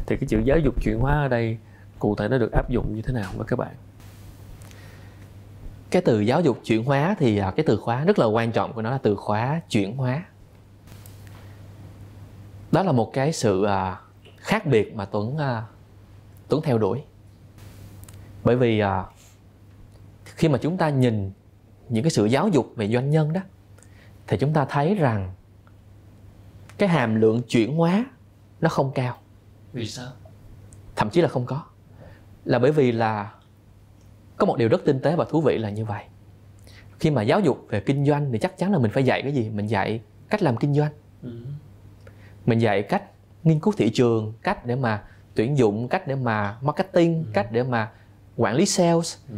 Thì 0.07 0.17
cái 0.17 0.29
chữ 0.29 0.41
giáo 0.45 0.59
dục 0.59 0.83
chuyển 0.83 0.99
hóa 0.99 1.13
ở 1.13 1.29
đây 1.29 1.59
cụ 1.99 2.15
thể 2.15 2.29
nó 2.29 2.39
được 2.39 2.53
áp 2.53 2.71
dụng 2.71 2.95
như 2.95 3.03
thế 3.03 3.13
nào 3.13 3.31
với 3.37 3.47
các 3.47 3.59
bạn? 3.59 3.75
Cái 5.91 6.03
từ 6.03 6.21
giáo 6.21 6.41
dục 6.41 6.61
chuyển 6.65 6.85
hóa 6.85 7.17
thì 7.19 7.39
à, 7.39 7.51
cái 7.57 7.65
từ 7.67 7.77
khóa 7.77 8.05
rất 8.05 8.19
là 8.19 8.27
quan 8.27 8.53
trọng 8.53 8.73
của 8.73 8.83
nó 8.83 8.91
là 8.91 8.99
từ 8.99 9.17
khóa 9.17 9.61
chuyển 9.71 9.97
hóa. 9.97 10.25
Đó 12.73 12.83
là 12.83 12.93
một 12.93 13.13
cái 13.13 13.33
sự 13.33 13.65
à, 13.65 14.01
khác 14.37 14.67
biệt 14.67 14.95
mà 14.95 15.05
Tuấn 15.05 15.39
à, 15.39 15.63
Tuấn 16.49 16.63
theo 16.63 16.79
đuổi. 16.79 17.03
Bởi 18.45 18.57
vì 18.57 18.81
à, 18.81 19.05
khi 20.25 20.49
mà 20.49 20.59
chúng 20.59 20.77
ta 20.77 20.89
nhìn 20.89 21.31
những 21.89 22.05
cái 22.05 22.11
sự 22.11 22.25
giáo 22.25 22.49
dục 22.49 22.73
về 22.77 22.89
doanh 22.89 23.11
nhân 23.11 23.33
đó 23.33 23.41
thì 24.27 24.37
chúng 24.37 24.53
ta 24.53 24.65
thấy 24.65 24.95
rằng 24.95 25.35
cái 26.79 26.89
hàm 26.89 27.15
lượng 27.15 27.43
chuyển 27.43 27.77
hóa 27.77 28.07
nó 28.61 28.69
không 28.69 28.93
cao. 28.95 29.19
Vì 29.73 29.87
sao? 29.87 30.09
Thậm 30.97 31.11
chí 31.11 31.21
là 31.21 31.29
không 31.29 31.47
có. 31.47 31.65
Là 32.45 32.59
bởi 32.59 32.73
vì 32.73 32.93
là 32.93 33.35
có 34.37 34.47
một 34.47 34.57
điều 34.57 34.69
rất 34.69 34.85
tinh 34.85 35.01
tế 35.01 35.17
và 35.17 35.25
thú 35.25 35.41
vị 35.41 35.59
là 35.59 35.71
như 35.71 35.85
vậy. 35.85 36.05
Khi 37.01 37.11
mà 37.11 37.23
giáo 37.23 37.41
dục 37.41 37.67
về 37.69 37.81
kinh 37.81 38.07
doanh 38.07 38.33
thì 38.33 38.39
chắc 38.39 38.59
chắn 38.59 38.73
là 38.73 38.79
mình 38.79 38.91
phải 38.91 39.05
dạy 39.05 39.23
cái 39.23 39.33
gì? 39.33 39.51
Mình 39.51 39.67
dạy 39.67 40.01
cách 40.29 40.43
làm 40.43 40.57
kinh 40.57 40.75
doanh. 40.75 40.93
Ừ. 41.23 41.31
mình 42.47 42.59
dạy 42.59 42.83
cách 42.83 43.03
nghiên 43.45 43.61
cứu 43.61 43.75
thị 43.77 43.91
trường 43.95 44.33
cách 44.43 44.67
để 44.67 44.77
mà 44.77 45.03
tuyển 45.35 45.59
dụng 45.59 45.89
cách 45.89 46.07
để 46.07 46.15
mà 46.15 46.59
marketing 46.63 47.15
ừ. 47.15 47.31
cách 47.33 47.49
để 47.53 47.63
mà 47.63 47.91
quản 48.37 48.55
lý 48.55 48.67
sales 48.67 49.17
ừ. 49.29 49.37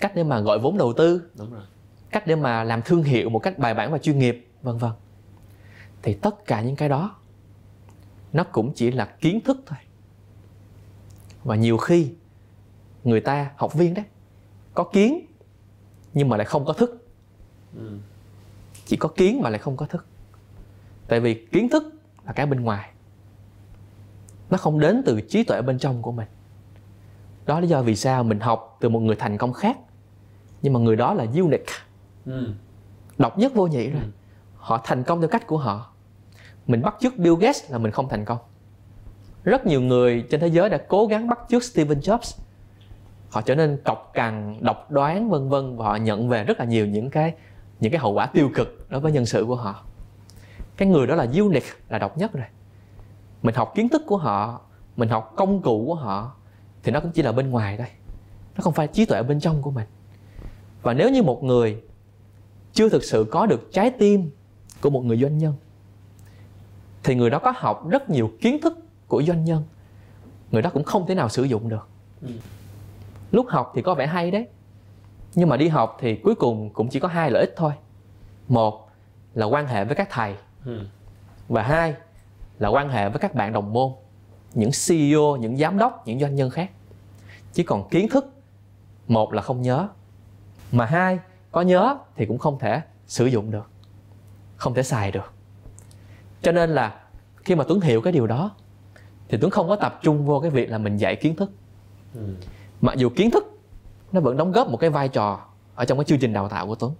cách 0.00 0.12
để 0.14 0.24
mà 0.24 0.40
gọi 0.40 0.58
vốn 0.58 0.78
đầu 0.78 0.92
tư 0.92 1.30
Đúng 1.38 1.52
rồi. 1.52 1.62
cách 2.10 2.26
để 2.26 2.36
mà 2.36 2.64
làm 2.64 2.82
thương 2.82 3.02
hiệu 3.02 3.28
một 3.28 3.38
cách 3.38 3.58
bài 3.58 3.74
bản 3.74 3.92
và 3.92 3.98
chuyên 3.98 4.18
nghiệp 4.18 4.48
vân 4.62 4.78
vân 4.78 4.92
thì 6.02 6.14
tất 6.14 6.46
cả 6.46 6.62
những 6.62 6.76
cái 6.76 6.88
đó 6.88 7.16
nó 8.32 8.44
cũng 8.44 8.72
chỉ 8.74 8.90
là 8.90 9.04
kiến 9.04 9.40
thức 9.40 9.62
thôi 9.66 9.78
và 11.44 11.56
nhiều 11.56 11.76
khi 11.76 12.10
người 13.04 13.20
ta 13.20 13.50
học 13.56 13.74
viên 13.74 13.94
đấy 13.94 14.04
có 14.74 14.84
kiến 14.84 15.26
nhưng 16.14 16.28
mà 16.28 16.36
lại 16.36 16.44
không 16.44 16.64
có 16.64 16.72
thức 16.72 17.08
ừ. 17.76 17.98
chỉ 18.86 18.96
có 18.96 19.08
kiến 19.08 19.40
mà 19.42 19.50
lại 19.50 19.58
không 19.58 19.76
có 19.76 19.86
thức 19.86 20.06
tại 21.08 21.20
vì 21.20 21.46
kiến 21.52 21.68
thức 21.68 21.94
là 22.26 22.32
cái 22.32 22.46
bên 22.46 22.60
ngoài 22.60 22.90
nó 24.50 24.58
không 24.58 24.80
đến 24.80 25.02
từ 25.06 25.20
trí 25.20 25.44
tuệ 25.44 25.62
bên 25.62 25.78
trong 25.78 26.02
của 26.02 26.12
mình. 26.12 26.28
Đó 27.46 27.54
là 27.54 27.60
lý 27.60 27.68
do 27.68 27.82
vì 27.82 27.96
sao 27.96 28.24
mình 28.24 28.40
học 28.40 28.76
từ 28.80 28.88
một 28.88 29.00
người 29.00 29.16
thành 29.16 29.38
công 29.38 29.52
khác. 29.52 29.78
Nhưng 30.62 30.72
mà 30.72 30.80
người 30.80 30.96
đó 30.96 31.14
là 31.14 31.26
unique 31.34 31.72
ừ. 32.26 32.52
độc 33.18 33.38
nhất 33.38 33.54
vô 33.54 33.66
nhị 33.66 33.90
rồi. 33.90 34.02
Ừ. 34.02 34.08
họ 34.56 34.80
thành 34.84 35.02
công 35.02 35.20
theo 35.20 35.28
cách 35.28 35.46
của 35.46 35.58
họ. 35.58 35.92
Mình 36.66 36.82
bắt 36.82 36.96
chước 37.00 37.16
Bill 37.16 37.36
Gates 37.40 37.70
là 37.70 37.78
mình 37.78 37.92
không 37.92 38.08
thành 38.08 38.24
công. 38.24 38.38
Rất 39.44 39.66
nhiều 39.66 39.80
người 39.80 40.24
trên 40.30 40.40
thế 40.40 40.46
giới 40.46 40.68
đã 40.68 40.78
cố 40.88 41.06
gắng 41.06 41.28
bắt 41.28 41.38
chước 41.48 41.64
Steve 41.64 41.94
Jobs. 41.94 42.38
Họ 43.30 43.40
trở 43.42 43.54
nên 43.54 43.78
cọc 43.84 44.10
cằn 44.14 44.56
độc 44.60 44.90
đoán 44.90 45.30
vân 45.30 45.48
vân 45.48 45.76
và 45.76 45.84
họ 45.84 45.96
nhận 45.96 46.28
về 46.28 46.44
rất 46.44 46.58
là 46.58 46.64
nhiều 46.64 46.86
những 46.86 47.10
cái 47.10 47.34
những 47.80 47.92
cái 47.92 47.98
hậu 47.98 48.12
quả 48.12 48.26
tiêu 48.26 48.50
cực 48.54 48.86
đối 48.90 49.00
với 49.00 49.12
nhân 49.12 49.26
sự 49.26 49.44
của 49.44 49.56
họ. 49.56 49.84
Cái 50.76 50.88
người 50.88 51.06
đó 51.06 51.14
là 51.14 51.26
unique 51.34 51.68
là 51.88 51.98
độc 51.98 52.18
nhất 52.18 52.32
rồi 52.32 52.44
mình 53.46 53.54
học 53.54 53.72
kiến 53.74 53.88
thức 53.88 54.02
của 54.06 54.16
họ 54.16 54.60
mình 54.96 55.08
học 55.08 55.32
công 55.36 55.62
cụ 55.62 55.84
của 55.86 55.94
họ 55.94 56.32
thì 56.82 56.92
nó 56.92 57.00
cũng 57.00 57.10
chỉ 57.10 57.22
là 57.22 57.32
bên 57.32 57.50
ngoài 57.50 57.76
thôi 57.76 57.86
nó 58.56 58.62
không 58.62 58.72
phải 58.72 58.86
trí 58.86 59.04
tuệ 59.04 59.22
bên 59.22 59.40
trong 59.40 59.62
của 59.62 59.70
mình 59.70 59.86
và 60.82 60.94
nếu 60.94 61.10
như 61.10 61.22
một 61.22 61.44
người 61.44 61.82
chưa 62.72 62.88
thực 62.88 63.04
sự 63.04 63.26
có 63.30 63.46
được 63.46 63.72
trái 63.72 63.90
tim 63.90 64.30
của 64.80 64.90
một 64.90 65.04
người 65.04 65.16
doanh 65.16 65.38
nhân 65.38 65.54
thì 67.04 67.14
người 67.14 67.30
đó 67.30 67.38
có 67.38 67.52
học 67.56 67.88
rất 67.88 68.10
nhiều 68.10 68.30
kiến 68.40 68.60
thức 68.60 68.78
của 69.08 69.22
doanh 69.22 69.44
nhân 69.44 69.62
người 70.50 70.62
đó 70.62 70.70
cũng 70.70 70.84
không 70.84 71.06
thể 71.06 71.14
nào 71.14 71.28
sử 71.28 71.42
dụng 71.42 71.68
được 71.68 71.88
ừ. 72.22 72.28
lúc 73.32 73.46
học 73.48 73.72
thì 73.74 73.82
có 73.82 73.94
vẻ 73.94 74.06
hay 74.06 74.30
đấy 74.30 74.48
nhưng 75.34 75.48
mà 75.48 75.56
đi 75.56 75.68
học 75.68 75.96
thì 76.00 76.16
cuối 76.16 76.34
cùng 76.34 76.70
cũng 76.70 76.88
chỉ 76.88 77.00
có 77.00 77.08
hai 77.08 77.30
lợi 77.30 77.40
ích 77.40 77.54
thôi 77.56 77.72
một 78.48 78.90
là 79.34 79.46
quan 79.46 79.66
hệ 79.66 79.84
với 79.84 79.94
các 79.94 80.08
thầy 80.10 80.34
ừ. 80.64 80.80
và 81.48 81.62
hai 81.62 81.94
là 82.58 82.68
quan 82.68 82.88
hệ 82.88 83.08
với 83.08 83.18
các 83.18 83.34
bạn 83.34 83.52
đồng 83.52 83.72
môn 83.72 83.92
những 84.54 84.70
CEO, 84.86 85.36
những 85.36 85.56
giám 85.56 85.78
đốc, 85.78 86.06
những 86.06 86.20
doanh 86.20 86.34
nhân 86.34 86.50
khác. 86.50 86.70
Chỉ 87.52 87.62
còn 87.62 87.88
kiến 87.88 88.08
thức 88.08 88.36
một 89.08 89.32
là 89.32 89.42
không 89.42 89.62
nhớ 89.62 89.88
mà 90.72 90.84
hai 90.84 91.18
có 91.52 91.62
nhớ 91.62 91.98
thì 92.16 92.26
cũng 92.26 92.38
không 92.38 92.58
thể 92.58 92.80
sử 93.06 93.26
dụng 93.26 93.50
được 93.50 93.70
không 94.56 94.74
thể 94.74 94.82
xài 94.82 95.12
được 95.12 95.32
cho 96.42 96.52
nên 96.52 96.70
là 96.70 97.00
khi 97.36 97.54
mà 97.54 97.64
tuấn 97.68 97.80
hiểu 97.80 98.00
cái 98.00 98.12
điều 98.12 98.26
đó 98.26 98.50
thì 99.28 99.38
tuấn 99.40 99.50
không 99.50 99.68
có 99.68 99.76
tập 99.76 100.00
trung 100.02 100.26
vô 100.26 100.40
cái 100.40 100.50
việc 100.50 100.70
là 100.70 100.78
mình 100.78 100.96
dạy 100.96 101.16
kiến 101.16 101.36
thức 101.36 101.50
ừ. 102.14 102.34
mặc 102.80 102.96
dù 102.96 103.08
kiến 103.08 103.30
thức 103.30 103.58
nó 104.12 104.20
vẫn 104.20 104.36
đóng 104.36 104.52
góp 104.52 104.68
một 104.68 104.76
cái 104.76 104.90
vai 104.90 105.08
trò 105.08 105.40
ở 105.74 105.84
trong 105.84 105.98
cái 105.98 106.04
chương 106.04 106.18
trình 106.18 106.32
đào 106.32 106.48
tạo 106.48 106.66
của 106.66 106.74
tuấn 106.74 106.92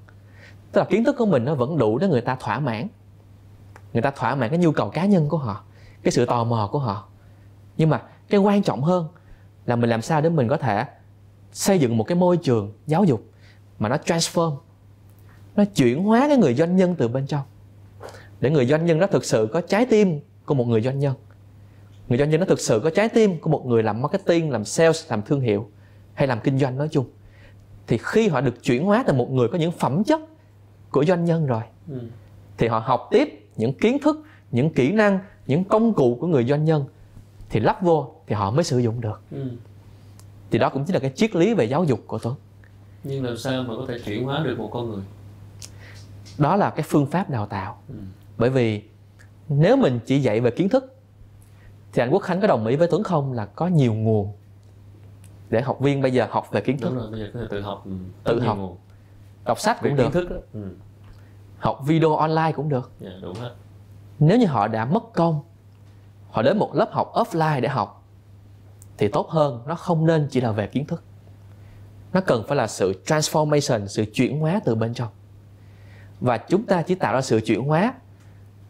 tức 0.73 0.81
là 0.81 0.87
kiến 0.91 1.05
thức 1.05 1.17
của 1.19 1.27
mình 1.27 1.45
nó 1.45 1.55
vẫn 1.55 1.79
đủ 1.79 1.99
để 1.99 2.09
người 2.09 2.21
ta 2.21 2.37
thỏa 2.41 2.61
mãn 2.61 2.89
người 3.97 4.03
ta 4.03 4.11
thỏa 4.11 4.35
mãn 4.35 4.51
cái 4.51 4.59
nhu 4.59 4.73
cầu 4.73 4.91
cá 4.91 5.05
nhân 5.05 5.29
của 5.29 5.37
họ 5.39 5.65
cái 6.03 6.13
sự 6.13 6.27
tò 6.27 6.45
mò 6.45 6.69
của 6.73 6.79
họ. 6.79 7.09
Nhưng 7.77 7.91
mà 7.91 8.03
cái 8.29 8.41
quan 8.41 8.63
trọng 8.63 8.83
hơn 8.83 9.07
là 9.67 9.77
mình 9.77 9.91
làm 9.91 10.03
sao 10.03 10.21
để 10.21 10.31
mình 10.31 10.49
có 10.49 10.57
thể 10.57 10.85
xây 11.53 11.79
dựng 11.79 11.97
một 11.97 12.05
cái 12.05 12.17
môi 12.17 12.37
trường 12.37 12.73
giáo 12.87 13.05
dục 13.05 13.23
mà 13.79 13.89
nó 13.89 13.97
transform 13.97 14.57
nó 15.57 15.65
chuyển 15.65 16.05
hóa 16.05 16.29
cái 16.29 16.37
người 16.37 16.55
doanh 16.55 16.77
nhân 16.77 16.95
từ 16.99 17.09
bên 17.09 17.27
trong. 17.27 17.43
Để 18.41 18.51
người 18.51 18.67
doanh 18.67 18.87
nhân 18.87 18.99
nó 18.99 19.07
thực 19.07 19.25
sự 19.25 19.49
có 19.53 19.61
trái 19.61 19.87
tim 19.87 20.21
của 20.45 20.55
một 20.55 20.65
người 20.65 20.81
doanh 20.81 20.99
nhân. 20.99 21.15
Người 22.09 22.19
doanh 22.19 22.31
nhân 22.31 22.41
nó 22.41 22.47
thực 22.47 22.61
sự 22.61 22.81
có 22.85 22.91
trái 22.91 23.09
tim 23.09 23.41
của 23.41 23.51
một 23.51 23.67
người 23.67 23.83
làm 23.83 24.03
marketing 24.03 24.51
làm 24.51 24.65
sales 24.65 25.11
làm 25.11 25.23
thương 25.23 25.41
hiệu 25.41 25.71
hay 26.15 26.29
làm 26.29 26.41
kinh 26.41 26.59
doanh 26.59 26.79
nói 26.79 26.89
chung. 26.91 27.07
Thì 27.87 27.99
khi 28.03 28.29
họ 28.29 28.41
được 28.41 28.63
chuyển 28.63 28.85
hóa 28.85 29.05
thành 29.07 29.19
một 29.19 29.31
người 29.31 29.49
có 29.49 29.59
những 29.59 29.73
phẩm 29.73 30.05
chất 30.05 30.21
của 30.91 31.05
doanh 31.05 31.25
nhân 31.25 31.47
rồi 31.47 31.63
ừ. 31.89 31.99
thì 32.59 32.67
họ 32.67 32.79
học 32.79 33.09
tiếp 33.11 33.46
những 33.57 33.73
kiến 33.73 33.99
thức 33.99 34.25
những 34.51 34.71
kỹ 34.71 34.93
năng 34.93 35.19
những 35.47 35.65
công 35.65 35.95
cụ 35.95 36.19
của 36.21 36.27
người 36.27 36.45
doanh 36.45 36.65
nhân 36.65 36.85
thì 37.49 37.61
lắp 37.61 37.83
vô 37.83 38.15
thì 38.27 38.35
họ 38.35 38.51
mới 38.51 38.65
sử 38.65 38.79
dụng 38.79 39.01
được 39.01 39.21
ừ. 39.31 39.49
thì 40.51 40.59
đó 40.59 40.69
cũng 40.69 40.85
chính 40.85 40.95
là 40.95 41.01
cái 41.01 41.13
triết 41.15 41.37
lý 41.37 41.55
về 41.55 41.65
giáo 41.65 41.85
dục 41.85 42.01
của 42.07 42.19
tuấn 42.19 42.35
nhưng 43.05 43.25
làm 43.25 43.37
sao 43.37 43.63
mà 43.63 43.75
có 43.77 43.85
thể 43.89 43.99
chuyển 43.99 44.25
hóa 44.25 44.43
được 44.45 44.59
một 44.59 44.69
con 44.73 44.91
người 44.91 45.03
đó 46.39 46.57
là 46.57 46.71
cái 46.71 46.85
phương 46.89 47.07
pháp 47.07 47.31
đào 47.31 47.47
tạo 47.47 47.83
ừ. 47.89 47.95
bởi 48.39 48.51
vì 48.51 48.83
nếu 49.49 49.77
mình 49.77 49.99
chỉ 50.07 50.21
dạy 50.21 50.41
về 50.41 50.51
kiến 50.51 50.69
thức 50.69 50.97
thì 51.93 52.03
anh 52.03 52.11
quốc 52.11 52.23
khánh 52.23 52.41
có 52.41 52.47
đồng 52.47 52.67
ý 52.67 52.77
với 52.77 52.89
tuấn 52.91 53.03
không 53.03 53.33
là 53.33 53.47
có 53.47 53.67
nhiều 53.67 53.95
nguồn 53.95 54.33
để 55.51 55.63
học 55.63 55.81
viên 55.81 56.03
bây 56.03 56.13
giờ 56.13 56.27
học 56.31 56.49
về 56.53 56.61
kiến 56.61 56.79
thức 56.79 56.89
đúng 56.89 56.99
rồi 56.99 57.11
bây 57.11 57.21
giờ 57.21 57.31
có 57.35 57.41
thể 57.41 57.47
tự 57.51 57.61
học 57.61 57.83
ừ, 57.85 57.93
tự 58.25 58.41
học 58.41 58.59
nguồn. 58.59 58.77
đọc 59.45 59.61
sách 59.61 59.79
cũng 59.83 59.97
được 59.97 60.03
kiến 60.03 60.13
thức 60.13 60.31
đó. 60.31 60.37
Ừ. 60.53 60.69
học 61.59 61.81
video 61.87 62.17
online 62.17 62.53
cũng 62.53 62.69
được. 62.69 62.93
Yeah, 63.01 63.15
dạ, 63.15 63.19
đúng 63.23 63.35
hết. 63.35 63.55
Nếu 64.19 64.39
như 64.39 64.47
họ 64.47 64.69
đã 64.69 64.85
mất 64.85 65.13
công 65.13 65.43
họ 66.31 66.43
đến 66.43 66.59
một 66.59 66.75
lớp 66.75 66.89
học 66.93 67.13
offline 67.15 67.61
để 67.61 67.69
học 67.69 68.05
thì 68.99 69.09
tốt 69.09 69.31
hơn 69.31 69.63
nó 69.67 69.75
không 69.75 70.07
nên 70.07 70.29
chỉ 70.31 70.41
là 70.41 70.53
về 70.53 70.67
kiến 70.67 70.87
thức. 70.87 71.03
Nó 72.13 72.21
cần 72.21 72.45
phải 72.49 72.57
là 72.57 72.67
sự 72.67 73.03
transformation 73.07 73.87
sự 73.87 74.05
chuyển 74.15 74.41
hóa 74.41 74.61
từ 74.65 74.75
bên 74.75 74.95
trong. 74.95 75.09
Và 76.21 76.39
chúng 76.39 76.63
ta 76.67 76.83
chỉ 76.83 76.95
tạo 76.95 77.15
ra 77.15 77.23
sự 77.23 77.41
chuyển 77.41 77.65
hóa 77.65 77.95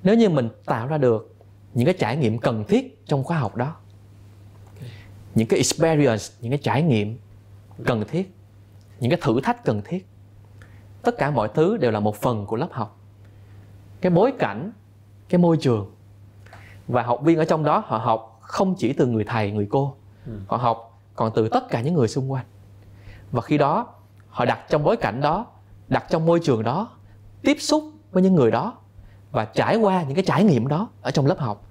nếu 0.02 0.14
như 0.14 0.28
mình 0.28 0.48
tạo 0.64 0.86
ra 0.86 0.98
được 0.98 1.34
những 1.74 1.86
cái 1.86 1.94
trải 1.98 2.16
nghiệm 2.16 2.38
cần 2.38 2.64
thiết 2.64 3.06
trong 3.06 3.24
khóa 3.24 3.38
học 3.38 3.56
đó. 3.56 3.76
Những 5.34 5.48
cái 5.48 5.56
experience 5.58 6.24
những 6.40 6.50
cái 6.50 6.60
trải 6.62 6.82
nghiệm 6.82 7.18
cần 7.84 8.04
thiết 8.08 8.34
những 9.00 9.10
cái 9.10 9.20
thử 9.22 9.40
thách 9.40 9.64
cần 9.64 9.82
thiết 9.84 10.06
tất 11.06 11.18
cả 11.18 11.30
mọi 11.30 11.48
thứ 11.54 11.76
đều 11.76 11.90
là 11.90 12.00
một 12.00 12.16
phần 12.16 12.46
của 12.46 12.56
lớp 12.56 12.68
học. 12.72 12.98
Cái 14.00 14.10
bối 14.10 14.32
cảnh 14.38 14.72
cái 15.28 15.38
môi 15.38 15.56
trường 15.56 15.94
và 16.88 17.02
học 17.02 17.20
viên 17.22 17.38
ở 17.38 17.44
trong 17.44 17.64
đó 17.64 17.82
họ 17.86 17.98
học 17.98 18.38
không 18.40 18.74
chỉ 18.74 18.92
từ 18.92 19.06
người 19.06 19.24
thầy 19.24 19.50
người 19.50 19.66
cô. 19.70 19.94
Ừ. 20.26 20.32
họ 20.46 20.56
học 20.56 21.00
còn 21.14 21.32
từ 21.34 21.48
tất 21.48 21.68
cả 21.68 21.80
những 21.80 21.94
người 21.94 22.08
xung 22.08 22.32
quanh. 22.32 22.44
Và 23.32 23.42
khi 23.42 23.58
đó 23.58 23.86
họ 24.28 24.44
đặt 24.44 24.58
trong 24.68 24.84
bối 24.84 24.96
cảnh 24.96 25.20
đó 25.20 25.46
đặt 25.88 26.04
trong 26.10 26.26
môi 26.26 26.40
trường 26.42 26.62
đó 26.62 26.88
tiếp 27.42 27.56
xúc 27.60 27.84
với 28.12 28.22
những 28.22 28.34
người 28.34 28.50
đó 28.50 28.78
và 29.32 29.44
trải 29.44 29.76
qua 29.76 30.02
những 30.02 30.14
cái 30.14 30.24
trải 30.24 30.44
nghiệm 30.44 30.68
đó 30.68 30.88
ở 31.02 31.10
trong 31.10 31.26
lớp 31.26 31.38
học 31.38 31.66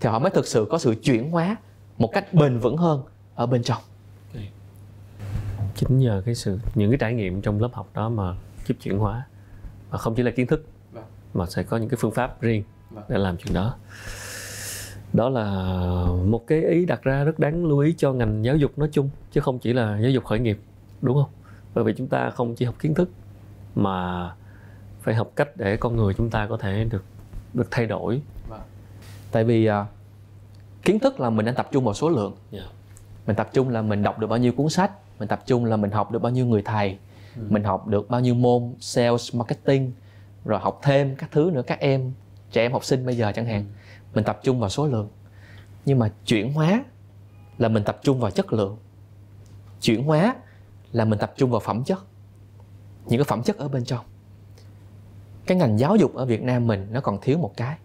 thì 0.00 0.08
họ 0.08 0.18
mới 0.18 0.30
thực 0.30 0.46
sự 0.46 0.66
có 0.70 0.78
sự 0.78 0.94
chuyển 1.02 1.30
hóa 1.30 1.56
một 1.98 2.10
cách 2.12 2.34
bền 2.34 2.58
vững 2.58 2.76
hơn 2.76 3.02
ở 3.34 3.46
bên 3.46 3.62
trong. 3.62 3.82
Chính 5.74 5.98
nhờ 5.98 6.22
cái 6.26 6.34
sự 6.34 6.58
những 6.74 6.90
cái 6.90 6.98
trải 6.98 7.14
nghiệm 7.14 7.42
trong 7.42 7.60
lớp 7.60 7.70
học 7.72 7.88
đó 7.94 8.08
mà 8.08 8.34
giúp 8.66 8.74
chuyển 8.80 8.98
hóa 8.98 9.26
và 9.90 9.98
không 9.98 10.14
chỉ 10.14 10.22
là 10.22 10.30
kiến 10.30 10.46
thức 10.46 10.64
vâng. 10.92 11.04
mà 11.34 11.46
sẽ 11.46 11.62
có 11.62 11.76
những 11.76 11.88
cái 11.88 11.98
phương 12.00 12.10
pháp 12.10 12.40
riêng 12.40 12.62
vâng. 12.90 13.04
để 13.08 13.18
làm 13.18 13.36
chuyện 13.36 13.54
đó 13.54 13.74
đó 15.12 15.28
là 15.28 15.44
một 16.24 16.46
cái 16.46 16.62
ý 16.64 16.86
đặt 16.86 17.02
ra 17.02 17.24
rất 17.24 17.38
đáng 17.38 17.64
lưu 17.64 17.78
ý 17.78 17.94
cho 17.98 18.12
ngành 18.12 18.44
giáo 18.44 18.56
dục 18.56 18.78
nói 18.78 18.88
chung 18.92 19.10
chứ 19.32 19.40
không 19.40 19.58
chỉ 19.58 19.72
là 19.72 19.98
giáo 20.00 20.10
dục 20.10 20.24
khởi 20.24 20.38
nghiệp 20.38 20.60
đúng 21.02 21.16
không 21.16 21.30
bởi 21.74 21.84
vì 21.84 21.92
chúng 21.92 22.08
ta 22.08 22.30
không 22.30 22.54
chỉ 22.54 22.64
học 22.64 22.74
kiến 22.78 22.94
thức 22.94 23.10
mà 23.74 24.30
phải 25.00 25.14
học 25.14 25.30
cách 25.36 25.48
để 25.56 25.76
con 25.76 25.96
người 25.96 26.14
chúng 26.14 26.30
ta 26.30 26.46
có 26.46 26.56
thể 26.56 26.84
được 26.84 27.04
được 27.54 27.68
thay 27.70 27.86
đổi 27.86 28.22
vâng. 28.48 28.60
tại 29.32 29.44
vì 29.44 29.70
uh, 29.70 29.74
kiến 30.82 30.98
thức 30.98 31.20
là 31.20 31.30
mình 31.30 31.46
đang 31.46 31.54
tập 31.54 31.68
trung 31.72 31.84
vào 31.84 31.94
số 31.94 32.08
lượng 32.08 32.34
yeah. 32.52 32.64
Dạ. 32.64 32.70
mình 33.26 33.36
tập 33.36 33.50
trung 33.52 33.68
là 33.68 33.82
mình 33.82 34.02
đọc 34.02 34.18
được 34.18 34.26
bao 34.26 34.38
nhiêu 34.38 34.52
cuốn 34.52 34.68
sách 34.68 34.90
mình 35.18 35.28
tập 35.28 35.42
trung 35.46 35.64
là 35.64 35.76
mình 35.76 35.90
học 35.90 36.12
được 36.12 36.18
bao 36.18 36.32
nhiêu 36.32 36.46
người 36.46 36.62
thầy 36.62 36.98
ừ. 37.40 37.46
mình 37.48 37.64
học 37.64 37.86
được 37.86 38.10
bao 38.10 38.20
nhiêu 38.20 38.34
môn 38.34 38.74
sales 38.80 39.34
marketing 39.34 39.92
rồi 40.44 40.60
học 40.60 40.80
thêm 40.82 41.16
các 41.16 41.30
thứ 41.32 41.50
nữa. 41.54 41.62
Các 41.66 41.80
em 41.80 42.12
trẻ 42.50 42.62
em 42.62 42.72
học 42.72 42.84
sinh 42.84 43.06
bây 43.06 43.16
giờ 43.16 43.32
chẳng 43.34 43.46
hạn 43.46 43.60
ừ. 43.60 43.64
mình 44.14 44.24
tập 44.24 44.40
trung 44.42 44.60
vào 44.60 44.70
số 44.70 44.86
lượng. 44.86 45.08
Nhưng 45.84 45.98
mà 45.98 46.10
chuyển 46.26 46.52
hóa 46.52 46.84
là 47.58 47.68
mình 47.68 47.84
tập 47.84 47.98
trung 48.02 48.20
vào 48.20 48.30
chất 48.30 48.52
lượng. 48.52 48.78
Chuyển 49.80 50.04
hóa 50.04 50.34
là 50.92 51.04
mình 51.04 51.18
tập 51.18 51.32
trung 51.36 51.50
vào 51.50 51.60
phẩm 51.60 51.84
chất. 51.84 51.98
Những 53.06 53.18
cái 53.18 53.24
phẩm 53.24 53.42
chất 53.42 53.58
ở 53.58 53.68
bên 53.68 53.84
trong. 53.84 54.04
Cái 55.46 55.58
ngành 55.58 55.78
giáo 55.78 55.96
dục 55.96 56.14
ở 56.14 56.26
Việt 56.26 56.42
Nam 56.42 56.66
mình 56.66 56.86
nó 56.90 57.00
còn 57.00 57.18
thiếu 57.20 57.38
một 57.38 57.52
cái. 57.56 57.76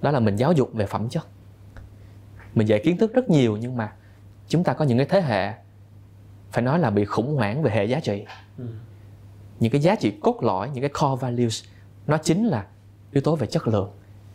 Đó 0.00 0.10
là 0.10 0.20
mình 0.20 0.36
giáo 0.36 0.52
dục 0.52 0.70
về 0.72 0.86
phẩm 0.86 1.08
chất. 1.08 1.26
Mình 2.54 2.68
dạy 2.68 2.80
kiến 2.84 2.96
thức 2.96 3.14
rất 3.14 3.30
nhiều 3.30 3.56
nhưng 3.56 3.76
mà 3.76 3.92
chúng 4.48 4.64
ta 4.64 4.72
có 4.72 4.84
những 4.84 4.98
cái 4.98 5.06
thế 5.06 5.20
hệ 5.20 5.52
phải 6.50 6.62
nói 6.62 6.78
là 6.78 6.90
bị 6.90 7.04
khủng 7.04 7.36
hoảng 7.36 7.62
về 7.62 7.70
hệ 7.70 7.84
giá 7.84 8.00
trị. 8.00 8.24
Những 9.60 9.72
cái 9.72 9.80
giá 9.80 9.94
trị 9.94 10.12
cốt 10.20 10.42
lõi 10.42 10.70
những 10.70 10.82
cái 10.82 10.90
core 11.00 11.20
values 11.20 11.64
nó 12.06 12.18
chính 12.18 12.46
là 12.46 12.66
yếu 13.12 13.22
tố 13.22 13.36
về 13.36 13.46
chất 13.46 13.68
lượng 13.68 13.90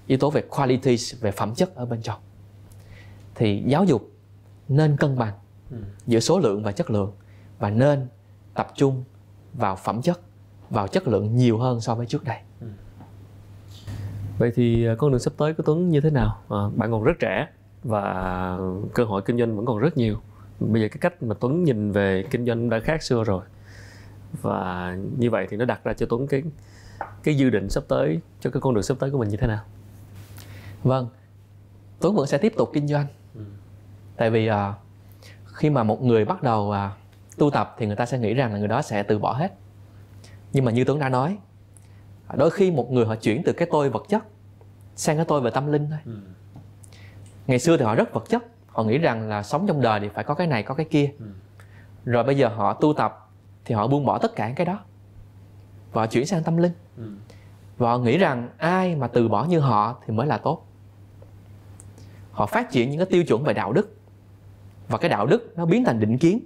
yếu 0.07 0.17
tố 0.17 0.29
về 0.29 0.41
qualities 0.41 1.15
về 1.21 1.31
phẩm 1.31 1.55
chất 1.55 1.75
ở 1.75 1.85
bên 1.85 2.01
trong. 2.01 2.19
Thì 3.35 3.63
giáo 3.67 3.83
dục 3.83 4.11
nên 4.67 4.97
cân 4.97 5.17
bằng 5.17 5.33
ừ. 5.71 5.77
giữa 6.07 6.19
số 6.19 6.39
lượng 6.39 6.63
và 6.63 6.71
chất 6.71 6.91
lượng 6.91 7.11
và 7.59 7.69
nên 7.69 8.07
tập 8.53 8.67
trung 8.75 9.03
vào 9.53 9.75
phẩm 9.75 10.01
chất 10.01 10.19
vào 10.69 10.87
chất 10.87 11.07
lượng 11.07 11.35
nhiều 11.35 11.57
hơn 11.57 11.81
so 11.81 11.95
với 11.95 12.05
trước 12.05 12.23
đây. 12.23 12.37
Ừ. 12.61 12.67
vậy 14.37 14.51
thì 14.55 14.85
à, 14.85 14.95
con 14.97 15.11
đường 15.11 15.19
sắp 15.19 15.33
tới 15.37 15.53
của 15.53 15.63
tuấn 15.63 15.89
như 15.89 16.01
thế 16.01 16.09
nào? 16.09 16.41
À, 16.49 16.57
bạn 16.75 16.91
còn 16.91 17.03
rất 17.03 17.13
trẻ 17.19 17.47
và 17.83 18.57
cơ 18.93 19.03
hội 19.03 19.21
kinh 19.21 19.37
doanh 19.37 19.55
vẫn 19.55 19.65
còn 19.65 19.77
rất 19.77 19.97
nhiều. 19.97 20.17
Bây 20.59 20.81
giờ 20.81 20.87
cái 20.87 20.97
cách 21.01 21.23
mà 21.23 21.35
tuấn 21.39 21.63
nhìn 21.63 21.91
về 21.91 22.25
kinh 22.31 22.45
doanh 22.45 22.69
đã 22.69 22.79
khác 22.79 23.03
xưa 23.03 23.23
rồi 23.23 23.43
và 24.41 24.95
như 25.17 25.29
vậy 25.29 25.47
thì 25.49 25.57
nó 25.57 25.65
đặt 25.65 25.83
ra 25.83 25.93
cho 25.93 26.05
tuấn 26.09 26.27
cái 26.27 26.43
cái 27.23 27.35
dự 27.35 27.49
định 27.49 27.69
sắp 27.69 27.83
tới 27.87 28.19
cho 28.39 28.49
cái 28.49 28.61
con 28.61 28.73
đường 28.73 28.83
sắp 28.83 28.97
tới 28.99 29.11
của 29.11 29.17
mình 29.17 29.29
như 29.29 29.37
thế 29.37 29.47
nào 29.47 29.63
vâng 30.83 31.07
tuấn 31.99 32.15
vẫn 32.15 32.27
sẽ 32.27 32.37
tiếp 32.37 32.53
tục 32.57 32.69
kinh 32.73 32.87
doanh 32.87 33.05
ừ. 33.35 33.41
tại 34.15 34.29
vì 34.29 34.49
uh, 34.49 34.55
khi 35.45 35.69
mà 35.69 35.83
một 35.83 36.01
người 36.01 36.25
bắt 36.25 36.43
đầu 36.43 36.61
uh, 36.69 36.75
tu 37.37 37.49
tập 37.49 37.75
thì 37.77 37.85
người 37.85 37.95
ta 37.95 38.05
sẽ 38.05 38.19
nghĩ 38.19 38.33
rằng 38.33 38.53
là 38.53 38.59
người 38.59 38.67
đó 38.67 38.81
sẽ 38.81 39.03
từ 39.03 39.19
bỏ 39.19 39.33
hết 39.33 39.53
nhưng 40.53 40.65
mà 40.65 40.71
như 40.71 40.83
tuấn 40.83 40.99
đã 40.99 41.09
nói 41.09 41.37
đôi 42.33 42.49
khi 42.49 42.71
một 42.71 42.91
người 42.91 43.05
họ 43.05 43.15
chuyển 43.15 43.43
từ 43.45 43.53
cái 43.53 43.67
tôi 43.71 43.89
vật 43.89 44.05
chất 44.09 44.23
sang 44.95 45.15
cái 45.15 45.25
tôi 45.25 45.41
về 45.41 45.51
tâm 45.51 45.71
linh 45.71 45.87
thôi 45.89 45.99
ừ. 46.05 46.13
ngày 47.47 47.59
xưa 47.59 47.77
thì 47.77 47.83
họ 47.83 47.95
rất 47.95 48.13
vật 48.13 48.23
chất 48.29 48.43
họ 48.67 48.83
nghĩ 48.83 48.97
rằng 48.97 49.29
là 49.29 49.43
sống 49.43 49.67
trong 49.67 49.81
đời 49.81 49.99
thì 49.99 50.09
phải 50.09 50.23
có 50.23 50.33
cái 50.33 50.47
này 50.47 50.63
có 50.63 50.73
cái 50.73 50.85
kia 50.85 51.11
ừ. 51.19 51.25
rồi 52.05 52.23
bây 52.23 52.37
giờ 52.37 52.47
họ 52.47 52.73
tu 52.73 52.93
tập 52.93 53.22
thì 53.65 53.75
họ 53.75 53.87
buông 53.87 54.05
bỏ 54.05 54.17
tất 54.17 54.35
cả 54.35 54.53
cái 54.55 54.65
đó. 54.65 54.79
Và 55.91 56.01
họ 56.01 56.07
chuyển 56.07 56.25
sang 56.25 56.43
tâm 56.43 56.57
linh. 56.57 56.71
Ừ. 56.97 57.11
và 57.77 57.89
họ 57.89 57.97
nghĩ 57.97 58.17
rằng 58.17 58.49
ai 58.57 58.95
mà 58.95 59.07
từ 59.07 59.27
bỏ 59.27 59.45
như 59.45 59.59
họ 59.59 60.01
thì 60.05 60.13
mới 60.13 60.27
là 60.27 60.37
tốt. 60.37 60.65
Họ 62.31 62.45
phát 62.45 62.71
triển 62.71 62.89
những 62.89 62.99
cái 62.99 63.05
tiêu 63.05 63.23
chuẩn 63.23 63.43
về 63.43 63.53
đạo 63.53 63.73
đức. 63.73 63.97
Và 64.87 64.97
cái 64.97 65.09
đạo 65.09 65.25
đức 65.25 65.53
nó 65.55 65.65
biến 65.65 65.83
thành 65.83 65.99
định 65.99 66.17
kiến. 66.17 66.39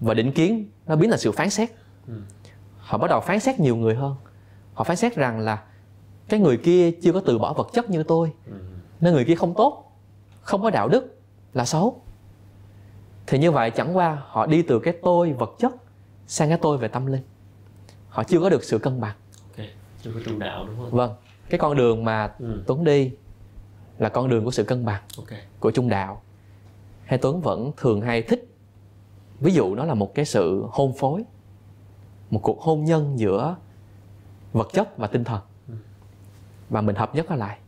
Và 0.00 0.14
định 0.14 0.32
kiến 0.32 0.70
nó 0.86 0.96
biến 0.96 1.10
thành 1.10 1.18
sự 1.18 1.32
phán 1.32 1.50
xét. 1.50 1.70
Ừ. 2.06 2.22
họ 2.78 2.98
bắt 2.98 3.08
đầu 3.10 3.20
phán 3.20 3.40
xét 3.40 3.60
nhiều 3.60 3.76
người 3.76 3.94
hơn. 3.94 4.14
Họ 4.74 4.84
phán 4.84 4.96
xét 4.96 5.16
rằng 5.16 5.40
là 5.40 5.62
cái 6.28 6.40
người 6.40 6.56
kia 6.56 6.90
chưa 7.02 7.12
có 7.12 7.22
từ 7.26 7.38
bỏ 7.38 7.52
vật 7.52 7.68
chất 7.72 7.90
như 7.90 8.02
tôi. 8.02 8.32
Ừ. 8.46 8.52
nên 9.00 9.14
người 9.14 9.24
kia 9.24 9.34
không 9.34 9.54
tốt 9.54 9.86
không 10.40 10.62
có 10.62 10.70
đạo 10.70 10.88
đức 10.88 11.18
là 11.52 11.64
xấu. 11.64 12.02
Thì 13.26 13.38
như 13.38 13.50
vậy 13.50 13.70
chẳng 13.70 13.96
qua 13.96 14.22
họ 14.26 14.46
đi 14.46 14.62
từ 14.62 14.78
cái 14.78 14.94
tôi 15.02 15.32
vật 15.32 15.54
chất 15.58 15.72
sang 16.26 16.48
cái 16.48 16.58
tôi 16.62 16.78
về 16.78 16.88
tâm 16.88 17.06
linh 17.06 17.22
họ 18.08 18.24
chưa 18.24 18.40
có 18.40 18.50
được 18.50 18.64
sự 18.64 18.78
cân 18.78 19.00
bằng 19.00 19.16
okay. 19.50 19.70
chưa 20.02 20.10
có 20.14 20.20
trung 20.24 20.38
đạo 20.38 20.66
đúng 20.66 20.76
không 20.76 20.90
vâng 20.90 21.14
cái 21.50 21.58
con 21.58 21.76
đường 21.76 22.04
mà 22.04 22.34
ừ. 22.38 22.62
tuấn 22.66 22.84
đi 22.84 23.12
là 23.98 24.08
con 24.08 24.28
đường 24.28 24.44
của 24.44 24.50
sự 24.50 24.64
cân 24.64 24.84
bằng 24.84 25.02
okay. 25.16 25.40
của 25.60 25.70
trung 25.70 25.88
đạo 25.88 26.22
hay 27.04 27.18
tuấn 27.18 27.40
vẫn 27.40 27.72
thường 27.76 28.00
hay 28.00 28.22
thích 28.22 28.56
ví 29.40 29.52
dụ 29.52 29.74
nó 29.74 29.84
là 29.84 29.94
một 29.94 30.14
cái 30.14 30.24
sự 30.24 30.64
hôn 30.70 30.92
phối 30.98 31.24
một 32.30 32.40
cuộc 32.42 32.60
hôn 32.60 32.84
nhân 32.84 33.18
giữa 33.18 33.56
vật 34.52 34.68
chất 34.72 34.98
và 34.98 35.06
tinh 35.06 35.24
thần 35.24 35.40
ừ. 35.68 35.74
và 36.70 36.80
mình 36.80 36.96
hợp 36.96 37.14
nhất 37.14 37.26
nó 37.28 37.36
lại 37.36 37.58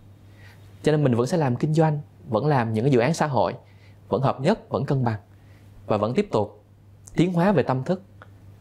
cho 0.82 0.92
nên 0.92 1.04
mình 1.04 1.14
vẫn 1.14 1.26
sẽ 1.26 1.36
làm 1.36 1.56
kinh 1.56 1.74
doanh 1.74 2.00
vẫn 2.28 2.46
làm 2.46 2.72
những 2.72 2.84
cái 2.84 2.92
dự 2.92 3.00
án 3.00 3.14
xã 3.14 3.26
hội 3.26 3.54
vẫn 4.08 4.22
hợp 4.22 4.40
nhất 4.40 4.68
vẫn 4.68 4.84
cân 4.84 5.04
bằng 5.04 5.20
và 5.86 5.96
vẫn 5.96 6.14
tiếp 6.14 6.28
tục 6.32 6.64
tiến 7.16 7.32
hóa 7.32 7.52
về 7.52 7.62
tâm 7.62 7.84
thức 7.84 8.02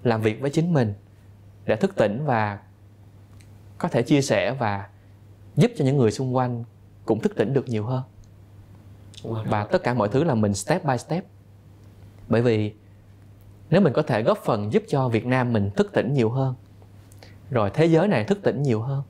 làm 0.07 0.21
việc 0.21 0.41
với 0.41 0.49
chính 0.49 0.73
mình 0.73 0.93
để 1.65 1.75
thức 1.75 1.95
tỉnh 1.95 2.25
và 2.25 2.59
có 3.77 3.88
thể 3.88 4.01
chia 4.01 4.21
sẻ 4.21 4.55
và 4.59 4.89
giúp 5.55 5.71
cho 5.77 5.85
những 5.85 5.97
người 5.97 6.11
xung 6.11 6.35
quanh 6.35 6.63
cũng 7.05 7.19
thức 7.19 7.35
tỉnh 7.35 7.53
được 7.53 7.69
nhiều 7.69 7.85
hơn. 7.85 8.03
Và 9.23 9.63
tất 9.63 9.84
cả 9.84 9.93
mọi 9.93 10.09
thứ 10.09 10.23
là 10.23 10.35
mình 10.35 10.53
step 10.53 10.85
by 10.85 10.97
step. 10.97 11.25
Bởi 12.27 12.41
vì 12.41 12.73
nếu 13.69 13.81
mình 13.81 13.93
có 13.93 14.01
thể 14.01 14.23
góp 14.23 14.38
phần 14.38 14.73
giúp 14.73 14.84
cho 14.88 15.09
Việt 15.09 15.25
Nam 15.25 15.53
mình 15.53 15.69
thức 15.75 15.91
tỉnh 15.93 16.13
nhiều 16.13 16.29
hơn 16.29 16.55
rồi 17.51 17.71
thế 17.73 17.85
giới 17.85 18.07
này 18.07 18.23
thức 18.23 18.39
tỉnh 18.43 18.63
nhiều 18.63 18.81
hơn 18.81 19.03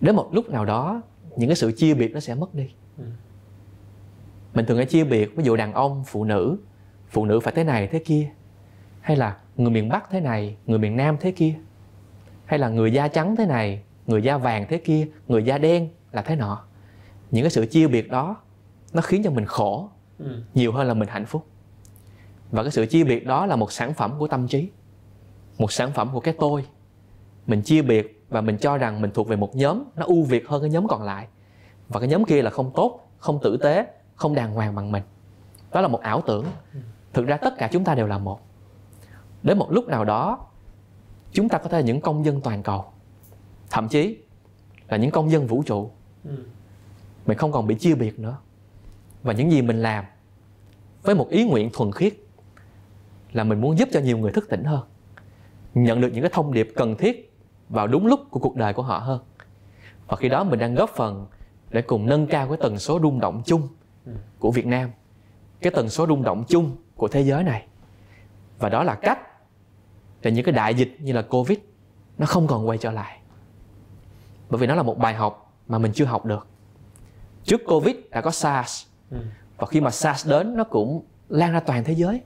đến 0.00 0.16
một 0.16 0.28
lúc 0.32 0.50
nào 0.50 0.64
đó 0.64 1.02
những 1.36 1.48
cái 1.48 1.56
sự 1.56 1.72
chia 1.72 1.94
biệt 1.94 2.12
nó 2.12 2.20
sẽ 2.20 2.34
mất 2.34 2.54
đi. 2.54 2.70
Ừ. 2.98 3.04
mình 4.54 4.66
thường 4.66 4.76
hay 4.76 4.86
chia 4.86 5.04
biệt 5.04 5.36
ví 5.36 5.44
dụ 5.44 5.56
đàn 5.56 5.72
ông 5.72 6.04
phụ 6.06 6.24
nữ 6.24 6.56
phụ 7.10 7.24
nữ 7.24 7.40
phải 7.40 7.52
thế 7.56 7.64
này 7.64 7.86
thế 7.86 7.98
kia 7.98 8.30
hay 9.00 9.16
là 9.16 9.36
người 9.56 9.70
miền 9.70 9.88
bắc 9.88 10.10
thế 10.10 10.20
này 10.20 10.56
người 10.66 10.78
miền 10.78 10.96
nam 10.96 11.16
thế 11.20 11.30
kia? 11.30 11.54
Hay 12.44 12.58
là 12.58 12.68
người 12.68 12.92
da 12.92 13.08
trắng 13.08 13.36
thế 13.36 13.46
này 13.46 13.82
người 14.06 14.22
da 14.22 14.38
vàng 14.38 14.66
thế 14.68 14.78
kia 14.78 15.08
người 15.28 15.44
da 15.44 15.58
đen 15.58 15.88
là 16.12 16.22
thế 16.22 16.36
nọ? 16.36 16.64
Những 17.30 17.44
cái 17.44 17.50
sự 17.50 17.66
chia 17.66 17.88
biệt 17.88 18.10
đó 18.10 18.36
nó 18.92 19.02
khiến 19.02 19.22
cho 19.24 19.30
mình 19.30 19.46
khổ 19.46 19.88
ừ. 20.18 20.42
nhiều 20.54 20.72
hơn 20.72 20.86
là 20.86 20.94
mình 20.94 21.08
hạnh 21.08 21.26
phúc. 21.26 21.46
Và 22.50 22.62
cái 22.62 22.72
sự 22.72 22.86
chia 22.86 23.04
biệt 23.04 23.26
đó 23.26 23.46
là 23.46 23.56
một 23.56 23.72
sản 23.72 23.94
phẩm 23.94 24.14
của 24.18 24.28
tâm 24.28 24.48
trí 24.48 24.70
một 25.58 25.72
sản 25.72 25.92
phẩm 25.92 26.10
của 26.12 26.20
cái 26.20 26.34
tôi. 26.38 26.66
Mình 27.46 27.62
chia 27.62 27.82
biệt 27.82 28.24
và 28.28 28.40
mình 28.40 28.58
cho 28.58 28.78
rằng 28.78 29.00
mình 29.00 29.10
thuộc 29.14 29.28
về 29.28 29.36
một 29.36 29.56
nhóm 29.56 29.84
nó 29.96 30.06
ưu 30.06 30.22
việt 30.22 30.48
hơn 30.48 30.62
cái 30.62 30.70
nhóm 30.70 30.88
còn 30.88 31.02
lại. 31.02 31.26
Và 31.88 32.00
cái 32.00 32.08
nhóm 32.08 32.24
kia 32.24 32.42
là 32.42 32.50
không 32.50 32.70
tốt 32.74 33.10
không 33.18 33.38
tử 33.42 33.56
tế 33.56 33.86
không 34.14 34.34
đàng 34.34 34.54
hoàng 34.54 34.74
bằng 34.74 34.92
mình. 34.92 35.02
Đó 35.72 35.80
là 35.80 35.88
một 35.88 36.00
ảo 36.00 36.22
tưởng. 36.26 36.44
Ừ. 36.74 36.80
thực 37.12 37.26
ra 37.26 37.36
tất 37.36 37.54
cả 37.58 37.68
chúng 37.72 37.84
ta 37.84 37.94
đều 37.94 38.06
là 38.06 38.18
một 38.18 38.40
đến 39.44 39.58
một 39.58 39.72
lúc 39.72 39.88
nào 39.88 40.04
đó 40.04 40.46
chúng 41.32 41.48
ta 41.48 41.58
có 41.58 41.68
thể 41.68 41.78
là 41.78 41.84
những 41.84 42.00
công 42.00 42.24
dân 42.24 42.40
toàn 42.40 42.62
cầu 42.62 42.84
thậm 43.70 43.88
chí 43.88 44.18
là 44.88 44.96
những 44.96 45.10
công 45.10 45.30
dân 45.30 45.46
vũ 45.46 45.62
trụ 45.66 45.90
ừ. 46.24 46.44
mình 47.26 47.38
không 47.38 47.52
còn 47.52 47.66
bị 47.66 47.74
chia 47.74 47.94
biệt 47.94 48.18
nữa 48.18 48.36
và 49.22 49.32
những 49.32 49.50
gì 49.50 49.62
mình 49.62 49.82
làm 49.82 50.04
với 51.02 51.14
một 51.14 51.28
ý 51.28 51.44
nguyện 51.44 51.70
thuần 51.72 51.92
khiết 51.92 52.14
là 53.32 53.44
mình 53.44 53.60
muốn 53.60 53.78
giúp 53.78 53.88
cho 53.92 54.00
nhiều 54.00 54.18
người 54.18 54.32
thức 54.32 54.48
tỉnh 54.48 54.64
hơn 54.64 54.80
nhận 55.74 56.00
được 56.00 56.10
những 56.12 56.22
cái 56.22 56.30
thông 56.34 56.52
điệp 56.52 56.72
cần 56.76 56.96
thiết 56.96 57.32
vào 57.68 57.86
đúng 57.86 58.06
lúc 58.06 58.20
của 58.30 58.40
cuộc 58.40 58.56
đời 58.56 58.72
của 58.72 58.82
họ 58.82 58.98
hơn 58.98 59.20
và 60.06 60.16
khi 60.16 60.28
đó 60.28 60.44
mình 60.44 60.58
đang 60.58 60.74
góp 60.74 60.90
phần 60.90 61.26
để 61.70 61.82
cùng 61.82 62.06
nâng 62.06 62.26
cao 62.26 62.48
cái 62.48 62.56
tần 62.60 62.78
số 62.78 63.00
rung 63.02 63.20
động 63.20 63.42
chung 63.46 63.68
ừ. 64.06 64.12
của 64.38 64.50
Việt 64.50 64.66
Nam 64.66 64.90
cái 65.60 65.72
tần 65.76 65.88
số 65.88 66.06
rung 66.06 66.22
động 66.22 66.44
chung 66.48 66.76
của 66.96 67.08
thế 67.08 67.20
giới 67.20 67.44
này 67.44 67.66
và 68.58 68.68
đó 68.68 68.82
là 68.84 68.94
cách 68.94 69.18
để 70.24 70.32
những 70.32 70.44
cái 70.44 70.52
đại 70.52 70.74
dịch 70.74 70.96
như 71.00 71.12
là 71.12 71.22
Covid 71.22 71.58
nó 72.18 72.26
không 72.26 72.46
còn 72.46 72.68
quay 72.68 72.78
trở 72.78 72.90
lại. 72.90 73.18
Bởi 74.50 74.58
vì 74.58 74.66
nó 74.66 74.74
là 74.74 74.82
một 74.82 74.98
bài 74.98 75.14
học 75.14 75.52
mà 75.68 75.78
mình 75.78 75.92
chưa 75.94 76.04
học 76.04 76.24
được. 76.24 76.46
Trước 77.44 77.60
Covid 77.66 77.96
đã 78.10 78.20
có 78.20 78.30
SARS. 78.30 78.86
Ừ. 79.10 79.18
và 79.56 79.66
khi 79.66 79.80
mà 79.80 79.90
SARS 79.90 80.28
đến 80.28 80.56
nó 80.56 80.64
cũng 80.64 81.02
lan 81.28 81.52
ra 81.52 81.60
toàn 81.60 81.84
thế 81.84 81.92
giới. 81.92 82.20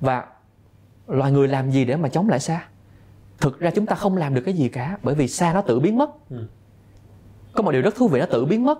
Và 0.00 0.26
loài 1.06 1.32
người 1.32 1.48
làm 1.48 1.70
gì 1.70 1.84
để 1.84 1.96
mà 1.96 2.08
chống 2.08 2.28
lại 2.28 2.40
SARS? 2.40 2.64
Thực 3.38 3.60
ra 3.60 3.70
chúng 3.70 3.86
ta 3.86 3.94
không 3.94 4.16
làm 4.16 4.34
được 4.34 4.42
cái 4.44 4.54
gì 4.54 4.68
cả 4.68 4.98
bởi 5.02 5.14
vì 5.14 5.28
SARS 5.28 5.54
nó 5.54 5.62
tự 5.62 5.80
biến 5.80 5.98
mất. 5.98 6.10
Ừ. 6.30 6.46
có 7.52 7.62
một 7.62 7.72
điều 7.72 7.82
rất 7.82 7.94
thú 7.94 8.08
vị 8.08 8.20
nó 8.20 8.26
tự 8.26 8.44
biến 8.44 8.64
mất 8.64 8.78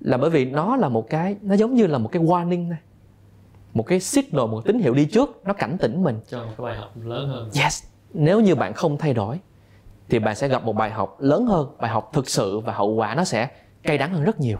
là 0.00 0.16
bởi 0.16 0.30
vì 0.30 0.44
nó 0.44 0.76
là 0.76 0.88
một 0.88 1.10
cái 1.10 1.36
nó 1.42 1.54
giống 1.54 1.74
như 1.74 1.86
là 1.86 1.98
một 1.98 2.08
cái 2.12 2.22
warning 2.22 2.68
này 2.68 2.78
một 3.74 3.82
cái 3.86 4.00
signal 4.00 4.46
một 4.46 4.64
tín 4.64 4.78
hiệu 4.78 4.94
đi 4.94 5.04
trước 5.04 5.40
nó 5.44 5.52
cảnh 5.52 5.76
tỉnh 5.78 6.02
mình. 6.02 6.20
Cho 6.28 6.38
một 6.38 6.52
cái 6.58 6.64
bài 6.64 6.76
học 6.76 6.90
lớn 6.96 7.28
hơn. 7.28 7.50
Yes 7.54 7.84
nếu 8.14 8.40
như 8.40 8.54
bạn 8.54 8.74
không 8.74 8.98
thay 8.98 9.14
đổi 9.14 9.40
thì 10.08 10.18
bạn 10.18 10.36
sẽ 10.36 10.48
gặp 10.48 10.64
một 10.64 10.72
bài 10.72 10.90
học 10.90 11.16
lớn 11.20 11.46
hơn 11.46 11.68
bài 11.78 11.90
học 11.90 12.10
thực 12.12 12.28
sự 12.28 12.58
và 12.58 12.72
hậu 12.72 12.94
quả 12.94 13.14
nó 13.14 13.24
sẽ 13.24 13.48
cay 13.82 13.98
đắng 13.98 14.14
hơn 14.14 14.24
rất 14.24 14.40
nhiều. 14.40 14.58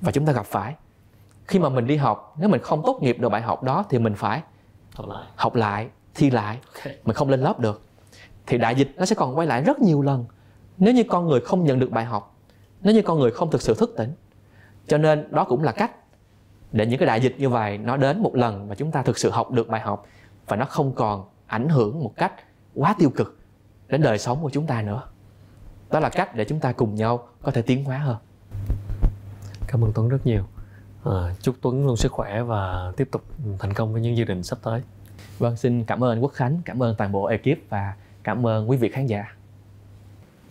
Và 0.00 0.12
chúng 0.12 0.26
ta 0.26 0.32
gặp 0.32 0.46
phải. 0.46 0.74
Khi 1.46 1.58
mà 1.58 1.68
mình 1.68 1.86
đi 1.86 1.96
học 1.96 2.34
nếu 2.38 2.48
mình 2.48 2.60
không 2.60 2.82
tốt 2.86 2.98
nghiệp 3.02 3.16
được 3.20 3.28
bài 3.28 3.42
học 3.42 3.62
đó 3.62 3.84
thì 3.88 3.98
mình 3.98 4.14
phải 4.14 4.42
học 4.94 5.08
lại. 5.08 5.24
học 5.36 5.54
lại 5.54 5.88
thi 6.14 6.30
lại. 6.30 6.58
Okay. 6.74 6.96
mình 7.04 7.14
không 7.14 7.28
lên 7.28 7.40
lớp 7.40 7.60
được. 7.60 7.82
Thì 8.46 8.58
đại 8.58 8.74
dịch 8.74 8.94
nó 8.96 9.04
sẽ 9.04 9.14
còn 9.14 9.38
quay 9.38 9.46
lại 9.46 9.62
rất 9.62 9.80
nhiều 9.80 10.02
lần. 10.02 10.24
Nếu 10.78 10.94
như 10.94 11.04
con 11.08 11.26
người 11.26 11.40
không 11.40 11.64
nhận 11.64 11.78
được 11.78 11.90
bài 11.90 12.04
học 12.04 12.38
nếu 12.80 12.94
như 12.94 13.02
con 13.02 13.18
người 13.18 13.30
không 13.30 13.50
thực 13.50 13.62
sự 13.62 13.74
thức 13.74 13.94
tỉnh 13.96 14.12
cho 14.86 14.98
nên 14.98 15.28
đó 15.30 15.44
cũng 15.44 15.62
là 15.62 15.72
cách 15.72 15.92
để 16.72 16.86
những 16.86 16.98
cái 16.98 17.06
đại 17.06 17.20
dịch 17.20 17.34
như 17.38 17.48
vậy 17.48 17.78
nó 17.78 17.96
đến 17.96 18.22
một 18.22 18.36
lần 18.36 18.68
và 18.68 18.74
chúng 18.74 18.90
ta 18.90 19.02
thực 19.02 19.18
sự 19.18 19.30
học 19.30 19.50
được 19.50 19.68
bài 19.68 19.80
học 19.80 20.06
và 20.46 20.56
nó 20.56 20.64
không 20.64 20.94
còn 20.94 21.24
ảnh 21.46 21.68
hưởng 21.68 22.00
một 22.00 22.12
cách 22.16 22.32
quá 22.74 22.94
tiêu 22.98 23.10
cực 23.10 23.38
đến 23.88 24.02
đời 24.02 24.18
sống 24.18 24.38
của 24.42 24.50
chúng 24.50 24.66
ta 24.66 24.82
nữa. 24.82 25.02
Đó 25.90 26.00
là 26.00 26.08
cách 26.08 26.34
để 26.34 26.44
chúng 26.44 26.60
ta 26.60 26.72
cùng 26.72 26.94
nhau 26.94 27.28
có 27.42 27.50
thể 27.50 27.62
tiến 27.62 27.84
hóa 27.84 27.98
hơn. 27.98 28.16
Cảm 29.66 29.84
ơn 29.84 29.92
tuấn 29.94 30.08
rất 30.08 30.26
nhiều. 30.26 30.42
À, 31.04 31.34
chúc 31.40 31.54
tuấn 31.62 31.86
luôn 31.86 31.96
sức 31.96 32.12
khỏe 32.12 32.42
và 32.42 32.92
tiếp 32.96 33.08
tục 33.12 33.22
thành 33.58 33.74
công 33.74 33.92
với 33.92 34.02
những 34.02 34.16
dự 34.16 34.24
định 34.24 34.42
sắp 34.42 34.58
tới. 34.62 34.82
Vâng 35.38 35.56
xin 35.56 35.84
cảm 35.84 36.04
ơn 36.04 36.22
quốc 36.22 36.32
khánh 36.32 36.60
cảm 36.64 36.82
ơn 36.82 36.94
toàn 36.98 37.12
bộ 37.12 37.24
ekip 37.24 37.58
và 37.68 37.94
cảm 38.22 38.46
ơn 38.46 38.70
quý 38.70 38.76
vị 38.76 38.88
khán 38.88 39.06
giả. 39.06 39.24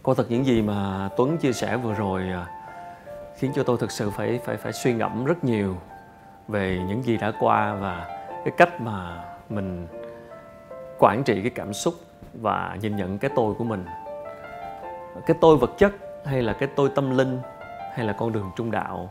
Có 0.04 0.14
thật 0.14 0.26
những 0.30 0.46
gì 0.46 0.62
mà 0.62 1.10
tuấn 1.18 1.38
chia 1.38 1.54
sẻ 1.54 1.78
vừa 1.78 1.94
rồi 1.94 2.22
à, 2.22 2.48
khiến 3.38 3.52
cho 3.56 3.64
tôi 3.64 3.78
thực 3.80 3.92
sự 3.92 4.10
phải 4.10 4.40
phải 4.46 4.58
phải 4.58 4.74
suy 4.74 4.94
ngẫm 4.94 5.26
rất 5.26 5.44
nhiều 5.44 5.78
về 6.48 6.80
những 6.88 7.04
gì 7.04 7.18
đã 7.18 7.32
qua 7.40 7.74
và 7.74 8.08
cái 8.46 8.54
cách 8.58 8.82
mà 8.82 9.24
mình 9.50 9.88
quản 11.00 11.24
trị 11.24 11.42
cái 11.42 11.52
cảm 11.56 11.74
xúc 11.74 11.94
và 12.34 12.78
nhìn 12.82 12.96
nhận 12.96 13.18
cái 13.18 13.32
tôi 13.36 13.54
của 13.54 13.64
mình. 13.64 13.86
Cái 15.26 15.38
tôi 15.42 15.58
vật 15.58 15.72
chất 15.78 15.92
hay 16.26 16.42
là 16.42 16.54
cái 16.54 16.70
tôi 16.76 16.90
tâm 16.96 17.18
linh 17.18 17.40
hay 17.94 18.06
là 18.06 18.14
con 18.14 18.32
đường 18.32 18.52
trung 18.56 18.72
đạo, 18.72 19.10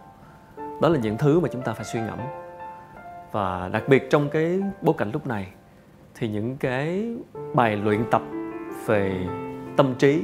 đó 0.57 0.89
là 0.89 0.99
những 0.99 1.17
thứ 1.17 1.41
mà 1.41 1.49
chúng 1.53 1.63
ta 1.63 1.73
phải 1.73 1.85
suy 1.85 2.01
ngẫm. 2.01 2.19
Và 3.33 3.69
đặc 3.73 3.83
biệt 3.89 4.11
trong 4.11 4.29
cái 4.29 4.61
bối 4.83 4.95
cảnh 4.99 5.11
lúc 5.13 5.27
này 5.27 5.47
thì 6.15 6.29
những 6.29 6.57
cái 6.57 7.15
bài 7.55 7.77
luyện 7.77 8.05
tập 8.11 8.23
về 8.87 9.27
tâm 9.77 9.95
trí, 9.99 10.23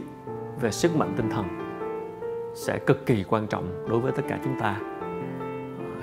về 0.60 0.70
sức 0.70 0.96
mạnh 0.96 1.14
tinh 1.16 1.30
thần 1.30 1.46
sẽ 2.54 2.78
cực 2.78 3.06
kỳ 3.06 3.24
quan 3.28 3.46
trọng 3.46 3.88
đối 3.88 4.00
với 4.00 4.12
tất 4.12 4.22
cả 4.28 4.38
chúng 4.44 4.60
ta 4.60 4.76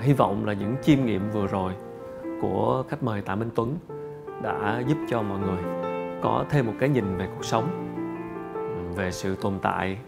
hy 0.00 0.12
vọng 0.12 0.44
là 0.44 0.52
những 0.52 0.76
chiêm 0.82 1.04
nghiệm 1.04 1.30
vừa 1.30 1.46
rồi 1.46 1.72
của 2.42 2.84
khách 2.88 3.02
mời 3.02 3.22
Tạ 3.22 3.34
Minh 3.34 3.50
Tuấn 3.54 3.76
đã 4.42 4.82
giúp 4.86 4.98
cho 5.08 5.22
mọi 5.22 5.38
người 5.38 5.62
có 6.22 6.44
thêm 6.50 6.66
một 6.66 6.72
cái 6.80 6.88
nhìn 6.88 7.16
về 7.16 7.28
cuộc 7.36 7.44
sống, 7.44 7.94
về 8.96 9.10
sự 9.10 9.36
tồn 9.36 9.58
tại, 9.62 9.98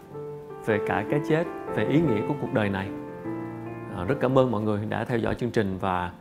về 0.65 0.79
cả 0.87 1.05
cái 1.09 1.19
chết, 1.29 1.43
về 1.75 1.85
ý 1.85 2.01
nghĩa 2.01 2.21
của 2.27 2.33
cuộc 2.41 2.53
đời 2.53 2.69
này. 2.69 2.89
À, 3.97 4.03
rất 4.07 4.15
cảm 4.21 4.37
ơn 4.37 4.51
mọi 4.51 4.61
người 4.61 4.85
đã 4.85 5.03
theo 5.03 5.17
dõi 5.17 5.35
chương 5.35 5.51
trình 5.51 5.77
và 5.77 6.11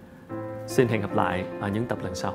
xin 0.67 0.89
hẹn 0.89 1.01
gặp 1.01 1.15
lại 1.15 1.45
ở 1.61 1.69
những 1.69 1.85
tập 1.85 1.99
lần 2.03 2.15
sau. 2.15 2.35